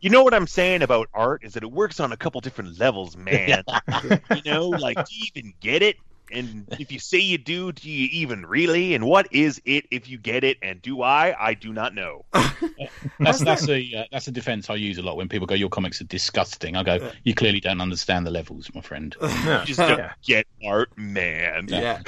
You 0.00 0.10
know 0.10 0.24
what 0.24 0.34
I'm 0.34 0.46
saying 0.46 0.82
about 0.82 1.08
art 1.14 1.44
is 1.44 1.54
that 1.54 1.62
it 1.62 1.70
works 1.70 2.00
on 2.00 2.12
a 2.12 2.16
couple 2.16 2.40
different 2.40 2.78
levels, 2.78 3.16
man. 3.16 3.62
you 4.34 4.42
know, 4.44 4.68
like 4.68 4.96
do 4.96 5.14
you 5.14 5.26
even 5.34 5.54
get 5.60 5.82
it? 5.82 5.96
And 6.32 6.66
if 6.78 6.90
you 6.92 6.98
say 6.98 7.18
you 7.18 7.38
do, 7.38 7.72
do 7.72 7.90
you 7.90 8.08
even 8.12 8.44
really? 8.46 8.94
And 8.94 9.04
what 9.06 9.28
is 9.32 9.60
it 9.64 9.84
if 9.90 10.08
you 10.08 10.18
get 10.18 10.44
it? 10.44 10.58
And 10.62 10.80
do 10.82 11.02
I? 11.02 11.34
I 11.38 11.54
do 11.54 11.72
not 11.72 11.94
know. 11.94 12.24
that's 13.20 13.38
that's 13.38 13.68
a 13.68 13.94
uh, 13.94 14.04
that's 14.12 14.28
a 14.28 14.32
defense 14.32 14.68
I 14.70 14.74
use 14.74 14.98
a 14.98 15.02
lot 15.02 15.16
when 15.16 15.28
people 15.28 15.46
go, 15.46 15.54
"Your 15.54 15.68
comics 15.68 16.00
are 16.00 16.04
disgusting." 16.04 16.76
I 16.76 16.82
go, 16.82 17.10
"You 17.24 17.34
clearly 17.34 17.60
don't 17.60 17.80
understand 17.80 18.26
the 18.26 18.30
levels, 18.30 18.70
my 18.74 18.80
friend." 18.80 19.14
You 19.46 19.64
just 19.64 19.78
don't 19.78 19.98
Yeah. 19.98 20.12
get 20.24 20.46
art, 20.64 20.90
man. 20.96 21.66
Yeah. 21.68 22.00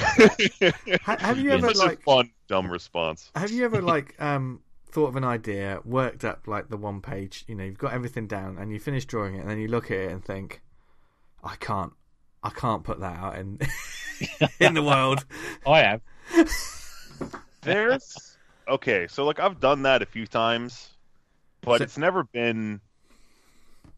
Ha- 1.02 1.16
have 1.20 1.38
you 1.38 1.50
ever 1.52 1.68
Such 1.68 1.76
like 1.76 1.98
a 2.00 2.02
fun, 2.02 2.30
dumb 2.48 2.70
response. 2.70 3.30
have 3.34 3.52
you 3.52 3.64
ever 3.64 3.80
like 3.80 4.14
um 4.20 4.60
thought 4.90 5.08
of 5.08 5.16
an 5.16 5.24
idea, 5.24 5.80
worked 5.84 6.24
up 6.24 6.46
like 6.46 6.68
the 6.68 6.76
one 6.76 7.00
page, 7.00 7.44
you 7.46 7.54
know, 7.54 7.64
you've 7.64 7.78
got 7.78 7.92
everything 7.92 8.26
down 8.26 8.56
and 8.58 8.72
you 8.72 8.80
finish 8.80 9.04
drawing 9.04 9.34
it 9.36 9.40
and 9.40 9.50
then 9.50 9.58
you 9.58 9.68
look 9.68 9.90
at 9.90 9.98
it 9.98 10.10
and 10.10 10.24
think, 10.24 10.62
I 11.44 11.56
can't 11.56 11.92
I 12.42 12.50
can't 12.50 12.84
put 12.84 13.00
that 13.00 13.16
out 13.18 13.36
in 13.38 13.58
in 14.60 14.74
the 14.74 14.82
world. 14.82 15.24
I 15.66 15.82
am. 15.82 16.00
There's 17.62 18.36
okay, 18.66 19.06
so 19.08 19.24
like 19.24 19.40
I've 19.40 19.60
done 19.60 19.82
that 19.82 20.02
a 20.02 20.06
few 20.06 20.26
times, 20.26 20.88
but 21.60 21.78
So- 21.78 21.84
it's 21.84 21.98
never 21.98 22.24
been. 22.24 22.80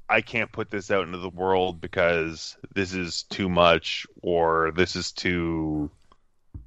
I 0.09 0.23
can't 0.23 0.51
put 0.51 0.71
this 0.73 0.91
out 0.91 1.07
into 1.07 1.18
the 1.18 1.29
world 1.29 1.81
because 1.81 2.57
this 2.75 2.95
is 2.95 3.23
too 3.25 3.49
much 3.49 4.09
or 4.23 4.73
this 4.75 4.97
is 4.97 5.12
too 5.12 5.89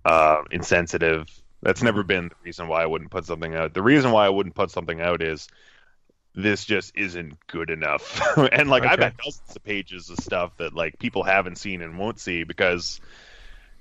uh, 0.06 0.44
insensitive. 0.50 1.28
That's 1.62 1.84
never 1.84 2.04
been 2.04 2.30
the 2.30 2.36
reason 2.46 2.70
why 2.70 2.84
I 2.84 2.86
wouldn't 2.86 3.12
put 3.12 3.26
something 3.26 3.54
out. 3.54 3.74
The 3.74 3.82
reason 3.82 4.12
why 4.12 4.26
I 4.26 4.30
wouldn't 4.30 4.56
put 4.56 4.72
something 4.72 5.02
out 5.02 5.22
is 5.22 5.50
this 6.34 6.64
just 6.64 6.96
isn't 6.96 7.36
good 7.48 7.70
enough. 7.70 8.22
and 8.54 8.70
like 8.70 8.84
I've 8.84 8.94
Okay. 8.94 9.10
got 9.10 9.18
dozens 9.18 9.56
of 9.58 9.64
pages 9.66 10.10
of 10.10 10.20
stuff 10.20 10.56
that 10.58 10.74
like 10.74 10.98
people 10.98 11.24
haven't 11.24 11.58
seen 11.58 11.82
and 11.82 11.98
won't 11.98 12.22
see 12.22 12.46
because 12.46 13.02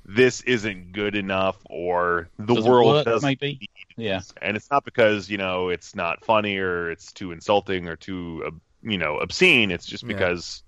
this 0.04 0.40
isn't 0.42 0.92
good 0.92 1.14
enough 1.14 1.56
or 1.70 2.28
the 2.38 2.54
Doesn't 2.54 2.70
world 2.70 2.86
work, 2.88 3.04
doesn't 3.04 3.26
maybe. 3.26 3.58
need 3.60 3.68
Yeah. 3.96 4.20
and 4.40 4.56
it's 4.56 4.70
not 4.70 4.84
because 4.84 5.30
you 5.30 5.38
know 5.38 5.68
it's 5.68 5.94
not 5.94 6.24
funny 6.24 6.56
or 6.58 6.90
it's 6.90 7.12
too 7.12 7.32
insulting 7.32 7.88
or 7.88 7.96
too 7.96 8.42
uh, 8.46 8.50
you 8.82 8.98
know 8.98 9.18
obscene 9.18 9.70
it's 9.70 9.86
just 9.86 10.02
Yeah. 10.02 10.08
because 10.08 10.62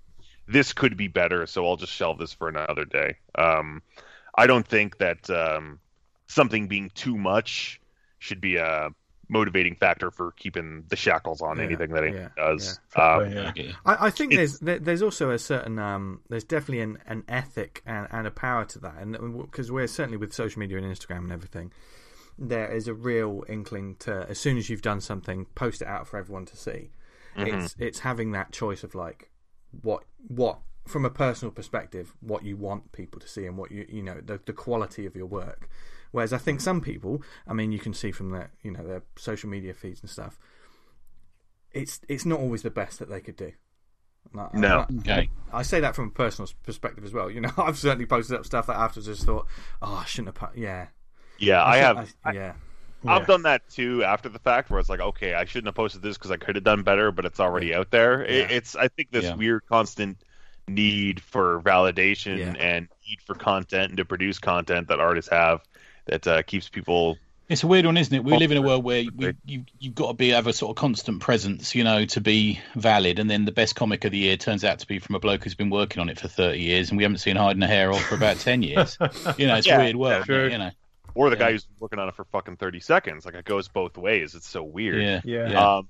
this 0.47 0.73
could 0.73 0.97
be 0.97 1.09
better 1.09 1.47
so 1.47 1.67
i'll 1.67 1.77
just 1.77 1.93
shelve 1.93 2.19
this 2.19 2.33
for 2.33 2.49
another 2.49 2.85
day 2.85 3.17
um 3.37 3.83
i 4.37 4.47
don't 4.47 4.67
think 4.67 4.99
that 4.99 5.29
um 5.31 5.81
something 6.29 6.69
being 6.69 6.91
too 6.95 7.17
much 7.17 7.81
should 8.19 8.41
be 8.41 8.57
a 8.57 8.91
motivating 9.29 9.75
factor 9.77 10.11
for 10.11 10.33
keeping 10.33 10.85
the 10.89 10.97
shackles 10.97 11.41
on 11.43 11.57
Yeah, 11.59 11.65
anything 11.65 11.91
that 11.91 12.05
it 12.05 12.15
yeah, 12.15 12.29
does 12.37 12.81
yeah. 12.97 13.15
um, 13.17 13.33
Yeah. 13.33 13.49
Okay. 13.51 13.75
I, 13.87 14.07
I 14.07 14.11
think 14.11 14.33
It's- 14.33 14.59
there's 14.61 14.81
there's 14.83 15.03
also 15.03 15.31
a 15.31 15.39
certain 15.39 15.79
um, 15.79 16.21
there's 16.29 16.45
definitely 16.45 16.81
an, 16.81 16.99
an 17.07 17.25
ethic 17.29 17.83
and, 17.87 18.07
and 18.11 18.27
a 18.27 18.31
power 18.31 18.65
to 18.67 18.79
that, 18.81 18.97
and 18.99 19.17
because 19.41 19.71
we're 19.73 19.87
certainly 19.87 20.17
with 20.19 20.33
social 20.33 20.61
media 20.61 20.79
and 20.79 20.87
Instagram 20.87 21.19
and 21.19 21.33
everything, 21.33 21.73
there 22.39 22.71
is 22.71 22.89
a 22.89 22.95
real 22.95 23.45
inkling 23.49 23.97
to 24.01 24.27
as 24.29 24.39
soon 24.39 24.59
as 24.59 24.69
you've 24.69 24.83
done 24.83 25.01
something, 25.01 25.47
post 25.55 25.83
it 25.83 25.89
out 25.89 26.07
for 26.09 26.19
everyone 26.19 26.45
to 26.47 26.57
see. 26.57 26.91
Mhm. 27.37 27.63
It's 27.65 27.77
it's 27.79 27.99
having 28.01 28.33
that 28.33 28.53
choice 28.53 28.85
of 28.85 28.95
like 28.95 29.31
what 29.83 30.05
what 30.29 30.59
from 30.87 31.05
a 31.05 31.11
personal 31.11 31.51
perspective 31.53 32.15
what 32.21 32.45
you 32.45 32.57
want 32.57 32.93
people 32.93 33.19
to 33.21 33.27
see 33.29 33.47
and 33.47 33.57
what 33.57 33.71
you 33.71 33.87
you 33.89 34.03
know 34.03 34.21
the 34.25 34.41
the 34.45 34.53
quality 34.53 35.07
of 35.07 35.17
your 35.17 35.27
work. 35.27 35.69
Whereas 36.13 36.33
I 36.33 36.39
think 36.39 36.61
some 36.61 36.81
people, 36.81 37.23
I 37.47 37.55
mean, 37.55 37.73
you 37.73 37.79
can 37.81 37.93
see 37.95 38.13
from 38.13 38.31
their 38.31 38.53
you 38.63 38.71
know 38.71 38.85
their 38.87 39.03
social 39.17 39.49
media 39.51 39.75
feeds 39.75 40.01
and 40.01 40.09
stuff, 40.11 40.39
it's 41.73 42.01
it's 42.09 42.25
not 42.25 42.39
always 42.41 42.63
the 42.63 42.71
best 42.71 42.99
that 42.99 43.09
they 43.11 43.21
could 43.21 43.37
do. 43.37 43.53
And 44.33 44.41
I- 44.41 44.51
No. 44.55 44.79
I, 44.81 44.83
mm-hmm. 44.85 44.99
Okay. 45.01 45.31
I 45.53 45.63
say 45.63 45.81
that 45.81 45.95
from 45.97 46.09
a 46.09 46.11
personal 46.11 46.49
perspective 46.63 47.05
as 47.05 47.13
well. 47.13 47.31
You 47.31 47.41
know, 47.41 47.51
I've 47.59 47.79
certainly 47.79 48.07
posted 48.07 48.37
up 48.39 48.47
stuff 48.47 48.67
that 48.69 48.77
afterwards 48.77 49.07
just 49.07 49.25
thought, 49.27 49.47
oh, 49.83 49.95
I 49.97 50.05
shouldn't 50.05 50.29
have. 50.39 50.51
Put, 50.51 50.59
yeah, 50.59 50.87
yeah 51.39 51.65
i 51.65 51.77
should- 51.77 51.97
have 51.97 52.15
I- 52.25 52.33
yeah, 52.33 52.53
I've 53.07 53.23
Yeah. 53.23 53.27
done 53.27 53.43
that 53.43 53.69
too 53.69 54.05
after 54.05 54.29
the 54.29 54.39
fact, 54.39 54.71
where 54.71 54.79
it's 54.81 54.89
like, 54.89 55.01
okay, 55.01 55.35
I 55.35 55.45
shouldn't 55.45 55.67
have 55.69 55.75
posted 55.75 56.03
this 56.03 56.17
because 56.17 56.31
I 56.31 56.37
could 56.37 56.55
have 56.55 56.65
done 56.65 56.83
better, 56.85 57.11
but 57.11 57.25
it's 57.25 57.41
already 57.41 57.75
out 57.75 57.91
there. 57.91 58.23
It, 58.25 58.51
Yeah. 58.51 58.57
it's 58.57 58.77
I 58.77 58.89
think 58.89 59.11
this 59.11 59.25
Yeah. 59.25 59.35
weird 59.35 59.67
constant 59.69 60.19
need 60.69 61.21
for 61.21 61.61
validation 61.61 62.39
Yeah. 62.39 62.55
and 62.59 62.89
need 63.09 63.21
for 63.27 63.35
content 63.35 63.91
and 63.91 63.97
to 63.99 64.05
produce 64.05 64.39
content 64.39 64.89
that 64.89 65.01
artists 65.01 65.31
have 65.31 65.61
that 66.07 66.27
uh, 66.27 66.43
keeps 66.43 66.69
people. 66.69 67.19
It's 67.47 67.63
a 67.63 67.67
weird 67.67 67.85
one, 67.85 67.99
isn't 67.99 68.15
it? 68.15 68.25
We 68.25 68.35
live 68.39 68.51
in 68.53 68.57
a 68.57 68.63
world 68.63 68.85
where 68.85 69.05
we, 69.15 69.35
you, 69.45 69.65
you've 69.79 69.95
got 69.95 70.09
to 70.09 70.15
be 70.15 70.31
have 70.31 70.47
a 70.47 70.53
sort 70.55 70.71
of 70.71 70.77
constant 70.81 71.21
presence, 71.21 71.75
you 71.75 71.85
know, 71.85 72.07
to 72.07 72.21
be 72.23 72.59
valid. 72.75 73.19
And 73.19 73.29
then 73.29 73.45
the 73.45 73.53
best 73.53 73.77
comic 73.77 74.07
of 74.07 74.13
the 74.13 74.19
year 74.19 74.39
turns 74.39 74.65
out 74.65 74.79
to 74.79 74.87
be 74.87 74.99
from 74.99 75.15
a 75.15 75.21
bloke 75.21 75.45
who's 75.45 75.55
been 75.55 75.69
working 75.69 76.01
on 76.01 76.09
it 76.09 76.19
for 76.19 76.27
30 76.27 76.59
years, 76.59 76.89
and 76.89 76.97
we 76.97 77.05
haven't 77.05 77.19
seen 77.19 77.37
hiding 77.37 77.63
a 77.63 77.67
hair 77.67 77.93
off 77.93 78.03
for 78.03 78.15
about 78.15 78.39
10 78.39 78.63
years. 78.63 78.97
You 79.37 79.47
know, 79.47 79.57
it's 79.57 79.67
Yeah, 79.67 79.77
a 79.77 79.85
weird 79.85 79.97
world, 79.97 80.25
sure. 80.25 80.49
you 80.49 80.57
know. 80.57 80.71
Or 81.15 81.29
the 81.29 81.37
Yeah. 81.37 81.41
guy 81.41 81.53
who's 81.53 81.67
working 81.79 81.99
on 81.99 82.09
it 82.09 82.15
for 82.15 82.25
fucking 82.25 82.57
thirty 82.57 82.81
seconds. 82.81 83.25
Like 83.27 83.35
it 83.35 83.45
goes 83.45 83.69
both 83.69 83.97
ways. 83.99 84.35
It's 84.35 84.49
so 84.49 84.65
weird. 84.65 85.01
Yeah. 85.03 85.21
Yeah. 85.25 85.51
Yeah. 85.51 85.75
Um, 85.77 85.89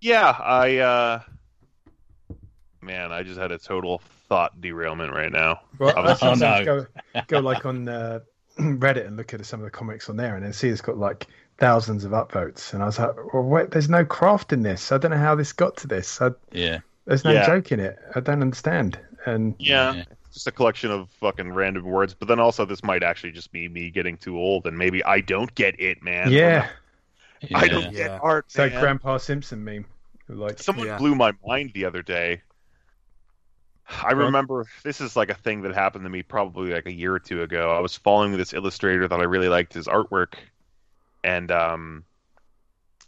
yeah, 0.00 0.28
I. 0.38 0.76
Uh, 0.76 1.20
man, 2.86 3.12
I 3.12 3.22
just 3.22 3.38
had 3.38 3.52
a 3.52 3.58
total 3.58 4.00
thought 4.28 4.60
derailment 4.60 5.12
right 5.12 5.30
now. 5.30 5.60
Well, 5.78 5.94
Oh, 5.96 6.02
I 6.02 6.14
sometimes 6.14 6.40
no. 6.40 6.64
go 6.64 6.86
go 7.26 7.40
like 7.40 7.66
on 7.66 7.88
uh, 7.88 8.20
Reddit 8.58 9.06
and 9.06 9.16
look 9.16 9.34
at 9.34 9.44
some 9.44 9.60
of 9.60 9.64
the 9.64 9.70
comics 9.70 10.08
on 10.08 10.16
there, 10.16 10.36
and 10.36 10.44
then 10.44 10.52
see 10.52 10.68
it's 10.68 10.80
got 10.80 10.96
like 10.96 11.26
thousands 11.58 12.04
of 12.04 12.12
upvotes, 12.12 12.72
and 12.72 12.82
I 12.82 12.86
was 12.86 12.98
like, 12.98 13.14
well, 13.34 13.42
wait, 13.42 13.70
there's 13.70 13.88
no 13.88 14.04
craft 14.04 14.52
in 14.52 14.62
this. 14.62 14.92
I 14.92 14.98
don't 14.98 15.10
know 15.10 15.16
how 15.18 15.34
this 15.34 15.52
got 15.52 15.76
to 15.78 15.86
this. 15.86 16.20
I, 16.20 16.30
Yeah. 16.52 16.78
there's 17.06 17.24
no 17.24 17.32
Yeah. 17.34 17.46
joke 17.46 17.72
in 17.72 17.80
it. 17.80 17.98
I 18.14 18.20
don't 18.20 18.42
understand. 18.42 18.98
And 19.26 19.54
Yeah, 19.58 19.94
Yeah. 19.94 20.04
just 20.32 20.46
a 20.46 20.52
collection 20.52 20.90
of 20.90 21.10
fucking 21.20 21.52
random 21.52 21.84
words. 21.84 22.14
But 22.14 22.28
then 22.28 22.38
also, 22.38 22.64
this 22.64 22.84
might 22.84 23.02
actually 23.02 23.32
just 23.32 23.50
be 23.52 23.68
me 23.68 23.90
getting 23.90 24.16
too 24.16 24.38
old, 24.38 24.66
and 24.66 24.76
maybe 24.76 25.02
I 25.04 25.20
don't 25.20 25.52
get 25.54 25.80
it, 25.80 26.02
man. 26.02 26.30
yeah, 26.30 26.68
yeah. 27.48 27.58
I 27.58 27.68
don't 27.68 27.92
Yeah. 27.92 28.08
get 28.08 28.20
art. 28.22 28.44
it's 28.46 28.54
that 28.56 28.70
man. 28.72 28.80
Grandpa 28.80 29.16
Simpson 29.18 29.64
meme. 29.64 29.86
Like, 30.28 30.58
Someone 30.58 30.86
Yeah. 30.86 30.98
blew 30.98 31.14
my 31.14 31.32
mind 31.46 31.70
the 31.74 31.84
other 31.84 32.02
day. 32.02 32.42
I 33.88 34.12
remember 34.12 34.66
this 34.82 35.00
is 35.00 35.16
like 35.16 35.30
a 35.30 35.34
thing 35.34 35.62
that 35.62 35.74
happened 35.74 36.04
to 36.04 36.10
me 36.10 36.22
probably 36.22 36.72
like 36.72 36.86
a 36.86 36.92
year 36.92 37.14
or 37.14 37.18
two 37.18 37.42
ago. 37.42 37.70
I 37.70 37.80
was 37.80 37.96
following 37.96 38.32
this 38.36 38.52
illustrator 38.52 39.06
that 39.08 39.20
I 39.20 39.24
really 39.24 39.48
liked 39.48 39.74
his 39.74 39.86
artwork, 39.86 40.34
and 41.24 41.50
um, 41.50 42.04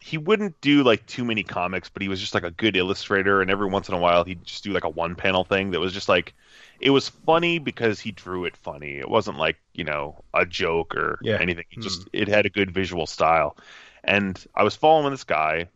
he 0.00 0.16
wouldn't 0.16 0.60
do 0.60 0.82
like 0.84 1.04
too 1.06 1.24
many 1.24 1.42
comics, 1.42 1.88
but 1.88 2.02
he 2.02 2.08
was 2.08 2.20
just 2.20 2.34
like 2.34 2.44
a 2.44 2.50
good 2.52 2.76
illustrator. 2.76 3.42
And 3.42 3.50
every 3.50 3.68
once 3.68 3.88
in 3.88 3.94
a 3.94 3.98
while, 3.98 4.24
he'd 4.24 4.44
just 4.44 4.62
do 4.64 4.72
like 4.72 4.84
a 4.84 4.88
one 4.88 5.16
panel 5.16 5.44
thing 5.44 5.70
that 5.72 5.80
was 5.80 5.92
just 5.92 6.08
like 6.08 6.34
it 6.80 6.90
was 6.90 7.08
funny 7.08 7.58
because 7.58 7.98
he 8.00 8.12
drew 8.12 8.44
it 8.44 8.56
funny. 8.56 8.98
It 8.98 9.08
wasn't 9.08 9.38
like 9.38 9.56
you 9.74 9.84
know 9.84 10.24
a 10.34 10.46
joke 10.46 10.94
or 10.94 11.20
Yeah. 11.22 11.36
anything. 11.38 11.64
It 11.70 11.80
just 11.80 12.08
it 12.12 12.28
had 12.28 12.46
a 12.46 12.50
good 12.50 12.70
visual 12.72 13.06
style. 13.06 13.56
And 14.04 14.42
I 14.54 14.62
was 14.62 14.76
following 14.76 15.10
this 15.10 15.24
guy, 15.24 15.68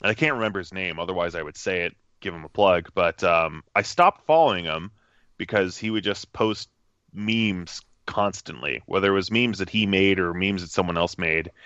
and 0.00 0.10
I 0.10 0.14
can't 0.14 0.34
remember 0.34 0.58
his 0.58 0.72
name. 0.72 0.98
Otherwise, 0.98 1.34
I 1.34 1.42
would 1.42 1.56
say 1.56 1.82
it, 1.82 1.96
give 2.24 2.34
him 2.34 2.44
a 2.44 2.48
plug. 2.48 2.88
But 2.94 3.22
um, 3.22 3.62
I 3.74 3.82
stopped 3.82 4.26
following 4.26 4.64
him 4.64 4.90
because 5.38 5.78
he 5.78 5.90
would 5.90 6.04
just 6.04 6.32
post 6.32 6.68
memes 7.12 7.82
constantly, 8.06 8.82
whether 8.86 9.12
it 9.12 9.14
was 9.14 9.30
memes 9.30 9.58
that 9.58 9.70
he 9.70 9.86
made 9.86 10.18
or 10.18 10.34
memes 10.34 10.62
that 10.62 10.70
someone 10.70 10.98
else 10.98 11.18
made. 11.18 11.52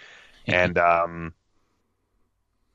And 0.46 0.78
um, 0.78 1.34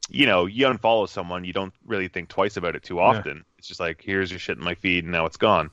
you 0.09 0.25
know, 0.25 0.45
you 0.45 0.67
unfollow 0.67 1.09
someone, 1.09 1.43
you 1.43 1.53
don't 1.53 1.73
really 1.85 2.07
think 2.07 2.29
twice 2.29 2.57
about 2.57 2.75
it 2.75 2.83
too 2.83 2.99
often. 2.99 3.43
It's 3.57 3.67
just 3.67 3.79
like, 3.79 4.01
here's 4.03 4.29
your 4.29 4.39
shit 4.39 4.57
in 4.57 4.63
my 4.63 4.75
feed, 4.75 5.05
and 5.05 5.11
now 5.11 5.25
it's 5.25 5.37
gone. 5.37 5.71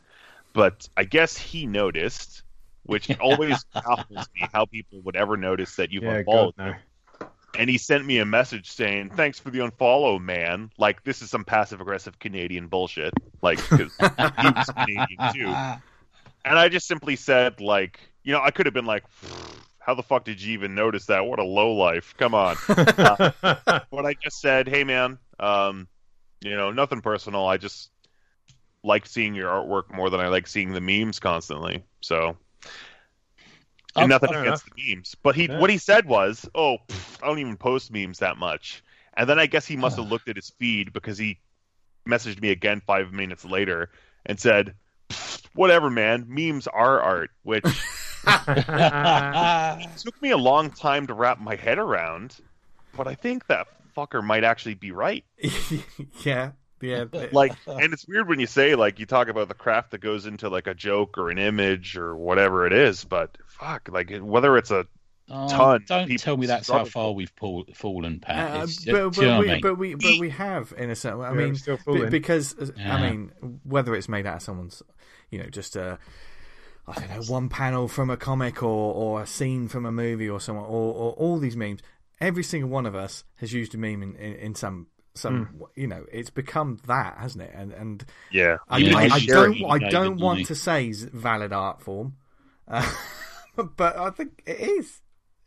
But 0.55 0.89
I 0.97 1.05
guess 1.05 1.37
he 1.37 1.67
noticed, 1.67 2.43
which 2.85 3.11
always 3.21 3.67
baffles 3.85 4.29
me 4.35 4.49
how 4.53 4.67
people 4.67 5.01
would 5.03 5.17
ever 5.17 5.37
notice 5.37 5.77
that 5.77 5.93
you've 5.93 6.05
Yeah, 6.05 6.19
unfollowed 6.19 6.55
no. 6.57 6.75
And 7.61 7.69
he 7.69 7.77
sent 7.77 8.07
me 8.07 8.17
a 8.19 8.25
message 8.25 8.71
saying, 8.71 9.11
"Thanks 9.11 9.39
for 9.39 9.51
the 9.51 9.59
unfollow, 9.59 10.19
man." 10.19 10.71
Like 10.79 11.05
this 11.05 11.21
is 11.21 11.29
some 11.29 11.45
passive 11.45 11.83
aggressive 11.83 12.19
Canadian 12.19 12.69
bullshit. 12.69 13.13
Like 13.43 13.59
'cause 13.59 13.93
he 13.99 14.51
was 14.51 14.67
Canadian 14.75 15.33
too, 15.35 15.55
and 16.47 16.59
I 16.59 16.71
just 16.71 16.89
simply 16.89 17.17
said, 17.17 17.61
like, 17.61 18.01
you 18.25 18.33
know, 18.33 18.41
I 18.41 18.51
could 18.51 18.65
have 18.65 18.73
been 18.73 18.87
like, 18.87 19.05
"How 19.79 19.95
the 19.95 20.03
fuck 20.03 20.25
did 20.25 20.41
you 20.41 20.55
even 20.55 20.75
notice 20.75 21.05
that? 21.07 21.27
What 21.27 21.39
a 21.39 21.45
low 21.45 21.73
life! 21.75 22.15
Come 22.17 22.35
on." 22.35 22.57
Uh, 22.67 23.31
but 23.91 24.07
I 24.07 24.15
just 24.15 24.41
said, 24.41 24.67
"Hey, 24.67 24.83
man, 24.83 25.19
um, 25.39 25.87
you 26.41 26.57
know, 26.57 26.71
nothing 26.73 27.03
personal. 27.03 27.47
I 27.47 27.59
just 27.59 27.91
like 28.83 29.05
seeing 29.05 29.35
your 29.35 29.51
artwork 29.51 29.95
more 29.95 30.09
than 30.09 30.21
I 30.21 30.29
like 30.29 30.47
seeing 30.47 30.73
the 30.73 30.81
memes 30.81 31.21
constantly." 31.21 31.85
So. 32.01 32.39
And 33.97 34.09
nothing 34.09 34.35
against 34.35 34.65
the 34.67 34.95
memes, 34.95 35.15
but 35.23 35.35
he 35.35 35.47
Yeah. 35.47 35.59
what 35.59 35.71
he 35.71 35.79
said 35.79 36.07
was, 36.07 36.49
"Oh, 36.55 36.79
pff, 36.89 37.23
I 37.23 37.27
don't 37.27 37.39
even 37.39 37.57
post 37.57 37.91
memes 37.93 38.19
that 38.21 38.37
much." 38.37 38.83
And 39.15 39.29
then 39.29 39.39
I 39.39 39.47
guess 39.47 39.67
he 39.67 39.77
must 39.77 39.97
have 39.97 40.07
looked 40.07 40.29
at 40.29 40.37
his 40.37 40.51
feed 40.59 40.93
because 40.93 41.19
he 41.19 41.39
messaged 42.09 42.41
me 42.41 42.51
again 42.51 42.81
five 42.87 43.13
minutes 43.13 43.45
later 43.45 43.91
and 44.27 44.39
said, 44.39 44.75
"Whatever, 45.55 45.91
man. 45.91 46.25
Memes 46.29 46.67
are 46.69 47.01
art," 47.01 47.31
which 47.43 47.65
took 48.25 50.23
me 50.23 50.31
a 50.31 50.37
long 50.37 50.71
time 50.71 51.07
to 51.07 51.15
wrap 51.15 51.41
my 51.41 51.57
head 51.57 51.79
around. 51.79 52.37
But 52.97 53.09
I 53.09 53.15
think 53.15 53.47
that 53.47 53.67
fucker 53.97 54.23
might 54.23 54.45
actually 54.45 54.75
be 54.75 54.93
right. 54.93 55.25
yeah, 56.25 56.53
yeah. 56.81 57.05
Like, 57.33 57.53
and 57.67 57.93
it's 57.93 58.07
weird 58.07 58.29
when 58.29 58.41
you 58.41 58.47
say 58.47 58.75
like 58.75 58.99
you 58.99 59.07
talk 59.07 59.29
about 59.29 59.49
the 59.49 59.55
craft 59.55 59.91
that 59.93 60.01
goes 60.01 60.27
into 60.27 60.49
like 60.49 60.67
a 60.67 60.75
joke 60.75 61.19
or 61.19 61.31
an 61.31 61.39
image 61.39 61.97
or 61.97 62.17
whatever 62.17 62.67
it 62.67 62.73
is, 62.73 63.05
but 63.05 63.37
fuck, 63.47 63.89
like 63.91 64.11
whether 64.21 64.57
it's 64.57 64.71
a 64.71 64.87
Oh, 65.33 65.49
ton 65.49 65.85
don't 65.87 66.19
tell 66.19 66.37
me 66.37 66.47
that's 66.47 66.69
how 66.69 66.85
far 66.85 67.13
we've 67.13 67.33
pull, 67.37 67.65
fallen, 67.73 68.19
Pat. 68.19 68.51
Uh, 68.51 68.55
It's- 68.65 68.85
but, 68.85 68.85
do 68.85 68.91
you 68.91 68.99
know 68.99 69.11
but, 69.11 69.17
what 69.21 69.29
I 69.29 69.39
we, 69.39 69.47
mean? 69.47 69.61
but 69.61 69.75
we 69.79 69.95
but 69.95 70.19
we 70.19 70.31
have 70.31 70.75
in 70.77 70.91
a 70.91 70.97
certain 70.97 71.21
way. 71.21 71.29
I 71.29 71.31
Yeah, 71.31 71.37
mean, 71.37 71.49
we're 71.51 71.55
still 71.55 71.79
be- 71.87 72.07
because 72.09 72.57
uh, 72.59 72.73
I 72.85 73.01
mean, 73.11 73.61
whether 73.63 73.95
it's 73.95 74.09
made 74.09 74.27
out 74.27 74.37
of 74.39 74.43
someone's, 74.43 74.83
you 75.31 75.39
know, 75.39 75.49
just 75.49 75.77
a, 75.77 76.01
I 76.89 76.95
don't 76.95 77.11
know, 77.11 77.23
one 77.33 77.49
panel 77.49 77.87
from 77.87 78.11
a 78.11 78.17
comic 78.17 78.61
or 78.61 78.93
or 78.93 79.23
a 79.23 79.27
scene 79.29 79.69
from 79.69 79.87
a 79.87 79.93
movie 79.93 80.29
or 80.29 80.41
someone 80.41 80.65
or, 80.65 80.93
or 80.95 81.13
all 81.13 81.39
these 81.39 81.57
memes. 81.57 81.81
Every 82.21 82.43
single 82.43 82.69
one 82.69 82.85
of 82.85 82.97
us 82.97 83.23
has 83.37 83.53
used 83.53 83.73
a 83.77 83.79
meme 83.79 84.03
in, 84.03 84.17
in, 84.17 84.33
in 84.35 84.55
some 84.57 84.89
some 85.21 85.47
Hmm. 85.47 85.63
you 85.77 85.87
know 85.87 86.05
it's 86.13 86.31
become 86.31 86.79
that 86.87 87.17
hasn't 87.19 87.43
it 87.45 87.53
and 87.55 87.73
and 87.73 88.05
yeah. 88.33 88.57
I, 88.69 88.79
Yeah, 88.79 88.97
I, 88.99 89.03
you 89.03 89.15
I 89.15 89.21
don't 89.21 89.65
I 89.71 89.79
don't 89.91 90.19
want 90.21 90.41
you? 90.41 90.45
to 90.47 90.55
say 90.55 90.89
is 90.89 91.05
valid 91.05 91.53
art 91.53 91.81
form 91.83 92.17
uh, 92.69 92.89
but 93.77 93.97
I 93.97 94.11
think 94.11 94.43
it 94.47 94.61
is 94.61 95.01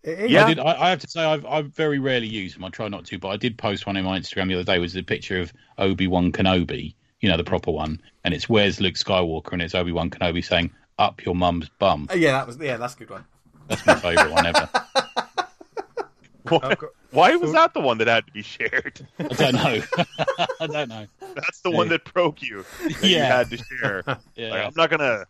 it 0.04 0.20
is 0.20 0.32
Yeah. 0.32 0.46
I, 0.46 0.48
did, 0.50 0.60
I, 0.60 0.82
I 0.82 0.90
have 0.90 1.00
to 1.00 1.08
say, 1.10 1.24
I've, 1.24 1.46
I 1.46 1.62
very 1.62 1.98
rarely 1.98 2.28
use 2.28 2.54
them. 2.56 2.66
I 2.66 2.70
try 2.70 2.90
not 2.90 3.06
to, 3.06 3.18
but 3.18 3.30
I 3.30 3.38
did 3.38 3.58
post 3.58 3.86
one 3.88 3.96
on 3.96 4.04
my 4.04 4.20
Instagram 4.20 4.50
the 4.50 4.56
other 4.56 4.64
day. 4.66 4.78
Was 4.78 4.96
a 4.98 5.02
picture 5.04 5.40
of 5.40 5.54
Obi 5.78 6.08
Wan 6.08 6.34
Kenobi, 6.34 6.94
you 7.22 7.30
know, 7.30 7.38
the 7.38 7.44
proper 7.46 7.72
one, 7.72 8.02
and 8.26 8.34
it's 8.34 8.50
where's 8.50 8.82
Luke 8.82 8.96
Skywalker, 8.96 9.54
and 9.54 9.62
it's 9.62 9.74
Obi 9.74 9.94
Wan 9.94 10.10
Kenobi 10.10 10.44
saying 10.44 10.72
"Up 11.00 11.24
your 11.26 11.36
mum's 11.36 11.70
bum." 11.80 12.08
Uh, 12.12 12.16
yeah 12.16 12.34
that 12.34 12.46
was 12.46 12.58
yeah 12.58 12.76
that's 12.76 12.96
a 12.96 12.98
good 12.98 13.12
one 13.12 13.24
That's 13.70 13.86
my 13.86 13.96
favourite 13.96 14.30
one 14.30 14.46
ever. 14.46 14.70
Why, 16.50 16.76
why 17.14 17.36
was 17.36 17.52
that 17.54 17.74
the 17.74 17.80
one 17.80 17.98
that 18.00 18.08
had 18.08 18.26
to 18.28 18.32
be 18.34 18.42
shared? 18.42 19.06
I 19.20 19.24
don't 19.28 19.54
know. 19.54 19.82
I 20.60 20.68
don't 20.68 20.90
know. 20.90 21.06
That's 21.36 21.62
the 21.62 21.72
one 21.72 21.90
that 21.90 22.12
broke 22.14 22.42
you. 22.42 22.66
That 22.82 23.02
you 23.04 23.10
Yeah. 23.18 23.38
had 23.38 23.50
to 23.52 23.58
share. 23.58 24.04
Like, 24.08 24.18
Yeah. 24.36 24.66
I'm 24.68 24.74
not 24.76 24.90
gonna 24.90 25.26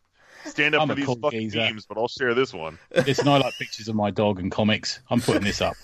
stand 0.45 0.75
up 0.75 0.81
I'm 0.83 0.87
for 0.89 0.95
these 0.95 1.05
cool 1.05 1.15
fucking 1.17 1.39
geezer. 1.49 1.59
memes, 1.59 1.85
but 1.85 1.97
I'll 1.97 2.07
share 2.07 2.33
this 2.33 2.53
one. 2.53 2.77
It's 2.91 3.23
not 3.23 3.41
like 3.41 3.53
pictures 3.59 3.87
of 3.87 3.95
my 3.95 4.11
dog 4.11 4.39
and 4.39 4.51
comics. 4.51 4.99
I'm 5.09 5.21
putting 5.21 5.43
this 5.43 5.61
up. 5.61 5.75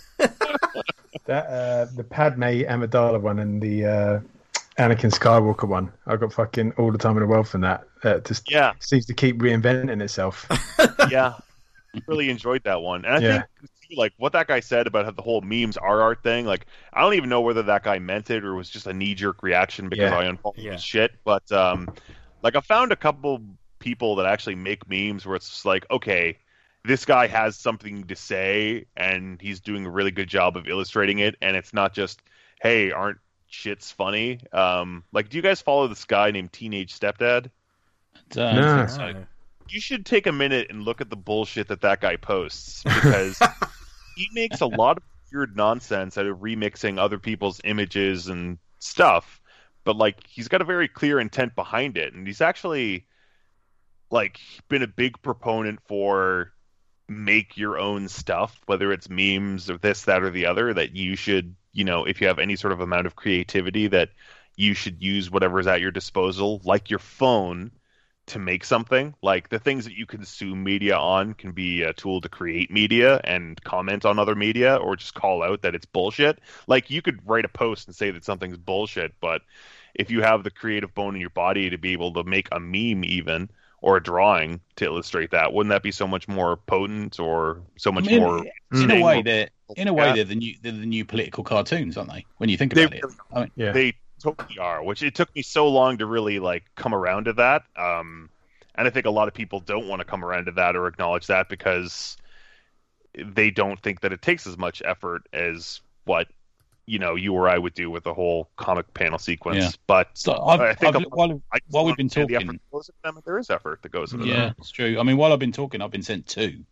That 1.26 1.46
uh, 1.48 1.86
the 1.96 2.04
Padme 2.04 2.44
Amidala 2.44 3.20
one 3.22 3.40
and 3.40 3.62
the 3.62 3.86
uh, 3.86 4.20
Anakin 4.78 5.12
Skywalker 5.12 5.68
one. 5.68 5.92
I 6.08 6.16
got 6.16 6.34
fucking 6.34 6.74
all 6.78 6.92
the 6.92 6.98
time 6.98 7.14
in 7.18 7.20
the 7.22 7.28
world 7.28 7.48
from 7.48 7.62
that. 7.62 7.84
That 8.04 8.26
just 8.26 8.50
Yeah, 8.50 8.74
seems 8.80 9.06
to 9.08 9.14
keep 9.14 9.40
reinventing 9.40 10.02
itself. 10.02 10.48
yeah. 11.10 11.34
really 12.08 12.30
enjoyed 12.30 12.64
that 12.64 12.82
one. 12.82 13.06
And 13.06 13.16
I 13.16 13.20
Yeah. 13.20 13.32
think 13.34 13.46
too, 13.90 13.96
like 13.98 14.14
what 14.18 14.34
that 14.34 14.48
guy 14.48 14.60
said 14.60 14.88
about 14.88 15.06
how 15.06 15.12
the 15.12 15.22
whole 15.22 15.42
memes 15.42 15.78
are 15.78 16.02
art 16.02 16.24
thing, 16.24 16.46
like 16.46 16.66
I 16.94 17.02
don't 17.02 17.16
even 17.16 17.30
know 17.30 17.42
whether 17.42 17.64
that 17.64 17.84
guy 17.84 18.00
meant 18.00 18.30
it 18.30 18.44
or 18.46 18.56
was 18.56 18.70
just 18.70 18.88
a 18.88 18.94
knee 18.94 19.16
jerk 19.16 19.42
reaction 19.44 19.90
because 19.90 20.12
Yeah. 20.12 20.18
I 20.18 20.26
unfollowed 20.26 20.58
Yeah. 20.58 20.74
his 20.74 20.84
shit. 20.84 21.12
But 21.24 21.52
um 21.52 21.90
like 22.42 22.56
I 22.56 22.62
found 22.62 22.92
a 22.92 22.96
couple 22.96 23.42
people 23.80 24.16
that 24.18 24.26
actually 24.26 24.56
make 24.56 24.90
memes 24.90 25.26
where 25.26 25.36
it's 25.36 25.50
just 25.50 25.66
like, 25.66 25.86
okay, 25.90 26.38
this 26.86 27.06
guy 27.06 27.28
has 27.28 27.58
something 27.58 28.06
to 28.06 28.16
say 28.16 28.86
and 28.96 29.42
he's 29.42 29.60
doing 29.60 29.86
a 29.86 29.90
really 29.90 30.12
good 30.12 30.30
job 30.30 30.56
of 30.58 30.68
illustrating 30.68 31.20
it 31.20 31.36
and 31.42 31.56
it's 31.58 31.74
not 31.74 31.94
just, 31.94 32.22
hey, 32.62 32.92
aren't 32.92 33.18
shits 33.52 33.92
funny? 33.92 34.40
Um 34.54 35.04
like 35.12 35.30
do 35.30 35.38
you 35.38 35.42
guys 35.42 35.62
follow 35.62 35.88
this 35.88 36.06
guy 36.06 36.32
named 36.32 36.54
Teenage 36.54 36.98
Stepdad? 36.98 37.48
Uh, 38.38 38.86
No. 38.98 39.26
You 39.72 39.80
should 39.80 40.04
take 40.06 40.26
a 40.26 40.32
minute 40.32 40.68
and 40.72 40.82
look 40.84 41.00
at 41.00 41.12
the 41.12 41.16
bullshit 41.16 41.68
that 41.68 41.82
that 41.82 42.02
guy 42.02 42.16
posts 42.16 42.82
because 42.84 43.40
he 44.20 44.30
makes 44.34 44.60
a 44.60 44.68
lot 44.68 44.98
of 44.98 45.04
weird 45.32 45.56
nonsense 45.56 46.18
out 46.18 46.26
of 46.26 46.40
remixing 46.40 47.00
other 47.00 47.20
people's 47.20 47.62
images 47.64 48.28
and 48.28 48.58
stuff 48.80 49.42
but 49.84 49.96
like 49.96 50.26
he's 50.28 50.48
got 50.48 50.62
a 50.62 50.66
very 50.66 50.88
clear 50.88 51.20
intent 51.20 51.56
behind 51.56 51.98
it 51.98 52.14
and 52.14 52.28
he's 52.28 52.42
actually 52.42 53.06
like 54.12 54.40
been 54.68 54.84
a 54.84 54.88
big 54.88 55.22
proponent 55.22 55.80
for 55.88 56.52
make 57.08 57.58
your 57.58 57.80
own 57.80 58.08
stuff 58.08 58.60
whether 58.66 58.92
it's 58.92 59.10
memes 59.10 59.70
or 59.70 59.78
this 59.78 60.04
that 60.04 60.24
or 60.24 60.30
the 60.30 60.46
other 60.46 60.74
that 60.74 60.96
you 60.96 61.16
should 61.16 61.56
you 61.72 61.84
know 61.84 62.06
if 62.06 62.20
you 62.20 62.28
have 62.28 62.40
any 62.40 62.56
sort 62.56 62.74
of 62.74 62.82
amount 62.82 63.08
of 63.08 63.16
creativity 63.16 63.88
that 63.88 64.10
you 64.56 64.74
should 64.74 65.02
use 65.02 65.32
whatever 65.32 65.60
is 65.60 65.68
at 65.68 65.82
your 65.82 65.92
disposal 65.92 66.60
like 66.66 66.90
your 66.90 67.00
phone 67.00 67.72
to 68.30 68.40
make 68.40 68.64
something. 68.64 69.14
Like 69.22 69.50
the 69.50 69.60
things 69.60 69.86
that 69.86 69.94
you 69.98 70.06
consume 70.06 70.64
media 70.64 70.98
on 70.98 71.34
can 71.34 71.52
be 71.52 71.84
a 71.84 71.94
tool 71.94 72.22
to 72.22 72.30
create 72.30 72.72
media 72.72 73.20
and 73.24 73.62
comment 73.64 74.06
on 74.06 74.18
other 74.20 74.36
media 74.36 74.76
or 74.78 74.96
just 74.96 75.14
call 75.14 75.44
out 75.44 75.62
that 75.62 75.76
it's 75.76 75.86
bullshit. 75.86 76.40
Like 76.68 76.90
you 76.90 77.02
could 77.02 77.20
write 77.28 77.46
a 77.46 77.50
post 77.50 77.88
and 77.88 77.96
say 77.96 78.12
that 78.12 78.24
something's 78.26 78.58
bullshit, 78.58 79.14
but 79.20 79.42
if 79.96 80.10
you 80.12 80.22
have 80.22 80.44
the 80.44 80.52
creative 80.52 80.94
bone 80.94 81.16
in 81.16 81.22
your 81.22 81.30
body 81.32 81.70
to 81.70 81.78
be 81.78 81.92
able 81.94 82.14
to 82.14 82.24
make 82.24 82.48
a 82.52 82.60
meme 82.60 83.04
even 83.04 83.50
or 83.82 83.98
a 83.98 84.04
drawing 84.04 84.60
to 84.76 84.86
illustrate 84.86 85.32
that, 85.32 85.54
wouldn't 85.54 85.72
that 85.72 85.84
be 85.84 85.92
so 85.92 86.08
much 86.08 86.28
more 86.28 86.58
potent 86.58 87.20
or 87.20 87.62
so 87.78 87.92
much 87.92 88.08
I 88.08 88.12
mean, 88.12 88.20
more 88.22 88.46
in 88.74 88.92
a 88.92 88.96
way, 88.96 89.14
more- 89.16 89.24
they're 89.24 89.50
in 89.78 89.88
a 89.88 89.94
way 89.94 90.08
Yeah. 90.08 90.14
they're 90.14 90.24
the 90.26 90.36
new 90.36 90.56
they're 90.62 90.72
the 90.72 90.86
new 90.86 91.06
political 91.06 91.44
cartoons, 91.44 91.96
aren't 91.98 92.12
they? 92.12 92.26
When 92.38 92.50
you 92.50 92.58
think 92.58 92.74
They 92.74 92.84
about 92.84 92.96
it, 92.98 93.04
I 93.34 93.40
mean, 93.42 93.52
Yeah. 93.56 93.72
they 93.72 93.94
totally 94.22 94.58
are 94.60 94.84
which 94.84 95.02
it 95.04 95.16
took 95.16 95.34
me 95.36 95.42
so 95.42 95.68
long 95.68 95.98
to 95.98 96.06
really 96.06 96.40
like 96.40 96.64
come 96.76 96.94
around 96.94 97.26
to 97.26 97.34
that 97.34 97.64
um 97.78 98.30
and 98.76 98.88
i 98.88 98.92
think 98.92 99.06
a 99.06 99.10
lot 99.10 99.28
of 99.28 99.34
people 99.34 99.60
don't 99.60 99.88
want 99.88 100.00
to 100.00 100.06
come 100.06 100.24
around 100.24 100.46
to 100.46 100.52
that 100.52 100.76
or 100.76 100.88
acknowledge 100.88 101.28
that 101.28 101.50
because 101.50 102.18
they 103.16 103.50
don't 103.52 103.82
think 103.82 104.02
that 104.02 104.14
it 104.14 104.22
takes 104.22 104.46
as 104.46 104.58
much 104.58 104.82
effort 104.86 105.24
as 105.34 105.82
what 106.06 106.28
you 106.86 107.00
know 107.00 107.16
you 107.16 107.34
or 107.34 107.48
i 107.50 107.58
would 107.58 107.74
do 107.74 107.90
with 107.90 108.04
the 108.04 108.14
whole 108.14 108.50
comic 108.58 108.92
panel 108.94 109.18
sequence 109.20 109.64
Yeah. 109.64 109.72
but 109.88 110.10
so 110.14 110.42
I've, 110.46 110.60
I 110.62 110.74
think 110.74 110.96
I've- 110.96 111.06
while, 111.10 111.42
while 111.70 111.86
we've 111.86 111.96
been 111.96 112.06
understand 112.06 112.30
the 112.30 112.36
effort 112.36 112.46
talking- 112.46 112.60
that 112.60 112.72
goes 112.72 112.90
into 112.90 113.02
them, 113.04 113.22
there 113.26 113.38
is 113.40 113.50
effort 113.50 113.82
that 113.84 113.92
goes 113.92 114.14
into 114.14 114.26
yeah, 114.28 114.36
them 114.48 114.56
it's 114.58 114.72
true. 114.72 114.98
I 115.00 115.04
mean, 115.04 115.18
while 115.18 115.32
I've 115.34 115.40
been 115.40 115.52
talking, 115.52 115.82
I've 115.82 115.92
been 115.92 116.02
sent 116.04 116.26
two. 116.28 116.64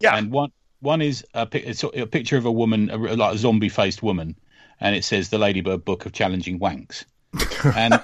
Yeah. 0.00 0.16
and 0.16 0.30
one 0.30 0.52
one 0.80 1.02
is 1.02 1.24
a, 1.34 1.44
pic- 1.44 1.66
a 1.82 2.06
picture 2.06 2.36
of 2.38 2.44
a 2.46 2.52
woman, 2.52 2.88
a, 2.90 2.96
like 2.96 3.34
a 3.34 3.38
zombie 3.38 3.68
faced 3.68 4.02
woman, 4.02 4.36
and 4.80 4.94
it 4.96 5.04
says 5.04 5.28
the 5.30 5.38
Ladybird 5.38 5.84
Book 5.84 6.06
of 6.06 6.12
Challenging 6.12 6.58
Wanks, 6.58 7.04
and 7.76 8.00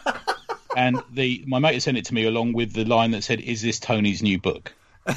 and 0.77 1.03
the 1.13 1.45
my 1.47 1.59
mate 1.59 1.81
sent 1.83 1.97
it 1.99 2.05
to 2.07 2.15
me 2.15 2.25
along 2.25 2.53
with 2.53 2.73
the 2.73 2.85
line 2.85 3.13
that 3.13 3.23
said, 3.25 3.41
"Is 3.41 3.63
this 3.63 3.79
Tony's 3.81 4.23
new 4.23 4.39
book?" 4.41 4.73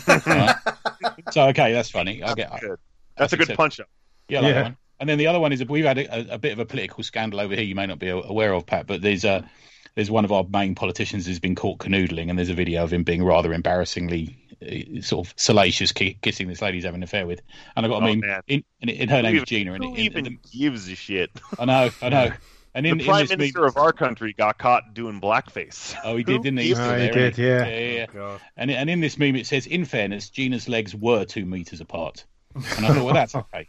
Right? 0.07 0.55
So 1.31 1.47
okay, 1.49 1.73
that's 1.73 1.89
funny. 1.89 2.23
I 2.23 2.33
get 2.35 2.51
Good. 2.61 2.69
that's, 2.69 2.79
That's 3.17 3.33
a 3.33 3.37
good 3.37 3.43
accept- 3.43 3.57
punch 3.57 3.79
up 3.81 3.87
yeah, 4.29 4.39
like 4.41 4.53
Yeah. 4.53 4.63
one. 4.63 4.77
And 4.99 5.09
then 5.09 5.17
the 5.17 5.27
other 5.27 5.39
one 5.39 5.51
is 5.51 5.63
we've 5.65 5.85
had 5.85 5.97
a, 5.97 6.33
a 6.35 6.37
bit 6.37 6.53
of 6.53 6.59
a 6.59 6.65
political 6.65 7.03
scandal 7.03 7.39
over 7.39 7.53
here. 7.53 7.63
You 7.63 7.75
may 7.75 7.85
not 7.85 7.99
be 7.99 8.09
aware 8.09 8.53
of, 8.53 8.65
Pat, 8.65 8.87
but 8.87 9.01
there's 9.01 9.25
a 9.25 9.47
there's 9.95 10.09
one 10.09 10.25
of 10.25 10.31
our 10.31 10.45
main 10.49 10.73
politicians 10.75 11.25
who's 11.25 11.39
been 11.39 11.55
caught 11.55 11.79
canoodling, 11.79 12.29
and 12.29 12.37
there's 12.39 12.49
a 12.49 12.53
video 12.53 12.83
of 12.83 12.93
him 12.93 13.03
being 13.03 13.23
rather 13.23 13.53
embarrassingly 13.53 14.37
Uh, 14.61 15.01
sort 15.01 15.27
of 15.27 15.33
salacious 15.37 15.91
ki- 15.91 16.17
kissing 16.21 16.47
this 16.47 16.61
lady's 16.63 16.83
having 16.83 16.99
an 16.99 17.03
affair 17.03 17.27
with. 17.27 17.41
And 17.75 17.85
I've 17.85 17.91
got, 17.91 18.01
I 18.01 18.05
Oh, 18.05 18.09
mean, 18.09 18.23
in, 18.47 18.63
in, 18.81 18.89
in 18.89 19.09
her 19.09 19.21
name 19.21 19.35
Who 19.35 19.41
is 19.43 19.47
Gina, 19.47 19.73
and 19.73 19.83
Who 19.83 19.93
in, 19.93 19.99
even 19.99 20.25
in, 20.25 20.39
gives 20.51 20.89
a 20.89 20.95
shit? 20.95 21.29
I 21.59 21.65
know, 21.65 21.89
I 22.01 22.09
know. 22.09 22.31
And 22.75 22.85
in, 22.85 22.97
the 22.99 23.05
in 23.05 23.09
prime 23.09 23.21
this 23.23 23.29
minister 23.31 23.59
meme- 23.61 23.69
of 23.69 23.77
our 23.77 23.91
country 23.91 24.33
got 24.33 24.59
caught 24.59 24.93
doing 24.93 25.19
blackface. 25.19 25.95
Oh, 26.03 26.15
he 26.15 26.23
did, 26.25 26.43
didn't 26.43 26.59
he? 26.59 26.67
gives 26.67 26.79
Oh, 26.79 26.83
he 26.83 27.07
there, 27.07 27.09
isn't 27.09 27.35
did, 27.35 27.37
yeah. 27.39 27.65
yeah, 27.65 27.65
oh, 27.65 27.95
yeah. 27.95 28.05
God. 28.13 28.41
And 28.55 28.69
and 28.69 28.87
in 28.89 28.99
this 28.99 29.17
meme 29.17 29.35
it 29.35 29.47
says, 29.47 29.65
in 29.65 29.83
fairness, 29.83 30.29
Gina's 30.29 30.69
legs 30.69 30.93
were 30.93 31.25
two 31.25 31.45
meters 31.47 31.81
apart. 31.81 32.25
And 32.53 32.85
I 32.85 32.93
thought, 32.93 33.03
well, 33.03 33.13
that's 33.15 33.33
okay. 33.33 33.67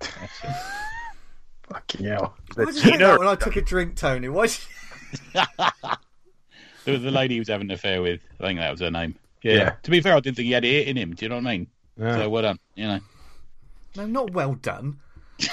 That's 0.00 0.12
it. 0.42 0.50
Fucking 1.68 2.06
hell. 2.06 2.36
Why 2.54 2.64
did 2.64 2.74
you 2.74 2.80
say 2.80 2.96
that 2.96 3.18
when 3.20 3.28
I 3.28 3.34
took 3.36 3.54
a 3.54 3.60
drink, 3.62 3.94
Tony? 3.94 4.28
Why? 4.28 4.46
did 4.46 4.58
you- 5.34 5.44
The, 6.84 6.96
the 6.96 7.10
lady 7.10 7.34
he 7.34 7.38
was 7.40 7.48
having 7.48 7.68
an 7.68 7.74
affair 7.74 8.00
with, 8.00 8.20
I 8.40 8.44
think 8.44 8.58
that 8.60 8.70
was 8.70 8.80
her 8.80 8.90
name. 8.90 9.14
Yeah. 9.42 9.52
Yeah. 9.54 9.70
To 9.82 9.90
be 9.90 10.00
fair, 10.00 10.14
I 10.16 10.20
didn't 10.20 10.36
think 10.36 10.46
he 10.46 10.52
had 10.52 10.64
it 10.64 10.88
in 10.88 10.96
him. 10.96 11.14
Do 11.14 11.24
you 11.24 11.28
know 11.28 11.36
what 11.36 11.46
I 11.46 11.50
mean? 11.58 11.66
No. 11.96 12.12
So 12.12 12.28
well 12.28 12.42
done. 12.42 12.58
You 12.74 12.86
know. 12.88 13.00
No, 13.96 14.06
not 14.06 14.30
well 14.32 14.54
done. 14.54 14.98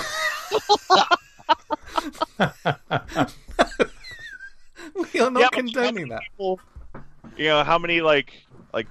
we 5.14 5.20
are 5.20 5.32
not 5.32 5.40
Yeah, 5.42 5.50
condoning 5.52 6.10
that. 6.10 6.22
People, 6.32 6.60
you 7.38 7.46
know, 7.46 7.64
how 7.64 7.78
many 7.78 8.02
like 8.02 8.34
like 8.74 8.88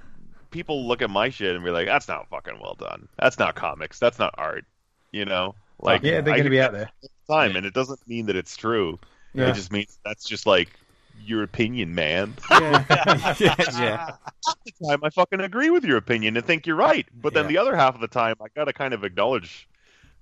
people 0.51 0.87
look 0.87 1.01
at 1.01 1.09
my 1.09 1.29
shit 1.29 1.55
and 1.55 1.63
be 1.63 1.71
like, 1.71 1.87
"That's 1.87 2.07
not 2.07 2.27
fucking 2.29 2.59
well 2.61 2.75
done. 2.75 3.07
That's 3.17 3.39
not 3.39 3.55
comics. 3.55 3.99
That's 3.99 4.19
not 4.19 4.35
art." 4.37 4.65
You 5.11 5.25
know, 5.25 5.55
like 5.79 6.03
yeah, 6.03 6.21
they're 6.21 6.33
I 6.33 6.37
going 6.37 6.49
to 6.49 6.49
get 6.49 6.49
be 6.49 6.61
out 6.61 6.73
there. 6.73 6.89
all 7.01 7.09
the 7.27 7.33
time, 7.33 7.55
and 7.55 7.65
it 7.65 7.73
doesn't 7.73 8.05
mean 8.07 8.25
that 8.27 8.35
it's 8.35 8.57
true. 8.57 8.99
Yeah. 9.33 9.49
It 9.49 9.55
just 9.55 9.71
means 9.71 9.97
that's 10.03 10.25
just 10.27 10.45
like 10.45 10.69
your 11.23 11.43
opinion, 11.43 11.95
man. 11.95 12.33
Yeah, 12.51 12.85
yeah, 13.39 13.55
yeah. 13.59 13.97
half 13.97 14.57
the 14.65 14.87
time 14.87 14.99
I 15.03 15.09
fucking 15.09 15.41
agree 15.41 15.69
with 15.69 15.83
your 15.83 15.97
opinion 15.97 16.37
and 16.37 16.45
think 16.45 16.67
you're 16.67 16.75
right. 16.75 17.07
But 17.13 17.33
then 17.33 17.45
Yeah. 17.45 17.49
the 17.49 17.57
other 17.59 17.75
half 17.75 17.95
of 17.95 18.01
the 18.01 18.07
time 18.07 18.35
I 18.41 18.45
gotta 18.55 18.73
kind 18.73 18.93
of 18.93 19.03
acknowledge 19.03 19.67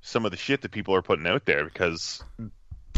some 0.01 0.25
of 0.25 0.31
the 0.31 0.37
shit 0.37 0.61
that 0.61 0.71
people 0.71 0.95
are 0.95 1.01
putting 1.01 1.27
out 1.27 1.45
there 1.45 1.65
because 1.65 2.23
Yeah. 2.39 2.45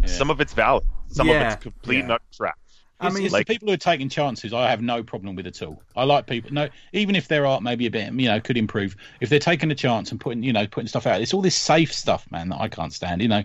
some 0.08 0.30
of 0.30 0.39
it's 0.41 0.54
valid. 0.54 0.84
Some 1.10 1.28
Yeah, 1.28 1.48
of 1.48 1.54
it's 1.54 1.64
complete 1.64 2.00
yeah. 2.00 2.08
nut 2.08 2.22
trash. 2.36 2.54
I 3.00 3.10
mean, 3.10 3.26
it's 3.26 3.34
like- 3.34 3.46
the 3.48 3.54
people 3.54 3.68
who 3.68 3.74
are 3.74 3.78
taking 3.78 4.08
chances. 4.08 4.54
I 4.54 4.70
have 4.70 4.82
no 4.82 5.04
problem 5.04 5.36
with 5.36 5.46
at 5.48 5.62
all. 5.62 5.84
I 5.98 6.06
like 6.06 6.28
people. 6.28 6.54
No, 6.54 6.70
even 6.93 7.16
if 7.16 7.28
their 7.28 7.46
art 7.46 7.62
maybe 7.62 7.86
a 7.88 7.91
bit, 7.91 8.14
you 8.14 8.28
know, 8.30 8.39
could 8.39 8.56
improve. 8.58 8.96
If 9.20 9.28
they're 9.30 9.38
taking 9.39 9.70
a 9.70 9.76
chance 9.76 10.12
and 10.12 10.20
putting, 10.20 10.43
you 10.43 10.54
know, 10.54 10.66
putting 10.66 10.88
stuff 10.88 11.06
out, 11.06 11.20
it's 11.22 11.34
all 11.34 11.41
this 11.41 11.56
safe 11.56 11.91
stuff, 11.93 12.26
man, 12.32 12.50
that 12.50 12.62
I 12.62 12.70
can't 12.70 12.93
stand. 12.93 13.22
You 13.22 13.28
know, 13.28 13.43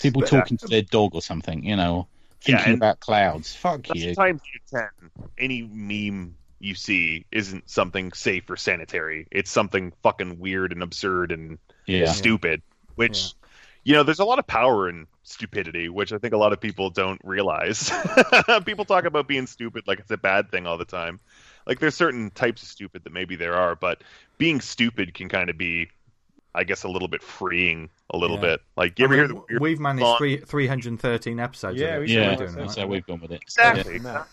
people 0.00 0.22
But, 0.22 0.32
uh, 0.32 0.38
talking 0.40 0.56
to 0.58 0.66
their 0.66 0.82
dog 0.82 1.14
or 1.14 1.22
something. 1.22 1.64
You 1.64 1.76
know, 1.76 2.08
or 2.46 2.52
Yeah, 2.52 2.56
thinking 2.56 2.74
about 2.74 3.00
clouds. 3.00 3.54
Fuck 3.54 3.94
you. 3.94 4.14
Sometimes 4.14 4.42
you 4.52 4.60
ten, 4.78 5.10
any 5.38 5.62
meme 5.62 6.36
you 6.60 6.74
see 6.74 7.24
isn't 7.30 7.70
something 7.70 8.12
safe 8.12 8.48
or 8.50 8.56
sanitary. 8.56 9.26
It's 9.30 9.50
something 9.50 9.92
fucking 10.02 10.38
weird 10.38 10.72
and 10.72 10.82
absurd 10.82 11.32
and 11.32 11.58
Yeah. 11.86 12.12
stupid. 12.12 12.62
Which 12.96 13.34
you 13.84 13.94
know, 13.94 14.02
there's 14.02 14.18
a 14.18 14.24
lot 14.24 14.38
of 14.38 14.46
power 14.46 14.88
in 14.88 15.06
stupidity, 15.22 15.88
which 15.88 16.12
I 16.12 16.18
think 16.18 16.34
a 16.34 16.38
lot 16.38 16.52
of 16.52 16.60
people 16.60 16.90
don't 16.90 17.20
realize. 17.24 17.90
people 18.66 18.84
talk 18.84 19.04
about 19.04 19.28
being 19.28 19.46
stupid 19.46 19.84
like 19.86 20.00
it's 20.00 20.10
a 20.10 20.18
bad 20.18 20.50
thing 20.50 20.66
all 20.66 20.76
the 20.76 20.84
time. 20.84 21.20
Like 21.66 21.80
there's 21.80 21.94
certain 21.94 22.30
types 22.30 22.62
of 22.62 22.68
stupid 22.68 23.04
that 23.04 23.12
maybe 23.12 23.36
there 23.36 23.54
are, 23.54 23.74
but 23.76 24.02
being 24.36 24.60
stupid 24.60 25.14
can 25.14 25.28
kind 25.28 25.48
of 25.48 25.56
be, 25.56 25.88
I 26.58 26.64
guess, 26.64 26.82
a 26.82 26.88
little 26.88 27.08
bit 27.08 27.22
freeing. 27.22 27.88
A 28.10 28.16
little 28.18 28.36
Yeah. 28.36 28.42
bit. 28.42 28.60
Like 28.76 28.98
you 28.98 29.04
I 29.04 29.06
ever 29.06 29.16
mean, 29.28 29.36
hear 29.48 29.58
the 29.58 29.62
we've 29.62 29.78
managed 29.78 30.04
song- 30.04 30.18
three, 30.18 30.36
313 30.38 31.38
episodes. 31.40 31.78
Yeah, 31.80 31.98
we 32.00 32.08
so 32.08 32.12
Yeah, 32.14 32.20
we're 32.30 32.30
do 32.32 32.36
doing 32.38 32.54
that's 32.56 32.76
all 32.76 32.80
how 32.82 32.82
right. 32.82 32.90
we've 32.90 33.06
gone 33.06 33.20
with 33.20 33.32
it. 33.32 33.42
Exactly. 33.42 33.98
No. 34.00 34.24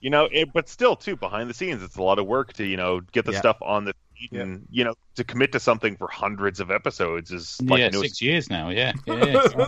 You 0.00 0.08
know, 0.10 0.28
it, 0.32 0.52
but 0.54 0.68
still, 0.68 0.96
too, 0.96 1.14
behind 1.16 1.50
the 1.50 1.54
scenes, 1.54 1.82
it's 1.82 1.96
a 1.96 2.02
lot 2.02 2.18
of 2.18 2.26
work 2.26 2.54
to 2.54 2.64
you 2.64 2.76
know 2.78 3.00
get 3.12 3.26
the 3.26 3.32
Yeah. 3.32 3.38
stuff 3.40 3.58
on 3.60 3.84
the 3.84 3.94
feed 4.20 4.32
and 4.38 4.66
you 4.70 4.84
know 4.84 4.94
to 5.16 5.24
commit 5.24 5.52
to 5.52 5.60
something 5.60 5.96
for 5.96 6.08
hundreds 6.08 6.60
of 6.60 6.70
episodes 6.70 7.30
is 7.30 7.58
Yeah, 7.62 7.70
like 7.70 7.78
yeah 7.80 7.88
no 7.88 8.02
six 8.02 8.20
years 8.22 8.50
now. 8.50 8.68
Yeah, 8.70 8.92
yeah. 9.06 9.24
yeah. 9.24 9.66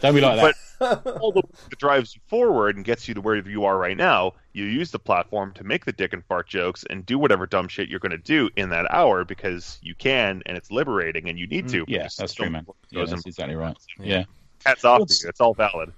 Don't 0.00 0.14
be 0.14 0.20
like 0.20 0.40
that. 0.40 0.54
But 0.78 1.06
all 1.20 1.32
the 1.32 1.40
work 1.40 1.68
that 1.68 1.78
drives 1.78 2.14
you 2.14 2.20
forward 2.26 2.76
and 2.76 2.84
gets 2.84 3.06
you 3.08 3.14
to 3.14 3.20
where 3.20 3.36
you 3.36 3.64
are 3.64 3.76
right 3.78 3.96
now, 3.96 4.32
you 4.52 4.64
use 4.64 4.90
the 4.90 4.98
platform 4.98 5.52
to 5.54 5.64
make 5.64 5.84
the 5.84 5.92
dick 5.92 6.12
and 6.12 6.24
fart 6.24 6.48
jokes 6.48 6.84
and 6.90 7.04
do 7.06 7.18
whatever 7.18 7.46
dumb 7.46 7.68
shit 7.68 7.88
you're 7.88 8.00
going 8.00 8.10
to 8.10 8.18
do 8.18 8.48
in 8.56 8.70
that 8.70 8.90
hour 8.92 9.24
because 9.24 9.78
you 9.82 9.94
can 9.94 10.42
and 10.46 10.56
it's 10.56 10.70
liberating 10.70 11.28
and 11.28 11.38
you 11.38 11.46
need 11.46 11.68
to. 11.68 11.84
Mm, 11.86 11.88
yeah, 11.88 12.08
that's 12.16 12.34
true, 12.34 12.50
man. 12.50 12.66
Yeah, 12.90 13.04
that's 13.04 13.26
exactly 13.26 13.56
right. 13.56 13.76
Yeah. 13.98 14.06
Yeah. 14.06 14.24
Hats 14.64 14.84
off 14.84 15.00
What's- 15.00 15.18
to 15.20 15.24
you. 15.26 15.28
It's 15.30 15.40
all 15.40 15.54
valid. 15.54 15.92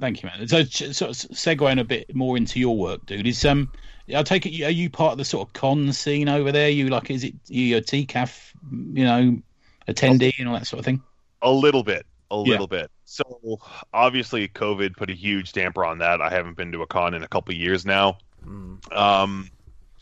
Thank 0.00 0.22
you, 0.22 0.28
man. 0.28 0.46
So, 0.48 0.64
ch- 0.64 0.94
sort 0.94 1.10
of 1.10 1.16
segueing 1.16 1.80
a 1.80 1.84
bit 1.84 2.14
more 2.14 2.36
into 2.36 2.58
your 2.60 2.76
work, 2.76 3.06
dude. 3.06 3.26
Is 3.26 3.44
um, 3.44 3.70
I 4.14 4.22
take 4.22 4.44
it, 4.44 4.62
are 4.64 4.70
you 4.70 4.90
part 4.90 5.12
of 5.12 5.18
the 5.18 5.24
sort 5.24 5.48
of 5.48 5.52
con 5.54 5.92
scene 5.92 6.28
over 6.28 6.52
there? 6.52 6.68
You 6.68 6.88
like, 6.88 7.10
is 7.10 7.24
it 7.24 7.34
you 7.46 7.76
a 7.76 7.80
TCAF, 7.80 8.52
you 8.92 9.04
know, 9.04 9.38
attendee 9.86 10.34
and 10.38 10.48
all 10.48 10.54
that 10.54 10.66
sort 10.66 10.78
of 10.80 10.84
thing? 10.84 11.02
A 11.42 11.50
little 11.50 11.82
bit. 11.82 12.04
A 12.30 12.36
Yeah. 12.36 12.42
little 12.50 12.66
bit. 12.66 12.90
So 13.04 13.58
obviously, 13.94 14.48
COVID 14.48 14.96
put 14.96 15.08
a 15.08 15.14
huge 15.14 15.52
damper 15.52 15.84
on 15.84 15.98
that. 15.98 16.20
I 16.20 16.28
haven't 16.28 16.56
been 16.56 16.72
to 16.72 16.82
a 16.82 16.86
con 16.86 17.14
in 17.14 17.22
a 17.22 17.28
couple 17.28 17.54
of 17.54 17.58
years 17.60 17.86
now. 17.86 18.18
Mm. 18.44 18.92
Um, 18.94 19.50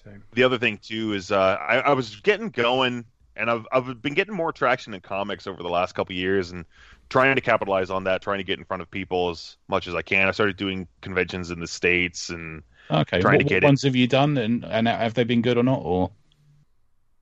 Same. 0.05 0.25
the 0.33 0.43
other 0.43 0.59
thing 0.59 0.79
too 0.79 1.13
is 1.13 1.31
uh, 1.31 1.37
I, 1.61 1.79
I 1.79 1.93
was 1.93 2.17
getting 2.17 2.49
going, 2.51 3.05
and 3.37 3.49
I've 3.51 3.67
I've 3.71 4.03
been 4.03 4.15
getting 4.15 4.35
more 4.35 4.53
traction 4.53 4.93
in 4.95 5.01
comics 5.03 5.47
over 5.47 5.63
the 5.63 5.69
last 5.69 5.95
couple 5.95 6.15
of 6.15 6.19
years, 6.19 6.51
and 6.51 6.65
trying 7.09 7.35
to 7.35 7.41
capitalize 7.41 7.91
on 7.91 8.05
that, 8.05 8.23
trying 8.23 8.39
to 8.39 8.45
get 8.45 8.59
in 8.59 8.65
front 8.65 8.83
of 8.83 8.91
people 8.91 9.31
as 9.31 9.57
much 9.69 9.87
as 9.87 9.95
I 9.95 10.03
can. 10.03 10.29
I 10.29 10.33
started 10.33 10.57
doing 10.57 10.89
conventions 11.01 11.51
in 11.51 11.61
the 11.61 11.67
states, 11.67 12.31
and 12.31 12.63
Okay. 12.91 13.21
Trying 13.21 13.35
what, 13.35 13.39
to 13.39 13.45
what 13.45 13.49
get 13.49 13.57
it. 13.59 13.63
What 13.65 13.71
ones 13.71 13.83
have 13.83 13.97
you 13.97 14.07
done, 14.07 14.37
and 14.37 14.65
and 14.65 14.87
have 14.89 15.15
they 15.15 15.25
been 15.25 15.43
good 15.43 15.59
or 15.59 15.63
not? 15.63 15.81
Or 15.83 16.11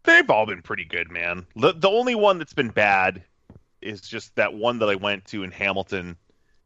they've 0.04 0.28
all 0.28 0.46
been 0.46 0.62
pretty 0.62 0.84
good, 0.84 1.10
man. 1.10 1.46
The 1.56 1.72
the 1.72 1.88
only 1.88 2.14
one 2.14 2.38
that's 2.38 2.52
been 2.52 2.70
bad 2.70 3.22
is 3.80 4.00
just 4.00 4.34
that 4.36 4.54
one 4.54 4.78
that 4.80 4.88
I 4.88 4.94
went 4.94 5.26
to 5.26 5.42
in 5.42 5.50
Hamilton, 5.50 6.16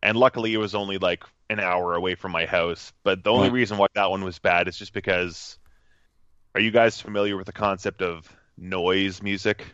and 0.03 0.17
luckily 0.17 0.53
it 0.55 0.59
was 0.59 0.75
only 0.75 0.99
like 0.99 1.25
an 1.51 1.61
hour 1.61 1.95
away 1.95 2.15
from 2.15 2.33
my 2.33 2.47
house. 2.47 2.93
But 3.05 3.25
the 3.25 3.31
only 3.31 3.49
Right. 3.49 3.55
reason 3.55 3.79
why 3.79 3.87
that 3.95 4.11
one 4.11 4.25
was 4.25 4.39
bad 4.39 4.69
is 4.69 4.77
just 4.77 4.93
because. 4.93 5.59
Are 6.55 6.61
you 6.61 6.71
guys 6.73 7.01
familiar 7.01 7.37
with 7.37 7.47
the 7.47 7.53
concept 7.53 8.03
of 8.03 8.29
noise 8.57 9.23
music? 9.23 9.65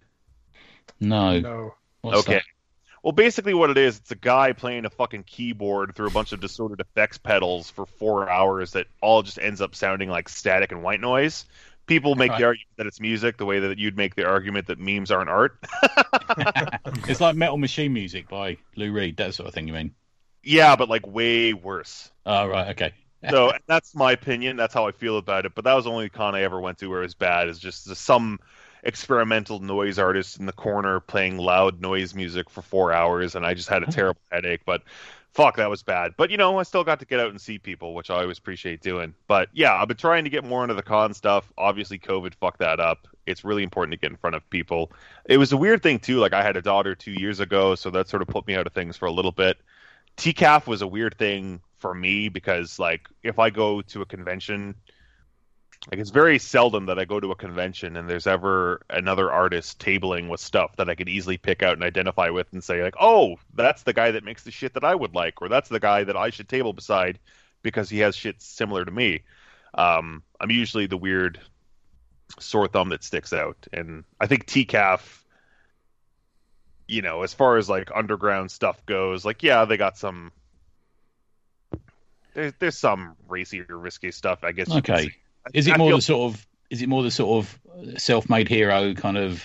no? 1.01 1.39
No. 1.41 1.75
What's 2.03 2.19
okay. 2.21 2.35
that? 2.35 2.43
Well, 3.05 3.13
basically, 3.13 3.53
what 3.53 3.69
it 3.69 3.77
is, 3.77 3.99
it's 3.99 4.13
a 4.13 4.17
guy 4.17 4.55
playing 4.55 4.87
a 4.87 4.91
fucking 4.91 5.25
keyboard 5.25 5.95
through 5.95 6.07
a 6.07 6.11
bunch 6.11 6.33
of 6.33 6.41
distorted 6.41 6.81
effects 6.81 7.19
pedals 7.19 7.69
for 7.69 7.85
four 7.85 8.31
hours 8.31 8.73
that 8.73 8.87
all 9.03 9.23
just 9.23 9.39
ends 9.39 9.61
up 9.61 9.75
sounding 9.75 10.09
like 10.09 10.27
static 10.27 10.73
and 10.73 10.83
white 10.83 11.03
noise. 11.03 11.45
People 11.87 12.15
make 12.15 12.31
Right. 12.31 12.39
the 12.39 12.45
argument 12.47 12.77
that 12.79 12.87
it's 12.87 13.01
music, 13.01 13.37
the 13.37 13.45
way 13.45 13.59
that 13.59 13.77
you'd 13.79 13.99
make 13.99 14.15
the 14.15 14.25
argument 14.27 14.69
that 14.69 14.79
memes 14.79 15.11
aren't 15.11 15.29
art. 15.29 15.59
it's 17.07 17.21
like 17.21 17.37
Metal 17.37 17.59
Machine 17.59 17.93
Music 17.93 18.27
by 18.27 18.57
Lou 18.75 18.91
Reed, 18.91 19.19
that 19.19 19.35
sort 19.35 19.49
of 19.49 19.55
thing. 19.55 19.69
You 19.69 19.75
mean? 19.75 19.95
yeah, 20.43 20.75
but 20.75 20.89
like 20.89 21.07
way 21.07 21.53
worse. 21.53 22.11
Oh, 22.25 22.47
right. 22.49 22.71
Okay. 22.71 22.95
So 23.31 23.53
that's 23.67 23.95
my 23.95 24.13
opinion. 24.13 24.57
That's 24.59 24.75
how 24.75 24.87
I 24.87 24.93
feel 24.93 25.17
about 25.17 25.47
it. 25.47 25.55
But 25.55 25.65
that 25.65 25.73
was 25.73 25.85
the 25.85 25.91
only 25.91 26.11
con 26.11 26.35
I 26.35 26.43
ever 26.43 26.61
went 26.61 26.77
to 26.79 26.89
where 26.89 27.01
it 27.01 27.05
was 27.05 27.15
bad. 27.15 27.49
Is 27.49 27.59
just 27.59 27.87
some 27.97 28.39
experimental 28.85 29.59
noise 29.59 29.99
artist 29.99 30.39
in 30.39 30.47
the 30.47 30.53
corner 30.53 31.01
playing 31.01 31.39
loud 31.39 31.81
noise 31.81 32.15
music 32.15 32.49
for 32.51 32.63
four 32.63 32.93
hours, 32.93 33.35
and 33.35 33.45
I 33.45 33.55
just 33.55 33.69
had 33.69 33.83
a 33.83 33.89
oh. 33.89 33.91
terrible 33.91 34.21
headache. 34.31 34.63
But 34.65 34.83
fuck, 35.33 35.57
that 35.57 35.69
was 35.69 35.83
bad. 35.83 36.15
But 36.17 36.31
you 36.31 36.37
know, 36.37 36.59
I 36.59 36.63
still 36.63 36.85
got 36.85 37.01
to 37.01 37.07
get 37.07 37.21
out 37.21 37.31
and 37.31 37.41
see 37.41 37.59
people, 37.59 37.95
which 37.95 38.11
I 38.11 38.23
always 38.23 38.39
appreciate 38.39 38.81
doing. 38.81 39.15
But 39.27 39.49
yeah, 39.53 39.75
I've 39.75 39.89
been 39.89 39.97
trying 39.97 40.25
to 40.25 40.31
get 40.31 40.45
more 40.45 40.63
into 40.63 40.75
the 40.75 40.83
con 40.83 41.13
stuff. 41.15 41.53
Obviously, 41.59 41.99
COVID 41.99 42.35
fucked 42.35 42.61
that 42.61 42.81
up. 42.81 43.09
It's 43.27 43.45
really 43.45 43.63
important 43.63 43.93
to 43.93 43.99
get 43.99 44.11
in 44.11 44.17
front 44.17 44.37
of 44.37 44.49
people. 44.51 44.93
It 45.25 45.39
was 45.39 45.53
a 45.53 45.57
weird 45.57 45.83
thing 45.83 45.99
too. 45.99 46.19
Like 46.19 46.35
I 46.35 46.43
had 46.43 46.57
a 46.57 46.63
daughter 46.63 46.95
two 46.95 47.13
years 47.13 47.41
ago, 47.41 47.75
so 47.75 47.91
that 47.91 48.09
sort 48.09 48.23
of 48.23 48.29
put 48.29 48.47
me 48.47 48.55
out 48.55 48.67
of 48.67 48.73
things 48.73 48.97
for 48.97 49.07
a 49.07 49.13
little 49.13 49.33
bit. 49.33 49.59
TCAF 50.17 50.67
was 50.67 50.83
a 50.83 50.87
weird 50.87 51.19
thing 51.19 51.61
for 51.79 51.95
me 51.95 52.29
because 52.29 52.79
like 52.79 53.09
if 53.23 53.39
I 53.39 53.51
go 53.51 53.83
to 53.83 54.03
a 54.03 54.07
convention, 54.07 54.75
like 55.91 56.01
it's 56.01 56.11
very 56.11 56.39
seldom 56.39 56.87
that 56.87 56.99
I 56.99 57.05
go 57.05 57.21
to 57.21 57.31
a 57.31 57.37
convention 57.37 57.97
and 57.97 58.09
there's 58.09 58.27
ever 58.27 58.81
another 58.89 59.31
artist 59.31 59.79
tabling 59.79 60.29
with 60.29 60.41
stuff 60.41 60.77
that 60.77 60.89
I 60.89 60.95
could 60.95 61.09
easily 61.09 61.37
pick 61.37 61.63
out 61.63 61.75
and 61.75 61.83
identify 61.83 62.31
with 62.31 62.53
and 62.53 62.65
say 62.65 62.83
like, 62.83 62.97
oh, 62.99 63.37
that's 63.55 63.83
the 63.83 63.93
guy 63.93 64.13
that 64.13 64.25
makes 64.25 64.45
the 64.45 64.51
shit 64.51 64.75
that 64.75 64.85
I 64.85 64.95
would 64.95 65.15
like, 65.15 65.43
or 65.43 65.49
that's 65.49 65.69
the 65.69 65.81
guy 65.81 66.05
that 66.05 66.17
I 66.17 66.31
should 66.31 66.49
table 66.49 66.73
beside 66.73 67.19
because 67.63 67.91
he 67.91 67.99
has 67.99 68.17
shit 68.17 68.41
similar 68.41 68.85
to 68.85 68.91
me. 68.91 69.23
Um, 69.75 70.23
I'm 70.41 70.51
usually 70.51 70.87
the 70.87 70.97
weird 70.97 71.41
sore 72.39 72.69
thumb 72.69 72.89
that 72.91 73.05
sticks 73.05 73.33
out, 73.33 73.67
and 73.73 74.05
I 74.21 74.27
think 74.27 74.47
TCAF 74.47 75.01
you 76.87 77.03
know, 77.03 77.23
as 77.23 77.33
far 77.33 77.57
as 77.57 77.69
like 77.69 77.91
underground 77.95 78.51
stuff 78.51 78.85
goes, 78.87 79.25
like 79.25 79.43
yeah, 79.43 79.65
they 79.65 79.77
got 79.77 79.97
some. 79.97 80.33
There's 82.35 82.53
there's 82.59 82.79
some 82.79 83.17
racy 83.29 83.63
or 83.69 83.79
risky 83.79 84.11
stuff, 84.11 84.45
I 84.45 84.53
guess. 84.53 84.69
you 84.69 84.83
could 84.83 84.95
Okay. 84.95 85.15
Is 85.53 85.67
it 85.67 85.75
I 85.75 85.77
more 85.77 85.91
feel- 85.91 85.99
the 85.99 86.03
sort 86.03 86.33
of 86.35 86.47
is 86.71 86.83
it 86.83 86.89
more 86.89 87.03
the 87.03 87.11
sort 87.11 87.45
of 87.45 87.99
self-made 88.01 88.49
hero 88.49 88.95
kind 88.95 89.17
of 89.19 89.45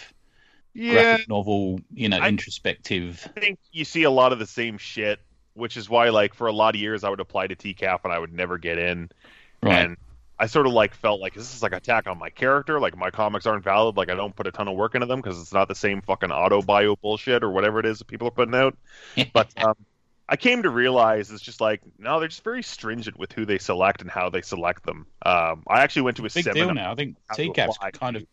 Yeah, 0.74 0.94
graphic 0.94 1.30
novel, 1.30 1.80
you 1.94 2.08
know, 2.10 2.18
I- 2.18 2.30
introspective. 2.30 3.28
I 3.36 3.40
think 3.40 3.60
you 3.72 3.84
see 3.86 4.04
a 4.04 4.10
lot 4.12 4.32
of 4.32 4.40
the 4.40 4.48
same 4.48 4.78
shit, 4.78 5.20
which 5.54 5.76
is 5.78 5.90
why, 5.90 6.10
like, 6.10 6.34
for 6.34 6.48
a 6.48 6.54
lot 6.54 6.76
of 6.76 6.82
years, 6.82 7.04
I 7.04 7.10
would 7.10 7.20
apply 7.20 7.48
to 7.48 7.56
TCAF 7.56 8.00
and 8.06 8.14
I 8.14 8.20
would 8.20 8.32
never 8.34 8.58
get 8.58 8.78
in. 8.78 9.10
Right. 9.62 9.86
And 9.86 9.98
I 10.40 10.46
sort 10.46 10.68
of 10.68 10.72
like 10.74 10.94
felt 10.94 11.20
like 11.20 11.34
this 11.34 11.54
is 11.54 11.62
like 11.62 11.74
attack 11.74 12.08
on 12.08 12.18
my 12.18 12.30
character. 12.30 12.80
Like 12.80 12.96
my 12.96 13.10
comics 13.12 13.46
aren't 13.46 13.64
valid. 13.66 13.98
Like 13.98 14.10
I 14.10 14.16
don't 14.16 14.34
put 14.34 14.48
a 14.48 14.52
ton 14.52 14.70
of 14.70 14.76
work 14.78 14.96
into 14.96 15.06
them 15.06 15.20
because 15.20 15.40
it's 15.42 15.52
not 15.54 15.68
the 15.68 15.76
same 15.76 16.02
fucking 16.02 16.32
auto 16.32 16.62
bio 16.62 16.96
bullshit 16.96 17.44
or 17.44 17.50
whatever 17.50 17.80
it 17.80 17.86
is 17.86 18.00
that 18.00 18.06
people 18.06 18.30
are 18.30 18.32
putting 18.32 18.56
out. 18.56 18.78
But 19.34 19.50
um, 19.62 19.76
I 20.32 20.36
came 20.36 20.62
to 20.64 20.70
realize 20.70 21.32
it's 21.32 21.42
just 21.42 21.60
like 21.60 21.82
no, 21.98 22.20
they're 22.20 22.30
just 22.30 22.44
very 22.44 22.62
stringent 22.64 23.18
with 23.18 23.32
who 23.34 23.46
they 23.46 23.58
select 23.58 24.02
and 24.02 24.10
how 24.12 24.30
they 24.30 24.42
select 24.42 24.86
them. 24.86 25.08
Um, 25.26 25.64
I 25.68 25.82
actually 25.82 26.04
went 26.04 26.18
to 26.18 26.24
a 26.26 26.30
Big 26.30 26.44
seminar. 26.44 26.66
deal 26.68 26.74
now. 26.76 26.92
I 26.92 26.96
think 26.96 27.18
TCAF's 27.34 27.78
kind 27.98 28.16
of 28.16 28.26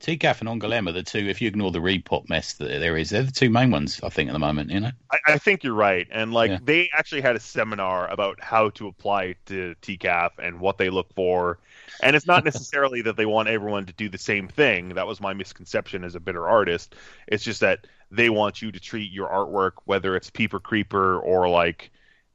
TCAF 0.00 0.40
and 0.40 0.48
Angoulême 0.48 0.88
are 0.88 0.92
the 0.92 1.02
two. 1.02 1.18
If 1.18 1.40
you 1.40 1.48
ignore 1.48 1.70
the 1.70 1.78
ReedPop 1.78 2.28
mess 2.28 2.54
that 2.54 2.68
there 2.68 2.96
is, 2.96 3.10
they're 3.10 3.22
the 3.22 3.30
two 3.30 3.48
main 3.48 3.70
ones. 3.70 4.00
I 4.02 4.08
think 4.08 4.28
at 4.28 4.32
the 4.32 4.38
moment, 4.38 4.70
you 4.70 4.80
know. 4.80 4.90
I, 5.10 5.18
I 5.28 5.38
think 5.38 5.64
you're 5.64 5.72
right. 5.74 6.06
And 6.10 6.32
like 6.34 6.50
Yeah. 6.50 6.58
they 6.62 6.90
actually 6.92 7.20
had 7.22 7.36
a 7.36 7.40
seminar 7.40 8.10
about 8.10 8.42
how 8.42 8.70
to 8.70 8.88
apply 8.88 9.36
to 9.46 9.74
TCAF 9.82 10.30
and 10.42 10.60
what 10.60 10.78
they 10.78 10.90
look 10.90 11.14
for. 11.14 11.58
And 12.02 12.16
it's 12.16 12.26
not 12.26 12.44
necessarily 12.50 13.02
that 13.02 13.16
they 13.16 13.24
want 13.26 13.48
everyone 13.48 13.86
to 13.86 13.92
do 13.92 14.08
the 14.08 14.18
same 14.18 14.48
thing. 14.48 14.90
That 14.90 15.06
was 15.06 15.20
my 15.20 15.32
misconception 15.32 16.04
as 16.04 16.14
a 16.14 16.20
bitter 16.20 16.48
artist. 16.48 16.94
It's 17.28 17.44
just 17.44 17.60
that 17.60 17.86
they 18.16 18.30
want 18.30 18.62
you 18.62 18.72
to 18.72 18.80
treat 18.80 19.12
your 19.12 19.28
artwork, 19.28 19.72
whether 19.84 20.16
it's 20.16 20.30
Peeper 20.30 20.60
Creeper 20.60 21.18
or 21.20 21.48
like 21.48 21.90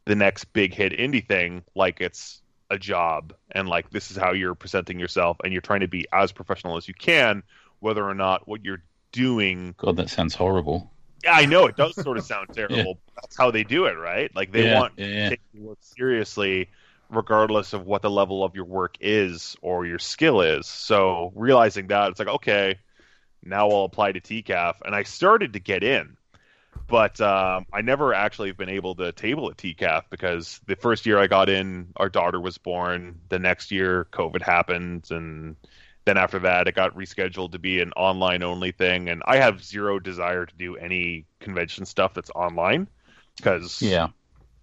the 0.06 0.16
next 0.16 0.46
big 0.54 0.74
hit 0.74 0.94
indie 0.94 1.26
thing, 1.26 1.64
like 1.76 2.02
it's 2.02 2.42
a 2.70 2.78
job 2.78 3.34
and 3.52 3.68
like 3.68 3.90
this 3.92 4.12
is 4.12 4.18
how 4.18 4.32
you're 4.34 4.56
presenting 4.56 5.00
yourself 5.00 5.38
and 5.44 5.54
you're 5.54 5.62
trying 5.62 5.80
to 5.82 5.88
be 5.88 6.06
as 6.14 6.32
professional 6.32 6.78
as 6.78 6.88
you 6.88 6.94
can, 6.94 7.44
whether 7.80 8.04
or 8.08 8.16
not 8.16 8.48
what 8.48 8.64
you're 8.64 8.84
doing 9.12 9.76
God, 9.78 9.96
that 9.98 10.12
sounds 10.12 10.36
horrible. 10.36 10.94
yeah, 11.24 11.34
I 11.34 11.46
know 11.46 11.66
it 11.68 11.76
does 11.76 11.98
sort 11.98 12.18
of 12.18 12.24
sound 12.24 12.48
terrible. 12.54 13.02
but 13.16 13.24
That's 13.24 13.38
how 13.38 13.52
they 13.52 13.64
do 13.64 13.86
it, 13.86 13.94
right? 13.94 14.34
Like 14.36 14.52
they 14.52 14.64
Yeah, 14.64 14.64
want 14.64 14.94
yeah, 14.98 15.06
yeah. 15.08 15.30
to 15.30 15.36
take 15.36 15.42
your 15.52 15.64
work 15.70 15.80
seriously, 15.82 16.70
regardless 17.10 17.74
of 17.74 17.86
what 17.86 18.02
the 18.02 18.10
level 18.10 18.44
of 18.44 18.56
your 18.56 18.66
work 18.66 18.96
is 19.02 19.56
or 19.62 19.86
your 19.86 20.00
skill 20.00 20.42
is. 20.42 20.68
So 20.68 21.32
realizing 21.36 21.88
that, 21.88 22.10
it's 22.12 22.20
like 22.20 22.28
okay, 22.30 22.80
now 23.44 23.70
I'll 23.70 23.86
apply 23.86 24.14
to 24.14 24.22
TCAF, 24.22 24.76
and 24.86 24.94
I 24.96 25.04
started 25.04 25.54
to 25.54 25.60
get 25.60 25.84
in, 25.84 26.18
but 26.88 27.20
um, 27.22 27.66
I 27.72 27.82
never 27.82 28.14
actually 28.14 28.50
have 28.50 28.58
been 28.58 28.70
able 28.70 28.96
to 28.96 29.12
table 29.12 29.50
at 29.50 29.58
TCAF 29.58 30.04
because 30.10 30.60
the 30.66 30.76
first 30.76 31.06
year 31.06 31.18
I 31.18 31.28
got 31.28 31.50
in, 31.50 31.88
our 31.96 32.10
daughter 32.10 32.40
was 32.40 32.58
born. 32.58 33.20
The 33.30 33.40
next 33.40 33.72
year, 33.72 34.08
COVID 34.12 34.42
happened, 34.42 35.08
and 35.12 35.56
then 36.06 36.18
after 36.18 36.40
that, 36.40 36.68
it 36.68 36.76
got 36.76 36.96
rescheduled 36.96 37.52
to 37.52 37.60
be 37.60 37.80
an 37.82 37.92
online 37.94 38.44
only 38.44 38.72
thing. 38.72 39.10
And 39.10 39.22
I 39.26 39.38
have 39.38 39.64
zero 39.64 40.00
desire 40.00 40.46
to 40.46 40.56
do 40.56 40.76
any 40.76 41.26
convention 41.40 41.86
stuff 41.86 42.14
that's 42.14 42.32
online 42.32 42.88
because, 43.38 43.82
Yeah, 43.82 44.08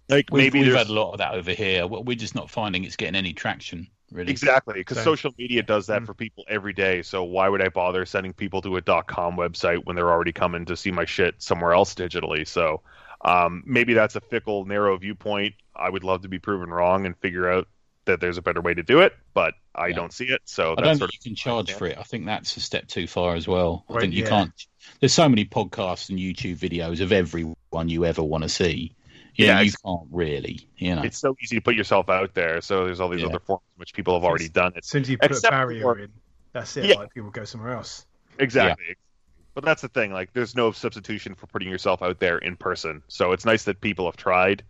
like 0.09 0.29
we've, 0.31 0.43
maybe 0.43 0.59
we've 0.59 0.67
there's 0.67 0.77
had 0.77 0.89
a 0.89 0.93
lot 0.93 1.13
of 1.13 1.19
that 1.19 1.33
over 1.33 1.51
here. 1.51 1.87
We're 1.87 2.15
just 2.15 2.35
not 2.35 2.49
finding 2.49 2.83
it's 2.83 2.95
getting 2.95 3.15
any 3.15 3.33
traction. 3.33 3.87
Really. 4.11 4.31
Exactly, 4.31 4.75
because 4.75 5.03
social 5.03 5.33
media 5.37 5.63
does 5.63 5.87
that 5.87 6.01
Mm. 6.01 6.05
for 6.05 6.13
people 6.13 6.45
every 6.47 6.71
day. 6.73 7.01
So 7.01 7.23
why 7.25 7.49
would 7.49 7.61
I 7.61 7.69
bother 7.69 8.05
sending 8.05 8.31
people 8.33 8.61
to 8.61 8.77
a 8.77 8.81
.com 8.81 9.35
website 9.35 9.85
when 9.85 9.95
they're 9.97 10.09
already 10.09 10.31
coming 10.31 10.65
to 10.65 10.77
see 10.77 10.91
my 10.91 11.03
shit 11.05 11.35
somewhere 11.39 11.73
else 11.73 11.93
digitally? 11.93 12.47
So 12.47 12.81
um, 13.25 13.63
maybe 13.65 13.93
that's 13.93 14.15
a 14.15 14.21
fickle, 14.21 14.63
narrow 14.65 14.95
viewpoint. 14.97 15.55
I 15.75 15.89
would 15.89 16.03
love 16.05 16.21
to 16.21 16.29
be 16.29 16.39
proven 16.39 16.69
wrong 16.69 17.05
and 17.05 17.17
figure 17.17 17.49
out 17.51 17.67
that 18.05 18.21
there's 18.21 18.37
a 18.37 18.41
better 18.41 18.61
way 18.61 18.73
to 18.73 18.83
do 18.83 18.99
it, 19.01 19.13
but 19.33 19.55
I 19.75 19.87
Yeah. 19.87 19.95
don't 19.95 20.13
see 20.13 20.27
it. 20.27 20.41
So 20.45 20.71
I 20.71 20.75
that's 20.75 20.87
don't 20.87 20.97
sort 20.99 21.11
think 21.11 21.25
you 21.25 21.29
can 21.31 21.35
charge 21.35 21.73
for 21.73 21.87
it. 21.87 21.97
I 21.97 22.03
think 22.03 22.25
that's 22.25 22.55
a 22.55 22.61
step 22.61 22.87
too 22.87 23.07
far 23.07 23.35
as 23.35 23.45
well. 23.47 23.83
I 23.89 23.99
think 23.99 24.13
you 24.13 24.23
yeah. 24.23 24.29
can't. 24.29 24.51
There's 25.01 25.13
so 25.13 25.27
many 25.27 25.43
podcasts 25.43 26.09
and 26.09 26.17
YouTube 26.17 26.57
videos 26.57 27.01
of 27.01 27.11
everyone 27.11 27.89
you 27.89 28.05
ever 28.05 28.23
want 28.23 28.43
to 28.43 28.49
see. 28.49 28.95
You 29.37 29.45
Yeah, 29.45 29.55
know, 29.55 29.61
you 29.61 29.71
can't 29.85 30.07
really. 30.11 30.67
You 30.77 30.95
know, 30.95 31.03
it's 31.03 31.17
so 31.19 31.35
easy 31.41 31.55
to 31.55 31.61
put 31.61 31.75
yourself 31.75 32.09
out 32.09 32.33
there. 32.33 32.59
So 32.61 32.85
there's 32.85 32.99
all 32.99 33.09
these 33.09 33.21
Yeah. 33.21 33.27
other 33.27 33.39
forms 33.39 33.63
in 33.75 33.79
which 33.79 33.93
people 33.93 34.13
have 34.15 34.23
already 34.23 34.49
done 34.49 34.73
it. 34.75 34.79
As 34.79 34.87
soon 34.87 35.03
as 35.03 35.09
you 35.09 35.17
put 35.17 35.31
Except 35.31 35.53
a 35.53 35.57
barrier 35.57 35.81
for- 35.83 35.99
in, 35.99 36.11
that's 36.53 36.75
it. 36.75 36.85
Yeah. 36.85 36.95
Like 36.95 37.13
people 37.13 37.29
go 37.29 37.45
somewhere 37.45 37.71
else. 37.71 38.05
Exactly. 38.39 38.95
But 39.53 39.63
that's 39.63 39.81
the 39.81 39.87
thing. 39.89 40.11
Like, 40.11 40.33
there's 40.33 40.55
no 40.55 40.71
substitution 40.71 41.33
for 41.35 41.47
putting 41.47 41.69
yourself 41.69 42.01
out 42.01 42.19
there 42.19 42.37
in 42.39 42.55
person. 42.55 43.01
So 43.07 43.31
it's 43.31 43.45
nice 43.45 43.63
that 43.63 43.79
people 43.81 44.05
have 44.05 44.17
tried. 44.17 44.63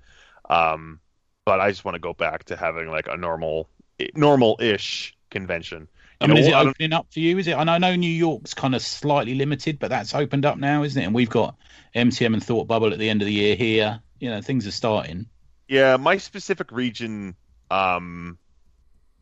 Um, 0.50 1.00
but 1.46 1.60
I 1.62 1.70
just 1.70 1.84
want 1.86 1.96
to 1.96 2.00
go 2.00 2.14
back 2.14 2.44
to 2.46 2.56
having 2.58 2.90
like 2.90 3.08
a 3.08 3.16
normal, 3.18 3.70
normal-ish 4.16 5.16
convention. 5.30 5.88
I 6.20 6.26
You 6.26 6.34
mean, 6.34 6.36
know, 6.36 6.42
is 6.42 6.48
it 6.48 6.54
I 6.56 6.62
opening 6.62 6.94
up 6.94 7.08
for 7.14 7.20
you? 7.20 7.38
Is 7.38 7.48
it? 7.48 7.52
And 7.52 7.70
I 7.70 7.78
know 7.78 7.96
New 7.96 8.10
York's 8.10 8.54
kind 8.54 8.76
of 8.76 8.82
slightly 8.82 9.36
limited, 9.36 9.78
but 9.80 9.90
that's 9.90 10.16
opened 10.16 10.46
up 10.46 10.58
now, 10.58 10.84
isn't 10.84 11.02
it? 11.02 11.06
And 11.06 11.14
we've 11.14 11.30
got 11.30 11.56
MCM 11.96 12.34
and 12.34 12.44
Thought 12.44 12.68
Bubble 12.68 12.92
at 12.92 13.00
the 13.00 13.10
end 13.10 13.22
of 13.22 13.28
the 13.28 13.34
year 13.34 13.56
here. 13.56 14.00
You 14.20 14.30
know, 14.30 14.42
things 14.42 14.68
are 14.68 14.72
starting. 14.72 15.28
Yeah, 15.68 15.98
my 15.98 16.18
specific 16.18 16.72
region 16.72 17.36
um, 17.70 18.38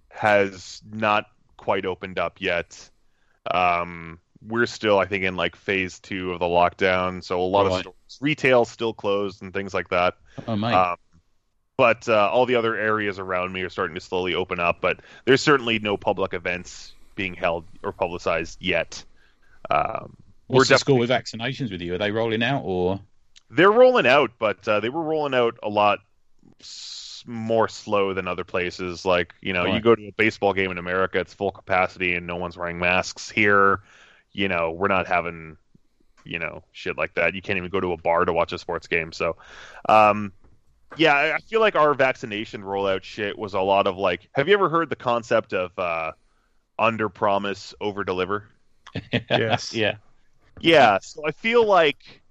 has 0.10 0.82
not 0.90 1.26
quite 1.58 1.86
opened 1.86 2.20
up 2.20 2.40
yet. 2.40 2.90
Um, 3.50 4.20
we're 4.48 4.66
still, 4.68 5.00
I 5.00 5.06
think, 5.06 5.24
in 5.24 5.36
like 5.36 5.56
phase 5.56 6.00
two 6.00 6.32
of 6.32 6.40
the 6.40 6.46
lockdown, 6.46 7.24
so 7.24 7.42
a 7.42 7.44
lot 7.44 7.66
of 7.66 7.80
stores, 7.80 8.18
retail 8.22 8.66
still 8.66 8.94
closed 8.94 9.42
and 9.42 9.54
things 9.54 9.74
like 9.74 9.90
that. 9.90 10.16
Oh 10.48 10.56
mate, 10.56 10.74
Um, 10.74 10.98
but 11.78 12.08
uh, 12.08 12.30
all 12.32 12.46
the 12.46 12.56
other 12.56 12.76
areas 12.76 13.20
around 13.20 13.52
me 13.52 13.62
are 13.62 13.70
starting 13.70 13.96
to 13.96 14.02
slowly 14.02 14.36
open 14.36 14.60
up. 14.60 14.82
But 14.82 15.00
there's 15.26 15.42
certainly 15.42 15.80
no 15.80 15.98
public 15.98 16.34
events 16.34 16.94
being 17.16 17.34
held 17.34 17.66
or 17.84 17.92
publicized 17.92 18.62
yet. 18.62 19.04
Um, 19.70 20.16
we're 20.48 20.58
what's 20.58 20.70
the 20.70 20.78
score 20.78 21.00
with 21.00 21.10
vaccinations 21.10 21.72
with 21.72 21.82
you? 21.82 21.96
Are 21.96 21.98
they 21.98 22.12
rolling 22.12 22.44
out 22.44 22.62
or? 22.66 23.00
They're 23.50 23.72
rolling 23.72 24.08
out, 24.08 24.32
but 24.40 24.68
uh, 24.68 24.80
they 24.80 24.90
were 24.90 25.04
rolling 25.04 25.34
out 25.34 25.58
a 25.62 25.70
lot 25.70 26.00
s- 26.60 27.24
more 27.28 27.68
slow 27.68 28.14
than 28.14 28.28
other 28.28 28.44
places. 28.44 29.06
Like 29.06 29.34
you 29.42 29.54
know, 29.54 29.66
you 29.76 29.82
go 29.82 29.96
to 29.96 30.08
a 30.08 30.12
baseball 30.18 30.54
game 30.54 30.72
in 30.72 30.78
America, 30.78 31.20
it's 31.20 31.34
full 31.34 31.52
capacity 31.52 32.16
and 32.16 32.26
no 32.28 32.36
one's 32.38 32.58
wearing 32.58 32.80
masks. 32.80 33.30
Here, 33.30 33.82
you 34.32 34.48
know, 34.48 34.72
we're 34.72 34.88
not 34.88 35.08
having 35.08 35.58
you 36.24 36.40
know 36.40 36.64
shit 36.72 36.98
like 36.98 37.14
that. 37.16 37.36
You 37.36 37.42
can't 37.42 37.58
even 37.58 37.70
go 37.70 37.80
to 37.80 37.92
a 37.94 37.98
bar 37.98 38.26
to 38.26 38.34
watch 38.34 38.52
a 38.52 38.58
sports 38.58 38.88
game. 38.88 39.12
So, 39.12 39.38
um, 39.88 40.34
yeah, 40.98 41.14
I 41.14 41.36
I 41.36 41.40
feel 41.40 41.60
like 41.60 41.76
our 41.76 41.94
vaccination 41.94 42.62
rollout 42.64 43.04
shit 43.04 43.38
was 43.38 43.54
a 43.54 43.62
lot 43.62 43.88
of 43.88 43.98
like. 43.98 44.28
Have 44.34 44.48
you 44.48 44.54
ever 44.56 44.70
heard 44.70 44.90
the 44.90 44.96
concept 44.96 45.54
of 45.54 45.78
uh, 45.78 46.14
under 46.80 47.10
promise, 47.10 47.74
over 47.80 48.04
deliver? 48.04 48.50
Yes. 49.30 49.74
yeah. 49.74 49.96
Yeah, 50.62 51.00
so 51.02 51.22
I 51.28 51.32
feel 51.32 51.66
like 51.66 52.22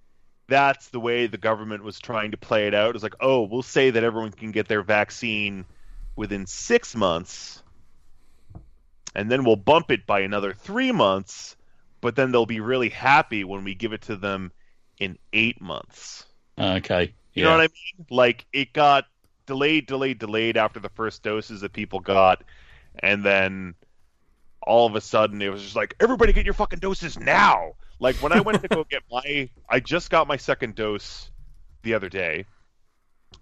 that's 0.46 0.88
the 0.88 1.00
way 1.00 1.26
the 1.26 1.38
government 1.38 1.82
was 1.82 1.98
trying 1.98 2.32
to 2.32 2.36
play 2.36 2.66
it 2.66 2.74
out. 2.74 2.94
It's 2.94 3.02
like, 3.02 3.16
oh, 3.20 3.42
we'll 3.42 3.62
say 3.62 3.90
that 3.90 4.04
everyone 4.04 4.32
can 4.32 4.50
get 4.50 4.68
their 4.68 4.82
vaccine 4.82 5.64
within 6.16 6.46
six 6.46 6.94
months, 6.94 7.62
and 9.14 9.30
then 9.30 9.44
we'll 9.44 9.56
bump 9.56 9.90
it 9.90 10.06
by 10.06 10.20
another 10.20 10.52
three 10.52 10.92
months, 10.92 11.56
but 12.00 12.16
then 12.16 12.30
they'll 12.30 12.46
be 12.46 12.60
really 12.60 12.90
happy 12.90 13.44
when 13.44 13.64
we 13.64 13.74
give 13.74 13.92
it 13.92 14.02
to 14.02 14.16
them 14.16 14.52
in 14.98 15.18
eight 15.32 15.60
months. 15.60 16.26
Okay. 16.58 17.14
You 17.32 17.42
yeah. 17.42 17.44
know 17.44 17.56
what 17.56 17.60
I 17.60 17.68
mean? 17.68 18.06
Like 18.10 18.46
it 18.52 18.72
got 18.72 19.06
delayed, 19.46 19.86
delayed, 19.86 20.18
delayed 20.18 20.56
after 20.56 20.80
the 20.80 20.88
first 20.90 21.22
doses 21.22 21.62
that 21.62 21.72
people 21.72 22.00
got, 22.00 22.44
and 23.00 23.24
then 23.24 23.74
all 24.62 24.86
of 24.86 24.94
a 24.94 25.00
sudden 25.00 25.42
it 25.42 25.50
was 25.50 25.62
just 25.62 25.76
like 25.76 25.94
everybody 26.00 26.32
get 26.32 26.44
your 26.44 26.54
fucking 26.54 26.78
doses 26.78 27.18
now. 27.18 27.74
Like 27.98 28.16
when 28.16 28.32
I 28.32 28.40
went 28.40 28.62
to 28.62 28.68
go 28.68 28.84
get 28.90 29.02
my, 29.10 29.48
I 29.68 29.80
just 29.80 30.10
got 30.10 30.26
my 30.26 30.36
second 30.36 30.74
dose 30.74 31.30
the 31.82 31.94
other 31.94 32.08
day, 32.08 32.46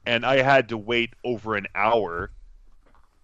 and 0.06 0.24
I 0.24 0.42
had 0.42 0.68
to 0.70 0.78
wait 0.78 1.14
over 1.24 1.56
an 1.56 1.66
hour 1.74 2.30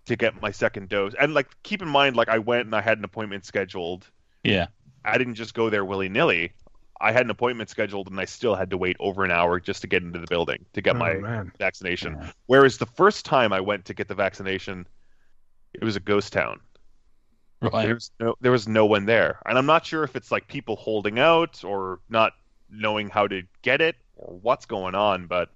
to 0.09 0.17
get 0.17 0.41
my 0.41 0.51
second 0.51 0.89
dose. 0.89 1.15
And 1.19 1.35
like 1.35 1.49
keep 1.63 1.83
in 1.83 1.89
mind, 1.89 2.17
like 2.17 2.29
I 2.29 2.39
went 2.39 2.67
and 2.67 2.75
I 2.75 2.81
had 2.81 2.99
an 2.99 3.05
appointment 3.05 3.45
scheduled. 3.45 4.11
Yeah. 4.43 4.67
I 5.05 5.17
didn't 5.19 5.35
just 5.35 5.55
go 5.55 5.71
there 5.71 5.85
willy 5.85 6.09
nilly. 6.09 6.53
I 7.01 7.13
had 7.13 7.25
an 7.25 7.31
appointment 7.31 7.71
scheduled 7.71 8.09
and 8.09 8.19
I 8.19 8.25
still 8.25 8.57
had 8.57 8.71
to 8.71 8.77
wait 8.77 8.97
over 8.99 9.25
an 9.25 9.31
hour 9.31 9.61
just 9.61 9.83
to 9.83 9.87
get 9.87 10.03
into 10.03 10.19
the 10.19 10.27
building 10.27 10.65
to 10.73 10.83
get 10.83 10.97
oh, 10.97 10.99
my 10.99 11.15
man. 11.15 11.53
vaccination. 11.59 12.17
Yeah. 12.21 12.31
Whereas 12.47 12.79
the 12.79 12.87
first 12.87 13.25
time 13.25 13.53
I 13.53 13.61
went 13.61 13.85
to 13.87 13.95
get 13.95 14.09
the 14.09 14.15
vaccination, 14.15 14.87
it 15.75 15.85
was 15.85 15.95
a 15.95 16.01
ghost 16.01 16.33
town. 16.33 16.61
Right. 17.61 17.87
There 17.87 17.95
was 17.95 18.11
no 18.21 18.35
there 18.41 18.53
was 18.53 18.69
no 18.69 18.87
one 18.87 19.07
there, 19.07 19.41
and 19.45 19.59
I'm 19.59 19.67
not 19.67 19.85
sure 19.85 20.05
if 20.05 20.15
it's 20.15 20.31
like 20.31 20.47
people 20.47 20.77
holding 20.77 21.19
out 21.19 21.65
or 21.65 21.99
not 22.09 22.33
knowing 22.71 23.09
how 23.09 23.27
to 23.27 23.43
get 23.63 23.81
it 23.81 23.97
or 24.17 24.39
what's 24.41 24.67
going 24.67 24.95
on. 24.95 25.27
But 25.27 25.51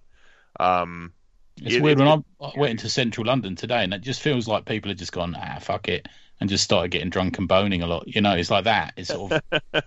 um, 0.58 1.12
It's 1.58 1.76
it- 1.76 1.82
weird 1.82 2.00
it- 2.00 2.04
when 2.04 2.24
I, 2.40 2.44
I 2.46 2.52
went 2.56 2.70
into 2.72 2.88
central 2.88 3.26
London 3.26 3.54
today, 3.54 3.84
and 3.84 3.94
it 3.94 4.00
just 4.00 4.20
feels 4.20 4.48
like 4.48 4.64
people 4.64 4.88
have 4.90 4.98
just 4.98 5.12
gone, 5.12 5.36
ah, 5.38 5.58
fuck 5.60 5.86
it, 5.88 6.08
and 6.40 6.50
just 6.50 6.64
started 6.64 6.90
getting 6.90 7.10
drunk 7.10 7.38
and 7.38 7.46
boning 7.46 7.82
a 7.82 7.86
lot. 7.86 8.08
You 8.08 8.20
know, 8.20 8.32
it's 8.34 8.50
like 8.50 8.64
that. 8.64 8.94
It's 8.96 9.10
sort 9.10 9.32
of 9.32 9.42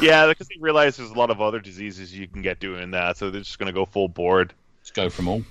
yeah, 0.00 0.26
because 0.26 0.48
they 0.48 0.56
realize 0.60 0.96
there's 0.96 1.10
a 1.10 1.14
lot 1.18 1.30
of 1.30 1.42
other 1.42 1.60
diseases 1.60 2.16
you 2.16 2.26
can 2.26 2.40
get 2.40 2.58
doing 2.58 2.92
that, 2.92 3.18
so 3.18 3.30
they're 3.30 3.42
just 3.42 3.58
going 3.58 3.66
to 3.66 3.72
go 3.72 3.84
full 3.84 4.08
board. 4.08 4.54
just 4.82 4.94
go 4.94 5.10
from 5.10 5.28
all. 5.28 5.42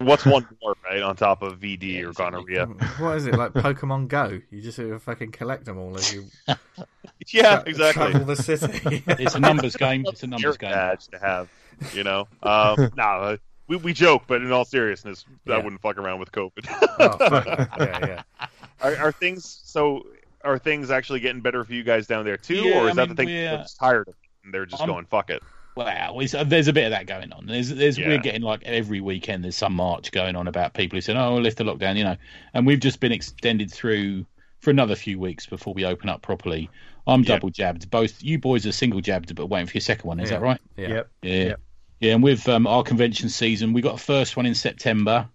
What's 0.00 0.24
one 0.24 0.46
more 0.62 0.74
right 0.88 1.02
on 1.02 1.14
top 1.16 1.42
of 1.42 1.58
VD 1.60 2.02
or 2.04 2.08
exactly. 2.10 2.54
gonorrhea? 2.54 2.66
What 2.98 3.16
is 3.18 3.26
it 3.26 3.34
like 3.36 3.52
Pokemon 3.52 4.08
Go? 4.08 4.40
You 4.50 4.60
just 4.62 4.76
sort 4.76 4.90
of 4.92 5.02
fucking 5.02 5.30
collect 5.32 5.64
them 5.66 5.78
all 5.78 5.96
as 5.96 6.12
you. 6.12 6.24
yeah, 7.28 7.60
Tra- 7.60 7.68
exactly. 7.68 8.10
Travel 8.10 8.24
the 8.26 8.36
city. 8.36 9.02
It's 9.06 9.34
a 9.34 9.40
numbers 9.40 9.76
game. 9.76 10.04
It's 10.06 10.22
a 10.22 10.26
numbers 10.26 10.42
Merit 10.44 10.58
game. 10.60 10.70
badge 10.70 11.06
to 11.08 11.18
have, 11.18 11.48
you 11.92 12.04
know. 12.04 12.28
Um, 12.42 12.90
nah, 12.96 13.16
uh, 13.18 13.36
we 13.66 13.76
we 13.76 13.92
joke, 13.92 14.22
but 14.26 14.40
in 14.42 14.50
all 14.52 14.64
seriousness, 14.64 15.24
I 15.48 15.58
wouldn't 15.58 15.80
fuck 15.82 15.98
around 15.98 16.18
with 16.20 16.32
COVID. 16.32 16.66
oh, 16.98 17.28
fuck 17.28 17.46
yeah, 17.78 18.06
yeah. 18.06 18.46
are, 18.80 18.96
are 18.96 19.12
things 19.12 19.60
so? 19.64 20.06
Are 20.42 20.58
things 20.58 20.90
actually 20.90 21.20
getting 21.20 21.42
better 21.42 21.62
for 21.64 21.74
you 21.74 21.82
guys 21.82 22.06
down 22.06 22.24
there 22.24 22.38
too, 22.38 22.54
Yeah, 22.62 22.80
or 22.80 22.86
is 22.88 22.92
I 22.92 22.94
that 22.94 23.00
mean, 23.02 23.08
the 23.10 23.14
thing? 23.16 23.26
we're- 23.26 23.56
They're 23.58 23.66
tired 23.78 24.08
of 24.08 24.14
it 24.14 24.44
and 24.44 24.54
they're 24.54 24.64
just 24.64 24.80
I'm- 24.80 24.88
going 24.88 25.04
fuck 25.04 25.28
it. 25.28 25.42
Wow, 25.76 26.18
it's, 26.18 26.34
uh, 26.34 26.44
there's 26.44 26.68
a 26.68 26.72
bit 26.72 26.84
of 26.84 26.90
that 26.90 27.06
going 27.06 27.32
on. 27.32 27.46
There's, 27.46 27.70
there's, 27.70 27.96
Yeah. 27.96 28.08
we're 28.08 28.18
getting 28.18 28.42
like 28.42 28.62
every 28.64 29.00
weekend. 29.00 29.44
There's 29.44 29.56
some 29.56 29.74
march 29.74 30.10
going 30.12 30.36
on 30.36 30.48
about 30.48 30.74
people 30.74 30.96
who 30.96 31.00
said, 31.00 31.16
"Oh, 31.16 31.34
we'll 31.34 31.42
lift 31.42 31.58
the 31.58 31.64
lockdown," 31.64 31.96
you 31.96 32.04
know. 32.04 32.16
And 32.54 32.66
we've 32.66 32.80
just 32.80 33.00
been 33.00 33.12
extended 33.12 33.70
through 33.70 34.26
for 34.58 34.70
another 34.70 34.94
few 34.96 35.18
weeks 35.18 35.46
before 35.46 35.72
we 35.72 35.84
open 35.84 36.08
up 36.08 36.22
properly. 36.22 36.68
I'm 37.06 37.22
Yeah. 37.22 37.28
double 37.36 37.50
jabbed. 37.50 37.90
Both 37.90 38.22
you 38.22 38.38
boys 38.38 38.66
are 38.66 38.72
single 38.72 39.00
jabbed, 39.00 39.34
but 39.34 39.46
waiting 39.46 39.66
for 39.68 39.74
your 39.74 39.80
second 39.80 40.06
one. 40.08 40.20
Is 40.20 40.30
Yeah. 40.30 40.36
that 40.36 40.42
right? 40.42 40.60
Yeah. 40.76 40.88
Yep. 40.88 41.08
Yeah, 41.22 41.32
Yep. 41.44 41.60
yeah. 42.00 42.14
And 42.14 42.22
with 42.22 42.48
um, 42.48 42.66
our 42.66 42.82
convention 42.82 43.28
season, 43.28 43.72
we 43.72 43.80
got 43.80 43.94
a 43.94 43.98
first 44.02 44.36
one 44.36 44.46
in 44.46 44.54
September. 44.54 45.28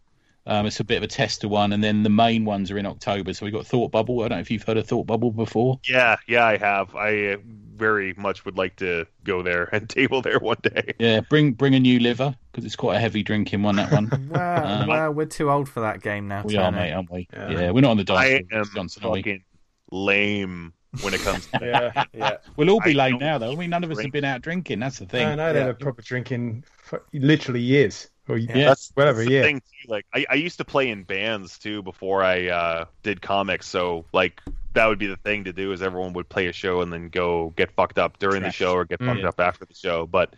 Um, 0.48 0.68
it's 0.68 0.80
a 0.80 0.84
bit 0.84 0.98
of 0.98 1.04
a 1.04 1.08
tester 1.08 1.48
one, 1.48 1.74
and 1.74 1.84
then 1.84 2.04
the 2.04 2.10
main 2.12 2.46
ones 2.46 2.70
are 2.70 2.78
in 2.78 2.86
October. 2.86 3.34
So 3.34 3.46
we 3.46 3.52
got 3.52 3.66
Thought 3.66 3.92
Bubble. 3.92 4.20
I 4.20 4.28
don't 4.28 4.38
know 4.38 4.42
if 4.42 4.52
you've 4.52 4.62
heard 4.62 4.78
of 4.78 4.86
Thought 4.86 5.08
Bubble 5.08 5.32
before. 5.32 5.80
Yeah, 5.90 6.18
yeah, 6.28 6.46
I 6.46 6.58
have. 6.58 6.96
I 6.96 7.30
uh, 7.34 7.38
very 7.76 8.14
much 8.16 8.46
would 8.46 8.58
like 8.58 8.76
to 8.78 9.06
go 9.24 9.42
there 9.42 9.66
and 9.74 9.90
table 9.90 10.22
there 10.22 10.40
one 10.40 10.58
day. 10.62 10.94
Yeah, 11.00 11.22
bring 11.22 11.52
bring 11.54 11.76
a 11.76 11.80
new 11.80 12.00
liver 12.00 12.36
because 12.52 12.66
it's 12.66 12.76
quite 12.76 12.96
a 12.96 13.00
heavy 13.00 13.24
drinking 13.24 13.64
one. 13.64 13.76
That 13.76 13.92
one. 13.92 14.10
Well, 14.30 14.82
Um, 14.82 14.88
well, 14.88 15.12
we're 15.12 15.26
too 15.26 15.50
old 15.52 15.70
for 15.70 15.82
that 15.82 16.02
game 16.02 16.28
now. 16.28 16.44
we 16.44 16.58
are, 16.58 16.72
mate, 16.72 16.94
aren't 16.94 17.12
we? 17.12 17.28
Yeah. 17.34 17.50
Yeah, 17.52 17.72
we're 17.72 17.82
not 17.82 17.92
on 17.92 17.98
the 17.98 18.14
I 18.14 18.44
am 18.52 18.66
Johnson, 18.74 19.02
fucking 19.04 19.44
lame 19.92 20.74
when 21.02 21.14
it 21.14 21.22
comes 21.22 21.46
to 21.48 21.60
yeah, 21.62 22.04
yeah. 22.14 22.38
We'll 22.56 22.70
all 22.70 22.80
be 22.82 22.92
I 23.00 23.10
lame 23.10 23.18
now, 23.20 23.38
though. 23.38 23.52
I 23.52 23.56
mean, 23.56 23.70
none 23.70 23.84
of 23.84 23.92
us 23.92 24.00
have 24.02 24.12
been 24.12 24.24
out 24.26 24.42
drinking. 24.42 24.80
That's 24.80 25.00
the 25.00 25.06
thing. 25.06 25.28
I 25.28 25.36
know 25.36 25.54
they 25.54 25.60
Yeah. 25.60 25.66
have 25.68 25.76
a 25.76 25.80
proper 25.80 26.02
drinking 26.02 26.64
for 26.78 27.04
literally 27.14 27.62
years. 27.62 28.10
Or 28.28 28.38
Yeah. 28.38 28.70
That's 28.70 28.92
whatever, 28.96 29.20
that's 29.20 29.30
the 29.30 29.36
yeah. 29.36 29.42
thing 29.44 29.60
too. 29.60 29.92
Like 29.92 30.06
I, 30.14 30.26
I 30.32 30.34
used 30.36 30.58
to 30.58 30.66
play 30.66 30.90
in 30.90 31.04
bands 31.04 31.60
too 31.60 31.84
before 31.84 32.24
I 32.24 32.48
uh, 32.48 32.86
did 33.04 33.22
comics, 33.22 33.68
so 33.68 34.06
like 34.14 34.42
that 34.76 34.86
would 34.88 35.00
be 35.00 35.08
the 35.08 35.18
thing 35.18 35.44
to 35.46 35.54
do 35.54 35.72
is 35.72 35.82
everyone 35.82 36.14
would 36.14 36.30
play 36.30 36.48
a 36.48 36.54
show 36.54 36.82
and 36.82 36.94
then 36.94 37.10
go 37.10 37.52
get 37.58 37.72
fucked 37.72 37.98
up 37.98 38.20
during 38.20 38.42
the 38.44 38.52
show 38.52 38.74
or 38.74 38.86
get 38.86 39.00
Mm. 39.00 39.08
fucked 39.08 39.22
Yeah. 39.22 39.30
up 39.30 39.40
after 39.40 39.66
the 39.66 39.74
show. 39.74 40.06
But 40.06 40.36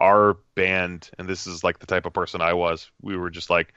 our 0.00 0.36
band, 0.56 1.10
and 1.18 1.28
this 1.28 1.46
is 1.46 1.62
like 1.64 1.78
the 1.78 1.86
type 1.86 2.04
of 2.06 2.12
person 2.12 2.40
I 2.40 2.52
was, 2.54 2.90
we 3.00 3.16
were 3.16 3.30
just 3.30 3.48
like, 3.48 3.72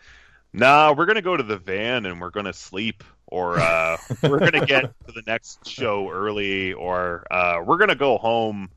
nah, 0.54 0.94
we're 0.98 1.06
gonna 1.06 1.22
go 1.22 1.38
to 1.38 1.44
the 1.44 1.58
van 1.58 2.06
and 2.06 2.20
we're 2.20 2.32
gonna 2.32 2.54
sleep. 2.54 3.04
Or 3.30 3.60
uh, 3.60 3.98
we're 4.24 4.40
gonna 4.40 4.66
get 4.66 4.84
to 5.06 5.12
the 5.14 5.22
next 5.28 5.68
show 5.68 6.10
early, 6.10 6.72
or 6.74 7.26
uh, 7.30 7.62
we're 7.66 7.78
gonna 7.78 7.94
go 7.96 8.18
home 8.18 8.70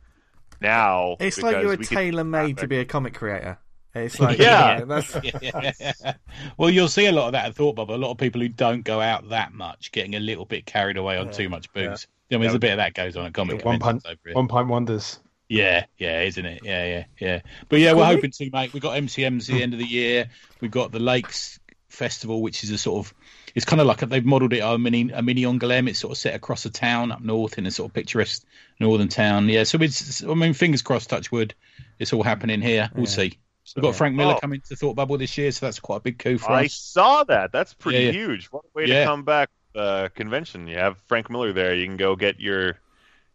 now. 0.61 1.17
It's 1.21 1.41
like 1.41 1.63
you 1.63 1.69
were 1.69 1.77
tailor 1.77 2.25
made 2.25 2.59
to 2.59 2.67
be 2.67 2.79
a 2.79 2.85
comic 2.85 3.15
creator. 3.15 3.59
It's 3.95 4.21
like 4.21 4.39
Yeah. 4.39 4.85
that's 4.85 5.15
well, 6.57 6.71
you'll 6.71 6.89
see 6.89 7.07
a 7.07 7.13
lot 7.13 7.27
of 7.27 7.33
that 7.33 7.47
at 7.47 7.55
Thought 7.55 7.77
Bubble. 7.77 7.95
A 7.95 7.97
lot 7.97 8.11
of 8.11 8.19
people 8.19 8.41
who 8.41 8.49
don't 8.49 8.83
go 8.83 9.01
out 9.01 9.29
that 9.31 9.53
much, 9.53 9.93
getting 9.93 10.15
a 10.15 10.21
little 10.21 10.45
bit 10.45 10.67
carried 10.67 10.97
away 10.97 11.17
on 11.19 11.27
Yeah. 11.27 11.33
too 11.33 11.49
much 11.49 11.73
booze. 11.73 12.07
I 12.31 12.35
mean, 12.35 12.43
there's 12.43 12.55
a 12.55 12.59
bit 12.61 12.71
of 12.73 12.77
that 12.77 12.95
goes 12.95 13.17
on 13.17 13.27
at 13.27 13.35
comic 13.35 13.65
one 13.65 13.81
conventions 13.81 14.05
pint, 14.05 14.19
over 14.27 14.35
one 14.37 14.49
pint 14.49 14.69
wonders. 14.69 15.19
Yeah, 15.49 15.87
yeah, 15.99 16.23
isn't 16.23 16.47
it? 16.47 16.61
Yeah, 16.65 16.85
yeah, 16.87 17.05
yeah. 17.19 17.41
But 17.69 17.81
yeah, 17.81 17.93
we're 17.93 18.05
Cool. 18.05 18.15
hoping 18.15 18.31
to, 18.31 18.51
mate. 18.53 18.73
We've 18.73 18.81
got 18.83 18.97
MCMs 18.97 19.49
at 19.51 19.57
the 19.57 19.63
end 19.65 19.73
of 19.73 19.81
the 19.81 19.85
year. 19.87 20.29
We've 20.61 20.71
got 20.71 20.93
the 20.93 21.01
Lakes 21.01 21.59
Festival, 21.89 22.41
which 22.41 22.63
is 22.63 22.71
a 22.71 22.79
sort 22.79 23.05
of, 23.05 23.13
it's 23.57 23.65
kind 23.65 23.81
of 23.81 23.89
like 23.89 24.01
a, 24.03 24.07
they've 24.07 24.25
modelled 24.25 24.53
it 24.53 24.61
on 24.61 24.77
a 24.77 24.79
mini 24.79 25.11
a 25.11 25.23
mini 25.23 25.43
Angoulême. 25.43 25.89
It's 25.89 25.99
sort 25.99 26.13
of 26.13 26.19
set 26.19 26.37
across 26.37 26.65
a 26.67 26.71
town 26.71 27.11
up 27.11 27.21
north 27.21 27.59
in 27.59 27.67
a 27.67 27.71
sort 27.73 27.91
of 27.91 27.95
picturesque 27.95 28.45
northern 28.79 29.09
town. 29.09 29.49
Yeah, 29.49 29.65
so 29.65 29.79
it's, 29.81 30.23
I 30.23 30.33
mean, 30.35 30.55
fingers 30.55 30.83
crossed, 30.83 31.11
touch 31.11 31.33
wood, 31.33 31.53
it's 31.99 32.13
all 32.13 32.23
happening 32.23 32.61
here. 32.61 32.89
We'll 32.95 33.07
Yeah. 33.07 33.11
see. 33.11 33.39
We've 33.77 33.83
got. 33.83 33.95
Frank 33.97 34.17
Miller 34.17 34.35
Oh. 34.35 34.41
coming 34.41 34.61
to 34.69 34.77
Thought 34.77 34.95
Bubble 34.97 35.19
this 35.19 35.37
year, 35.39 35.51
so 35.53 35.67
that's 35.67 35.81
quite 35.81 35.97
a 35.99 36.01
big 36.01 36.19
coup 36.19 36.39
for 36.39 36.51
I 36.53 36.61
us. 36.61 36.65
I 36.65 36.67
saw 36.69 37.25
that. 37.25 37.53
That's 37.53 37.75
pretty 37.75 37.99
Yeah, 37.99 38.05
yeah. 38.07 38.13
huge. 38.13 38.47
What 38.47 38.65
a 38.65 38.69
way 38.75 38.87
Yeah. 38.87 39.01
to 39.01 39.07
come 39.07 39.25
back 39.25 39.51
uh, 39.75 40.09
convention. 40.15 40.67
You 40.67 40.77
have 40.79 40.99
Frank 41.07 41.31
Miller 41.31 41.53
there. 41.53 41.75
You 41.75 41.87
can 41.87 41.97
go 41.97 42.17
get 42.17 42.41
your 42.41 42.79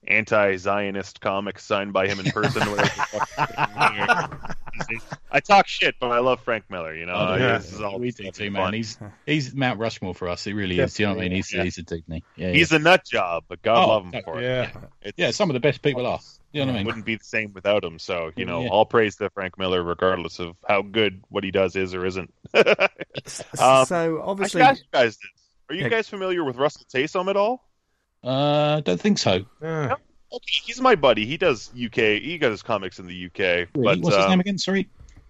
anti-Zionist 0.07 1.19
comics 1.21 1.63
signed 1.63 1.93
by 1.93 2.07
him 2.07 2.19
in 2.19 2.31
person. 2.31 2.61
whatever 4.77 4.93
the 4.93 4.99
fuck. 5.05 5.21
I 5.31 5.39
talk 5.39 5.67
shit, 5.67 5.95
but 5.99 6.11
I 6.11 6.19
love 6.19 6.41
Frank 6.41 6.65
Miller. 6.69 6.93
You 6.95 7.05
know, 7.05 7.15
Oh, 7.15 7.35
yeah. 7.35 7.57
this 7.57 7.73
is 7.73 7.81
all 7.81 7.99
we 7.99 8.11
do 8.11 8.31
too, 8.31 8.45
and 8.45 8.53
man. 8.53 8.73
He's 8.73 8.97
he's 9.25 9.53
Mount 9.55 9.79
Rushmore 9.79 10.13
for 10.15 10.27
us. 10.29 10.43
He 10.43 10.53
really 10.53 10.79
is. 10.79 10.93
Do 10.93 11.03
you 11.03 11.07
know 11.09 11.15
what 11.15 11.21
I 11.21 11.23
mean? 11.25 11.31
He's 11.33 11.53
Yeah. 11.53 11.63
he's 11.63 11.77
a 11.77 11.83
dignity. 11.83 12.23
Yeah, 12.35 12.51
He's 12.51 12.71
a 12.71 12.79
nut 12.79 13.03
job, 13.05 13.43
but 13.47 13.61
God 13.61 13.83
Oh, 13.83 13.87
love 13.89 14.03
him 14.05 14.11
no, 14.11 14.21
for 14.23 14.39
it. 14.39 14.43
Yeah. 14.43 14.71
Yeah. 15.17 15.31
Some 15.31 15.49
of 15.49 15.53
the 15.55 15.59
best 15.59 15.81
people 15.81 16.05
are. 16.05 16.19
You 16.51 16.61
know 16.61 16.67
what 16.67 16.75
I 16.75 16.77
mean? 16.79 16.85
wouldn't 16.85 17.05
be 17.05 17.15
the 17.17 17.23
same 17.25 17.51
without 17.53 17.83
him. 17.83 17.99
So 17.99 18.31
you 18.37 18.45
know, 18.45 18.61
Yeah. 18.63 18.69
all 18.69 18.85
praise 18.85 19.17
to 19.17 19.29
Frank 19.31 19.57
Miller, 19.57 19.83
regardless 19.83 20.39
of 20.39 20.55
how 20.65 20.81
good 20.83 21.21
what 21.29 21.43
he 21.43 21.51
does 21.51 21.75
is 21.75 21.93
or 21.93 22.05
isn't. 22.05 22.33
Um, 23.59 23.85
so 23.85 24.21
obviously 24.23 24.59
should 24.61 24.67
ask 24.67 24.81
you 24.81 24.87
guys 24.91 25.17
this: 25.17 25.31
Are 25.69 25.75
you 25.75 25.89
guys 25.89 26.07
familiar 26.07 26.43
with 26.43 26.57
Russell 26.57 26.85
Taysom 26.93 27.29
at 27.29 27.37
all? 27.37 27.63
Uh, 28.23 28.81
don't 28.81 28.99
think 28.99 29.17
so. 29.17 29.45
Okay, 29.63 29.93
he's 30.45 30.81
my 30.81 30.95
buddy. 30.95 31.25
He 31.25 31.37
does 31.37 31.69
UK. 31.69 32.21
He 32.21 32.37
got 32.37 32.51
his 32.51 32.63
comics 32.63 32.99
in 32.99 33.07
the 33.07 33.25
UK. 33.25 33.69
But 33.73 33.99
What's 33.99 34.15
his 34.15 34.25
um, 34.25 34.29
name 34.31 34.39
again? 34.39 34.57
Sorry. 34.57 34.87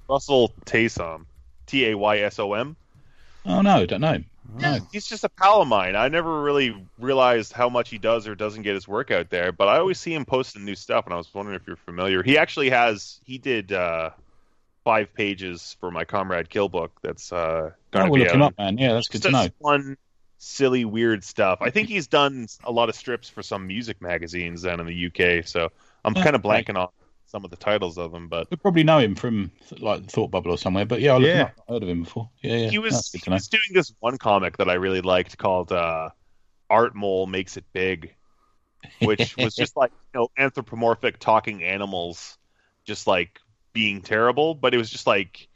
Russell 0.10 0.52
Taysom, 0.66 1.26
T 1.66 1.90
A 1.90 1.98
Y 1.98 2.20
S 2.20 2.40
O 2.40 2.54
M. 2.54 2.76
Oh 3.46 3.62
no, 3.62 3.86
don't 3.86 4.02
know. 4.02 4.24
No. 4.58 4.80
He's 4.92 5.08
just 5.08 5.24
a 5.24 5.30
pal 5.30 5.62
of 5.62 5.68
mine. 5.68 5.96
I 5.96 6.08
never 6.08 6.42
really 6.42 6.76
realized 7.00 7.52
how 7.52 7.68
much 7.68 7.90
he 7.90 7.98
does 7.98 8.28
or 8.28 8.36
doesn't 8.36 8.62
get 8.62 8.76
his 8.76 8.88
work 8.88 9.12
out 9.12 9.30
there, 9.30 9.52
but 9.52 9.68
I 9.68 9.80
always 9.80 10.00
see 10.00 10.14
him 10.14 10.24
posting 10.24 10.64
new 10.64 10.76
stuff, 10.76 11.06
and 11.06 11.14
I 11.14 11.18
was 11.18 11.34
wondering 11.34 11.56
if 11.56 11.66
you're 11.68 11.76
familiar. 11.78 12.24
He 12.24 12.38
actually 12.38 12.70
has. 12.70 13.20
He 13.26 13.38
did 13.38 13.72
uh, 13.74 14.12
five 14.84 15.14
pages 15.14 15.76
for 15.80 15.92
my 15.92 16.06
Comrade 16.06 16.50
Kill 16.50 16.70
book. 16.70 16.92
That's 17.02 17.34
uh, 17.34 17.72
going 17.92 18.06
to 18.06 18.12
we'll 18.12 18.20
be 18.20 18.24
look 18.26 18.30
out. 18.30 18.36
him 18.36 18.42
up, 18.44 18.58
man. 18.58 18.78
Yeah, 18.78 18.94
that's 18.94 19.10
good 19.10 19.24
to 19.24 19.32
know. 19.32 19.48
Fun, 19.62 19.98
silly, 20.38 20.86
weird 20.86 21.24
stuff. 21.24 21.60
I 21.62 21.70
think 21.70 21.90
he's 21.90 22.08
done 22.08 22.48
a 22.64 22.72
lot 22.72 22.90
of 22.90 22.96
strips 22.96 23.30
for 23.30 23.44
some 23.44 23.68
music 23.68 24.02
magazines 24.02 24.64
down 24.64 24.80
in 24.80 24.86
the 24.88 24.96
UK. 24.96 25.42
So 25.44 25.70
I'm 26.04 26.16
Oh, 26.16 26.22
kind 26.22 26.36
of 26.36 26.42
right. 26.48 26.66
blanking 26.66 26.78
on 26.78 26.90
some 27.28 27.46
of 27.46 27.52
the 27.52 27.58
titles 27.58 27.98
of 27.98 28.12
them, 28.12 28.28
but 28.30 28.48
We 28.50 28.58
probably 28.58 28.84
know 28.84 29.00
him 29.00 29.16
from 29.16 29.52
like 29.80 30.10
Thought 30.10 30.32
Bubble 30.32 30.52
or 30.52 30.58
somewhere, 30.58 30.86
but 30.86 31.02
yeah, 31.02 31.18
him 31.20 31.28
Yeah. 31.28 31.52
heard 31.68 31.84
of 31.84 31.90
him 31.90 32.04
before. 32.04 32.30
Yeah, 32.42 32.56
yeah. 32.58 32.72
he 32.72 32.78
was 32.80 33.12
he 33.14 33.32
was 33.32 33.48
doing 33.48 33.64
this 33.74 33.94
one 34.00 34.18
comic 34.18 34.58
that 34.58 34.70
I 34.70 34.74
really 34.74 35.02
liked 35.02 35.38
called 35.38 35.72
uh, 35.72 36.10
Art 36.70 36.96
Mole 36.96 37.28
Makes 37.28 37.58
It 37.58 37.66
Big, 37.74 38.16
which 39.00 39.38
was 39.42 39.56
just 39.58 39.78
like 39.78 39.92
you 40.14 40.22
know 40.22 40.30
anthropomorphic 40.38 41.20
talking 41.20 41.64
animals, 41.64 42.38
just 42.86 43.08
like 43.08 43.40
being 43.74 44.02
terrible, 44.02 44.56
but 44.56 44.74
it 44.74 44.78
was 44.78 44.90
just 44.90 45.08
like 45.08 45.48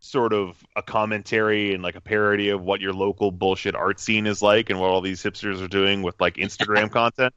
sort 0.00 0.32
of 0.32 0.62
a 0.76 0.82
commentary 0.82 1.74
and 1.74 1.82
like 1.82 1.96
a 1.96 2.00
parody 2.00 2.50
of 2.50 2.62
what 2.62 2.80
your 2.80 2.92
local 2.92 3.30
bullshit 3.32 3.74
art 3.74 3.98
scene 3.98 4.26
is 4.26 4.40
like 4.40 4.70
and 4.70 4.78
what 4.78 4.90
all 4.90 5.00
these 5.00 5.22
hipsters 5.22 5.60
are 5.62 5.68
doing 5.68 6.02
with 6.02 6.20
like 6.20 6.34
Instagram 6.36 6.90
content 6.92 7.34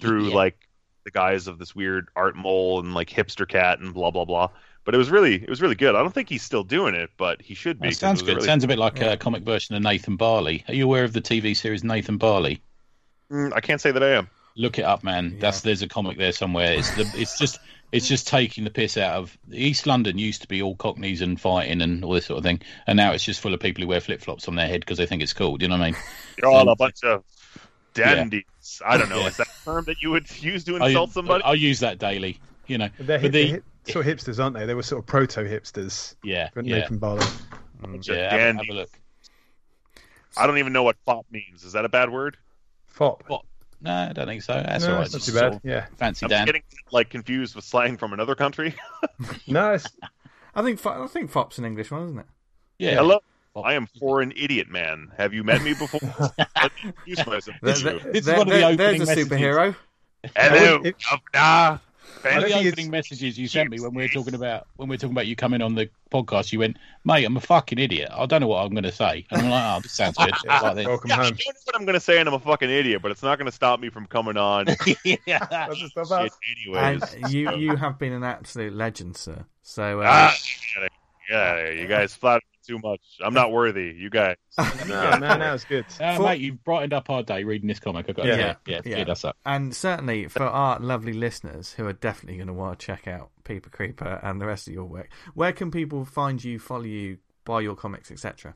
through 0.00 0.28
Yeah. 0.28 0.34
like 0.34 0.58
the 1.04 1.10
guise 1.10 1.46
of 1.46 1.58
this 1.58 1.74
weird 1.74 2.08
art 2.16 2.34
mole 2.36 2.80
and 2.80 2.94
like 2.94 3.08
hipster 3.10 3.46
cat 3.48 3.80
and 3.80 3.92
blah 3.94 4.10
blah 4.10 4.24
blah. 4.24 4.48
But 4.84 4.94
it 4.94 4.98
was 4.98 5.10
really 5.10 5.34
it 5.34 5.48
was 5.50 5.60
really 5.60 5.74
good. 5.74 5.94
I 5.94 5.98
don't 6.00 6.14
think 6.14 6.30
he's 6.30 6.42
still 6.42 6.64
doing 6.64 6.94
it, 6.94 7.10
but 7.18 7.42
he 7.42 7.54
should 7.54 7.78
be. 7.78 7.88
That 7.88 7.92
'cause 7.92 7.98
sounds 7.98 8.22
it 8.22 8.24
good. 8.26 8.36
really- 8.36 8.46
Sounds 8.46 8.64
a 8.64 8.68
bit 8.68 8.78
like 8.78 8.98
Yeah. 8.98 9.12
a 9.12 9.16
comic 9.18 9.42
version 9.42 9.74
of 9.74 9.82
Nathan 9.82 10.16
Barley. 10.16 10.64
Are 10.68 10.74
you 10.74 10.84
aware 10.84 11.04
of 11.04 11.12
the 11.12 11.20
TV 11.20 11.54
series 11.54 11.84
Nathan 11.84 12.16
Barley? 12.16 12.62
Mm, 13.30 13.52
I 13.54 13.60
can't 13.60 13.80
say 13.82 13.90
that 13.90 14.02
I 14.02 14.12
am. 14.12 14.30
Look 14.58 14.78
it 14.78 14.82
up, 14.82 15.04
man. 15.04 15.30
Yeah. 15.34 15.40
That's 15.40 15.60
there's 15.62 15.82
a 15.82 15.88
comic 15.88 16.18
there 16.18 16.32
somewhere. 16.32 16.72
It's 16.74 16.90
the 16.96 17.10
it's 17.14 17.38
just 17.38 17.60
it's 17.92 18.06
just 18.08 18.26
taking 18.26 18.64
the 18.64 18.70
piss 18.70 18.96
out 18.98 19.14
of 19.16 19.38
East 19.52 19.86
London. 19.86 20.18
Used 20.18 20.42
to 20.42 20.48
be 20.48 20.60
all 20.60 20.74
cockneys 20.74 21.22
and 21.22 21.40
fighting 21.40 21.80
and 21.80 22.04
all 22.04 22.12
this 22.12 22.26
sort 22.26 22.38
of 22.38 22.44
thing, 22.44 22.60
and 22.86 22.96
now 22.96 23.12
it's 23.12 23.24
just 23.24 23.40
full 23.40 23.54
of 23.54 23.60
people 23.60 23.82
who 23.82 23.88
wear 23.88 24.00
flip 24.00 24.20
flops 24.20 24.48
on 24.48 24.56
their 24.56 24.66
head 24.66 24.80
because 24.80 24.98
they 24.98 25.06
think 25.06 25.22
it's 25.22 25.32
cool. 25.32 25.56
Do 25.56 25.64
you 25.64 25.68
know 25.68 25.78
what 25.78 25.84
I 25.86 25.90
mean? 25.92 26.00
You're 26.36 26.50
all 26.50 26.62
Um, 26.62 26.68
a 26.68 26.76
bunch 26.76 27.04
of 27.04 27.22
dandies. 27.94 28.82
I 28.84 28.96
don't 28.98 29.08
know. 29.08 29.20
Yeah. 29.20 29.28
Is 29.28 29.36
that 29.38 29.46
a 29.46 29.64
term 29.64 29.84
that 29.84 30.02
you 30.02 30.10
would 30.10 30.28
use 30.42 30.64
to 30.64 30.76
I, 30.76 30.88
insult 30.88 31.12
somebody? 31.12 31.44
I 31.44 31.52
use 31.54 31.80
that 31.80 31.98
daily. 31.98 32.40
You 32.66 32.78
know, 32.78 32.88
they're, 32.98 33.18
hip, 33.18 33.32
the 33.32 33.44
they're 33.44 33.54
hip, 33.54 33.64
sort 33.84 34.06
of 34.06 34.18
hipsters, 34.18 34.42
aren't 34.42 34.56
they? 34.56 34.66
They 34.66 34.74
were 34.74 34.82
sort 34.82 35.02
of 35.02 35.06
proto 35.06 35.40
hipsters. 35.44 36.16
yeah 36.22 36.50
yeah 36.56 36.80
Nathan 36.80 36.98
Barlow. 36.98 37.24
Bunch 37.80 38.08
yeah. 38.08 38.30
Have, 38.30 38.56
a- 38.56 38.58
have 38.58 38.68
a 38.68 38.72
look. 38.72 38.90
I 40.36 40.46
don't 40.46 40.58
even 40.58 40.72
know 40.72 40.82
what 40.82 40.96
fop 41.06 41.26
means. 41.30 41.64
Is 41.64 41.72
that 41.72 41.84
a 41.84 41.88
bad 41.88 42.10
word? 42.10 42.36
Fop. 42.86 43.24
What? 43.28 43.42
No, 43.80 43.92
I 43.92 44.12
don't 44.12 44.26
think 44.26 44.42
so. 44.42 44.54
That's 44.54 44.84
no, 44.84 44.94
all 44.94 44.98
right. 45.00 45.12
not 45.12 45.22
too 45.22 45.32
bad. 45.32 45.60
Yeah. 45.62 45.86
Fancy 45.96 46.24
I'm 46.26 46.30
Dan. 46.30 46.46
getting 46.46 46.62
like 46.90 47.10
confused 47.10 47.54
with 47.54 47.64
slang 47.64 47.96
from 47.96 48.12
another 48.12 48.34
country. 48.34 48.74
No, 49.46 49.72
it's, 49.74 49.86
I 50.54 50.62
think 50.62 50.84
I 50.84 51.06
think 51.06 51.30
Fop's 51.30 51.58
an 51.58 51.64
English 51.64 51.90
one, 51.90 52.04
isn't 52.04 52.18
it? 52.18 52.26
Yeah. 52.78 52.94
Hello, 52.96 53.20
Fop. 53.54 53.64
I 53.66 53.74
am 53.74 53.86
foreign 53.98 54.32
idiot 54.36 54.68
man. 54.68 55.12
Have 55.16 55.32
you 55.34 55.44
met 55.44 55.62
me 55.62 55.74
before? 55.74 56.00
Let 56.38 56.72
me 56.84 56.92
introduce 57.06 57.26
myself. 57.26 57.56
There- 57.62 57.74
there- 57.74 57.98
This 57.98 58.20
is 58.20 58.24
there- 58.26 58.38
one 58.38 58.48
of 58.50 58.54
the 58.54 58.76
there's 58.76 58.96
a 59.00 59.06
messages. 59.06 59.28
superhero. 59.28 59.76
Hello, 60.36 60.82
It- 60.84 60.96
governor. 61.32 61.80
One 62.24 62.36
of 62.36 62.42
the 62.44 62.48
think 62.50 62.66
opening 62.66 62.90
messages 62.90 63.38
you 63.38 63.48
sent 63.48 63.70
me 63.70 63.80
when 63.80 63.94
we 63.94 64.02
were 64.02 64.08
talking 64.08 64.34
about 64.34 64.66
when 64.76 64.88
we 64.88 64.94
were 64.94 64.98
talking 64.98 65.12
about 65.12 65.26
you 65.26 65.36
coming 65.36 65.62
on 65.62 65.74
the 65.74 65.88
podcast, 66.10 66.52
you 66.52 66.58
went, 66.60 66.76
"Mate, 67.04 67.24
I'm 67.24 67.36
a 67.36 67.40
fucking 67.40 67.78
idiot. 67.78 68.10
I 68.12 68.26
don't 68.26 68.40
know 68.40 68.46
what 68.48 68.64
I'm 68.64 68.70
going 68.72 68.84
to 68.84 68.92
say." 68.92 69.26
And 69.30 69.42
I'm 69.42 69.50
like, 69.50 69.64
"Oh, 69.76 69.80
this 69.80 69.92
sounds 69.92 70.16
good." 70.16 70.32
Like 70.46 70.74
this. 70.76 70.86
Welcome 70.86 71.10
Yeah, 71.10 71.14
I 71.14 71.24
home. 71.24 71.30
don't 71.30 71.38
know 71.46 71.52
what 71.64 71.76
I'm 71.76 71.84
going 71.84 71.94
to 71.94 72.00
say, 72.00 72.18
and 72.18 72.28
I'm 72.28 72.34
a 72.34 72.38
fucking 72.38 72.70
idiot, 72.70 73.02
but 73.02 73.10
it's 73.10 73.22
not 73.22 73.38
going 73.38 73.46
to 73.46 73.52
stop 73.52 73.80
me 73.80 73.88
from 73.90 74.06
coming 74.06 74.36
on. 74.36 74.66
yeah. 75.04 75.16
That's 75.50 75.80
the 75.80 75.88
stuff 75.90 76.12
out. 76.12 76.30
And 76.74 77.02
anyways. 77.02 77.32
you 77.32 77.54
you 77.56 77.76
have 77.76 77.98
been 77.98 78.12
an 78.12 78.24
absolute 78.24 78.72
legend, 78.72 79.16
sir. 79.16 79.44
So 79.62 80.00
uh, 80.00 80.06
Ah, 80.08 80.36
yeah, 81.30 81.70
you 81.70 81.86
guys 81.86 82.14
flatter 82.14 82.42
me 82.52 82.57
too 82.68 82.78
much. 82.78 83.00
I'm 83.24 83.34
not 83.34 83.50
worthy. 83.50 83.94
You 83.96 84.10
guys. 84.10 84.36
No, 84.86 85.18
no, 85.18 85.36
no, 85.36 85.54
it's 85.54 85.64
good. 85.64 85.84
Uh, 86.00 86.16
For- 86.16 86.22
mate, 86.22 86.40
you've 86.40 86.62
brightened 86.64 86.92
up 86.92 87.10
our 87.10 87.22
day 87.22 87.44
reading 87.44 87.68
this 87.68 87.80
comic. 87.80 88.06
I've 88.08 88.14
got 88.16 88.26
Yeah. 88.26 88.36
yeah, 88.36 88.54
yeah, 88.66 88.80
Yeah. 88.84 88.96
yeah, 88.98 89.04
that's 89.04 89.24
up. 89.24 89.36
and 89.44 89.74
certainly 89.74 90.28
for 90.28 90.44
our 90.44 90.78
lovely 90.80 91.12
listeners 91.12 91.72
who 91.72 91.86
are 91.86 91.92
definitely 91.92 92.36
going 92.36 92.46
to 92.48 92.52
want 92.52 92.78
to 92.78 92.86
check 92.86 93.06
out 93.08 93.30
Peeper 93.44 93.70
Creeper 93.70 94.20
and 94.22 94.40
the 94.40 94.46
rest 94.46 94.68
of 94.68 94.74
your 94.74 94.84
work, 94.84 95.08
where 95.34 95.52
can 95.52 95.70
people 95.70 96.04
find 96.04 96.42
you, 96.42 96.58
follow 96.58 96.84
you, 96.84 97.18
buy 97.44 97.60
your 97.60 97.74
comics, 97.74 98.10
etc.? 98.10 98.54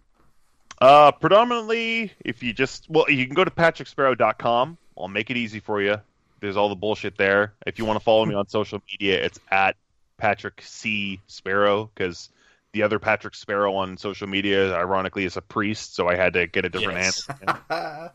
Uh, 0.81 1.13
predominantly, 1.13 2.13
if 2.25 2.43
you 2.43 2.53
just 2.53 2.89
well, 2.91 3.09
you 3.11 3.25
can 3.27 3.35
go 3.35 3.45
to 3.45 3.51
patricksparrow.com. 3.51 4.79
I'll 4.99 5.09
make 5.09 5.31
it 5.31 5.37
easy 5.37 5.61
for 5.61 5.81
you. 5.81 5.97
There's 6.41 6.57
all 6.57 6.69
the 6.69 6.75
bullshit 6.77 7.17
there. 7.17 7.55
If 7.67 7.79
you 7.79 7.85
want 7.85 7.99
to 7.99 8.05
follow 8.05 8.25
me 8.27 8.35
on 8.35 8.49
social 8.49 8.83
media, 8.91 9.23
it's 9.25 9.39
at 9.51 9.77
Patrick 10.19 10.61
C 10.65 11.21
Sparrow 11.27 11.91
because 11.95 12.31
the 12.73 12.83
other 12.83 12.99
Patrick 12.99 13.35
Sparrow 13.35 13.75
on 13.75 13.97
social 13.99 14.27
media, 14.27 14.75
ironically, 14.75 15.25
is 15.25 15.37
a 15.37 15.43
priest, 15.43 15.95
so 15.95 16.09
I 16.09 16.17
had 16.17 16.33
to 16.35 16.47
get 16.47 16.65
a 16.65 16.71
different 16.71 16.99
Yes. 16.99 17.21
handle. 17.41 18.11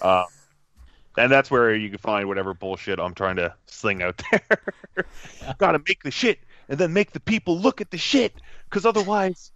Uh, 0.00 0.24
and 1.16 1.32
that's 1.32 1.50
where 1.50 1.74
you 1.74 1.88
can 1.90 1.98
find 1.98 2.28
whatever 2.28 2.54
bullshit 2.54 2.98
I'm 2.98 3.14
trying 3.14 3.36
to 3.36 3.54
sling 3.66 4.02
out 4.02 4.20
there. 4.30 5.06
Gotta 5.58 5.78
make 5.78 6.02
the 6.02 6.10
shit 6.10 6.40
and 6.68 6.78
then 6.78 6.92
make 6.92 7.12
the 7.12 7.20
people 7.20 7.58
look 7.58 7.80
at 7.80 7.90
the 7.90 7.98
shit 7.98 8.34
because 8.68 8.84
otherwise, 8.84 9.52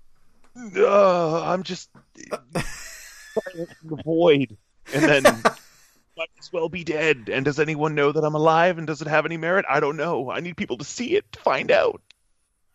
uh, 0.77 1.43
I'm 1.43 1.63
just 1.63 1.91
in 2.17 2.31
the 2.55 4.03
void. 4.05 4.57
And 4.95 5.05
then 5.05 5.25
might 6.17 6.31
as 6.39 6.51
well 6.53 6.69
be 6.69 6.85
dead. 6.85 7.29
And 7.31 7.45
does 7.45 7.61
anyone 7.61 7.95
know 7.95 8.13
that 8.13 8.25
I'm 8.25 8.35
alive? 8.35 8.79
And 8.79 8.87
does 8.87 9.03
it 9.03 9.09
have 9.09 9.27
any 9.27 9.37
merit? 9.37 9.67
I 9.69 9.81
don't 9.81 9.97
know. 9.97 10.31
I 10.31 10.41
need 10.41 10.57
people 10.57 10.79
to 10.79 10.85
see 10.85 11.17
it 11.17 11.31
to 11.33 11.41
find 11.41 11.71
out. 11.71 12.01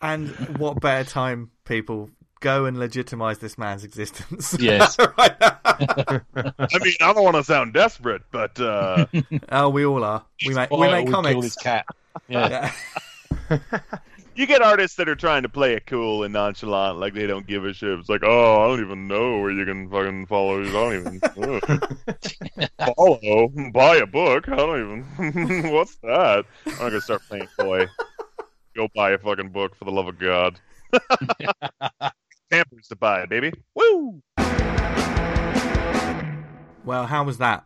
And 0.04 0.30
what 0.58 0.82
better 0.82 1.10
time, 1.10 1.50
people, 1.64 2.10
go 2.42 2.66
and 2.66 2.78
legitimize 2.78 3.40
this 3.40 3.58
man's 3.58 3.86
existence? 3.86 4.54
Yes. 4.60 4.98
I 5.66 6.20
mean, 6.36 6.94
I 7.02 7.14
don't 7.14 7.24
want 7.24 7.38
to 7.38 7.44
sound 7.44 7.74
desperate, 7.74 8.22
but 8.30 8.60
uh, 8.60 9.06
oh, 9.52 9.70
we 9.70 9.86
all 9.86 10.04
are. 10.04 10.26
We 10.46 10.54
make 10.54 10.70
we 10.70 10.82
make 10.82 11.06
would 11.06 11.14
kill 11.14 11.24
comics. 11.24 11.56
cat. 11.56 11.86
Yeah. 12.28 12.72
Yeah. 13.50 13.60
you 14.36 14.46
get 14.46 14.62
artists 14.62 14.98
that 14.98 15.08
are 15.08 15.16
trying 15.16 15.44
to 15.44 15.50
play 15.50 15.74
it 15.74 15.86
cool 15.88 16.24
and 16.24 16.34
nonchalant, 16.34 17.00
like 17.00 17.14
they 17.14 17.26
don't 17.26 17.48
give 17.48 17.64
a 17.66 17.74
shit. 17.74 17.98
It's 17.98 18.10
like, 18.10 18.24
oh, 18.24 18.62
I 18.62 18.68
don't 18.68 18.86
even 18.86 19.08
know 19.08 19.40
where 19.40 19.52
you 19.52 19.66
can 19.66 19.90
fucking 19.90 20.26
follow. 20.28 20.62
I 20.62 20.72
don't 20.72 20.96
even 20.96 21.20
follow, 22.96 23.48
buy 23.72 23.96
a 23.98 24.06
book. 24.06 24.50
I 24.50 24.56
don't 24.58 25.06
even. 25.18 25.72
What's 25.72 25.96
that? 25.98 26.46
I'm 26.66 26.78
gonna 26.78 27.02
start 27.02 27.22
playing 27.30 27.48
toy. 27.58 27.88
Go 28.76 28.88
buy 28.96 29.12
a 29.12 29.18
fucking 29.20 29.50
book 29.50 29.76
for 29.76 29.86
the 29.86 29.92
love 29.92 30.08
of 30.08 30.18
God. 30.18 30.60
Pampers 32.50 32.88
to 32.90 32.96
buy, 32.96 33.26
baby. 33.28 33.52
Woo! 33.76 34.22
Well, 36.86 37.06
how 37.06 37.24
was 37.24 37.38
that? 37.38 37.66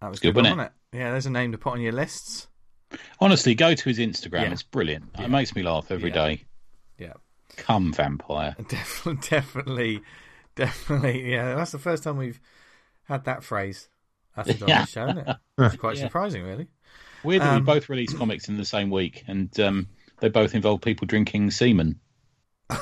That 0.00 0.10
was 0.10 0.20
Good, 0.20 0.34
good, 0.34 0.42
wasn't 0.44 0.58
wasn't 0.58 0.74
it? 0.92 0.98
Yeah, 0.98 1.10
there's 1.10 1.26
a 1.26 1.30
name 1.30 1.52
to 1.52 1.58
put 1.58 1.72
on 1.72 1.80
your 1.80 1.92
lists. 1.92 2.46
Honestly, 3.20 3.54
go 3.54 3.74
to 3.74 3.88
his 3.88 3.98
Instagram. 3.98 4.42
Yeah. 4.42 4.52
It's 4.52 4.62
brilliant. 4.62 5.10
Yeah. 5.18 5.24
It 5.24 5.30
makes 5.30 5.54
me 5.56 5.62
laugh 5.62 5.90
every 5.90 6.10
Yeah. 6.10 6.14
day. 6.26 6.44
Yeah. 6.98 7.12
Come, 7.56 7.92
vampire. 7.92 8.54
Definitely, 8.68 9.20
definitely, 9.28 10.00
definitely. 10.56 11.30
Yeah, 11.32 11.54
that's 11.54 11.72
the 11.72 11.78
first 11.78 12.02
time 12.04 12.16
we've 12.18 12.40
had 13.04 13.24
that 13.24 13.42
phrase 13.42 13.88
uttered 14.36 14.62
on 14.62 14.68
Yeah. 14.68 14.80
the 14.82 14.86
show, 14.86 15.06
isn't 15.08 15.28
it? 15.28 15.36
It's 15.58 15.76
quite 15.76 15.96
Yeah. 15.96 16.04
surprising, 16.04 16.42
really. 16.44 16.68
Weirdly, 17.24 17.48
Um, 17.48 17.54
we 17.56 17.60
both 17.62 17.88
released 17.88 18.16
comics 18.18 18.48
in 18.48 18.56
the 18.58 18.64
same 18.64 18.90
week, 18.90 19.24
and 19.26 19.58
um, 19.58 19.88
they 20.24 20.30
both 20.30 20.54
involve 20.54 20.80
people 20.80 21.06
drinking 21.06 21.50
semen. 21.50 22.00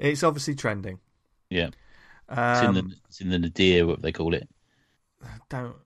It's 0.00 0.24
obviously 0.24 0.54
trending. 0.56 0.98
Yeah. 1.48 1.68
It's, 2.28 2.62
in 2.62 2.74
the, 2.74 2.80
Um, 2.80 2.96
it's 3.06 3.20
in 3.20 3.28
the 3.28 3.38
nadir, 3.38 3.86
what 3.86 4.02
they 4.02 4.10
call 4.10 4.34
it. 4.34 4.48
don't 5.48 5.76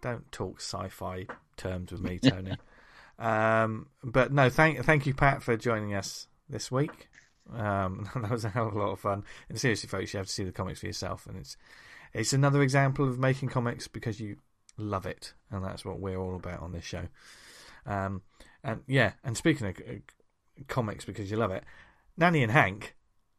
don't 0.00 0.32
talk 0.32 0.60
sci-fi 0.60 1.26
terms 1.56 1.92
with 1.92 2.00
me, 2.00 2.18
Tony. 2.22 2.56
um, 3.20 3.86
but 4.02 4.32
no, 4.32 4.50
thank 4.50 4.82
thank 4.84 5.06
you, 5.06 5.14
Pat, 5.14 5.42
for 5.42 5.56
joining 5.56 5.94
us 5.94 6.26
this 6.48 6.72
week. 6.72 7.08
Um, 7.52 8.08
that 8.16 8.30
was 8.30 8.44
a 8.44 8.48
hell 8.48 8.66
of 8.68 8.74
a 8.74 8.78
lot 8.78 8.92
of 8.92 8.98
fun. 8.98 9.22
And 9.48 9.60
seriously, 9.60 9.88
folks, 9.88 10.14
you 10.14 10.18
have 10.18 10.26
to 10.26 10.32
see 10.32 10.44
the 10.44 10.50
comics 10.50 10.80
for 10.80 10.86
yourself, 10.86 11.26
and 11.26 11.36
it's 11.36 11.56
it's 12.12 12.32
another 12.32 12.62
example 12.62 13.06
of 13.06 13.20
making 13.20 13.50
comics 13.50 13.86
because 13.86 14.18
you 14.18 14.38
love 14.78 15.06
it, 15.06 15.34
and 15.50 15.62
that's 15.62 15.84
what 15.84 16.00
we're 16.00 16.18
all 16.18 16.34
about 16.34 16.60
on 16.62 16.72
this 16.72 16.84
show. 16.84 17.06
Um, 17.86 18.22
and 18.64 18.80
yeah, 18.86 19.12
and 19.24 19.36
speaking 19.36 19.68
of 19.68 19.76
uh, 19.78 19.92
comics 20.68 21.04
because 21.04 21.30
you 21.30 21.36
love 21.36 21.52
it, 21.52 21.64
Nanny 22.16 22.42
and 22.42 22.50
Hank, 22.52 22.94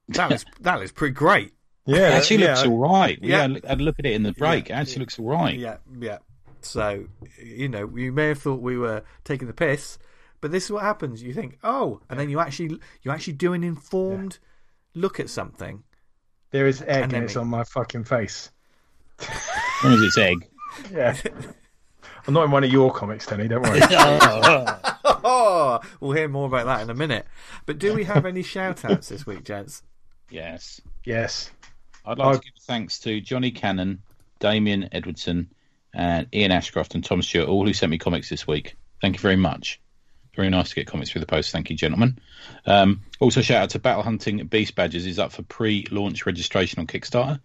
that 0.09 0.29
was 0.29 0.45
that 0.61 0.79
was 0.79 0.91
pretty 0.91 1.13
great. 1.13 1.53
yeah, 1.85 2.09
it 2.09 2.13
actually 2.13 2.43
yeah, 2.43 2.55
looks 2.55 2.67
all 2.67 2.77
right. 2.77 3.19
Yeah. 3.21 3.47
Yeah, 3.47 3.59
I 3.65 3.69
had 3.69 3.81
look 3.81 3.99
at 3.99 4.05
it 4.05 4.13
in 4.13 4.23
the 4.23 4.33
break. 4.33 4.69
Yeah. 4.69 4.77
It 4.77 4.81
actually 4.81 4.99
looks 5.01 5.19
all 5.19 5.27
right. 5.29 5.57
Yeah, 5.57 5.77
yeah. 5.99 6.19
So, 6.61 7.05
you 7.41 7.69
know, 7.69 7.89
you 7.95 8.11
may 8.11 8.29
have 8.29 8.39
thought 8.39 8.61
we 8.61 8.77
were 8.77 9.03
taking 9.23 9.47
the 9.47 9.53
piss, 9.53 9.97
but 10.41 10.51
this 10.51 10.65
is 10.65 10.71
what 10.71 10.83
happens. 10.83 11.21
You 11.21 11.33
think, 11.33 11.59
oh, 11.63 12.01
and 12.09 12.19
then 12.19 12.29
you 12.29 12.39
actually 12.39 12.79
you 13.03 13.11
actually 13.11 13.33
do 13.33 13.53
an 13.53 13.63
informed 13.63 14.39
look 14.95 15.19
at 15.19 15.29
something. 15.29 15.83
There 16.51 16.67
is 16.67 16.81
egg 16.81 17.03
And 17.03 17.13
and, 17.13 17.23
it's 17.25 17.35
me. 17.35 17.41
on 17.41 17.47
my 17.49 17.63
fucking 17.63 18.05
face. 18.05 18.49
As 19.19 19.27
long 19.83 19.93
as 19.93 20.01
it's 20.01 20.17
egg. 20.17 20.47
Yeah. 20.91 21.15
I'm 22.27 22.33
not 22.33 22.43
in 22.45 22.51
one 22.51 22.63
of 22.63 22.71
your 22.71 22.91
comics, 22.93 23.25
Tony. 23.25 23.47
Don't 23.47 23.61
worry. 23.63 23.79
Oh, 25.29 25.79
we'll 25.99 26.11
hear 26.11 26.27
more 26.27 26.45
about 26.47 26.65
that 26.65 26.81
in 26.81 26.89
a 26.89 26.93
minute. 26.93 27.25
But 27.65 27.79
do 27.79 27.93
we 27.93 28.03
have 28.05 28.25
any 28.25 28.43
shout 28.43 28.85
outs 28.85 29.09
this 29.09 29.25
week, 29.25 29.43
gents? 29.43 29.81
yes. 30.29 30.79
yes. 31.05 31.49
I'd 32.05 32.17
like 32.17 32.27
Oh. 32.27 32.33
to 32.37 32.39
give 32.39 32.53
thanks 32.61 32.99
to 32.99 33.19
Johnny 33.19 33.51
Cannon, 33.51 34.01
Damien 34.39 34.87
Edwardson, 34.91 35.49
and 35.93 36.27
Ian 36.33 36.51
Ashcroft 36.51 36.95
and 36.95 37.03
Tom 37.03 37.21
Stewart, 37.21 37.49
all 37.49 37.65
who 37.65 37.73
sent 37.73 37.89
me 37.89 37.97
comics 37.97 38.29
this 38.29 38.45
week. 38.47 38.75
Thank 39.01 39.15
you 39.15 39.19
very 39.21 39.35
much. 39.35 39.79
Very 40.35 40.49
nice 40.49 40.69
to 40.69 40.75
get 40.75 40.87
comics 40.87 41.09
through 41.11 41.21
the 41.21 41.27
post. 41.27 41.51
Thank 41.51 41.69
you, 41.69 41.75
gentlemen. 41.75 42.19
Um, 42.65 43.01
also, 43.19 43.41
shout 43.41 43.63
out 43.63 43.69
to 43.71 43.79
Battle 43.79 44.03
Hunting 44.03 44.45
Beast 44.47 44.75
Badges 44.75 45.05
is 45.07 45.19
up 45.19 45.31
for 45.31 45.41
pre-launch 45.43 46.25
registration 46.25 46.79
on 46.79 46.87
Kickstarter. 46.87 47.39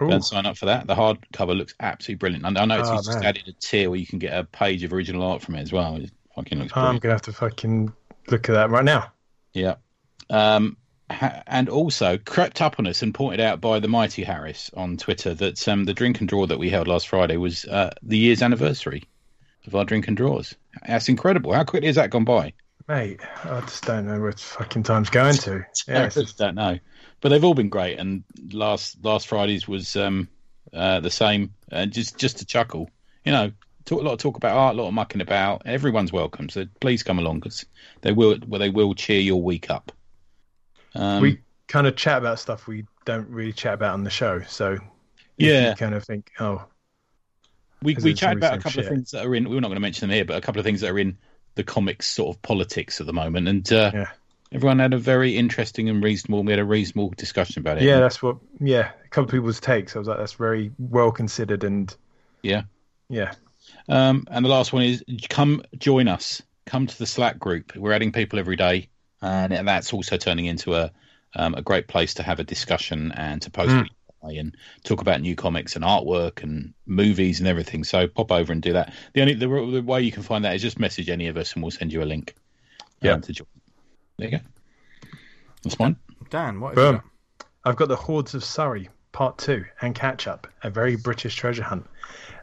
Cool. 0.00 0.12
and 0.14 0.24
sign 0.24 0.46
up 0.46 0.56
for 0.56 0.66
that. 0.66 0.86
The 0.86 0.94
hardcover 0.94 1.56
looks 1.56 1.74
absolutely 1.78 2.16
brilliant. 2.18 2.44
And 2.46 2.56
I 2.58 2.64
noticed 2.64 2.90
Oh, 2.90 2.96
just 2.96 3.14
man. 3.18 3.24
added 3.24 3.46
a 3.48 3.52
tier 3.52 3.90
where 3.90 3.98
you 3.98 4.06
can 4.06 4.18
get 4.18 4.36
a 4.36 4.44
page 4.44 4.82
of 4.82 4.92
original 4.92 5.22
art 5.22 5.42
from 5.42 5.54
it 5.56 5.60
as 5.60 5.72
well. 5.72 5.96
It 5.96 6.10
fucking 6.34 6.58
looks 6.58 6.72
I'm 6.74 6.82
brilliant. 6.82 7.02
gonna 7.02 7.14
have 7.14 7.22
to 7.22 7.32
fucking 7.32 7.92
look 8.28 8.48
at 8.48 8.52
that 8.54 8.70
right 8.70 8.84
now. 8.84 9.12
Yeah. 9.52 9.74
Um, 10.30 10.76
ha- 11.10 11.42
and 11.46 11.68
also 11.68 12.16
crept 12.18 12.62
up 12.62 12.76
on 12.78 12.86
us 12.86 13.02
and 13.02 13.12
pointed 13.14 13.40
out 13.40 13.60
by 13.60 13.78
the 13.80 13.88
mighty 13.88 14.22
Harris 14.24 14.70
on 14.74 14.96
Twitter 14.96 15.34
that 15.34 15.68
um, 15.68 15.84
the 15.84 15.92
drink 15.94 16.20
and 16.20 16.28
draw 16.28 16.46
that 16.46 16.58
we 16.58 16.70
held 16.70 16.88
last 16.88 17.08
Friday 17.08 17.36
was 17.36 17.64
uh, 17.66 17.90
the 18.02 18.16
year's 18.18 18.42
anniversary 18.42 19.04
of 19.66 19.74
our 19.74 19.84
drink 19.84 20.08
and 20.08 20.16
draws. 20.16 20.54
That's 20.86 21.08
incredible. 21.08 21.52
How 21.52 21.64
quickly 21.64 21.88
has 21.88 21.96
that 21.96 22.10
gone 22.10 22.24
by? 22.24 22.52
Mate, 22.88 23.20
I 23.44 23.60
just 23.60 23.84
don't 23.84 24.06
know 24.06 24.18
where 24.20 24.32
fucking 24.32 24.82
time's 24.84 25.10
going 25.10 25.34
to. 25.36 25.64
Yeah, 25.86 26.04
I 26.04 26.08
just 26.08 26.38
don't 26.38 26.54
know. 26.54 26.78
But 27.20 27.28
they've 27.28 27.44
all 27.44 27.54
been 27.54 27.68
great, 27.68 27.98
and 27.98 28.24
last 28.52 28.96
last 29.04 29.28
Friday's 29.28 29.68
was 29.68 29.94
um, 29.96 30.28
uh, 30.72 31.00
the 31.00 31.10
same. 31.10 31.54
Uh, 31.70 31.86
just 31.86 32.18
just 32.18 32.38
to 32.38 32.46
chuckle, 32.46 32.90
you 33.24 33.32
know. 33.32 33.52
Talk, 33.86 34.02
a 34.02 34.04
lot 34.04 34.12
of 34.12 34.18
talk 34.18 34.36
about 34.36 34.56
art, 34.56 34.74
a 34.74 34.78
lot 34.78 34.88
of 34.88 34.94
mucking 34.94 35.22
about. 35.22 35.62
Everyone's 35.64 36.12
welcome, 36.12 36.50
so 36.50 36.66
please 36.80 37.02
come 37.02 37.18
along 37.18 37.40
because 37.40 37.64
they 38.02 38.12
will 38.12 38.38
well, 38.46 38.58
they 38.58 38.68
will 38.68 38.94
cheer 38.94 39.20
your 39.20 39.42
week 39.42 39.70
up. 39.70 39.90
Um, 40.94 41.22
we 41.22 41.38
kind 41.66 41.86
of 41.86 41.96
chat 41.96 42.18
about 42.18 42.38
stuff 42.38 42.66
we 42.66 42.84
don't 43.04 43.28
really 43.28 43.52
chat 43.52 43.74
about 43.74 43.94
on 43.94 44.04
the 44.04 44.10
show. 44.10 44.42
So 44.42 44.78
Yeah. 45.38 45.70
you 45.70 45.76
kind 45.76 45.94
of 45.94 46.04
think, 46.04 46.30
oh, 46.40 46.64
We 47.82 47.94
we 47.94 48.12
chat 48.12 48.36
about 48.36 48.54
a 48.54 48.58
couple 48.58 48.80
of 48.80 48.86
things 48.88 49.12
that 49.12 49.24
are 49.24 49.34
in. 49.34 49.48
We're 49.48 49.60
not 49.60 49.68
going 49.68 49.76
to 49.76 49.80
mention 49.80 50.08
them 50.08 50.14
here, 50.14 50.24
but 50.24 50.36
a 50.36 50.40
couple 50.40 50.60
of 50.60 50.66
things 50.66 50.82
that 50.82 50.90
are 50.90 50.98
in 50.98 51.16
the 51.54 51.64
comics 51.64 52.06
sort 52.06 52.36
of 52.36 52.42
politics 52.42 53.00
at 53.00 53.06
the 53.06 53.12
moment, 53.12 53.48
and 53.48 53.72
uh, 53.72 53.90
Yeah. 53.94 54.10
Everyone 54.52 54.78
had 54.78 54.92
a 54.94 54.98
very 54.98 55.36
interesting 55.36 55.88
and 55.88 56.02
reasonable. 56.02 56.42
We 56.42 56.52
had 56.52 56.58
a 56.60 56.64
reasonable 56.64 57.10
discussion 57.16 57.60
about 57.60 57.78
it. 57.78 57.84
yeah, 57.84 58.00
that's 58.00 58.22
what. 58.22 58.36
Yeah, 58.60 58.90
a 59.04 59.08
couple 59.08 59.24
of 59.24 59.30
people's 59.30 59.60
takes. 59.60 59.94
I 59.96 59.98
was 59.98 60.08
like, 60.08 60.18
that's 60.18 60.32
very 60.34 60.72
well 60.78 61.12
considered 61.12 61.64
and 61.64 61.94
Yeah. 62.42 62.62
yeah, 63.08 63.32
Um, 63.88 64.24
and 64.30 64.44
the 64.44 64.48
last 64.48 64.72
one 64.72 64.82
is 64.82 65.04
come 65.28 65.62
join 65.78 66.08
us. 66.08 66.42
Come 66.66 66.86
to 66.86 66.98
the 66.98 67.06
Slack 67.06 67.38
group. 67.38 67.74
We're 67.76 67.92
adding 67.92 68.12
people 68.12 68.38
every 68.38 68.56
day, 68.56 68.88
and 69.22 69.66
that's 69.66 69.92
also 69.92 70.16
turning 70.16 70.46
into 70.46 70.74
a 70.74 70.90
um, 71.36 71.54
a 71.54 71.62
great 71.62 71.86
place 71.86 72.14
to 72.14 72.22
have 72.24 72.40
a 72.40 72.44
discussion 72.44 73.12
and 73.12 73.40
to 73.42 73.50
post 73.50 73.70
Mm. 73.70 73.86
and 74.36 74.56
talk 74.84 75.00
about 75.00 75.20
new 75.20 75.34
comics 75.36 75.76
and 75.76 75.84
artwork 75.84 76.42
and 76.42 76.74
movies 76.86 77.38
and 77.38 77.48
everything. 77.48 77.84
So 77.84 78.06
pop 78.08 78.32
over 78.32 78.52
and 78.52 78.60
do 78.60 78.72
that. 78.74 78.92
The 79.14 79.20
only 79.22 79.34
the, 79.34 79.46
the 79.46 79.80
way 79.82 80.02
you 80.02 80.10
can 80.12 80.22
find 80.24 80.44
that 80.44 80.54
is 80.56 80.62
just 80.62 80.78
message 80.80 81.08
any 81.08 81.28
of 81.28 81.36
us 81.36 81.54
and 81.54 81.62
we'll 81.62 81.70
send 81.70 81.92
you 81.92 82.02
a 82.02 82.04
link. 82.04 82.34
um, 83.02 83.08
Yeah. 83.08 83.16
to 83.18 83.32
join. 83.32 83.46
There 84.20 84.28
you 84.30 84.38
go. 84.38 84.44
That's 85.62 85.74
fine. 85.76 85.96
Dan, 86.28 86.60
what 86.60 86.72
is 86.72 86.76
Boom. 86.76 86.96
that? 87.38 87.46
I've 87.64 87.76
got 87.76 87.88
the 87.88 87.96
Hoards 87.96 88.34
of 88.34 88.44
Surrey 88.44 88.88
Part 89.12 89.38
Two 89.38 89.64
and 89.80 89.94
Catch 89.94 90.26
Up, 90.26 90.46
a 90.62 90.70
very 90.70 90.96
British 90.96 91.34
treasure 91.34 91.62
hunt 91.62 91.86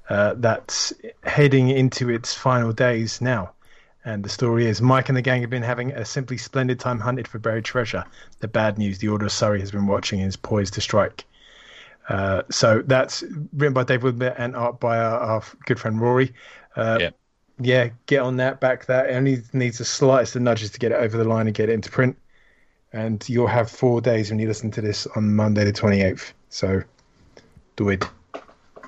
uh, 0.10 0.34
that's 0.38 0.94
heading 1.24 1.70
into 1.70 2.10
its 2.10 2.34
final 2.34 2.74
days 2.74 3.22
now. 3.22 3.52
And 4.06 4.24
the 4.24 4.30
story 4.30 4.66
is 4.68 4.82
Mike 4.82 5.10
and 5.10 5.18
the 5.18 5.22
gang 5.22 5.42
have 5.42 5.50
been 5.50 5.64
having 5.64 5.92
a 5.92 6.06
simply 6.06 6.38
splendid 6.38 6.80
time 6.80 7.00
hunting 7.00 7.26
for 7.26 7.40
buried 7.40 7.66
treasure. 7.66 8.06
The 8.40 8.48
bad 8.48 8.78
news: 8.78 9.00
the 9.00 9.10
Order 9.10 9.26
of 9.26 9.32
Surrey 9.32 9.60
has 9.60 9.72
been 9.72 9.86
watching 9.86 10.20
and 10.20 10.28
is 10.30 10.36
poised 10.36 10.74
to 10.76 10.82
strike. 10.82 11.26
Uh, 12.10 12.44
so 12.50 12.82
that's 12.86 13.24
written 13.54 13.74
by 13.74 13.84
Dave 13.84 14.02
Woodbert 14.04 14.36
and 14.38 14.56
art 14.56 14.80
by 14.80 14.98
our, 14.98 15.20
our 15.20 15.44
good 15.66 15.80
friend 15.80 16.00
Rory. 16.00 16.34
Uh, 16.76 16.98
Yeah. 17.02 17.10
Yeah, 17.60 17.90
get 18.06 18.20
on 18.22 18.38
that, 18.38 18.60
back 18.60 18.86
that. 18.88 19.10
It 19.10 19.14
only 19.14 19.42
needs 19.54 19.78
the 19.80 19.86
slightest 19.86 20.36
of 20.36 20.42
nudges 20.42 20.72
to 20.72 20.80
get 20.80 20.92
it 20.92 20.96
over 20.96 21.18
the 21.18 21.24
line 21.24 21.48
and 21.48 21.56
get 21.56 21.70
it 21.70 21.74
into 21.74 21.90
print 21.92 22.18
and 22.94 23.28
you'll 23.28 23.48
have 23.48 23.70
four 23.70 24.00
days 24.02 24.30
when 24.30 24.40
you 24.40 24.48
listen 24.48 24.72
to 24.72 24.82
this 24.82 25.06
on 25.16 25.36
Monday 25.36 25.64
the 25.66 25.74
28th. 25.74 26.32
So 26.50 26.82
do 27.76 27.90
it. 27.90 28.06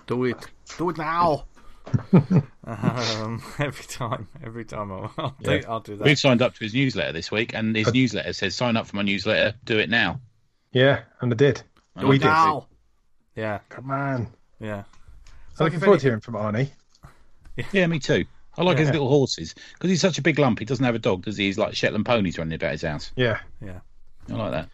Do 0.07 0.23
it. 0.23 0.37
Do 0.77 0.89
it 0.89 0.97
now. 0.97 1.45
um, 2.65 3.43
every 3.59 3.85
time, 3.85 4.27
every 4.43 4.65
time 4.65 4.91
I'll, 4.91 5.11
I'll, 5.17 5.35
do, 5.41 5.51
Yeah. 5.51 5.61
I'll 5.67 5.79
do 5.79 5.95
that. 5.95 6.05
We've 6.05 6.17
signed 6.19 6.41
up 6.41 6.53
to 6.55 6.63
his 6.63 6.73
newsletter 6.73 7.11
this 7.11 7.31
week, 7.31 7.53
and 7.53 7.75
his 7.75 7.93
newsletter 7.93 8.31
says 8.33 8.55
sign 8.55 8.77
up 8.77 8.87
for 8.87 8.95
my 8.95 9.01
newsletter. 9.01 9.53
Do 9.65 9.79
it 9.79 9.89
now. 9.89 10.21
Yeah, 10.71 11.01
and 11.21 11.31
I 11.33 11.35
did. 11.35 11.61
And 11.95 12.07
we 12.07 12.15
I 12.15 12.19
did. 12.19 12.25
now. 12.25 12.67
Yeah, 13.35 13.59
Come 13.69 13.91
on. 13.91 14.27
yeah. 14.59 14.77
I'm 14.77 14.85
So 15.55 15.63
looking 15.65 15.79
forward 15.79 15.95
any- 15.95 15.99
to 16.01 16.05
hearing 16.07 16.21
from 16.21 16.35
Arnie. 16.35 16.69
Yeah, 17.73 17.87
me 17.87 17.99
too. 17.99 18.25
I 18.59 18.63
like 18.63 18.77
his 18.77 18.91
little 18.91 19.07
horses 19.09 19.55
because 19.73 19.89
he's 19.89 20.01
such 20.01 20.17
a 20.17 20.21
big 20.21 20.37
lump. 20.37 20.59
He 20.59 20.65
doesn't 20.65 20.83
have 20.85 20.93
a 20.95 20.99
dog, 20.99 21.23
does 21.23 21.37
he? 21.37 21.45
He's 21.45 21.57
like 21.57 21.75
Shetland 21.75 22.05
ponies 22.05 22.37
running 22.37 22.53
about 22.53 22.73
his 22.73 22.81
house. 22.81 23.11
Yeah. 23.15 23.39
Yeah. 23.65 23.79
I 24.29 24.33
like 24.33 24.51
that. 24.51 24.69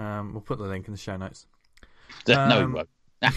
Um, 0.00 0.32
we'll 0.32 0.40
put 0.42 0.58
the 0.58 0.64
link 0.64 0.86
in 0.88 0.92
the 0.92 0.98
show 0.98 1.16
notes. 1.16 1.46
no, 2.28 2.34
he 2.34 2.50
Um, 2.64 2.72
won't. 2.72 2.88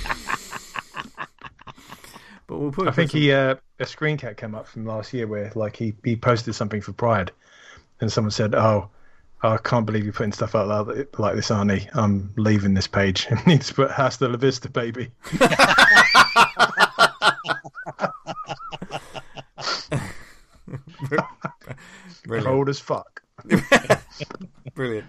But 2.48 2.60
we'll 2.60 2.72
put. 2.72 2.88
I 2.88 2.92
think 2.92 3.12
put 3.12 3.20
he 3.20 3.34
uh, 3.34 3.56
a 3.80 3.86
screen 3.86 4.16
cap 4.18 4.38
came 4.38 4.56
up 4.56 4.68
from 4.70 4.86
last 4.86 5.14
year 5.14 5.28
where 5.28 5.52
like 5.54 5.76
he, 5.76 5.94
he 6.06 6.16
posted 6.16 6.56
something 6.56 6.80
for 6.80 6.94
Pride, 6.94 7.30
and 8.00 8.10
someone 8.10 8.32
said, 8.32 8.56
"Oh, 8.56 8.90
I 9.44 9.58
can't 9.58 9.86
believe 9.86 10.06
you're 10.06 10.14
putting 10.14 10.32
stuff 10.32 10.56
out 10.56 10.70
like, 10.88 11.20
like 11.20 11.36
this, 11.36 11.50
Arnie. 11.50 11.90
I'm 11.94 12.32
leaving 12.38 12.74
this 12.74 12.88
page. 12.88 13.28
It 13.32 13.46
needs 13.46 13.68
to 13.68 13.74
put 13.74 13.92
hasta 13.92 14.30
la 14.30 14.38
vista, 14.38 14.70
baby." 14.70 15.12
some- 21.10 21.28
brilliant. 22.26 22.48
Cold 22.48 22.70
as 22.70 22.80
fuck. 22.80 23.22
Brilliant. 24.76 25.06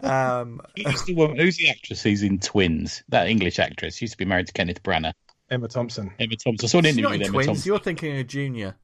Um, 0.00 0.60
Who's 0.76 1.04
the 1.04 1.14
woman? 1.14 1.38
Who's 1.38 1.56
the 1.56 1.70
actress 1.70 2.02
who's 2.02 2.22
in 2.22 2.38
Twins? 2.40 3.02
That 3.08 3.28
English 3.28 3.58
actress 3.58 4.00
used 4.02 4.12
to 4.12 4.18
be 4.18 4.24
married 4.24 4.48
to 4.48 4.52
Kenneth 4.52 4.82
Branagh. 4.82 5.12
Emma 5.50 5.68
Thompson. 5.68 6.10
Emma 6.18 6.34
Thompson. 6.36 6.66
I 6.66 6.68
saw 6.68 6.78
an 6.78 6.84
she's 6.84 6.96
interview 6.98 7.02
not 7.02 7.10
with 7.12 7.20
in 7.20 7.26
Emma 7.26 7.32
twins. 7.34 7.46
Thompson. 7.46 7.68
You're 7.68 7.78
thinking 7.78 8.18
of 8.18 8.26
Junior. 8.26 8.74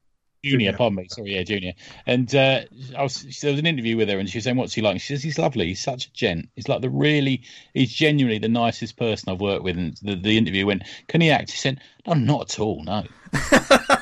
Junior, 0.43 0.57
Junior. 0.71 0.77
pardon 0.77 0.95
me. 0.97 1.07
Sorry, 1.09 1.35
yeah, 1.35 1.43
Junior. 1.43 1.73
And 2.05 2.33
uh, 2.33 2.61
I 2.97 3.03
was, 3.03 3.21
there 3.41 3.51
was 3.51 3.59
an 3.59 3.65
interview 3.65 3.97
with 3.97 4.07
her, 4.07 4.19
and 4.19 4.29
she 4.29 4.37
was 4.37 4.45
saying, 4.45 4.55
"What's 4.55 4.73
he 4.73 4.81
like?" 4.81 5.01
She 5.01 5.07
says, 5.13 5.21
"He's 5.23 5.37
lovely. 5.37 5.67
He's 5.67 5.81
such 5.81 6.05
a 6.05 6.13
gent. 6.13 6.47
He's 6.55 6.69
like 6.69 6.81
the 6.81 6.89
really, 6.89 7.43
he's 7.73 7.91
genuinely 7.91 8.39
the 8.39 8.47
nicest 8.47 8.95
person 8.95 9.29
I've 9.29 9.41
worked 9.41 9.63
with." 9.63 9.77
And 9.77 9.97
the, 10.01 10.15
the 10.15 10.37
interview 10.37 10.65
went, 10.65 10.83
"Can 11.09 11.19
he 11.19 11.29
act?" 11.31 11.49
She 11.51 11.57
said, 11.57 11.81
"No, 12.07 12.13
not 12.13 12.53
at 12.53 12.59
all. 12.61 12.83
No." 12.85 13.03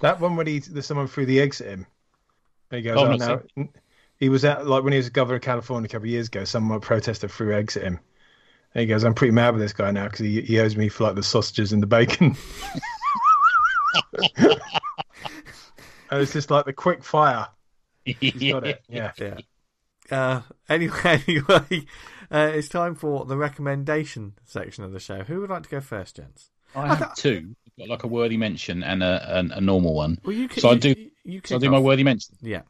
That 0.00 0.20
one 0.20 0.36
when 0.36 0.46
he 0.46 0.58
there's 0.60 0.86
someone 0.86 1.08
threw 1.08 1.26
the 1.26 1.40
eggs 1.40 1.60
at 1.60 1.68
him. 1.68 1.86
He 2.70 2.82
goes, 2.82 2.96
Oh, 2.98 3.06
"Oh, 3.06 3.12
I've 3.12 3.18
no." 3.18 3.42
not 3.56 3.68
He 4.18 4.28
was 4.28 4.44
at 4.44 4.66
like 4.66 4.82
when 4.84 4.92
he 4.92 4.98
was 4.98 5.08
governor 5.10 5.36
of 5.36 5.42
California 5.42 5.86
a 5.86 5.88
couple 5.88 6.06
of 6.06 6.10
years 6.10 6.28
ago. 6.28 6.44
Someone 6.44 6.80
protester 6.80 7.28
threw 7.28 7.54
eggs 7.54 7.76
at 7.76 7.82
him. 7.84 8.00
And 8.74 8.82
he 8.82 8.86
goes, 8.86 9.04
"I'm 9.04 9.14
pretty 9.14 9.32
mad 9.32 9.54
with 9.54 9.62
this 9.62 9.72
guy 9.72 9.90
now 9.90 10.04
because 10.04 10.20
he, 10.20 10.40
he 10.42 10.60
owes 10.60 10.76
me 10.76 10.88
for 10.88 11.04
like 11.04 11.16
the 11.16 11.22
sausages 11.22 11.72
and 11.72 11.82
the 11.82 11.86
bacon." 11.86 12.36
and 14.36 14.60
it's 16.10 16.32
just 16.32 16.50
like 16.50 16.64
the 16.64 16.72
quick 16.72 17.02
fire. 17.04 17.48
He's 18.04 18.52
got 18.52 18.66
it. 18.66 18.82
Yeah. 18.88 19.12
Yeah. 19.18 19.38
Uh, 20.10 20.42
anyway, 20.68 21.22
anyway, 21.28 21.86
uh, 22.30 22.50
it's 22.54 22.68
time 22.68 22.94
for 22.94 23.24
the 23.24 23.36
recommendation 23.36 24.34
section 24.44 24.82
of 24.84 24.92
the 24.92 25.00
show. 25.00 25.20
Who 25.24 25.40
would 25.40 25.50
like 25.50 25.64
to 25.64 25.68
go 25.68 25.80
first, 25.80 26.16
gents? 26.16 26.50
I 26.74 26.94
have 26.94 27.14
two. 27.14 27.54
Got 27.80 27.88
like 27.88 28.02
a 28.04 28.08
worthy 28.08 28.36
mention 28.36 28.82
and 28.82 29.02
a, 29.02 29.38
a, 29.38 29.56
a 29.56 29.60
normal 29.60 29.94
one. 29.94 30.18
Well, 30.22 30.34
you 30.36 30.48
can. 30.48 30.60
So 30.60 30.68
I 30.68 30.74
do- 30.76 30.94
You, 31.24 31.40
So 31.44 31.54
kick 31.56 31.62
do 31.62 31.70
my 31.70 31.78
worthy 31.78 32.04
mention. 32.04 32.36
Yeah. 32.42 32.60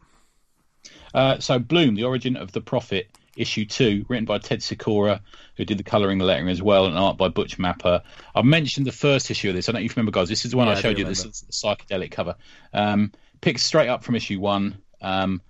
Uh, 1.12 1.40
so 1.40 1.58
Bloom, 1.58 1.96
the 1.96 2.04
origin 2.04 2.36
of 2.36 2.52
the 2.52 2.60
prophet, 2.60 3.08
issue 3.36 3.64
two, 3.64 4.04
written 4.08 4.24
by 4.24 4.38
Ted 4.38 4.62
Sikora, 4.62 5.20
who 5.56 5.64
did 5.64 5.78
the 5.78 5.82
colouring, 5.82 6.18
the 6.18 6.24
lettering 6.24 6.48
as 6.48 6.62
well, 6.62 6.86
and 6.86 6.96
art 6.96 7.16
by 7.16 7.26
Butch 7.28 7.58
Mapa. 7.58 8.02
I 8.36 8.42
mentioned 8.42 8.86
the 8.86 8.92
first 8.92 9.32
issue 9.32 9.48
of 9.48 9.56
this. 9.56 9.68
I 9.68 9.72
don't 9.72 9.80
know 9.80 9.84
if 9.86 9.90
you 9.90 9.94
remember, 9.96 10.12
guys. 10.12 10.28
This 10.28 10.44
is 10.44 10.52
the 10.52 10.56
one 10.56 10.68
Yeah, 10.68 10.74
I 10.74 10.76
I 10.76 10.80
showed 10.80 10.94
do 10.94 11.02
you. 11.02 11.08
This 11.08 11.24
is 11.24 11.40
the 11.40 11.52
psychedelic 11.52 12.12
cover. 12.12 12.36
Um, 12.72 13.10
picked 13.40 13.60
straight 13.60 13.88
up 13.88 14.04
from 14.04 14.14
issue 14.14 14.38
one, 14.38 14.78
um, 15.00 15.42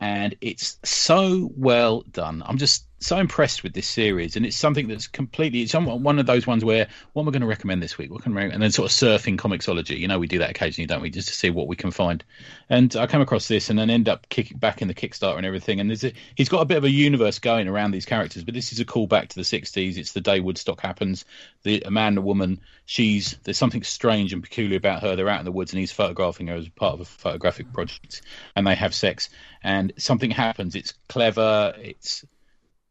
and 0.00 0.34
it's 0.40 0.78
so 0.82 1.50
well 1.56 2.00
done. 2.10 2.42
I'm 2.46 2.56
just 2.56 2.86
so 3.04 3.18
impressed 3.18 3.62
with 3.62 3.74
this 3.74 3.86
series, 3.86 4.36
and 4.36 4.46
it's 4.46 4.56
something 4.56 4.88
that's 4.88 5.06
completely. 5.06 5.60
It's 5.60 5.74
one 5.74 6.18
of 6.18 6.26
those 6.26 6.46
ones 6.46 6.64
where 6.64 6.88
what 7.12 7.22
I 7.22 7.30
going 7.30 7.42
to 7.42 7.46
recommend 7.46 7.82
this 7.82 7.98
week? 7.98 8.10
What 8.10 8.22
can 8.22 8.36
I, 8.36 8.44
and 8.44 8.62
then 8.62 8.72
sort 8.72 8.90
of 8.90 8.96
surfing 8.96 9.36
comiXology. 9.36 9.98
You 9.98 10.08
know, 10.08 10.18
we 10.18 10.26
do 10.26 10.38
that 10.38 10.50
occasionally, 10.50 10.86
don't 10.86 11.02
we? 11.02 11.10
Just 11.10 11.28
to 11.28 11.34
see 11.34 11.50
what 11.50 11.68
we 11.68 11.76
can 11.76 11.90
find. 11.90 12.24
And 12.70 12.94
I 12.96 13.06
came 13.06 13.20
across 13.20 13.46
this, 13.46 13.68
and 13.68 13.78
then 13.78 13.90
end 13.90 14.08
up 14.08 14.28
kicking 14.30 14.56
back 14.56 14.80
in 14.80 14.88
the 14.88 14.94
Kickstarter 14.94 15.36
and 15.36 15.44
everything. 15.44 15.80
And 15.80 15.90
there's 15.90 16.04
a, 16.04 16.12
he's 16.34 16.48
got 16.48 16.62
a 16.62 16.64
bit 16.64 16.78
of 16.78 16.84
a 16.84 16.90
universe 16.90 17.38
going 17.38 17.68
around 17.68 17.90
these 17.90 18.06
characters, 18.06 18.42
but 18.42 18.54
this 18.54 18.72
is 18.72 18.80
a 18.80 18.84
call 18.84 19.06
back 19.06 19.28
to 19.28 19.36
the 19.36 19.42
'60s. 19.42 19.98
It's 19.98 20.12
the 20.12 20.20
day 20.22 20.40
Woodstock 20.40 20.80
happens. 20.80 21.26
The 21.62 21.82
a 21.82 21.90
man 21.90 22.16
a 22.16 22.22
woman. 22.22 22.60
She's 22.86 23.36
there's 23.44 23.58
something 23.58 23.82
strange 23.82 24.32
and 24.32 24.42
peculiar 24.42 24.78
about 24.78 25.02
her. 25.02 25.14
They're 25.14 25.28
out 25.28 25.40
in 25.40 25.44
the 25.44 25.52
woods, 25.52 25.72
and 25.72 25.80
he's 25.80 25.92
photographing 25.92 26.46
her 26.46 26.54
as 26.54 26.68
part 26.70 26.94
of 26.94 27.00
a 27.00 27.04
photographic 27.04 27.72
project, 27.72 28.22
and 28.56 28.66
they 28.66 28.74
have 28.74 28.94
sex. 28.94 29.28
And 29.62 29.92
something 29.98 30.30
happens. 30.30 30.74
It's 30.74 30.92
clever. 31.08 31.74
It's 31.78 32.24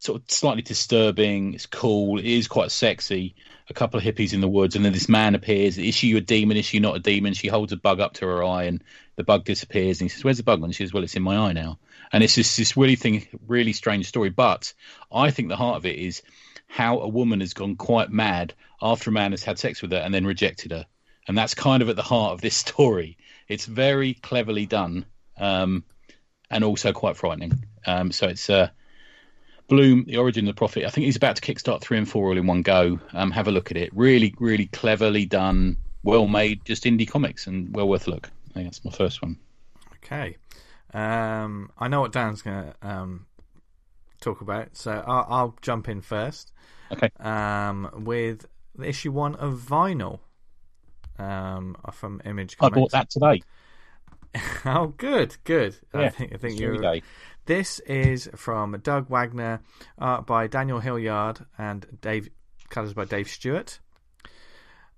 sort 0.04 0.22
of 0.22 0.30
slightly 0.30 0.62
disturbing. 0.62 1.54
It's 1.54 1.66
cool. 1.66 2.20
It 2.20 2.26
is 2.26 2.48
quite 2.48 2.72
sexy. 2.72 3.36
A 3.70 3.74
couple 3.74 3.98
of 3.98 4.04
hippies 4.04 4.34
in 4.34 4.42
the 4.42 4.48
woods, 4.48 4.76
and 4.76 4.84
then 4.84 4.92
this 4.92 5.08
man 5.08 5.36
appears. 5.36 5.78
Is 5.78 5.96
she 5.96 6.16
a 6.18 6.22
demon? 6.22 6.58
Is 6.58 6.66
she 6.66 6.80
not 6.80 6.98
a 6.98 7.00
demon? 7.00 7.34
She 7.34 7.48
holds 7.48 7.72
a 7.72 7.78
bug 7.78 8.02
up 8.02 8.14
to 8.16 8.26
her 8.26 8.44
eye, 8.44 8.64
and 8.64 8.84
the 9.16 9.24
bug 9.24 9.46
disappears. 9.46 10.02
And 10.02 10.10
he 10.10 10.14
says, 10.14 10.24
"Where's 10.24 10.38
the 10.38 10.44
bug?" 10.44 10.62
And 10.62 10.76
she 10.76 10.84
says, 10.84 10.94
"Well, 10.94 11.04
it's 11.04 11.16
in 11.16 11.24
my 11.24 11.38
eye 11.38 11.54
now." 11.54 11.80
And 12.12 12.22
it's 12.24 12.36
just 12.36 12.58
this 12.58 12.76
really 12.76 12.98
thing, 12.98 13.26
really 13.48 13.72
strange 13.72 14.08
story. 14.08 14.30
But 14.30 14.74
I 15.12 15.32
think 15.32 15.48
the 15.48 15.56
heart 15.56 15.78
of 15.78 15.86
it 15.86 15.98
is 15.98 16.22
how 16.68 17.00
a 17.00 17.08
woman 17.08 17.40
has 17.40 17.54
gone 17.54 17.78
quite 17.78 18.10
mad 18.10 18.54
after 18.82 19.10
a 19.10 19.14
man 19.14 19.32
has 19.32 19.44
had 19.44 19.58
sex 19.58 19.82
with 19.82 19.94
her 19.94 20.00
and 20.00 20.14
then 20.14 20.26
rejected 20.26 20.72
her, 20.72 20.86
and 21.26 21.38
that's 21.38 21.54
kind 21.54 21.82
of 21.82 21.88
at 21.88 21.96
the 21.96 22.04
heart 22.04 22.34
of 22.34 22.42
this 22.42 22.58
story. 22.68 23.18
It's 23.48 23.66
very 23.66 24.14
cleverly 24.16 24.66
done, 24.66 25.06
um, 25.38 25.86
and 26.50 26.66
also 26.66 26.92
quite 26.92 27.16
frightening. 27.16 27.64
Um, 27.86 28.12
so 28.12 28.28
it's. 28.28 28.50
Uh, 28.50 28.68
Bloom, 29.74 30.04
The 30.06 30.18
Origin 30.18 30.48
of 30.48 30.54
the 30.54 30.60
Prophet. 30.60 30.86
I 30.86 30.90
think 30.92 31.06
he's 31.06 31.16
about 31.16 31.36
to 31.36 31.42
kickstart 31.42 31.82
three 31.82 31.98
and 31.98 32.08
four 32.08 32.28
all 32.28 32.38
in 32.38 32.46
one 32.46 32.62
go. 32.62 33.00
Um, 33.12 33.32
have 33.32 33.48
a 33.48 33.52
look 33.52 33.72
at 33.72 33.78
it. 33.78 33.90
Really, 33.96 34.36
really 34.40 34.68
cleverly 34.68 35.26
done, 35.26 35.78
well 36.04 36.28
made, 36.28 36.64
just 36.64 36.84
indie 36.84 37.10
comics, 37.10 37.48
and 37.48 37.76
well 37.76 37.88
worth 37.88 38.08
a 38.08 38.12
look. 38.12 38.30
I 38.52 38.54
think 38.54 38.68
that's 38.68 38.86
my 38.86 38.92
first 38.92 39.24
one. 39.24 39.36
Okay. 39.96 40.38
Um, 40.94 41.72
I 41.80 41.88
know 41.88 42.02
what 42.02 42.12
Dan's 42.12 42.44
going 42.44 42.66
to 42.66 42.88
um, 42.88 43.26
talk 44.22 44.42
about, 44.42 44.78
so 44.78 45.04
I'll, 45.08 45.26
I'll 45.28 45.58
jump 45.64 45.90
in 45.90 46.02
first. 46.02 46.52
Okay. 46.92 47.10
Um, 47.20 47.90
with 48.06 48.46
issue 48.80 49.12
one 49.12 49.34
of 49.38 49.56
Vinyl 49.56 50.20
um, 51.18 51.76
from 51.92 52.22
Image 52.26 52.58
Comics. 52.58 52.78
I 52.78 52.80
bought 52.80 52.92
that 52.92 53.10
today. 53.10 53.42
oh, 54.66 54.94
good, 54.98 55.36
good. 55.46 55.78
I 55.96 56.10
think 56.10 56.32
I 56.32 56.38
think 56.38 56.60
you're. 56.60 57.02
Day. 57.46 57.56
This 57.56 57.80
is 57.80 58.30
from 58.36 58.80
Doug 58.84 59.10
Wagner, 59.10 59.62
art 59.98 60.26
by 60.26 60.48
Daniel 60.48 60.80
Hillyard, 60.82 61.46
and 61.58 61.86
Dave 62.02 62.30
colors 62.70 62.94
by 62.94 63.06
Dave 63.06 63.28
Stewart. 63.28 63.80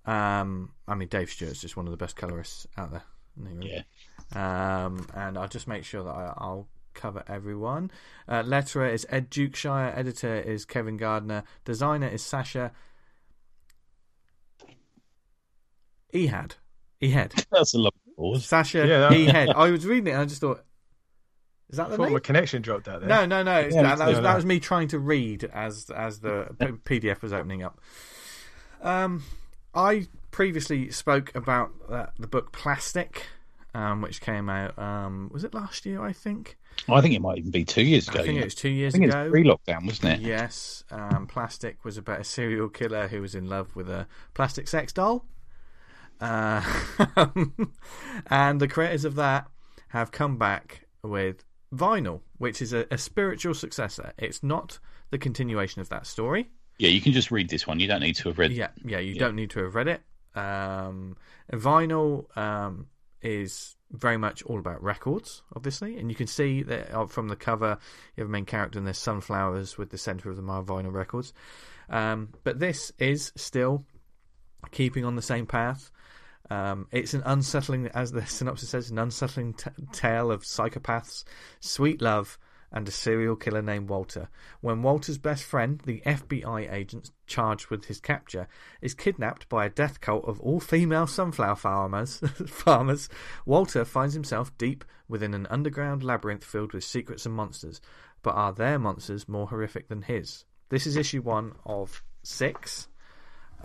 Um, 0.05 0.71
I 0.87 0.95
mean, 0.95 1.07
Dave 1.07 1.29
Stewart's 1.31 1.61
just 1.61 1.75
one 1.75 1.87
of 1.87 1.91
the 1.91 1.97
best 1.97 2.15
colorists 2.15 2.67
out 2.77 2.91
there. 2.91 3.03
isn't 3.37 3.49
he, 3.49 3.57
really? 3.69 3.85
Yeah. 4.35 4.85
Um, 4.85 5.07
and 5.15 5.37
I'll 5.37 5.47
just 5.47 5.67
make 5.67 5.83
sure 5.83 6.03
that 6.03 6.09
I, 6.11 6.33
I'll 6.37 6.67
cover 6.93 7.23
everyone. 7.27 7.91
Uh, 8.27 8.43
letterer 8.43 8.91
is 8.93 9.05
Ed 9.09 9.29
Dukeshire. 9.31 9.97
Editor 9.97 10.35
is 10.39 10.63
Kevin 10.65 10.97
Gardner. 10.97 11.43
Designer 11.65 12.07
is 12.07 12.21
Sasha 12.23 12.71
Ehad. 16.13 16.51
Ehad. 17.01 17.45
That's 17.51 17.73
a 17.73 17.77
lovely 17.79 17.99
pause. 18.15 18.45
Sasha 18.45 18.85
Yeah, 18.87 18.99
that- 19.09 19.11
Ehad. 19.11 19.53
I 19.55 19.71
was 19.71 19.85
reading 19.85 20.07
it 20.07 20.11
and 20.11 20.21
I 20.21 20.25
just 20.25 20.41
thought, 20.41 20.63
Is 21.69 21.77
that 21.77 21.89
the 21.89 21.97
name? 21.97 22.13
my 22.13 22.19
connection 22.19 22.61
dropped 22.61 22.87
out 22.87 23.01
there. 23.01 23.09
No, 23.09 23.25
no, 23.25 23.43
no. 23.43 23.59
it's- 23.59 23.73
Yeah, 23.73 23.83
that, 23.83 23.97
that 23.97 24.07
was 24.07 24.21
that 24.21 24.35
was 24.35 24.45
me 24.45 24.59
trying 24.59 24.87
to 24.89 24.99
read 24.99 25.45
as 25.45 25.89
as 25.89 26.19
the 26.19 26.55
PDF 26.85 27.21
was 27.21 27.33
opening 27.33 27.63
up. 27.63 27.79
Um, 28.81 29.23
I 29.73 30.07
previously 30.31 30.91
spoke 30.91 31.33
about 31.35 31.71
uh, 31.89 32.05
the 32.19 32.27
book 32.27 32.51
Plastic, 32.51 33.27
um, 33.73 34.01
which 34.01 34.21
came 34.21 34.49
out. 34.49 34.77
Um, 34.77 35.29
was 35.33 35.43
it 35.43 35.53
last 35.53 35.85
year? 35.85 36.03
I 36.03 36.13
think. 36.13 36.57
I 36.89 37.01
think 37.01 37.15
it 37.15 37.21
might 37.21 37.37
even 37.37 37.51
be 37.51 37.63
two 37.63 37.83
years 37.83 38.07
ago. 38.07 38.19
I 38.19 38.23
think 38.23 38.35
yeah. 38.35 38.41
it 38.41 38.45
was 38.45 38.55
two 38.55 38.69
years 38.69 38.93
I 38.93 38.97
think 38.99 39.11
ago. 39.11 39.23
it's 39.23 39.31
pre-lockdown, 39.31 39.85
wasn't 39.85 40.13
it? 40.13 40.19
Yes, 40.19 40.83
um, 40.91 41.25
Plastic 41.25 41.85
was 41.85 41.97
about 41.97 42.19
a 42.19 42.23
serial 42.25 42.67
killer 42.67 43.07
who 43.07 43.21
was 43.21 43.33
in 43.33 43.47
love 43.47 43.73
with 43.75 43.89
a 43.89 44.07
plastic 44.33 44.67
sex 44.67 44.91
doll. 44.91 45.25
Uh, 46.19 46.61
and 48.27 48.59
the 48.59 48.67
creators 48.67 49.05
of 49.05 49.15
that 49.15 49.47
have 49.89 50.11
come 50.11 50.37
back 50.37 50.85
with 51.01 51.45
Vinyl, 51.75 52.21
which 52.37 52.61
is 52.61 52.73
a, 52.73 52.85
a 52.91 52.97
spiritual 52.97 53.53
successor. 53.53 54.13
It's 54.17 54.41
not 54.43 54.79
the 55.11 55.17
continuation 55.17 55.81
of 55.81 55.89
that 55.89 56.07
story. 56.07 56.49
Yeah, 56.77 56.89
you 56.89 57.01
can 57.01 57.13
just 57.13 57.31
read 57.31 57.49
this 57.49 57.65
one. 57.65 57.79
You 57.79 57.87
don't 57.87 58.01
need 58.01 58.15
to 58.17 58.29
have 58.29 58.37
read. 58.39 58.51
Yeah, 58.51 58.69
yeah, 58.83 58.99
you 58.99 59.13
Yeah. 59.13 59.19
don't 59.19 59.35
need 59.35 59.49
to 59.51 59.63
have 59.63 59.75
read 59.75 59.87
it. 59.87 60.01
Um, 60.35 61.15
Vinyl 61.53 62.35
um, 62.37 62.87
is 63.21 63.75
very 63.91 64.17
much 64.17 64.43
all 64.43 64.59
about 64.59 64.83
records, 64.83 65.41
obviously, 65.55 65.97
and 65.97 66.09
you 66.09 66.15
can 66.15 66.27
see 66.27 66.63
that 66.63 66.91
uh, 66.93 67.05
from 67.05 67.29
the 67.29 67.35
cover, 67.35 67.77
you 68.15 68.21
have 68.21 68.27
a 68.29 68.31
main 68.31 68.45
character 68.45 68.77
and 68.77 68.85
there's 68.85 68.97
sunflowers 68.97 69.77
with 69.77 69.89
the 69.89 69.97
center 69.97 70.29
of 70.29 70.35
them 70.35 70.49
are 70.49 70.63
vinyl 70.63 70.91
records. 70.91 71.33
Um, 71.89 72.29
but 72.43 72.59
this 72.59 72.91
is 72.99 73.31
still 73.35 73.85
keeping 74.71 75.05
on 75.05 75.15
the 75.15 75.21
same 75.21 75.45
path. 75.45 75.91
Um, 76.49 76.87
it's 76.91 77.13
an 77.13 77.23
unsettling, 77.25 77.87
as 77.87 78.11
the 78.11 78.25
synopsis 78.25 78.69
says, 78.69 78.91
an 78.91 78.99
unsettling 78.99 79.53
t- 79.53 79.69
tale 79.91 80.31
of 80.31 80.43
psychopaths, 80.43 81.23
sweet 81.59 82.01
love, 82.01 82.37
and 82.71 82.87
a 82.87 82.91
serial 82.91 83.35
killer 83.35 83.61
named 83.61 83.89
Walter. 83.89 84.27
When 84.61 84.83
Walter's 84.83 85.17
best 85.17 85.43
friend, 85.43 85.81
the 85.85 86.01
FBI 86.05 86.71
agent 86.71 87.11
charged 87.25 87.69
with 87.69 87.85
his 87.85 88.01
capture, 88.01 88.47
is 88.81 88.93
kidnapped 88.93 89.47
by 89.47 89.65
a 89.65 89.69
death 89.69 90.01
cult 90.01 90.25
of 90.25 90.41
all 90.41 90.59
female 90.59 91.07
sunflower 91.07 91.55
farmers, 91.55 92.17
farmers, 92.47 93.07
Walter 93.45 93.85
finds 93.85 94.13
himself 94.13 94.55
deep 94.57 94.83
within 95.07 95.33
an 95.33 95.47
underground 95.49 96.03
labyrinth 96.03 96.43
filled 96.43 96.73
with 96.73 96.83
secrets 96.83 97.25
and 97.25 97.33
monsters. 97.33 97.79
But 98.21 98.35
are 98.35 98.51
their 98.51 98.77
monsters 98.77 99.29
more 99.29 99.47
horrific 99.47 99.87
than 99.87 100.01
his? 100.01 100.45
This 100.69 100.85
is 100.85 100.97
issue 100.97 101.21
one 101.21 101.53
of 101.65 102.03
six. 102.23 102.87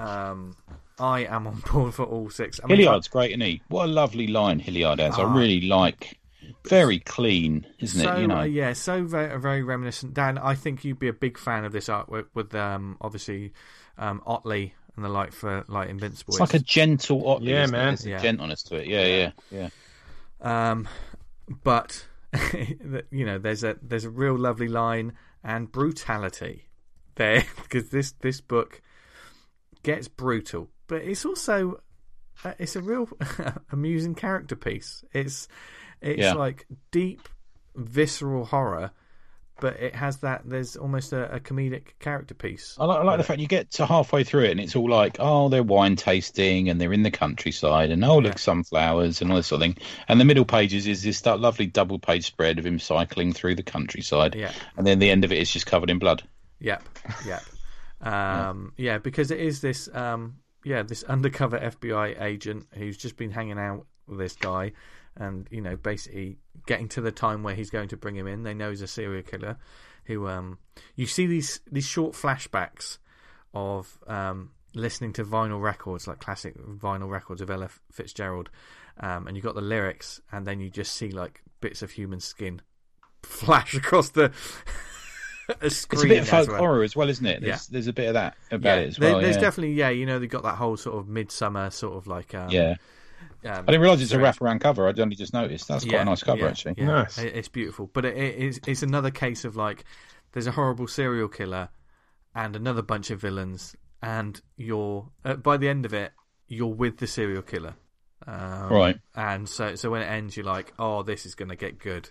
Um, 0.01 0.57
I 0.99 1.25
am 1.25 1.47
on 1.47 1.63
board 1.73 1.95
for 1.95 2.05
all 2.05 2.31
six. 2.31 2.61
I 2.63 2.67
mean, 2.67 2.79
Hillyard's 2.79 3.09
great, 3.09 3.31
isn't 3.31 3.41
he? 3.41 3.63
What 3.69 3.85
a 3.85 3.93
lovely 3.93 4.27
line 4.27 4.61
Hillyard 4.61 4.99
has. 4.99 5.15
Ah. 5.19 5.23
I 5.23 5.37
really 5.37 5.63
like. 5.63 6.19
Very 6.69 6.99
clean, 6.99 7.67
isn't 7.79 8.03
so, 8.03 8.13
it? 8.13 8.21
You 8.21 8.27
know. 8.27 8.39
uh, 8.39 8.45
yeah, 8.45 8.73
so 8.73 9.05
very, 9.05 9.39
very 9.41 9.63
reminiscent. 9.63 10.15
Dan, 10.15 10.37
I 10.37 10.55
think 10.55 10.85
you'd 10.85 10.99
be 10.99 11.09
a 11.09 11.13
big 11.13 11.39
fan 11.39 11.65
of 11.65 11.73
this 11.73 11.89
artwork 11.89 12.27
with 12.35 12.55
um, 12.55 12.97
obviously 13.01 13.53
um, 13.97 14.21
Ottley 14.27 14.75
and 14.97 15.05
the 15.05 15.09
like 15.09 15.33
for 15.33 15.65
like 15.69 15.89
Invincible. 15.89 16.35
It's 16.35 16.41
like 16.41 16.55
a 16.55 16.59
gentle, 16.59 17.27
Ottley, 17.29 17.53
Yeah, 17.53 17.65
isn't 17.65 17.73
man. 17.73 17.87
There's 17.89 18.05
a 18.05 18.11
Yeah. 18.11 18.19
gentleness 18.23 18.63
to 18.65 18.77
it. 18.77 18.89
Yeah, 18.89 19.07
yeah, 19.51 19.69
yeah. 20.43 20.71
Um, 20.71 20.89
but 21.63 22.07
you 23.11 23.25
know, 23.25 23.39
there's 23.39 23.65
a 23.65 23.77
there's 23.81 24.05
a 24.05 24.11
real 24.11 24.37
lovely 24.37 24.69
line 24.69 25.13
and 25.45 25.71
brutality 25.71 26.65
there 27.15 27.45
because 27.63 27.91
this 27.91 28.13
this 28.21 28.41
book 28.41 28.83
gets 29.83 30.09
brutal, 30.09 30.69
but 30.87 31.03
it's 31.03 31.25
also 31.25 31.81
uh, 32.45 32.53
it's 32.59 32.77
a 32.77 32.81
real 32.83 33.09
amusing 33.73 34.15
character 34.15 34.57
piece. 34.57 35.05
It's 35.13 35.49
it's 36.01 36.21
Yeah. 36.23 36.35
like 36.35 36.67
deep, 36.91 37.29
visceral 37.75 38.45
horror, 38.47 38.91
but 39.61 39.77
it 39.79 39.95
has 39.95 40.19
that. 40.19 40.43
There's 40.47 40.77
almost 40.77 41.13
a, 41.13 41.35
a 41.35 41.41
comedic 41.41 41.99
character 41.99 42.33
piece. 42.33 42.77
I 42.81 42.87
like, 42.87 42.99
I 43.01 43.03
like 43.03 43.19
the 43.19 43.25
fact 43.25 43.41
you 43.41 43.47
get 43.47 43.71
to 43.73 43.85
halfway 43.85 44.25
through 44.25 44.45
it 44.45 44.53
and 44.53 44.61
it's 44.61 44.75
all 44.75 44.89
like, 44.89 45.17
oh, 45.19 45.51
they're 45.51 45.63
wine 45.63 45.97
tasting 45.97 46.71
and 46.71 46.81
they're 46.81 46.95
in 46.95 47.03
the 47.03 47.11
countryside 47.11 47.91
and 47.91 48.03
oh, 48.05 48.17
look, 48.17 48.33
Yeah. 48.35 48.39
sunflowers 48.39 49.21
and 49.21 49.31
all 49.31 49.37
this 49.37 49.49
sort 49.49 49.61
of 49.61 49.67
thing. 49.67 49.77
And 50.09 50.19
the 50.19 50.25
middle 50.25 50.47
pages 50.47 50.87
is 50.87 51.03
this 51.03 51.21
that 51.23 51.41
lovely 51.41 51.67
double 51.67 51.99
page 51.99 52.25
spread 52.27 52.59
of 52.59 52.65
him 52.65 52.79
cycling 52.79 53.35
through 53.35 53.57
the 53.57 53.63
countryside. 53.63 54.35
Yeah. 54.35 54.53
And 54.79 54.87
then 54.87 54.99
the 54.99 55.11
end 55.11 55.25
of 55.27 55.33
it 55.33 55.39
is 55.39 55.51
just 55.53 55.67
covered 55.67 55.91
in 55.91 55.99
blood. 55.99 56.23
Yep, 56.61 56.83
yep. 57.27 57.43
Um, 58.01 58.73
yeah, 58.77 58.99
because 58.99 59.31
it 59.31 59.41
is 59.41 59.61
this, 59.61 59.89
um, 59.95 60.37
yeah, 60.65 60.83
this 60.83 61.03
undercover 61.05 61.59
FBI 61.59 62.21
agent 62.21 62.67
who's 62.75 62.97
just 62.97 63.17
been 63.17 63.31
hanging 63.31 63.59
out 63.59 63.87
with 64.07 64.19
this 64.19 64.37
guy, 64.37 64.73
and 65.17 65.47
you 65.51 65.61
know, 65.61 65.77
basically 65.77 66.39
getting 66.67 66.89
to 66.89 67.01
the 67.01 67.13
time 67.13 67.43
where 67.43 67.55
he's 67.55 67.71
going 67.71 67.89
to 67.89 67.97
bring 67.97 68.17
him 68.17 68.27
in. 68.27 68.43
They 68.43 68.55
know 68.55 68.71
he's 68.71 68.83
a 68.83 68.87
serial 68.87 69.23
killer. 69.23 69.57
Who, 70.05 70.27
um, 70.29 70.59
you 70.97 71.07
see 71.07 71.27
these 71.27 71.61
these 71.71 71.87
short 71.87 72.15
flashbacks 72.15 72.99
of 73.53 73.99
um, 74.07 74.51
listening 74.75 75.13
to 75.15 75.25
vinyl 75.25 75.61
records, 75.61 76.07
like 76.07 76.21
classic 76.21 76.57
vinyl 76.57 77.11
records 77.11 77.41
of 77.41 77.51
Ella 77.51 77.69
Fitzgerald, 77.91 78.51
um, 78.99 79.27
and 79.27 79.37
you 79.37 79.43
got 79.43 79.55
the 79.55 79.61
lyrics, 79.61 80.21
and 80.33 80.47
then 80.47 80.61
you 80.61 80.71
just 80.71 80.95
see 80.95 81.11
like 81.11 81.43
bits 81.61 81.83
of 81.83 81.93
human 81.93 82.21
skin 82.21 82.63
flash 83.23 83.75
across 83.75 84.11
the. 84.11 84.33
A 85.61 85.71
screen 85.71 85.99
It's 86.01 86.05
a 86.05 86.09
bit 86.09 86.19
of 86.23 86.29
folk 86.29 86.49
well. 86.49 86.59
horror 86.59 86.83
as 86.83 86.95
well, 86.97 87.09
isn't 87.09 87.27
it? 87.27 87.43
There's, 87.43 87.67
there's 87.69 87.87
a 87.87 87.93
bit 87.93 88.09
of 88.09 88.15
that 88.15 88.37
about 88.51 88.79
it 88.79 88.89
as 88.89 88.97
there- 88.97 89.21
there's 89.21 89.37
yeah. 89.37 89.41
definitely 89.43 89.75
yeah, 89.75 89.91
you 89.91 90.07
know, 90.07 90.19
they've 90.19 90.29
got 90.31 90.43
that 90.45 90.57
whole 90.57 90.77
sort 90.77 90.99
of 90.99 91.09
midsummer 91.09 91.71
sort 91.71 91.97
of 91.97 92.07
like 92.07 92.35
um, 92.35 92.51
yeah. 92.51 92.75
Um, 93.45 93.53
I 93.53 93.73
didn't 93.73 93.81
realise 93.81 94.03
it's 94.03 94.13
a 94.13 94.19
wraparound 94.19 94.61
cover. 94.61 94.87
I'd 94.87 95.01
only 95.01 95.17
just 95.17 95.33
noticed. 95.33 95.67
That's 95.69 95.85
quite 95.85 95.93
yeah, 95.95 96.03
a 96.03 96.05
nice 96.05 96.23
cover, 96.23 96.41
yeah, 96.43 96.49
actually. 96.49 96.75
yeah. 96.79 96.85
Nice. 96.87 97.19
It- 97.19 97.35
It's 97.37 97.49
beautiful, 97.49 97.91
but 97.93 98.05
it, 98.05 98.17
it 98.17 98.35
is 98.37 98.61
it's 98.67 98.83
another 98.83 99.11
case 99.11 99.45
of 99.45 99.57
like 99.57 99.85
there's 100.33 100.47
a 100.47 100.53
horrible 100.53 100.87
serial 100.87 101.29
killer 101.29 101.69
and 102.35 102.55
another 102.55 102.83
bunch 102.83 103.11
of 103.11 103.21
villains, 103.21 103.75
and 104.03 104.41
you're 104.57 105.09
uh, 105.25 105.35
by 105.35 105.57
the 105.57 105.69
end 105.69 105.85
of 105.87 105.95
it 105.95 106.13
you're 106.49 106.67
with 106.75 106.99
the 106.99 107.07
serial 107.07 107.43
killer, 107.43 107.75
um, 108.27 108.69
Right. 108.73 108.97
And 109.15 109.49
so 109.49 109.75
so 109.77 109.89
when 109.91 110.03
it 110.03 110.07
ends, 110.07 110.37
you're 110.37 110.45
like, 110.47 110.73
oh, 110.79 111.03
this 111.03 111.25
is 111.27 111.35
going 111.35 111.49
to 111.49 111.57
get 111.57 111.79
good, 111.79 112.11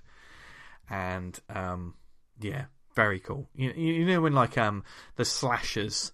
and 0.90 1.40
um, 1.54 1.94
yeah, 2.40 2.66
very 3.00 3.20
cool. 3.22 3.48
You, 3.56 3.72
you 3.72 4.06
know 4.06 4.20
when 4.20 4.34
like 4.34 4.58
um 4.58 4.84
the 5.16 5.24
slashers 5.24 6.12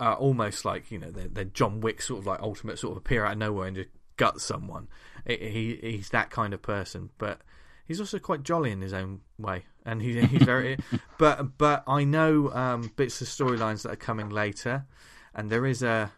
are 0.00 0.16
almost 0.16 0.64
like 0.64 0.90
you 0.90 0.98
know 0.98 1.12
they're, 1.12 1.28
they're 1.28 1.44
John 1.44 1.80
Wick 1.80 2.02
sort 2.02 2.18
of 2.18 2.26
like 2.26 2.40
ultimate 2.40 2.80
sort 2.80 2.92
of 2.92 2.98
appear 2.98 3.24
out 3.24 3.32
of 3.32 3.38
nowhere 3.38 3.68
and 3.68 3.76
just 3.76 3.90
gut 4.16 4.40
someone. 4.40 4.88
He 5.24 5.78
he's 5.80 6.10
that 6.10 6.30
kind 6.30 6.52
of 6.52 6.62
person, 6.62 7.10
but 7.16 7.42
he's 7.86 8.00
also 8.00 8.18
quite 8.18 8.42
jolly 8.42 8.72
in 8.72 8.80
his 8.80 8.92
own 8.92 9.20
way, 9.38 9.66
and 9.86 10.02
he, 10.02 10.20
he's 10.22 10.42
very. 10.42 10.78
but 11.18 11.56
but 11.58 11.84
I 11.86 12.02
know 12.02 12.50
um, 12.52 12.90
bits 12.96 13.20
of 13.20 13.28
storylines 13.28 13.82
that 13.82 13.92
are 13.92 13.96
coming 13.96 14.30
later, 14.30 14.86
and 15.32 15.48
there 15.48 15.64
is 15.64 15.80
a 15.84 16.10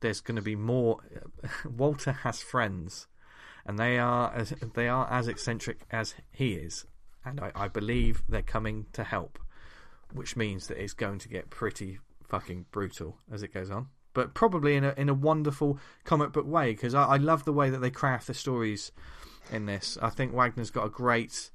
there's 0.00 0.22
going 0.22 0.36
to 0.36 0.42
be 0.42 0.56
more. 0.56 1.00
Walter 1.76 2.12
has 2.12 2.40
friends, 2.40 3.08
and 3.66 3.78
they 3.78 3.98
are 3.98 4.32
as 4.32 4.54
they 4.74 4.88
are 4.88 5.06
as 5.10 5.28
eccentric 5.28 5.82
as 5.90 6.14
he 6.32 6.54
is, 6.54 6.86
and 7.24 7.40
I, 7.40 7.52
I 7.54 7.68
believe 7.68 8.22
they're 8.28 8.42
coming 8.42 8.86
to 8.92 9.04
help, 9.04 9.38
which 10.12 10.36
means 10.36 10.68
that 10.68 10.82
it's 10.82 10.92
going 10.92 11.18
to 11.20 11.28
get 11.28 11.50
pretty 11.50 11.98
fucking 12.26 12.66
brutal 12.70 13.18
as 13.32 13.42
it 13.42 13.52
goes 13.52 13.70
on. 13.70 13.88
But 14.14 14.34
probably 14.34 14.74
in 14.74 14.84
a 14.84 14.94
in 14.96 15.08
a 15.08 15.14
wonderful 15.14 15.78
comic 16.04 16.32
book 16.32 16.46
way 16.46 16.72
because 16.72 16.94
I, 16.94 17.04
I 17.04 17.16
love 17.18 17.44
the 17.44 17.52
way 17.52 17.70
that 17.70 17.78
they 17.78 17.90
craft 17.90 18.26
the 18.26 18.34
stories 18.34 18.90
in 19.52 19.66
this. 19.66 19.96
I 20.00 20.10
think 20.10 20.32
Wagner's 20.32 20.70
got 20.70 20.86
a 20.86 20.90
great 20.90 21.50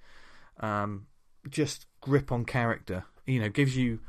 um, 0.59 1.07
just 1.49 1.87
grip 1.99 2.31
on 2.31 2.45
character. 2.45 3.05
You 3.25 3.41
know, 3.41 3.49
gives 3.49 3.75
you 3.75 3.99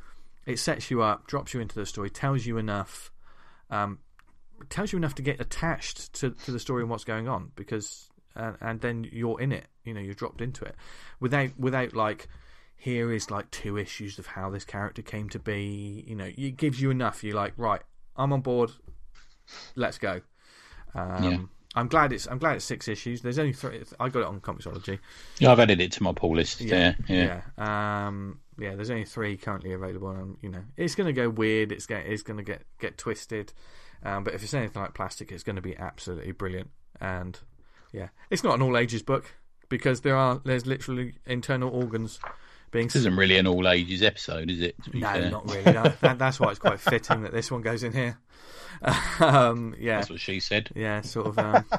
it 0.46 0.58
sets 0.58 0.90
you 0.90 1.02
up, 1.02 1.26
drops 1.26 1.54
you 1.54 1.60
into 1.60 1.74
the 1.74 1.86
story, 1.86 2.10
tells 2.10 2.44
you 2.44 2.58
enough, 2.58 3.10
um, 3.70 3.98
tells 4.68 4.92
you 4.92 4.98
enough 4.98 5.14
to 5.16 5.22
get 5.22 5.40
attached 5.40 6.12
to, 6.14 6.30
to 6.30 6.50
the 6.50 6.58
story 6.58 6.82
and 6.82 6.90
what's 6.90 7.04
going 7.04 7.28
on 7.28 7.50
because 7.56 8.10
and, 8.36 8.56
and 8.60 8.80
then 8.80 9.08
you're 9.12 9.40
in 9.40 9.52
it. 9.52 9.66
You 9.84 9.94
know, 9.94 10.00
you're 10.00 10.14
dropped 10.14 10.40
into 10.40 10.64
it 10.64 10.74
without 11.20 11.50
without 11.58 11.94
like 11.94 12.28
here 12.76 13.12
is 13.12 13.30
like 13.30 13.50
two 13.50 13.78
issues 13.78 14.18
of 14.18 14.26
how 14.26 14.50
this 14.50 14.64
character 14.64 15.02
came 15.02 15.28
to 15.30 15.38
be. 15.38 16.04
You 16.06 16.16
know, 16.16 16.30
it 16.36 16.56
gives 16.56 16.80
you 16.80 16.90
enough. 16.90 17.24
You're 17.24 17.36
like, 17.36 17.54
right, 17.56 17.82
I'm 18.16 18.32
on 18.32 18.40
board. 18.40 18.72
Let's 19.76 19.98
go. 19.98 20.20
Um, 20.94 21.24
Yeah. 21.24 21.38
I'm 21.76 21.88
glad 21.88 22.12
it's 22.12 22.28
I'm 22.28 22.38
glad 22.38 22.56
it's 22.56 22.64
six 22.64 22.86
issues. 22.86 23.20
There's 23.20 23.38
only 23.38 23.52
three. 23.52 23.82
I 23.98 24.08
got 24.08 24.20
it 24.20 24.26
on 24.26 24.40
comiXology. 24.40 25.00
Yeah, 25.40 25.50
I've 25.50 25.58
added 25.58 25.80
it 25.80 25.90
to 25.92 26.02
my 26.04 26.12
pull 26.12 26.36
list. 26.36 26.60
Yeah, 26.60 26.94
yeah. 27.08 27.40
yeah. 27.58 28.06
Um, 28.06 28.38
yeah, 28.58 28.76
there's 28.76 28.90
only 28.90 29.04
three 29.04 29.36
currently 29.36 29.72
available, 29.72 30.10
and 30.10 30.36
you 30.40 30.50
know 30.50 30.62
it's 30.76 30.94
going 30.94 31.08
to 31.08 31.12
go 31.12 31.28
weird. 31.28 31.72
It's 31.72 31.86
going 31.86 32.06
it's 32.06 32.22
going 32.22 32.36
to 32.36 32.44
get 32.44 32.62
get 32.78 32.96
twisted. 32.96 33.52
Um, 34.04 34.22
but 34.22 34.34
if 34.34 34.42
it's 34.44 34.54
anything 34.54 34.82
like 34.82 34.94
plastic, 34.94 35.32
it's 35.32 35.42
going 35.42 35.56
to 35.56 35.62
be 35.62 35.76
absolutely 35.76 36.32
brilliant. 36.32 36.70
And 37.00 37.40
yeah, 37.94 38.08
it's 38.30 38.42
not 38.44 38.54
an 38.56 38.62
all 38.62 38.76
ages 38.76 39.02
book 39.02 39.24
because 39.68 40.00
there 40.02 40.16
are 40.16 40.40
there's 40.44 40.66
literally 40.66 41.14
internal 41.26 41.70
organs 41.70 42.18
being. 42.70 42.86
This 42.88 42.96
isn't 42.96 43.16
really 43.16 43.38
an 43.38 43.46
all 43.46 43.66
ages 43.68 44.02
episode, 44.02 44.50
is 44.50 44.60
it? 44.60 44.74
No, 44.92 45.08
fair? 45.12 45.30
not 45.30 45.48
really. 45.50 45.62
That, 45.62 46.00
that, 46.00 46.18
that's 46.18 46.38
why 46.40 46.50
it's 46.50 46.58
quite 46.58 46.80
fitting 46.80 47.22
that 47.22 47.32
this 47.32 47.50
one 47.50 47.62
goes 47.62 47.82
in 47.82 47.92
here. 47.92 48.18
Um, 49.20 49.74
yeah, 49.78 49.98
That's 49.98 50.10
what 50.10 50.20
she 50.20 50.40
said. 50.40 50.68
yeah, 50.74 51.00
sort 51.02 51.28
of. 51.28 51.38
Um, 51.38 51.64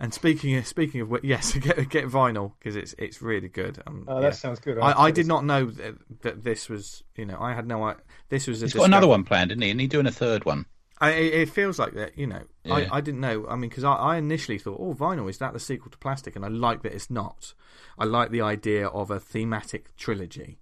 And 0.00 0.12
speaking 0.12 0.56
of, 0.56 0.66
speaking 0.66 1.00
of 1.00 1.08
whi- 1.08 1.20
yes, 1.22 1.54
get 1.58 1.88
get 1.88 2.04
vinyl 2.06 2.52
because 2.58 2.74
it's 2.74 2.94
it's 2.98 3.22
really 3.22 3.48
good. 3.48 3.80
Um, 3.86 4.04
Oh, 4.08 4.16
yeah. 4.16 4.30
that 4.30 4.36
sounds 4.36 4.58
good. 4.58 4.76
I, 4.78 5.04
I 5.04 5.10
did 5.12 5.26
not 5.26 5.44
know 5.44 5.66
that, 5.70 5.94
that 6.22 6.42
this 6.44 6.68
was 6.68 7.04
you 7.16 7.24
know 7.24 7.38
I 7.40 7.54
had 7.54 7.66
no 7.68 7.82
I, 7.84 7.94
this 8.28 8.46
was 8.48 8.60
a 8.62 8.66
He's 8.66 8.74
got 8.74 8.84
another 8.86 9.06
one 9.06 9.22
planned, 9.22 9.52
isn't 9.52 9.62
he? 9.62 9.70
And 9.70 9.80
he's 9.80 9.88
doing 9.88 10.06
a 10.06 10.12
third 10.12 10.44
one. 10.44 10.66
I, 11.00 11.10
it 11.10 11.50
feels 11.50 11.78
like 11.78 11.94
that, 11.94 12.16
you 12.16 12.26
know. 12.26 12.42
Yeah. 12.62 12.74
I, 12.74 12.96
I 12.96 13.00
didn't 13.00 13.20
know. 13.20 13.46
I 13.48 13.56
mean, 13.56 13.68
because 13.68 13.84
I, 13.84 13.94
I 13.94 14.16
initially 14.16 14.58
thought, 14.58 14.78
oh, 14.80 14.94
vinyl 14.94 15.28
is 15.28 15.38
that 15.38 15.52
the 15.52 15.60
sequel 15.60 15.90
to 15.90 15.98
plastic, 15.98 16.36
and 16.36 16.44
I 16.44 16.48
like 16.48 16.82
that 16.82 16.92
it's 16.92 17.10
not. 17.10 17.52
I 17.98 18.04
like 18.04 18.30
the 18.30 18.40
idea 18.40 18.86
of 18.86 19.10
a 19.10 19.18
thematic 19.18 19.96
trilogy. 19.96 20.60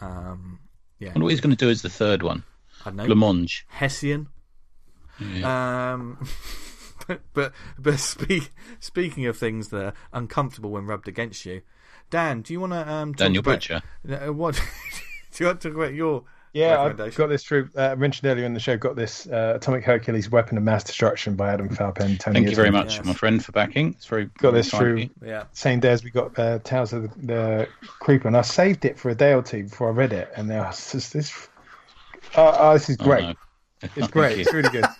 Um, 0.00 0.60
yeah, 0.98 1.10
And 1.14 1.22
what 1.22 1.30
he's 1.30 1.40
going 1.40 1.54
to 1.54 1.64
do 1.64 1.70
is 1.70 1.82
the 1.82 1.90
third 1.90 2.22
one. 2.22 2.44
I 2.84 2.90
know. 2.90 3.06
Blancmange. 3.06 3.62
Hessian. 3.68 4.28
Yeah. 5.20 5.92
Um, 5.92 6.28
but 7.06 7.22
but, 7.34 7.52
but 7.78 7.98
speak, 7.98 8.50
speaking 8.80 9.26
of 9.26 9.36
things 9.36 9.68
that 9.68 9.84
are 9.84 9.94
uncomfortable 10.12 10.70
when 10.70 10.86
rubbed 10.86 11.08
against 11.08 11.44
you, 11.44 11.62
Dan, 12.10 12.42
do 12.42 12.52
you 12.52 12.60
want 12.60 12.72
to 12.72 12.90
um, 12.90 13.12
Daniel 13.12 13.40
about 13.40 13.56
Butcher. 13.56 13.82
Uh, 14.08 14.32
what? 14.32 14.54
do 15.32 15.44
you 15.44 15.46
want 15.46 15.60
to 15.60 15.68
talk 15.68 15.76
about 15.76 15.94
your 15.94 16.24
Yeah, 16.52 16.80
I've 16.80 17.14
got 17.14 17.28
this 17.28 17.44
through. 17.44 17.68
Uh, 17.76 17.88
I 17.90 17.94
mentioned 17.94 18.30
earlier 18.30 18.44
in 18.46 18.54
the 18.54 18.60
show. 18.60 18.76
Got 18.76 18.96
this 18.96 19.26
uh, 19.26 19.52
Atomic 19.56 19.84
Hercules: 19.84 20.30
Weapon 20.30 20.56
of 20.56 20.64
Mass 20.64 20.82
Destruction 20.84 21.34
by 21.36 21.52
Adam 21.52 21.68
Falpen. 21.68 22.00
and 22.00 22.20
Tony 22.20 22.34
Thank 22.40 22.50
you 22.50 22.56
very 22.56 22.70
much, 22.70 22.96
Yes. 22.96 23.04
my 23.04 23.14
friend, 23.14 23.44
for 23.44 23.52
backing. 23.52 23.90
It's 23.94 24.06
very 24.06 24.26
Got 24.38 24.52
this 24.52 24.70
through. 24.70 25.08
yeah? 25.24 25.44
Same 25.52 25.80
day 25.80 25.90
as 25.90 26.02
we 26.02 26.10
got 26.10 26.38
uh, 26.38 26.58
Tales 26.60 26.92
of 26.92 27.02
the, 27.02 27.26
the 27.26 27.68
Creeper, 28.00 28.28
and 28.28 28.36
I 28.36 28.42
saved 28.42 28.84
it 28.84 28.98
for 28.98 29.10
a 29.10 29.14
day 29.14 29.34
or 29.34 29.42
two 29.42 29.64
before 29.64 29.88
I 29.88 29.92
read 29.92 30.12
it, 30.12 30.30
and 30.36 30.48
now 30.48 30.68
it's 30.70 30.92
just 30.92 31.12
this. 31.12 31.48
Oh, 32.36 32.56
oh, 32.58 32.72
this 32.74 32.88
is 32.90 32.96
Oh, 33.00 33.04
great. 33.04 33.22
no. 33.24 33.34
It's 33.96 34.08
great. 34.12 34.38
It's 34.38 34.52
really 34.52 34.70
good. 34.70 34.86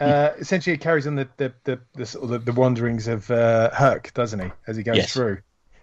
Uh, 0.00 0.32
essentially, 0.38 0.72
it 0.74 0.80
carries 0.80 1.06
on 1.06 1.14
the 1.16 1.28
the 1.36 1.52
the, 1.64 1.78
the, 1.94 2.26
the, 2.26 2.38
the 2.38 2.52
wanderings 2.52 3.08
of 3.08 3.30
uh, 3.30 3.70
Herc, 3.74 4.12
doesn't 4.14 4.40
he, 4.40 4.50
as 4.66 4.76
he 4.76 4.82
goes 4.82 4.96
Yes. 4.96 5.12
through? 5.12 5.38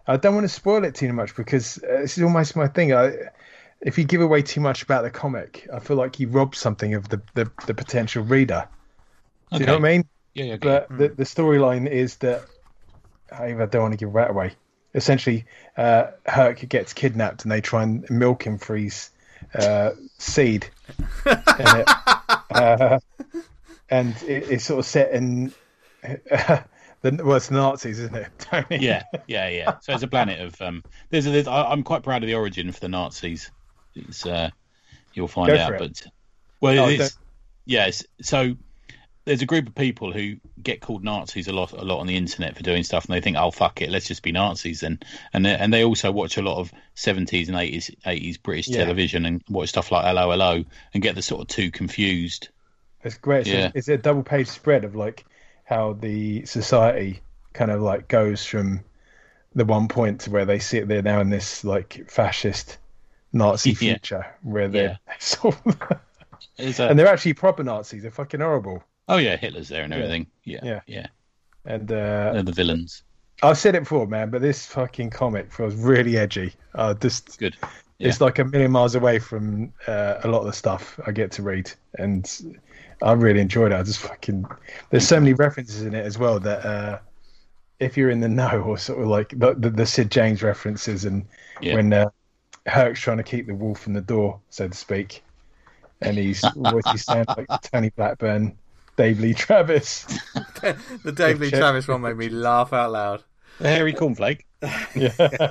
I 0.07 0.18
don't 0.18 0.34
want 0.34 0.45
to 0.45 0.49
spoil 0.49 0.84
it 0.84 0.95
too 0.95 1.14
much 1.14 1.36
because 1.36 1.78
uh, 1.84 1.99
this 2.02 2.18
is 2.18 2.24
almost 2.24 2.56
my 2.56 2.68
thing. 2.68 2.91
I, 2.91 3.14
if 3.81 3.97
you 3.97 4.03
give 4.03 4.22
away 4.22 4.41
too 4.41 4.61
much 4.61 4.84
about 4.84 5.03
the 5.03 5.10
comic, 5.10 5.68
I 5.73 5.80
feel 5.80 5.97
like 5.97 6.19
you 6.19 6.27
rob 6.27 6.56
something 6.56 6.93
of 6.93 7.10
the, 7.10 7.22
the, 7.34 7.51
the 7.65 7.73
potential 7.73 8.23
reader. 8.23 8.68
Do 9.51 9.60
you 9.60 9.65
know 9.65 9.73
what 9.73 9.85
I 9.85 9.91
mean? 9.91 10.06
Yeah, 10.34 10.45
yeah. 10.45 10.53
okay. 10.53 10.68
But 10.68 10.97
the, 10.97 11.07
the 11.10 11.23
storyline 11.23 11.89
is 11.89 12.18
that 12.18 12.45
I 13.31 13.45
I 13.45 13.65
don't 13.65 13.81
want 13.81 13.93
to 13.93 13.97
give 13.97 14.14
that 14.14 14.30
away. 14.30 14.53
Essentially, 14.93 15.45
uh, 15.77 16.07
Herc 16.26 16.68
gets 16.68 16.93
kidnapped 16.93 17.43
and 17.43 17.51
they 17.51 17.61
try 17.61 17.84
and 17.84 18.10
milk 18.10 18.45
him 18.45 18.57
for 18.57 18.76
his 18.76 19.11
uh, 19.56 19.91
seed. 20.18 20.68
and 21.26 21.80
it, 21.80 21.89
uh, 22.51 22.99
and 23.89 24.15
it, 24.23 24.51
it's 24.51 24.65
sort 24.65 24.80
of 24.80 24.85
set 24.85 25.11
in. 25.11 25.53
the, 26.01 26.65
well, 27.03 27.35
it's 27.35 27.47
the 27.47 27.56
Nazis, 27.56 27.99
isn't 27.99 28.15
it? 28.15 28.30
Tony? 28.39 28.77
yeah, 28.80 29.03
yeah, 29.27 29.47
yeah. 29.49 29.77
So 29.81 29.93
it's 29.93 30.03
a 30.03 30.07
planet 30.07 30.39
of. 30.39 30.60
Um, 30.61 30.84
there's, 31.10 31.27
a, 31.27 31.31
there's 31.31 31.47
I'm 31.47 31.84
quite 31.84 32.03
proud 32.03 32.23
of 32.23 32.27
the 32.27 32.35
origin 32.35 32.72
for 32.72 32.80
the 32.80 32.89
Nazis. 32.89 33.51
It's 34.08 34.26
uh, 34.26 34.50
you'll 35.14 35.28
find 35.28 35.50
Go 35.50 35.58
out, 35.58 35.78
but 35.78 36.02
well, 36.62 36.86
Oh, 36.86 36.90
it's 36.90 37.18
yes. 37.66 38.04
So 38.22 38.56
there's 39.26 39.42
a 39.42 39.46
group 39.46 39.68
of 39.68 39.76
people 39.76 40.12
who 40.12 40.38
get 40.62 40.82
called 40.82 41.04
Nazis 41.04 41.48
a 41.48 41.54
lot, 41.54 41.72
a 41.72 41.84
lot 41.84 42.00
on 42.00 42.08
the 42.08 42.18
internet 42.18 42.56
for 42.56 42.64
doing 42.64 42.84
stuff, 42.84 43.06
and 43.06 43.14
they 43.14 43.22
think, 43.22 43.38
"Oh 43.38 43.52
fuck 43.52 43.82
it, 43.82 43.90
let's 43.90 44.08
just 44.08 44.24
be 44.24 44.32
Nazis." 44.32 44.84
And 44.84 45.04
and 45.34 45.46
they, 45.46 45.56
and 45.56 45.74
they 45.74 45.84
also 45.84 46.12
watch 46.12 46.38
a 46.38 46.42
lot 46.42 46.58
of 46.58 46.72
70s 46.96 47.48
and 47.48 47.58
80s 47.58 47.96
80s 48.06 48.42
British 48.42 48.70
Yeah. 48.70 48.78
television 48.84 49.26
and 49.26 49.44
watch 49.50 49.70
stuff 49.70 49.92
like 49.92 50.06
'Allo 50.06 50.32
'Allo 50.32 50.66
and 50.94 51.04
get 51.04 51.16
the 51.16 51.22
sort 51.22 51.42
of 51.42 51.48
two 51.48 51.70
confused. 51.72 52.50
It's 53.04 53.18
great. 53.18 53.42
It's, 53.42 53.50
Yeah. 53.50 53.68
a, 53.68 53.72
it's 53.76 53.88
a 53.88 53.98
double 53.98 54.24
page 54.24 54.48
spread 54.48 54.84
of 54.84 54.96
like 54.96 55.26
how 55.64 55.94
the 55.94 56.46
society 56.46 57.22
kind 57.54 57.72
of 57.72 57.82
like 57.82 58.08
goes 58.08 58.46
from 58.46 58.84
the 59.56 59.66
one 59.66 59.88
point 59.88 60.22
to 60.22 60.32
where 60.32 60.46
they 60.46 60.60
see 60.60 60.80
it. 60.80 60.88
They're 60.88 61.02
now 61.02 61.22
in 61.22 61.30
this 61.30 61.64
like 61.64 62.10
fascist 62.10 62.78
Nazi 63.34 63.69
Yeah. 63.72 63.76
future 63.77 64.26
where 64.43 64.68
they're 64.68 64.99
sort 65.19 65.56
of, 65.65 65.77
It's 66.57 66.80
a, 66.80 66.88
and 66.89 66.97
they're 66.97 67.07
actually 67.07 67.34
proper 67.34 67.64
Nazis. 67.64 68.01
They're 68.01 68.11
fucking 68.11 68.39
horrible. 68.39 68.84
oh 69.07 69.18
yeah, 69.18 69.35
Hitler's 69.38 69.69
there 69.69 69.84
and 69.84 69.93
everything. 69.93 70.27
Yeah, 70.43 70.60
Yeah. 70.64 70.81
yeah. 70.88 71.07
And 71.65 71.91
uh, 71.91 72.34
They're 72.34 72.43
the 72.43 72.51
villains. 72.51 73.03
I've 73.43 73.57
said 73.57 73.76
it 73.76 73.81
before, 73.81 74.06
man, 74.07 74.30
but 74.30 74.41
this 74.41 74.65
fucking 74.65 75.11
comic 75.11 75.51
feels 75.53 75.76
really 75.76 76.18
edgy. 76.18 76.53
Uh, 76.76 76.93
just 76.93 77.39
Good. 77.39 77.56
it's 77.99 78.19
like 78.19 78.39
a 78.39 78.43
million 78.45 78.72
miles 78.72 78.95
away 78.95 79.19
from 79.19 79.72
uh, 79.88 80.15
a 80.23 80.27
lot 80.27 80.39
of 80.41 80.45
the 80.47 80.53
stuff 80.53 80.99
I 81.07 81.11
get 81.11 81.31
to 81.34 81.43
read, 81.43 81.72
and 81.97 82.30
I 83.01 83.14
really 83.14 83.39
enjoyed 83.39 83.72
it. 83.72 83.76
I 83.76 83.84
just 83.84 83.99
fucking 83.99 84.45
there's 84.89 85.07
so 85.07 85.19
many 85.19 85.34
references 85.34 85.84
in 85.84 85.93
it 85.93 86.06
as 86.06 86.18
well 86.18 86.38
that 86.41 86.65
uh, 86.65 86.99
if 87.80 87.95
you're 87.95 88.10
in 88.10 88.19
the 88.19 88.27
know 88.27 88.61
or 88.65 88.77
sort 88.77 88.99
of 89.01 89.07
like 89.07 89.30
the, 89.38 89.53
the, 89.53 89.69
the 89.69 89.85
Sid 89.85 90.11
James 90.11 90.43
references 90.43 91.06
and 91.06 91.26
Yeah. 91.61 91.76
when 91.76 91.93
uh, 91.93 92.10
Herc's 92.65 92.99
trying 92.99 93.18
to 93.18 93.23
keep 93.23 93.48
the 93.48 93.56
wolf 93.56 93.80
from 93.80 93.94
the 93.94 94.02
door, 94.02 94.40
so 94.49 94.68
to 94.68 94.76
speak, 94.76 95.23
and 96.02 96.18
he's 96.18 96.44
what's 96.56 96.91
he 96.91 96.98
sound 96.98 97.27
like 97.38 97.48
Tony 97.61 97.90
Blackburn, 97.95 98.57
Dave 98.98 99.19
Lee 99.19 99.34
Travis. 99.34 100.06
The 101.03 101.14
Dave 101.14 101.40
Lee 101.40 101.52
Travis 101.52 101.88
one 101.88 102.02
made 102.02 102.18
me 102.18 102.27
laugh 102.30 102.73
out 102.73 102.91
loud. 102.91 103.23
The 103.60 103.69
hairy 103.69 103.94
cornflake. 103.94 104.41
Yeah. 104.95 105.49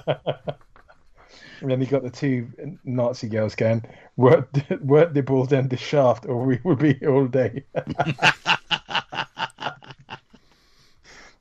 And 1.60 1.70
then 1.70 1.80
you 1.80 1.86
got 1.86 2.02
the 2.04 2.10
two 2.10 2.46
Nazi 2.84 3.28
girls 3.28 3.54
going, 3.56 3.84
work, 4.16 4.48
work 4.80 5.12
the 5.12 5.22
ball 5.22 5.44
down 5.44 5.68
the 5.68 5.76
shaft 5.76 6.26
or 6.26 6.44
we 6.44 6.60
will 6.62 6.76
be 6.76 6.94
here 6.94 7.10
all 7.12 7.26
day. 7.26 7.64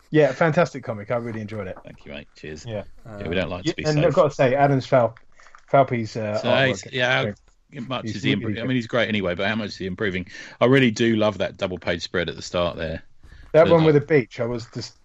yeah, 0.09 0.31
fantastic 0.31 0.83
comic. 0.83 1.11
I 1.11 1.17
really 1.17 1.41
enjoyed 1.41 1.67
it. 1.67 1.77
Thank 1.83 2.03
you, 2.05 2.13
mate. 2.13 2.27
Cheers. 2.35 2.65
Yeah. 2.65 2.83
Yeah, 3.05 3.27
we 3.27 3.35
don't 3.35 3.49
like 3.49 3.65
to 3.65 3.75
be 3.75 3.83
and 3.85 3.93
safe. 3.95 4.05
I've 4.05 4.13
got 4.13 4.29
to 4.29 4.35
say, 4.35 4.55
Adam's 4.55 4.87
Fal- 4.87 5.15
Falpy's 5.67 6.15
uh, 6.15 6.39
So, 6.41 6.89
yeah, 6.91 7.23
how 7.23 7.33
much 7.87 8.03
He's 8.03 8.17
is 8.17 8.23
he? 8.23 8.35
really 8.35 8.59
I 8.59 8.63
mean, 8.63 8.75
he's 8.75 8.87
great 8.87 9.09
anyway, 9.09 9.35
but 9.35 9.47
how 9.47 9.55
much 9.55 9.69
is 9.69 9.77
he 9.77 9.85
improving? 9.85 10.27
I 10.61 10.65
really 10.65 10.91
do 10.91 11.15
love 11.15 11.39
that 11.39 11.57
double 11.57 11.77
page 11.77 12.01
spread 12.03 12.29
at 12.29 12.35
the 12.35 12.41
start 12.41 12.77
there. 12.77 13.03
That 13.53 13.69
one 13.69 13.83
with 13.83 13.95
the 13.95 14.01
beach, 14.01 14.39
I 14.39 14.45
was 14.45 14.67
just, 14.73 14.97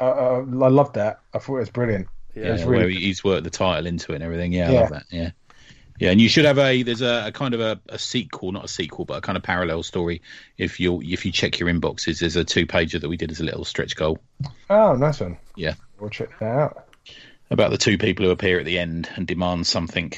uh, 0.00 0.04
uh, 0.04 0.38
I 0.40 0.68
loved 0.68 0.94
that. 0.94 1.20
I 1.34 1.38
thought 1.38 1.56
it 1.56 1.60
was 1.60 1.70
brilliant. 1.70 2.08
Yeah, 2.34 2.54
it's 2.54 2.64
really 2.64 2.84
where 2.84 2.88
he's 2.88 3.24
worked 3.24 3.44
the 3.44 3.50
title 3.50 3.86
into 3.86 4.12
it 4.12 4.16
and 4.16 4.24
everything. 4.24 4.52
Yeah, 4.52 4.68
I 4.68 4.72
Yeah. 4.72 4.80
love 4.80 4.90
that. 4.90 5.04
Yeah, 5.10 5.30
yeah, 5.98 6.10
and 6.12 6.20
you 6.20 6.28
should 6.28 6.44
have 6.44 6.58
a 6.58 6.82
there's 6.84 7.02
a, 7.02 7.24
a 7.26 7.32
kind 7.32 7.54
of 7.54 7.60
a, 7.60 7.80
a 7.88 7.98
sequel, 7.98 8.52
not 8.52 8.64
a 8.64 8.68
sequel, 8.68 9.04
but 9.04 9.18
a 9.18 9.20
kind 9.20 9.36
of 9.36 9.42
parallel 9.42 9.82
story. 9.82 10.22
If 10.56 10.78
you 10.78 11.00
if 11.02 11.26
you 11.26 11.32
check 11.32 11.58
your 11.58 11.68
inboxes, 11.68 12.20
there's 12.20 12.36
a 12.36 12.44
two 12.44 12.66
pager 12.66 13.00
that 13.00 13.08
we 13.08 13.16
did 13.16 13.32
as 13.32 13.40
a 13.40 13.44
little 13.44 13.64
stretch 13.64 13.96
goal 13.96 14.18
Oh, 14.70 14.94
nice 14.94 15.20
one. 15.20 15.38
Yeah. 15.56 15.74
We'll 15.98 16.10
check 16.10 16.38
that 16.38 16.46
out. 16.46 16.87
About 17.50 17.70
the 17.70 17.78
two 17.78 17.98
people 17.98 18.24
who 18.26 18.30
appear 18.30 18.58
at 18.58 18.64
the 18.66 18.78
end 18.78 19.08
and 19.16 19.26
demand 19.26 19.66
something 19.66 20.12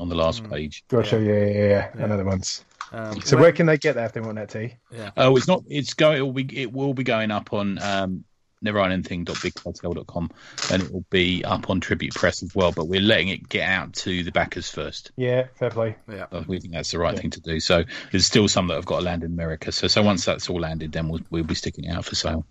on 0.00 0.08
the 0.08 0.14
last 0.14 0.48
page. 0.50 0.84
Gotcha. 0.88 1.18
Yeah, 1.20 1.32
yeah, 1.32 1.46
yeah. 1.46 1.90
yeah. 1.96 2.04
I 2.04 2.06
know 2.08 2.16
the 2.16 2.24
ones. 2.24 2.64
Um, 2.92 3.20
So 3.22 3.36
when- 3.36 3.42
where 3.44 3.52
can 3.52 3.66
they 3.66 3.78
get 3.78 3.94
that 3.94 4.06
if 4.06 4.12
they 4.12 4.20
want 4.20 4.36
that 4.36 4.50
tea? 4.50 4.74
Oh, 5.16 5.36
it's 5.36 5.48
not. 5.48 5.64
It's 5.68 5.94
going. 5.94 6.18
It 6.18 6.22
will 6.22 6.32
be. 6.32 6.58
It 6.62 6.72
will 6.72 6.94
be 6.94 7.02
going 7.04 7.30
up 7.30 7.52
on 7.52 7.78
um, 7.82 8.24
neverendingthing.bigcartel.com, 8.64 10.30
and 10.72 10.82
it 10.82 10.92
will 10.92 11.04
be 11.10 11.44
up 11.44 11.70
on 11.70 11.80
Tribute 11.80 12.14
Press 12.14 12.42
as 12.42 12.54
well. 12.54 12.72
But 12.72 12.86
we're 12.86 13.00
letting 13.00 13.28
it 13.28 13.48
get 13.48 13.68
out 13.68 13.92
to 13.94 14.22
the 14.22 14.30
backers 14.30 14.70
first. 14.70 15.12
Yeah, 15.16 15.46
fair 15.56 15.70
play. 15.70 15.96
yeah. 16.10 16.26
We 16.46 16.60
think 16.60 16.72
that's 16.72 16.90
the 16.90 16.98
right 16.98 17.14
Yeah. 17.14 17.20
thing 17.20 17.30
to 17.30 17.40
do. 17.40 17.60
So 17.60 17.84
there's 18.10 18.26
still 18.26 18.48
some 18.48 18.68
that 18.68 18.74
have 18.74 18.86
got 18.86 18.98
to 18.98 19.04
land 19.04 19.22
in 19.24 19.32
America. 19.32 19.72
So 19.72 19.88
so 19.88 20.02
once 20.02 20.24
that's 20.24 20.48
all 20.48 20.60
landed, 20.60 20.92
then 20.92 21.08
we'll 21.08 21.20
we'll 21.30 21.44
be 21.44 21.54
sticking 21.54 21.84
it 21.84 21.90
out 21.90 22.04
for 22.04 22.14
sale. 22.14 22.46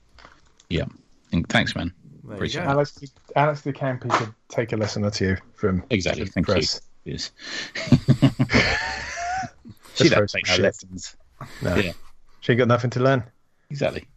Yeah. 0.70 0.86
And 1.32 1.48
thanks, 1.48 1.76
man. 1.76 1.94
There 2.24 2.32
you 2.32 2.36
Appreciate 2.36 2.64
go. 2.64 2.70
Alex, 2.70 3.00
Alex 3.36 3.62
the 3.62 3.74
Campy 3.74 4.10
could 4.10 4.34
take 4.50 4.72
a 4.72 4.78
lesson 4.78 5.04
or 5.04 5.12
two 5.12 5.36
from 5.56 5.84
Exactly. 5.90 6.26
Tribute 6.26 6.34
Thank 6.34 6.48
Press. 6.48 6.82
you. 7.04 7.14
Yes. 7.14 7.32
She 9.96 10.10
don't 10.10 10.20
don't 10.20 10.30
take 10.30 10.46
take 10.46 10.48
no 10.48 10.54
shit. 10.56 10.64
lessons. 10.64 11.16
No. 11.62 11.76
Yeah. 11.76 11.92
She 12.40 12.52
ain't 12.54 12.58
got 12.60 12.68
nothing 12.68 12.90
to 12.92 13.00
learn. 13.00 13.24
Exactly. 13.70 14.08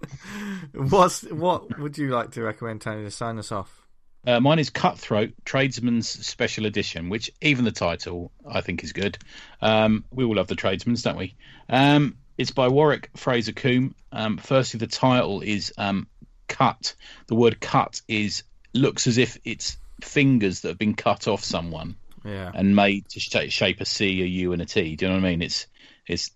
What's 0.74 1.22
what 1.24 1.78
would 1.78 1.96
you 1.96 2.08
like 2.10 2.32
to 2.32 2.42
recommend, 2.42 2.80
Tony, 2.80 3.04
to 3.04 3.10
sign 3.10 3.38
us 3.38 3.52
off? 3.52 3.86
Uh, 4.26 4.40
mine 4.40 4.58
is 4.58 4.70
Cutthroat 4.70 5.32
Tradesman's 5.44 6.08
Special 6.08 6.66
Edition, 6.66 7.08
which 7.08 7.30
even 7.40 7.64
the 7.64 7.70
title 7.70 8.32
I 8.48 8.60
think 8.60 8.82
is 8.82 8.92
good. 8.92 9.16
Um, 9.60 10.04
we 10.10 10.24
all 10.24 10.34
love 10.34 10.48
the 10.48 10.56
Tradesmans, 10.56 11.04
don't 11.04 11.16
we? 11.16 11.36
Um, 11.68 12.16
it's 12.36 12.50
by 12.50 12.66
Warwick 12.68 13.10
Fraser 13.16 13.52
Coombe. 13.52 13.94
Um, 14.10 14.38
firstly, 14.38 14.78
the 14.78 14.88
title 14.88 15.40
is 15.42 15.72
um, 15.78 16.08
cut. 16.48 16.94
The 17.26 17.34
word 17.34 17.60
cut 17.60 18.00
is 18.08 18.42
looks 18.72 19.06
as 19.06 19.18
if 19.18 19.38
it's 19.44 19.76
fingers 20.02 20.60
that 20.60 20.68
have 20.68 20.78
been 20.78 20.94
cut 20.94 21.26
off 21.28 21.42
someone 21.42 21.96
Yeah. 22.24 22.50
and 22.54 22.76
made 22.76 23.08
to 23.10 23.20
sh- 23.20 23.50
shape 23.52 23.80
a 23.80 23.84
C, 23.86 24.22
a 24.22 24.26
U, 24.26 24.52
and 24.52 24.60
a 24.62 24.66
T. 24.66 24.96
Do 24.96 25.06
you 25.06 25.10
know 25.10 25.16
what 25.18 25.24
I 25.26 25.30
mean? 25.30 25.42
It's 25.42 25.66
it's 26.06 26.30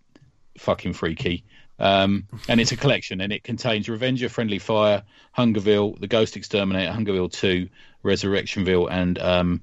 fucking 0.58 0.94
freaky. 0.94 1.44
Um, 1.78 2.26
and 2.48 2.60
it's 2.60 2.72
a 2.72 2.76
collection, 2.76 3.20
and 3.22 3.32
it 3.32 3.42
contains 3.42 3.88
Revenger, 3.88 4.28
Friendly 4.28 4.58
Fire, 4.58 5.02
Hungerville, 5.32 5.94
The 5.98 6.06
Ghost 6.08 6.36
Exterminator, 6.36 6.92
Hungerville 6.92 7.30
Two, 7.30 7.68
Resurrectionville, 8.04 8.88
and 8.90 9.18
um, 9.18 9.60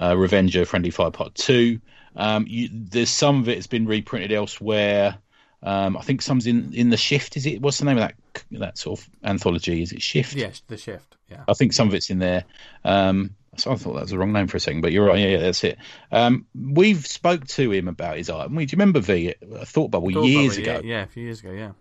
uh, 0.00 0.16
Revenger, 0.16 0.64
Friendly 0.64 0.90
Fire 0.90 1.10
Part 1.12 1.34
Two. 1.34 1.80
Um, 2.16 2.46
you, 2.48 2.68
there's 2.72 3.10
some 3.10 3.40
of 3.40 3.48
it 3.48 3.56
has 3.56 3.66
been 3.66 3.86
reprinted 3.86 4.32
elsewhere. 4.32 5.18
Um, 5.62 5.96
I 5.96 6.02
think 6.02 6.22
some's 6.22 6.46
in 6.46 6.72
in 6.74 6.90
the 6.90 6.96
Shift. 6.96 7.36
Is 7.36 7.46
it? 7.46 7.60
What's 7.60 7.78
the 7.78 7.84
name 7.84 7.98
of 7.98 8.02
that 8.02 8.14
that 8.52 8.78
sort 8.78 9.00
of 9.00 9.08
anthology? 9.24 9.82
Is 9.82 9.92
it 9.92 10.02
Shift? 10.02 10.34
Yes, 10.34 10.62
the 10.68 10.76
shift. 10.76 11.16
Yeah. 11.30 11.44
I 11.48 11.54
think 11.54 11.72
some 11.72 11.88
of 11.88 11.94
it's 11.94 12.10
in 12.10 12.18
there. 12.18 12.44
Um, 12.84 13.34
so 13.56 13.70
I 13.72 13.76
thought 13.76 13.94
that 13.94 14.02
was 14.02 14.10
the 14.10 14.18
wrong 14.18 14.32
name 14.32 14.46
for 14.48 14.56
a 14.56 14.60
second, 14.60 14.80
but 14.80 14.92
you're 14.92 15.06
right. 15.06 15.18
Yeah, 15.18 15.28
yeah 15.28 15.38
that's 15.38 15.62
it. 15.64 15.78
Um, 16.12 16.46
we've 16.54 17.06
spoke 17.06 17.46
to 17.46 17.70
him 17.70 17.88
about 17.88 18.16
his 18.16 18.28
art. 18.30 18.52
Do 18.52 18.60
you 18.60 18.66
remember 18.72 19.00
V? 19.00 19.34
Thought 19.64 19.90
Bubble 19.90 20.10
Thought 20.10 20.24
years 20.24 20.56
Bubble, 20.56 20.70
ago. 20.70 20.80
Yeah, 20.84 20.96
yeah, 20.96 21.02
a 21.02 21.06
few 21.06 21.22
years 21.24 21.40
ago. 21.40 21.52
Yeah. 21.52 21.72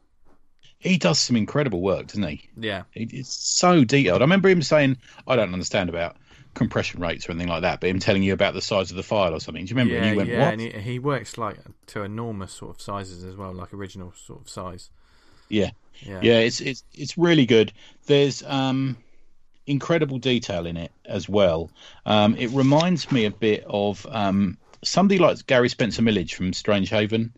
He 0.79 0.97
does 0.97 1.17
some 1.19 1.35
incredible 1.35 1.81
work, 1.81 2.07
doesn't 2.07 2.23
he? 2.27 2.49
Yeah. 2.57 2.83
It- 2.93 3.13
It's 3.13 3.33
so 3.33 3.83
detailed. 3.85 4.21
I 4.21 4.25
remember 4.25 4.49
him 4.49 4.61
saying, 4.61 4.97
"I 5.27 5.35
don't 5.35 5.53
understand 5.53 5.89
about 5.89 6.17
compression 6.53 6.99
rates 7.01 7.27
or 7.27 7.31
anything 7.31 7.47
like 7.49 7.61
that," 7.63 7.79
but 7.79 7.89
him 7.89 7.99
telling 7.99 8.21
you 8.21 8.33
about 8.33 8.53
the 8.53 8.61
size 8.61 8.91
of 8.91 8.97
the 8.97 9.03
file 9.03 9.33
or 9.33 9.39
something. 9.39 9.65
Do 9.65 9.69
you 9.69 9.75
remember? 9.75 9.93
yeah, 9.95 10.01
and 10.01 10.11
you 10.11 10.17
went, 10.17 10.29
yeah, 10.29 10.39
"What?" 10.45 10.53
and 10.53 10.61
he, 10.61 10.69
he 10.91 10.99
works 10.99 11.37
like 11.37 11.57
to 11.87 12.03
enormous 12.03 12.51
sort 12.53 12.75
of 12.75 12.81
sizes 12.81 13.23
as 13.23 13.35
well, 13.35 13.53
like 13.53 13.73
original 13.73 14.13
sort 14.15 14.41
of 14.41 14.49
size. 14.49 14.89
Yeah. 15.49 15.71
Yeah. 16.01 16.19
yeah 16.21 16.39
it's 16.39 16.59
it's 16.61 16.83
it's 16.93 17.17
really 17.17 17.45
good. 17.45 17.71
There's 18.07 18.43
um 18.43 18.97
incredible 19.65 20.17
detail 20.17 20.65
in 20.65 20.77
it 20.77 20.91
as 21.05 21.29
well. 21.29 21.71
Um 22.05 22.35
it 22.35 22.49
reminds 22.51 23.11
me 23.11 23.25
a 23.25 23.31
bit 23.31 23.63
of 23.67 24.05
um 24.09 24.57
somebody 24.83 25.19
like 25.19 25.45
gary 25.47 25.69
spencer 25.69 26.01
millidge 26.01 26.33
from 26.33 26.51
strangehaven. 26.51 27.31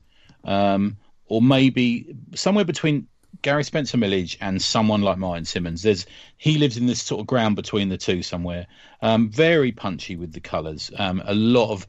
Um 0.44 0.98
or 1.28 1.42
maybe 1.42 2.16
somewhere 2.36 2.66
between 2.66 3.08
gary 3.42 3.64
spencer 3.64 3.98
millidge 3.98 4.38
and 4.42 4.62
someone 4.62 5.02
like 5.02 5.18
martin 5.18 5.46
simmonds. 5.46 5.84
There's 5.84 6.06
he 6.38 6.58
lives 6.58 6.78
in 6.78 6.88
this 6.88 7.02
sort 7.02 7.22
of 7.22 7.28
ground 7.28 7.56
between 7.56 7.90
the 7.90 7.98
two 7.98 8.24
somewhere. 8.24 8.66
Um 9.02 9.30
very 9.30 9.72
punchy 9.72 10.16
with 10.16 10.34
the 10.34 10.40
colors 10.40 10.90
um 10.98 11.22
a 11.26 11.36
lot 11.36 11.72
of 11.72 11.88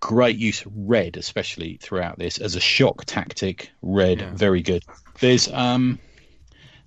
great 0.00 0.36
use 0.36 0.64
of 0.66 0.72
red 0.74 1.16
especially 1.16 1.78
throughout 1.80 2.18
this 2.18 2.38
as 2.38 2.56
a 2.56 2.60
shock 2.60 3.04
tactic. 3.04 3.70
Red 3.82 4.20
Yeah. 4.20 4.34
very 4.34 4.62
good 4.62 4.82
there's 5.20 5.48
um 5.52 5.98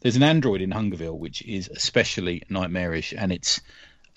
there's 0.01 0.15
an 0.15 0.23
android 0.23 0.61
in 0.61 0.71
hungerville 0.71 1.17
which 1.17 1.41
is 1.43 1.69
especially 1.69 2.43
nightmarish 2.49 3.13
and 3.17 3.31
it's 3.31 3.61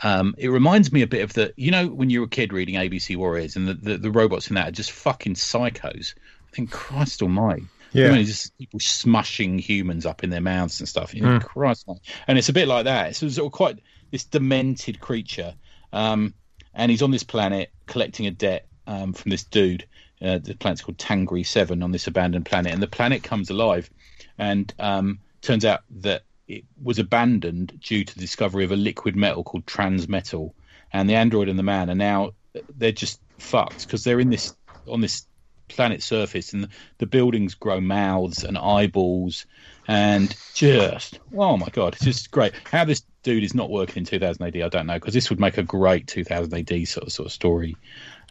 um 0.03 0.35
it 0.39 0.49
reminds 0.49 0.93
me 0.93 1.03
a 1.03 1.07
bit 1.07 1.23
of 1.23 1.33
the 1.33 1.53
you 1.57 1.71
know 1.71 1.89
when 1.89 2.11
you 2.11 2.21
were 2.21 2.27
a 2.27 2.31
kid 2.31 2.53
reading 2.53 2.75
abc 2.77 3.17
warriors 3.17 3.57
and 3.57 3.67
the, 3.69 3.75
the, 3.75 3.99
the 3.99 4.11
robots 4.11 4.49
in 4.49 4.55
that 4.55 4.69
are 4.69 4.73
just 4.73 4.91
fucking 4.91 5.35
psychos 5.35 6.15
i 6.51 6.55
think 6.55 6.71
christ 6.71 7.23
almighty 7.23 7.67
Yeah. 7.93 8.09
I 8.09 8.13
mean, 8.17 8.27
just 8.27 8.57
people 8.59 8.81
smushing 8.81 9.59
humans 9.59 10.05
up 10.05 10.23
in 10.23 10.29
their 10.29 10.43
mouths 10.43 10.79
and 10.81 10.87
stuff. 10.89 11.15
You 11.15 11.23
know, 11.23 11.41
Christ, 11.41 11.89
man. 11.89 11.97
and 12.27 12.37
it's 12.37 12.51
a 12.51 12.53
bit 12.53 12.69
like 12.69 12.85
that. 12.85 13.09
It's 13.09 13.19
sort 13.19 13.39
of 13.39 13.53
quite 13.53 13.79
this 14.11 14.25
demented 14.25 15.01
creature, 15.01 15.55
um, 15.91 16.35
and 16.75 16.91
he's 16.91 17.01
on 17.01 17.11
this 17.11 17.23
planet 17.25 17.71
collecting 17.87 18.27
a 18.27 18.31
debt 18.31 18.67
um, 18.87 19.15
from 19.15 19.31
this 19.31 19.45
dude. 19.45 19.87
Uh, 20.21 20.39
the 20.39 20.55
planet's 20.55 20.83
called 20.83 20.99
Tangri 20.99 21.47
Seven 21.47 21.83
on 21.83 21.93
this 21.93 22.07
abandoned 22.07 22.47
planet, 22.47 22.73
and 22.73 22.83
the 22.83 22.89
planet 22.89 23.23
comes 23.23 23.51
alive, 23.51 23.89
and 24.37 24.73
um, 24.79 25.21
turns 25.43 25.65
out 25.65 25.83
that 25.91 26.23
it 26.47 26.65
was 26.83 26.99
abandoned 26.99 27.79
due 27.81 28.05
to 28.05 28.15
the 28.15 28.21
discovery 28.21 28.65
of 28.65 28.73
a 28.73 28.77
liquid 28.77 29.15
metal 29.17 29.45
called 29.45 29.67
transmetal, 29.67 30.53
and 30.93 31.09
the 31.09 31.15
android 31.15 31.49
and 31.49 31.59
the 31.59 31.63
man 31.63 31.91
are 31.91 31.95
now 31.95 32.33
they're 32.77 32.93
just 32.93 33.21
fucked 33.39 33.87
because 33.87 34.05
they're 34.05 34.21
in 34.21 34.31
this 34.31 34.55
on 34.87 35.01
this 35.01 35.27
planet 35.69 36.03
surface 36.03 36.55
and 36.55 36.65
the, 36.65 36.69
the 36.97 37.07
buildings 37.07 37.55
grow 37.55 37.81
mouths 37.81 38.43
and 38.43 38.57
eyeballs 38.57 39.45
and 39.87 40.35
just 40.55 41.21
oh 41.37 41.57
my 41.57 41.69
god 41.73 41.95
it's 41.95 42.05
just 42.05 42.31
great. 42.31 42.53
How 42.71 42.85
this 42.85 43.03
dude 43.23 43.45
is 43.45 43.55
not 43.55 43.71
working 43.71 43.99
in 43.99 44.05
2000 44.05 44.43
AD 44.43 44.63
I 44.63 44.69
don't 44.69 44.87
know 44.87 44.95
because 44.95 45.15
this 45.15 45.29
would 45.29 45.41
make 45.41 45.59
a 45.59 45.63
great 45.63 46.07
2000 46.07 46.55
AD 46.55 46.89
sort 46.89 47.07
of 47.07 47.13
sort 47.13 47.27
of 47.27 47.33
story 47.33 47.77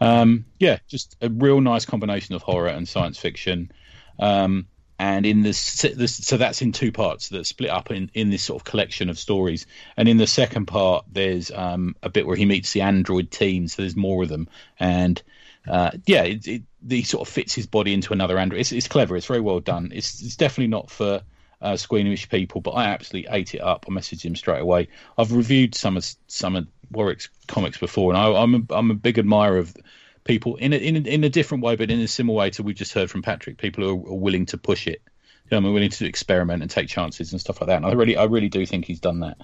um 0.01 0.45
yeah 0.59 0.77
just 0.87 1.15
a 1.21 1.29
real 1.29 1.61
nice 1.61 1.85
combination 1.85 2.35
of 2.35 2.41
horror 2.41 2.67
and 2.67 2.87
science 2.87 3.17
fiction 3.17 3.71
um 4.19 4.67
and 4.99 5.27
in 5.27 5.43
this, 5.43 5.81
this 5.81 6.15
so 6.15 6.37
that's 6.37 6.63
in 6.63 6.71
two 6.71 6.91
parts 6.91 7.29
that 7.29 7.45
split 7.45 7.69
up 7.69 7.91
in 7.91 8.09
in 8.13 8.29
this 8.29 8.41
sort 8.41 8.59
of 8.59 8.65
collection 8.65 9.09
of 9.09 9.19
stories 9.19 9.67
and 9.95 10.07
in 10.07 10.17
the 10.17 10.27
second 10.27 10.65
part 10.65 11.05
there's 11.11 11.51
um 11.51 11.95
a 12.01 12.09
bit 12.09 12.25
where 12.25 12.35
he 12.35 12.45
meets 12.45 12.73
the 12.73 12.81
android 12.81 13.29
team 13.29 13.67
so 13.67 13.81
there's 13.81 13.95
more 13.95 14.23
of 14.23 14.29
them 14.29 14.47
and 14.79 15.21
uh, 15.67 15.91
yeah, 16.05 16.23
it, 16.23 16.47
it, 16.47 16.63
he 16.87 17.03
sort 17.03 17.27
of 17.27 17.33
fits 17.33 17.53
his 17.53 17.67
body 17.67 17.93
into 17.93 18.13
another 18.13 18.37
android. 18.37 18.61
It's, 18.61 18.71
it's 18.71 18.87
clever. 18.87 19.15
It's 19.17 19.25
very 19.25 19.41
well 19.41 19.59
done. 19.59 19.91
It's, 19.93 20.21
it's 20.21 20.35
definitely 20.35 20.67
not 20.67 20.89
for 20.89 21.21
uh, 21.61 21.75
squeamish 21.75 22.29
people, 22.29 22.61
but 22.61 22.71
I 22.71 22.85
absolutely 22.85 23.29
ate 23.31 23.53
it 23.55 23.61
up. 23.61 23.85
I 23.87 23.91
messaged 23.91 24.23
him 24.23 24.35
straight 24.35 24.61
away. 24.61 24.87
I've 25.17 25.33
reviewed 25.33 25.75
some 25.75 25.97
of 25.97 26.05
some 26.27 26.55
of 26.55 26.67
Warwick's 26.91 27.29
comics 27.47 27.77
before, 27.77 28.13
and 28.13 28.21
I, 28.21 28.41
I'm 28.41 28.55
a, 28.55 28.73
I'm 28.73 28.91
a 28.91 28.95
big 28.95 29.19
admirer 29.19 29.57
of 29.57 29.75
people 30.23 30.55
in 30.57 30.73
a, 30.73 30.77
in 30.77 30.95
a, 30.95 30.99
in 30.99 31.23
a 31.23 31.29
different 31.29 31.63
way, 31.63 31.75
but 31.75 31.89
in 31.89 31.99
a 31.99 32.07
similar 32.07 32.37
way 32.37 32.49
to 32.51 32.63
we 32.63 32.73
just 32.73 32.93
heard 32.93 33.09
from 33.09 33.21
Patrick. 33.21 33.57
People 33.57 33.83
who 33.83 33.89
are, 33.89 34.11
are 34.11 34.19
willing 34.19 34.45
to 34.47 34.57
push 34.57 34.87
it. 34.87 35.01
You 35.49 35.51
know, 35.51 35.67
I'm 35.67 35.73
willing 35.73 35.89
to 35.89 36.05
experiment 36.05 36.61
and 36.61 36.69
take 36.69 36.89
chances 36.89 37.31
and 37.31 37.39
stuff 37.39 37.61
like 37.61 37.69
that. 37.69 37.77
And 37.77 37.85
I 37.85 37.93
really, 37.93 38.17
I 38.17 38.25
really 38.25 38.49
do 38.49 38.65
think 38.65 38.85
he's 38.85 38.99
done 38.99 39.21
that. 39.21 39.37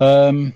Um, 0.00 0.54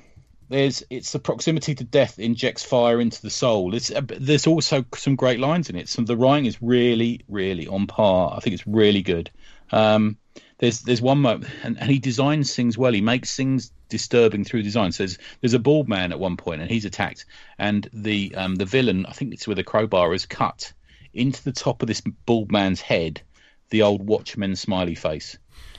there's 0.48 0.82
it's 0.90 1.12
the 1.12 1.20
proximity 1.20 1.76
to 1.76 1.84
death 1.84 2.18
injects 2.18 2.64
fire 2.64 3.00
into 3.00 3.22
the 3.22 3.30
soul. 3.30 3.74
It's, 3.74 3.92
uh, 3.92 4.02
there's 4.04 4.48
also 4.48 4.84
some 4.96 5.14
great 5.14 5.38
lines 5.38 5.70
in 5.70 5.76
it. 5.76 5.88
Some 5.88 6.04
the 6.04 6.16
writing 6.16 6.46
is 6.46 6.60
really, 6.60 7.20
really 7.28 7.68
on 7.68 7.86
par. 7.86 8.34
I 8.36 8.40
think 8.40 8.54
it's 8.54 8.66
really 8.66 9.02
good. 9.02 9.30
Um, 9.70 10.18
there's 10.58 10.80
there's 10.80 11.00
one 11.00 11.20
moment, 11.20 11.52
and, 11.62 11.78
and 11.80 11.88
he 11.88 12.00
designs 12.00 12.54
things 12.54 12.76
well. 12.76 12.92
He 12.92 13.00
makes 13.00 13.36
things 13.36 13.72
disturbing 13.90 14.44
through 14.44 14.62
design. 14.62 14.92
So 14.92 15.02
there's 15.02 15.18
there's 15.40 15.54
a 15.54 15.58
bald 15.58 15.88
man 15.88 16.12
at 16.12 16.18
one 16.18 16.36
point, 16.36 16.62
and 16.62 16.70
he's 16.70 16.86
attacked, 16.86 17.26
and 17.58 17.88
the 17.92 18.34
um, 18.34 18.56
the 18.56 18.64
villain, 18.64 19.04
I 19.06 19.12
think 19.12 19.34
it's 19.34 19.46
with 19.46 19.58
a 19.58 19.64
crowbar, 19.64 20.14
is 20.14 20.26
cut 20.26 20.72
into 21.12 21.42
the 21.44 21.52
top 21.52 21.82
of 21.82 21.88
this 21.88 22.00
bald 22.00 22.50
man's 22.50 22.80
head, 22.80 23.20
the 23.68 23.82
old 23.82 24.06
Watchmen 24.06 24.56
smiley 24.56 24.94
face, 24.94 25.36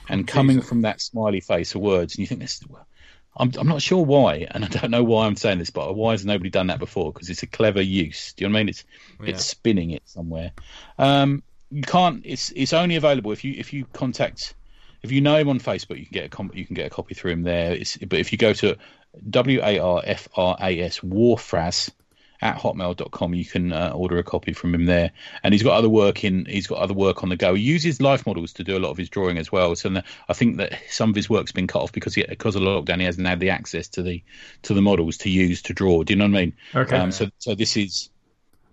and 0.08 0.28
coming 0.28 0.60
from 0.60 0.82
that 0.82 1.00
smiley 1.00 1.40
face 1.40 1.74
are 1.74 1.80
words, 1.80 2.14
and 2.14 2.20
you 2.20 2.26
think 2.26 2.40
this. 2.40 2.62
I'm, 3.34 3.50
I'm 3.58 3.66
not 3.66 3.80
sure 3.80 4.04
why, 4.04 4.46
and 4.50 4.62
I 4.62 4.68
don't 4.68 4.90
know 4.90 5.02
why 5.02 5.26
I'm 5.26 5.36
saying 5.36 5.58
this, 5.58 5.70
but 5.70 5.94
why 5.94 6.10
has 6.10 6.26
nobody 6.26 6.50
done 6.50 6.66
that 6.66 6.78
before? 6.78 7.14
Because 7.14 7.30
it's 7.30 7.42
a 7.42 7.46
clever 7.46 7.80
use. 7.80 8.34
Do 8.34 8.44
you 8.44 8.48
know 8.48 8.52
what 8.52 8.58
I 8.58 8.62
mean? 8.62 8.68
It's 8.68 8.84
Yeah. 9.20 9.30
it's 9.30 9.44
spinning 9.46 9.90
it 9.90 10.02
somewhere. 10.04 10.52
Um, 10.98 11.42
you 11.70 11.82
can't. 11.82 12.20
It's 12.26 12.52
it's 12.54 12.74
only 12.74 12.96
available 12.96 13.32
if 13.32 13.42
you 13.42 13.54
if 13.56 13.72
you 13.72 13.86
contact 13.94 14.54
if 15.02 15.12
you 15.12 15.20
know 15.20 15.36
him 15.36 15.48
on 15.48 15.58
Facebook, 15.58 15.98
you 15.98 16.06
can 16.06 16.14
get 16.14 16.24
a 16.26 16.28
com- 16.28 16.52
you 16.54 16.64
can 16.64 16.74
get 16.74 16.86
a 16.86 16.90
copy 16.90 17.14
through 17.14 17.32
him 17.32 17.42
there. 17.42 17.72
It's, 17.72 17.96
but 17.96 18.18
if 18.18 18.32
you 18.32 18.38
go 18.38 18.52
to 18.54 18.76
W 19.28 19.60
A 19.62 19.78
R 19.78 20.02
F 20.04 20.28
R 20.36 20.56
A 20.60 20.80
S 20.80 21.00
Warfras 21.00 21.90
at 22.42 22.58
hotmail.com 22.58 23.34
you 23.34 23.44
can 23.44 23.72
uh, 23.72 23.92
order 23.94 24.18
a 24.18 24.24
copy 24.24 24.52
from 24.52 24.74
him 24.74 24.84
there. 24.84 25.12
And 25.44 25.54
he's 25.54 25.62
got 25.62 25.76
other 25.76 25.88
work 25.88 26.24
in 26.24 26.44
he's 26.44 26.66
got 26.66 26.78
other 26.78 26.92
work 26.92 27.22
on 27.22 27.28
the 27.28 27.36
go. 27.36 27.54
He 27.54 27.62
uses 27.62 28.00
life 28.00 28.26
models 28.26 28.52
to 28.54 28.64
do 28.64 28.76
a 28.76 28.80
lot 28.80 28.90
of 28.90 28.98
his 28.98 29.08
drawing 29.08 29.38
as 29.38 29.52
well. 29.52 29.76
So 29.76 29.88
the, 29.88 30.04
i 30.28 30.32
think 30.32 30.56
that 30.56 30.78
some 30.90 31.10
of 31.10 31.16
his 31.16 31.30
work's 31.30 31.52
been 31.52 31.68
cut 31.68 31.82
off 31.82 31.92
because 31.92 32.14
he, 32.14 32.24
because 32.28 32.56
of 32.56 32.62
the 32.62 32.68
lockdown 32.68 32.98
he 32.98 33.04
hasn't 33.04 33.26
had 33.26 33.38
the 33.38 33.50
access 33.50 33.88
to 33.90 34.02
the 34.02 34.22
to 34.62 34.74
the 34.74 34.82
models 34.82 35.18
to 35.18 35.30
use 35.30 35.62
to 35.62 35.72
draw. 35.72 36.02
Do 36.02 36.12
you 36.12 36.18
know 36.18 36.24
what 36.24 36.36
i 36.36 36.40
mean? 36.40 36.52
Okay. 36.74 36.96
um, 36.96 37.12
so 37.12 37.28
so 37.38 37.54
this 37.54 37.76
is 37.76 38.10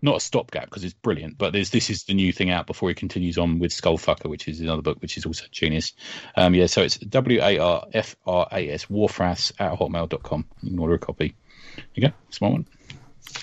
not 0.02 0.16
a 0.18 0.20
stopgap 0.20 0.66
because 0.66 0.84
it's 0.84 0.94
brilliant, 0.94 1.38
but 1.38 1.54
there's 1.54 1.70
this 1.72 1.90
is 1.90 2.04
the 2.04 2.14
new 2.14 2.32
thing 2.32 2.50
out 2.50 2.68
before 2.68 2.90
he 2.90 2.96
continues 2.96 3.38
on 3.38 3.60
with 3.60 3.72
Skullfucker, 3.72 4.30
which 4.30 4.48
is 4.48 4.60
another 4.62 4.82
book 4.82 5.02
which 5.02 5.18
is 5.18 5.26
also 5.26 5.46
genius. 5.52 5.94
Um, 6.36 6.54
yeah, 6.56 6.68
so 6.68 6.82
it's 6.82 6.98
W 6.98 7.40
A 7.42 7.58
R 7.60 7.86
F 7.94 8.16
R 8.26 8.48
A 8.52 8.70
S 8.70 8.86
Warfras 8.86 9.52
at 9.60 9.78
hotmail.com. 9.78 10.46
You 10.62 10.70
can 10.70 10.80
order 10.80 10.96
a 10.96 11.00
copy. 11.00 11.36
There 11.76 11.86
you 11.96 12.08
go, 12.10 12.14
small 12.30 12.52
one. 12.54 12.68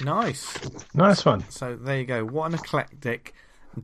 Nice. 0.04 0.58
Nice 0.94 1.24
one. 1.24 1.48
So 1.50 1.76
there 1.76 1.98
you 1.98 2.06
go. 2.06 2.24
What 2.24 2.46
an 2.46 2.54
eclectic, 2.54 3.34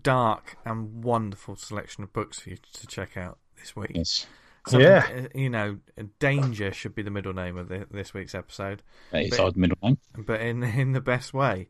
dark, 0.03 0.57
and 0.65 1.05
wonderful 1.05 1.57
selection 1.57 2.03
of 2.05 2.13
books 2.13 2.41
for 2.41 2.51
you 2.51 2.57
to 2.75 2.87
check 2.87 3.17
out 3.17 3.39
this 3.59 3.77
week. 3.77 3.93
Yes, 3.95 4.27
Something, 4.67 4.89
Yeah. 4.89 5.09
uh, 5.25 5.29
You 5.39 5.51
know, 5.51 5.79
Danger 6.19 6.73
should 6.73 6.95
be 6.95 7.03
the 7.03 7.11
middle 7.11 7.33
name 7.33 7.57
of 7.57 7.69
the, 7.69 7.87
this 7.91 8.13
week's 8.15 8.35
episode, 8.35 8.83
it's 9.13 9.37
But- 9.37 9.45
our 9.45 9.53
middle 9.57 9.79
name. 9.83 9.99
but 10.19 10.41
in 10.41 10.63
in 10.63 10.93
the 10.93 11.01
best 11.01 11.33
way. 11.35 11.69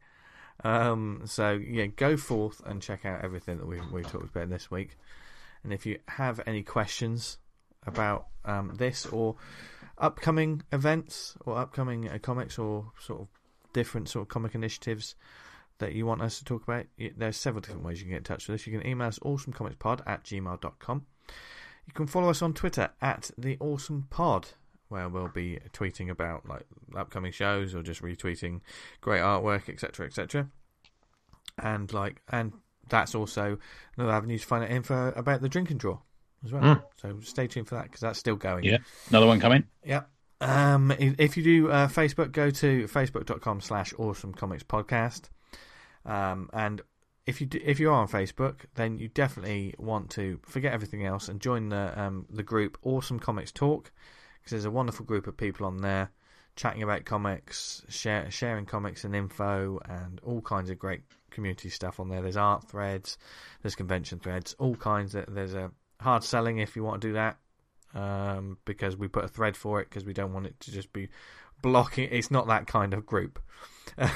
Um, 0.65 1.23
so 1.25 1.53
yeah, 1.53 1.87
go 1.87 2.17
forth 2.17 2.63
and 2.65 2.81
check 2.81 3.05
out 3.05 3.25
everything 3.25 3.59
that 3.59 3.67
we 3.67 3.81
we 3.93 4.03
talked 4.03 4.35
about 4.35 4.49
this 4.49 4.71
week. 4.71 4.97
And 5.65 5.73
if 5.73 5.87
you 5.87 5.99
have 6.09 6.41
any 6.47 6.63
questions 6.63 7.39
about 7.87 8.27
um, 8.45 8.75
this 8.77 9.07
or 9.07 9.37
upcoming 9.99 10.63
events 10.73 11.37
or 11.45 11.59
upcoming 11.59 12.09
uh, 12.09 12.19
comics 12.19 12.59
or 12.59 12.93
sort 12.99 13.23
of 13.23 13.29
different 13.73 14.09
sort 14.09 14.23
of 14.23 14.29
comic 14.29 14.55
initiatives 14.55 15.15
that 15.79 15.93
you 15.93 16.07
want 16.07 16.23
us 16.23 16.39
to 16.39 16.45
talk 16.45 16.63
about, 16.63 16.87
there's 17.17 17.37
several 17.37 17.61
different 17.61 17.85
ways 17.85 17.99
you 17.99 18.05
can 18.05 18.13
get 18.13 18.19
in 18.19 18.25
touch 18.25 18.49
with 18.49 18.61
us. 18.61 18.67
You 18.67 18.79
can 18.79 18.87
email 18.87 19.09
us 19.09 19.19
awesomecomicspod 19.21 20.03
at 20.07 20.25
gmail.com. 20.25 21.07
You 21.87 21.93
can 21.93 22.07
follow 22.07 22.31
us 22.31 22.43
on 22.43 22.55
Twitter 22.55 22.91
at 23.01 23.31
the 23.37 23.57
Awesome 23.59 24.07
Pod, 24.11 24.49
where 24.93 25.09
we'll 25.09 25.29
be 25.29 25.59
tweeting 25.73 26.11
about 26.11 26.49
like 26.49 26.67
upcoming 26.97 27.33
shows 27.33 27.75
or 27.75 27.83
just 27.83 28.03
retweeting 28.03 28.61
great 29.01 29.21
artwork, 29.21 29.69
etc., 29.69 30.07
etc. 30.07 30.49
And 31.59 31.93
like, 31.93 32.23
and 32.29 32.53
that's 32.89 33.15
also 33.15 33.59
another 33.97 34.13
avenue 34.13 34.39
to 34.39 34.47
find 34.47 34.63
out 34.65 34.71
info 34.71 35.13
about 35.17 35.41
the 35.41 35.49
drink 35.49 35.71
and 35.71 35.81
draw 35.81 35.99
as 36.45 36.53
well. 36.53 36.63
Mm. 36.63 36.83
So 36.97 37.21
stay 37.23 37.47
tuned 37.47 37.69
for 37.69 37.77
that 37.77 37.85
because 37.85 38.01
that's 38.01 38.19
still 38.19 38.37
going. 38.37 38.65
Yeah, 38.65 38.79
another 39.11 39.27
one 39.27 39.41
coming. 39.41 39.65
Yeah. 39.85 40.03
Um, 40.41 40.93
if 40.99 41.37
you 41.37 41.43
do 41.43 41.71
uh, 41.71 41.89
Facebook, 41.89 42.33
go 42.33 42.51
to 42.51 42.85
facebook.com 42.89 43.61
slash 43.61 43.95
awesome 43.97 44.35
comics 44.35 44.65
podcast. 44.65 45.29
Um, 46.05 46.51
and 46.53 46.83
if 47.27 47.41
you 47.41 47.47
do, 47.47 47.61
if 47.65 47.79
you 47.79 47.91
are 47.91 47.95
on 47.95 48.09
Facebook, 48.09 48.63
then 48.75 48.99
you 48.99 49.09
definitely 49.09 49.75
want 49.79 50.11
to 50.11 50.41
forget 50.45 50.73
everything 50.73 51.07
else 51.07 51.29
and 51.29 51.41
join 51.41 51.69
the 51.69 52.01
um, 52.01 52.27
the 52.29 52.43
group 52.43 52.77
Awesome 52.83 53.21
Comics 53.21 53.53
Talk 53.53 53.93
because 54.43 54.51
there's 54.51 54.65
a 54.65 54.71
wonderful 54.71 55.07
group 55.07 55.27
of 55.27 55.37
people 55.37 55.67
on 55.67 55.79
there 55.79 56.11
chatting 56.57 56.83
about 56.83 57.05
comics, 57.05 57.83
share, 57.89 58.31
sharing 58.31 58.67
comics 58.67 59.05
and 59.05 59.17
info, 59.17 59.81
and 59.89 60.21
all 60.23 60.41
kinds 60.43 60.71
of 60.71 60.79
great 60.79 61.03
community 61.31 61.71
stuff 61.71 61.99
on 61.99 62.09
there. 62.09 62.21
There's 62.21 62.37
art 62.37 62.69
threads, 62.69 63.17
there's 63.63 63.75
convention 63.75 64.19
threads, 64.19 64.55
all 64.59 64.75
kinds. 64.75 65.15
Of, 65.15 65.33
there's 65.33 65.55
a 65.55 65.71
hard 66.01 66.25
selling 66.25 66.59
if 66.59 66.77
you 66.77 66.85
want 66.85 67.01
to 67.01 67.09
do 67.09 67.15
that 67.15 67.39
um, 67.95 68.59
because 68.65 68.97
we 68.97 69.09
put 69.09 69.25
a 69.25 69.29
thread 69.29 69.57
for 69.57 69.81
it 69.81 69.89
because 69.89 70.05
we 70.05 70.13
don't 70.13 70.33
want 70.33 70.47
it 70.47 70.59
to 70.61 70.73
just 70.73 70.93
be 70.93 71.09
blocking. 71.63 72.09
It's 72.11 72.31
not 72.31 72.49
that 72.49 72.67
kind 72.67 72.93
of 72.93 73.07
group. 73.07 73.39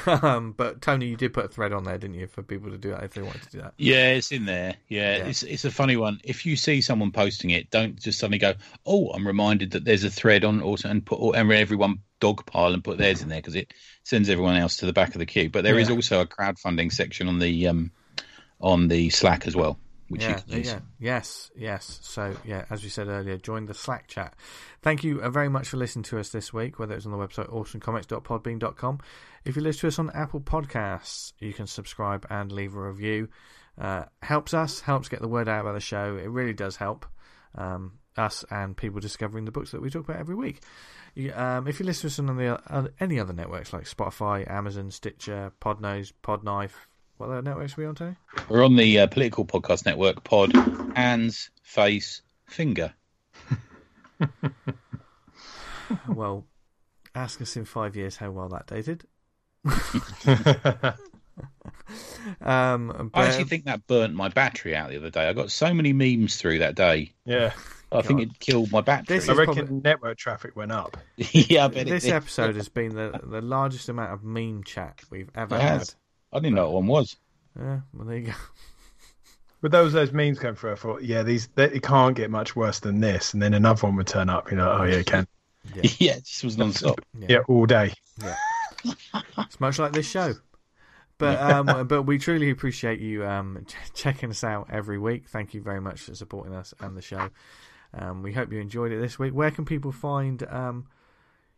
Um, 0.06 0.52
but 0.56 0.80
Tony, 0.80 1.06
you 1.06 1.16
did 1.16 1.32
put 1.34 1.44
a 1.44 1.48
thread 1.48 1.72
on 1.72 1.84
there, 1.84 1.98
didn't 1.98 2.16
you, 2.16 2.26
for 2.26 2.42
people 2.42 2.70
to 2.70 2.78
do 2.78 2.90
that 2.90 3.04
if 3.04 3.14
they 3.14 3.22
wanted 3.22 3.42
to 3.42 3.50
do 3.50 3.58
that? 3.62 3.74
Yeah, 3.76 4.12
it's 4.12 4.32
in 4.32 4.46
there. 4.46 4.74
Yeah, 4.88 5.18
Yeah. 5.18 5.26
it's 5.28 5.42
it's 5.42 5.64
a 5.64 5.70
funny 5.70 5.96
one. 5.96 6.20
If 6.24 6.46
you 6.46 6.56
see 6.56 6.80
someone 6.80 7.12
posting 7.12 7.50
it, 7.50 7.70
don't 7.70 8.00
just 8.00 8.18
suddenly 8.18 8.38
go, 8.38 8.54
"Oh, 8.84 9.10
I'm 9.10 9.26
reminded 9.26 9.72
that 9.72 9.84
there's 9.84 10.04
a 10.04 10.10
thread 10.10 10.44
on 10.44 10.62
also," 10.62 10.88
and 10.88 11.04
put 11.04 11.20
and 11.34 11.52
everyone 11.52 11.98
dogpile 12.20 12.72
and 12.72 12.82
put 12.82 12.96
theirs 12.98 13.22
in 13.22 13.28
there 13.28 13.38
because 13.38 13.54
it 13.54 13.74
sends 14.02 14.30
everyone 14.30 14.56
else 14.56 14.78
to 14.78 14.86
the 14.86 14.92
back 14.92 15.14
of 15.14 15.18
the 15.18 15.26
queue. 15.26 15.50
But 15.50 15.64
there 15.64 15.78
is 15.78 15.88
Yeah. 15.88 15.94
also 15.96 16.20
a 16.20 16.26
crowdfunding 16.26 16.92
section 16.92 17.28
on 17.28 17.38
the 17.38 17.68
um 17.68 17.90
on 18.60 18.88
the 18.88 19.10
Slack 19.10 19.46
as 19.46 19.54
well, 19.54 19.78
which 20.08 20.22
you 20.22 20.28
yeah, 20.28 20.38
can 20.40 20.58
use. 20.58 20.72
go. 20.72 20.80
Yes, 20.98 21.50
yes. 21.56 21.98
So, 22.02 22.36
yeah, 22.44 22.64
as 22.70 22.82
we 22.82 22.88
said 22.88 23.08
earlier, 23.08 23.36
join 23.36 23.66
the 23.66 23.74
Slack 23.74 24.06
chat. 24.08 24.34
Thank 24.82 25.02
you 25.02 25.20
uh, 25.20 25.30
very 25.30 25.48
much 25.48 25.68
for 25.68 25.76
listening 25.76 26.04
to 26.04 26.18
us 26.18 26.30
this 26.30 26.52
week, 26.52 26.78
whether 26.78 26.94
it's 26.94 27.06
on 27.06 27.12
the 27.12 27.18
website 27.18 27.50
awesomecomics.podbean.com. 27.50 29.00
If 29.44 29.56
you 29.56 29.62
listen 29.62 29.80
to 29.80 29.86
us 29.88 29.98
on 29.98 30.10
Apple 30.10 30.40
Podcasts, 30.40 31.32
you 31.38 31.52
can 31.52 31.66
subscribe 31.66 32.26
and 32.30 32.52
leave 32.52 32.74
a 32.74 32.80
review. 32.80 33.28
Uh, 33.78 34.04
helps 34.22 34.54
us, 34.54 34.80
helps 34.80 35.08
get 35.08 35.20
the 35.20 35.28
word 35.28 35.48
out 35.48 35.62
about 35.62 35.74
the 35.74 35.80
show. 35.80 36.16
It 36.16 36.28
really 36.28 36.54
does 36.54 36.76
help 36.76 37.04
um, 37.54 37.98
us 38.16 38.44
and 38.50 38.76
people 38.76 39.00
discovering 39.00 39.44
the 39.44 39.52
books 39.52 39.72
that 39.72 39.82
we 39.82 39.90
talk 39.90 40.04
about 40.04 40.20
every 40.20 40.34
week. 40.34 40.62
You, 41.14 41.32
um, 41.34 41.66
if 41.66 41.80
you 41.80 41.86
listen 41.86 42.02
to 42.02 42.06
us 42.06 42.18
on 42.18 42.36
the, 42.36 42.72
uh, 42.72 42.88
any 43.00 43.18
other 43.18 43.32
networks 43.32 43.72
like 43.72 43.84
Spotify, 43.84 44.48
Amazon, 44.50 44.90
Stitcher, 44.90 45.52
Podnose, 45.60 46.12
Podknife, 46.22 46.72
what 47.16 47.30
other 47.30 47.42
networks 47.42 47.76
are 47.76 47.80
we 47.80 47.86
on, 47.86 47.94
Tony? 47.94 48.16
We're 48.48 48.64
on 48.64 48.76
the 48.76 49.00
uh, 49.00 49.06
political 49.06 49.44
podcast 49.44 49.86
network. 49.86 50.24
Pod, 50.24 50.52
hands, 50.96 51.50
face, 51.62 52.22
finger. 52.46 52.92
well, 56.08 56.46
ask 57.14 57.40
us 57.40 57.56
in 57.56 57.64
five 57.64 57.96
years 57.96 58.16
how 58.16 58.30
well 58.30 58.48
that 58.48 58.66
dated. 58.66 59.04
um, 62.40 63.10
but, 63.12 63.20
I 63.20 63.26
actually 63.26 63.44
think 63.44 63.64
that 63.64 63.86
burnt 63.86 64.14
my 64.14 64.28
battery 64.28 64.76
out 64.76 64.90
the 64.90 64.96
other 64.98 65.10
day. 65.10 65.28
I 65.28 65.32
got 65.32 65.50
so 65.50 65.72
many 65.74 65.92
memes 65.92 66.36
through 66.36 66.58
that 66.60 66.74
day. 66.74 67.12
yeah. 67.24 67.52
I 67.92 68.02
think 68.02 68.20
it 68.20 68.40
killed 68.40 68.72
my 68.72 68.80
battery. 68.80 69.16
This 69.16 69.28
I 69.28 69.34
reckon 69.34 69.54
probably- 69.54 69.80
network 69.80 70.18
traffic 70.18 70.56
went 70.56 70.72
up. 70.72 70.96
yeah, 71.16 71.66
I 71.66 71.68
bet 71.68 71.86
it 71.86 71.90
this 71.90 72.02
did. 72.02 72.14
episode 72.14 72.56
has 72.56 72.68
been 72.68 72.94
the 72.94 73.20
the 73.22 73.40
largest 73.40 73.88
amount 73.88 74.12
of 74.12 74.24
meme 74.24 74.64
chat 74.64 75.02
we've 75.08 75.30
ever 75.36 75.54
It 75.54 75.62
had. 75.62 75.94
Has. 76.32 76.38
I 76.38 76.40
didn't 76.40 76.54
know 76.56 76.70
what 76.70 76.74
one 76.74 76.86
was. 76.86 77.16
Yeah, 77.58 77.80
well, 77.92 78.06
there 78.06 78.16
you 78.16 78.26
go. 78.26 78.32
With 79.62 79.72
those 79.72 79.92
those 79.92 80.12
memes 80.12 80.38
going 80.38 80.54
through, 80.54 80.72
I 80.72 80.76
thought, 80.76 81.02
yeah, 81.02 81.22
these 81.22 81.48
they, 81.54 81.64
it 81.64 81.82
can't 81.82 82.14
get 82.14 82.30
much 82.30 82.54
worse 82.54 82.80
than 82.80 83.00
this. 83.00 83.32
And 83.32 83.42
then 83.42 83.54
another 83.54 83.86
one 83.86 83.96
would 83.96 84.06
turn 84.06 84.28
up. 84.28 84.50
You 84.50 84.58
know, 84.58 84.70
oh 84.70 84.84
yeah, 84.84 84.96
it 84.96 85.06
can. 85.06 85.26
Yeah. 85.74 85.82
Yeah, 85.98 86.12
it 86.16 86.24
just 86.24 86.44
was 86.44 86.58
non-stop. 86.58 87.00
Yeah. 87.18 87.26
Yeah, 87.28 87.38
all 87.48 87.66
day. 87.66 87.92
It's 89.38 89.58
much 89.58 89.78
like 89.78 89.92
this 89.92 90.08
show. 90.08 90.34
But 91.18 91.40
um, 91.40 91.86
but 91.86 92.02
we 92.02 92.18
truly 92.18 92.50
appreciate 92.50 93.00
you 93.00 93.24
um, 93.24 93.64
ch- 93.66 93.94
checking 93.94 94.30
us 94.30 94.44
out 94.44 94.68
every 94.70 94.98
week. 94.98 95.28
Thank 95.28 95.54
you 95.54 95.62
very 95.62 95.80
much 95.80 96.00
for 96.00 96.14
supporting 96.14 96.54
us 96.54 96.74
and 96.78 96.96
the 96.96 97.02
show. 97.02 97.30
Um, 97.94 98.22
we 98.22 98.34
hope 98.34 98.52
you 98.52 98.60
enjoyed 98.60 98.92
it 98.92 99.00
this 99.00 99.18
week. 99.18 99.32
Where 99.32 99.50
can 99.50 99.64
people 99.64 99.92
find 99.92 100.42
um, 100.50 100.86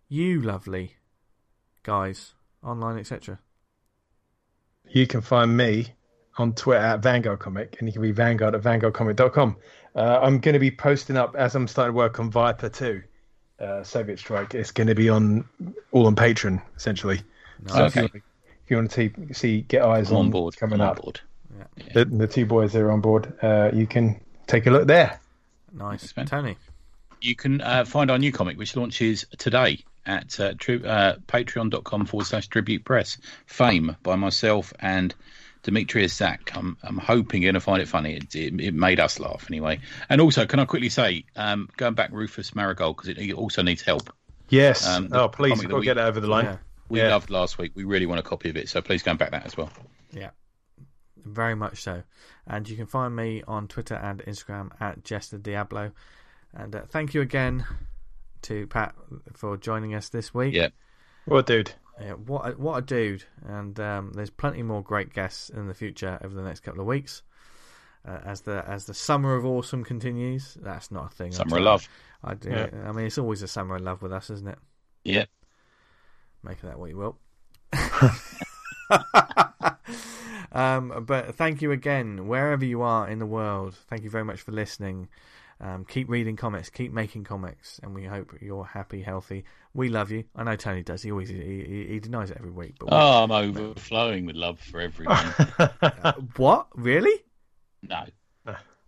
you, 0.09 0.41
lovely 0.41 0.95
guys, 1.83 2.35
online, 2.63 2.99
etc.? 2.99 3.41
You 4.91 5.07
can 5.07 5.21
find 5.21 5.57
me 5.57 5.89
on 6.39 6.55
Twitter 6.55 6.81
at 6.81 7.01
Vanguard 7.01 7.41
Comic, 7.41 7.77
and 7.79 7.89
you 7.89 7.93
can 7.93 8.03
be 8.03 8.13
Vanguard 8.13 8.55
at 8.55 8.63
VanguardComic.com. 8.63 9.57
Uh, 9.95 10.21
I'm 10.23 10.39
going 10.39 10.53
to 10.53 10.59
be 10.59 10.71
posting 10.71 11.17
up 11.17 11.35
as 11.37 11.55
I'm 11.55 11.67
starting 11.69 11.93
to 11.93 11.97
work 11.97 12.21
on 12.21 12.31
Viper 12.31 12.69
2, 12.69 13.03
uh, 13.61 13.83
Soviet 13.83 14.19
Strike. 14.19 14.55
It's 14.55 14.71
going 14.71 14.87
to 14.87 14.95
be 14.95 15.09
on 15.09 15.45
all 15.93 16.07
on 16.07 16.15
Patreon 16.15 16.63
essentially. 16.77 17.21
So 17.67 17.85
if, 17.87 17.97
you 17.97 18.03
Okay. 18.03 18.11
want, 18.13 18.15
if 18.15 18.71
you 18.71 18.77
want 18.77 18.91
to 18.93 18.95
see, 18.95 19.33
see 19.35 19.61
get 19.63 19.83
eyes 19.83 20.11
I'm 20.11 20.17
on, 20.17 20.25
on 20.27 20.31
board. 20.31 20.57
coming 20.57 20.81
I'm 20.81 20.89
on 20.89 20.97
up, 20.97 21.03
board. 21.03 21.21
the, 21.93 22.05
the 22.05 22.27
two 22.29 22.47
boys 22.47 22.73
that 22.73 22.83
are 22.83 22.93
on 22.93 23.01
board, 23.01 23.33
uh, 23.43 23.71
you 23.75 23.87
can 23.87 24.21
take 24.47 24.67
a 24.67 24.71
look 24.71 24.87
there. 24.87 25.21
Nice, 25.73 26.13
Thanks. 26.13 26.31
Tony. 26.31 26.57
You 27.21 27.35
can 27.35 27.61
uh, 27.61 27.85
find 27.85 28.11
our 28.13 28.19
new 28.19 28.31
comic, 28.31 28.57
which 28.57 28.77
launches 28.77 29.27
today 29.39 29.85
at 30.09 30.41
uh, 30.41 30.55
tri- 30.59 30.77
uh, 30.77 31.17
patreon.com 31.29 32.07
forward 32.07 32.27
slash 32.27 32.49
tribute 32.49 32.85
press. 32.85 33.19
Fame 33.47 33.97
by 34.03 34.17
myself 34.17 34.73
and 34.81 35.15
Demetrius 35.63 36.15
Zach. 36.15 36.51
I'm, 36.55 36.77
I'm 36.83 36.99
hoping 36.99 37.43
you're 37.43 37.53
going 37.53 37.61
to 37.61 37.65
find 37.65 37.83
it 37.83 37.89
funny. 37.89 38.17
It, 38.17 38.35
it, 38.35 38.61
it 38.61 38.75
made 38.75 38.99
us 38.99 39.21
laugh 39.21 39.47
anyway. 39.49 39.81
And 40.09 40.21
also, 40.21 40.47
can 40.47 40.59
I 40.59 40.65
quickly 40.65 40.89
say, 40.89 41.25
um, 41.37 41.69
going 41.77 41.95
back 41.95 42.11
Rufus 42.11 42.55
Marigold, 42.55 42.97
because 42.97 43.11
it, 43.11 43.19
it 43.19 43.35
also 43.35 43.63
needs 43.63 43.83
help. 43.83 44.13
Yes. 44.49 44.87
Um, 44.87 45.11
oh, 45.13 45.29
please, 45.29 45.51
comic 45.51 45.69
that 45.69 45.71
got 45.71 45.79
to 45.81 45.85
get 45.85 45.95
that 45.95 46.07
over 46.07 46.21
the 46.21 46.27
line. 46.27 46.45
Yeah. 46.47 46.57
We 46.89 47.01
Yeah. 47.01 47.11
loved 47.11 47.29
last 47.29 47.59
week. 47.59 47.73
We 47.75 47.85
really 47.85 48.07
want 48.07 48.19
a 48.19 48.23
copy 48.23 48.49
of 48.49 48.57
it, 48.57 48.71
so 48.71 48.81
please 48.81 49.03
go 49.03 49.11
and 49.11 49.19
back 49.19 49.33
that 49.33 49.45
as 49.45 49.57
well. 49.59 49.71
Yeah, 50.11 50.31
very 51.23 51.55
much 51.55 51.83
so. 51.83 52.03
And 52.47 52.67
you 52.67 52.77
can 52.77 52.87
find 52.87 53.15
me 53.15 53.43
on 53.47 53.69
Twitter 53.69 53.95
and 53.95 54.21
Instagram 54.21 54.71
at 54.81 55.05
Jester 55.05 55.37
Diablo. 55.37 55.93
And 56.55 56.75
uh, 56.75 56.83
thank 56.89 57.13
you 57.13 57.21
again 57.21 57.67
to 58.43 58.67
Pat 58.67 58.95
for 59.35 59.57
joining 59.57 59.95
us 59.95 60.09
this 60.09 60.35
week. 60.35 60.55
Yeah. 60.55 60.69
Well, 61.27 61.43
dude. 61.43 61.73
Yeah, 62.01 62.13
what 62.13 62.49
a, 62.49 62.53
what 62.53 62.79
a 62.79 62.83
dude! 62.83 63.25
And 63.45 63.79
um, 63.81 64.13
there's 64.15 64.31
plenty 64.31 64.63
more 64.63 64.83
great 64.83 65.13
guests 65.13 65.51
in 65.51 65.67
the 65.67 65.75
future 65.75 66.19
over 66.23 66.35
the 66.35 66.43
next 66.43 66.61
couple 66.61 66.81
of 66.81 66.87
weeks. 66.87 67.23
Uh, 68.07 68.19
as 68.25 68.43
the 68.43 68.65
as 68.69 68.85
the 68.85 68.95
summer 68.95 69.35
of 69.35 69.45
awesome 69.45 69.85
continues, 69.85 70.57
that's 70.61 70.93
not 70.93 71.07
a 71.07 71.15
thing. 71.15 71.33
Summer 71.33 71.57
of 71.57 71.63
love. 71.65 71.89
I 72.23 72.35
do. 72.35 72.51
Yeah. 72.51 72.69
I 72.87 72.93
mean, 72.93 73.07
it's 73.07 73.19
always 73.19 73.43
a 73.43 73.49
summer 73.49 73.75
of 73.75 73.83
love 73.83 74.01
with 74.01 74.13
us, 74.13 74.31
isn't 74.31 74.49
it? 74.49 74.59
Yeah. 75.05 75.25
Make 76.43 76.63
of 76.63 76.69
that 76.69 76.79
what 76.79 76.91
you 76.91 76.97
will. 76.97 77.19
um, 80.53 81.05
but 81.05 81.35
thank 81.35 81.61
you 81.61 81.73
again, 81.73 82.29
wherever 82.29 82.65
you 82.65 82.83
are 82.83 83.09
in 83.09 83.19
the 83.19 83.27
world. 83.27 83.77
Thank 83.89 84.05
you 84.05 84.11
very 84.11 84.25
much 84.25 84.41
for 84.41 84.53
listening. 84.53 85.09
Um, 85.61 85.85
keep 85.85 86.09
reading 86.09 86.37
comics, 86.37 86.71
keep 86.71 86.93
making 86.93 87.25
comics, 87.25 87.81
and 87.83 87.93
we 87.95 88.05
hope 88.05 88.33
you're 88.41 88.65
happy, 88.65 89.03
healthy. 89.03 89.45
We 89.75 89.89
love 89.89 90.11
you. 90.13 90.25
I 90.37 90.45
know 90.45 90.55
Tony 90.55 90.83
does. 90.85 91.03
He 91.03 91.11
always 91.11 91.29
he, 91.31 91.37
he, 91.37 91.87
he 91.89 92.01
denies 92.01 92.31
it 92.31 92.37
every 92.39 92.53
week. 92.53 92.75
But 92.79 92.91
Oh, 92.93 93.25
I'm 93.25 93.33
overflowing 93.33 94.25
with 94.25 94.37
love 94.37 94.61
for 94.61 94.81
everyone. 94.81 95.17
what? 96.37 96.69
Really? 96.77 97.25
no. 97.83 98.05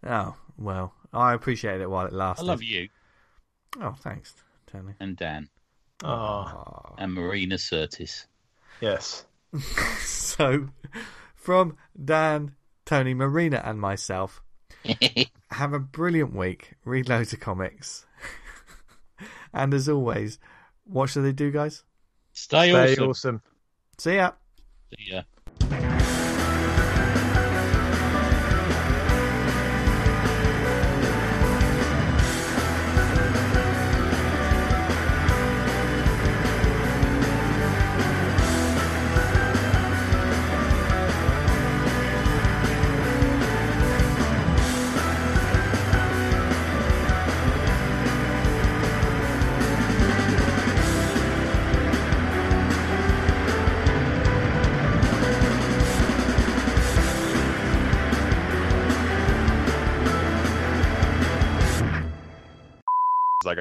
Oh 0.07 0.35
well, 0.57 0.95
I 1.13 1.35
appreciate 1.35 1.81
it 1.81 1.91
while 1.91 2.07
it 2.07 2.13
lasted. 2.13 2.45
I 2.45 2.47
love 2.47 2.63
you 2.63 2.89
Oh, 3.81 3.95
thanks, 4.01 4.35
Tony. 4.67 4.95
and 5.01 5.17
Dan 5.17 5.49
oh, 6.05 6.95
and 6.99 7.13
Marina 7.15 7.57
Curtis. 7.59 8.27
yes. 8.81 9.25
So, 10.05 10.69
from 11.35 11.77
Dan, 12.03 12.55
Tony, 12.87 13.15
Marina, 13.15 13.61
and 13.65 13.81
myself, 13.81 14.43
have 15.51 15.73
a 15.73 15.79
brilliant 15.79 16.35
week. 16.35 16.75
Read 16.85 17.09
loads 17.09 17.33
of 17.33 17.41
comics. 17.41 18.07
and 19.53 19.75
as 19.75 19.89
always, 19.89 20.39
what 20.85 21.11
should 21.11 21.25
they 21.25 21.33
do, 21.33 21.51
guys? 21.51 21.83
Stay, 22.33 22.71
Stay 22.71 22.93
awesome. 22.93 23.09
awesome. 23.09 23.43
See 23.99 24.17
ya. 24.17 24.33
See 24.91 25.13
ya. 25.13 25.23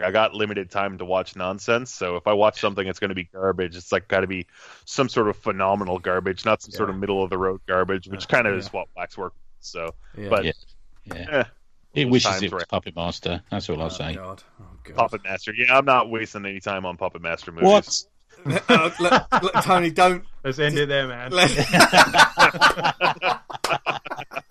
I 0.09 0.11
got 0.11 0.33
limited 0.33 0.71
time 0.71 0.97
to 0.97 1.05
watch 1.05 1.35
nonsense. 1.35 1.93
So 1.93 2.15
if 2.15 2.25
I 2.25 2.33
watch 2.33 2.59
something 2.59 2.87
it's 2.87 2.97
going 2.99 3.09
to 3.09 3.15
be 3.15 3.25
garbage, 3.25 3.75
it's 3.75 3.91
like 3.91 4.07
got 4.07 4.21
to 4.21 4.27
be 4.27 4.47
some 4.85 5.07
sort 5.07 5.27
of 5.29 5.37
phenomenal 5.37 5.99
garbage, 5.99 6.45
not 6.45 6.61
some 6.63 6.71
sort 6.71 6.89
of 6.89 6.97
middle 6.97 7.23
of 7.23 7.29
the 7.29 7.37
road 7.37 7.61
garbage, 7.67 8.07
which 8.07 8.27
kind 8.27 8.47
of 8.47 8.53
Yeah. 8.53 8.59
is 8.59 8.73
what 8.73 8.87
Waxwork. 8.97 9.33
is. 9.61 9.67
So, 9.67 9.93
Yeah. 10.17 10.29
but 10.29 10.45
Yeah. 10.45 10.51
Yeah. 11.05 11.15
eh, 11.29 11.43
It 11.93 12.05
those 12.05 12.11
wishes 12.11 12.41
it 12.41 12.51
were- 12.51 12.55
was 12.57 12.65
Puppet 12.65 12.95
Master. 12.95 13.41
That's 13.51 13.69
all 13.69 13.79
I'll 13.81 13.85
Oh, 13.85 13.89
say. 13.89 14.15
God. 14.15 14.41
Oh, 14.61 14.65
God. 14.83 14.95
Puppet 14.95 15.23
Master. 15.23 15.53
Yeah, 15.55 15.77
I'm 15.77 15.85
not 15.85 16.09
wasting 16.09 16.45
any 16.45 16.59
time 16.59 16.85
on 16.85 16.97
Puppet 16.97 17.21
Master 17.21 17.51
movies. 17.51 17.67
What? 17.67 18.03
Uh, 18.69 18.89
look, 19.01 19.43
look, 19.43 19.53
Tony, 19.65 19.89
don't. 19.91 20.23
Let's 20.45 20.59
end 20.59 20.77
it 20.77 20.87
there, 20.87 21.07
man. 21.09 21.31
Let, 21.31 21.49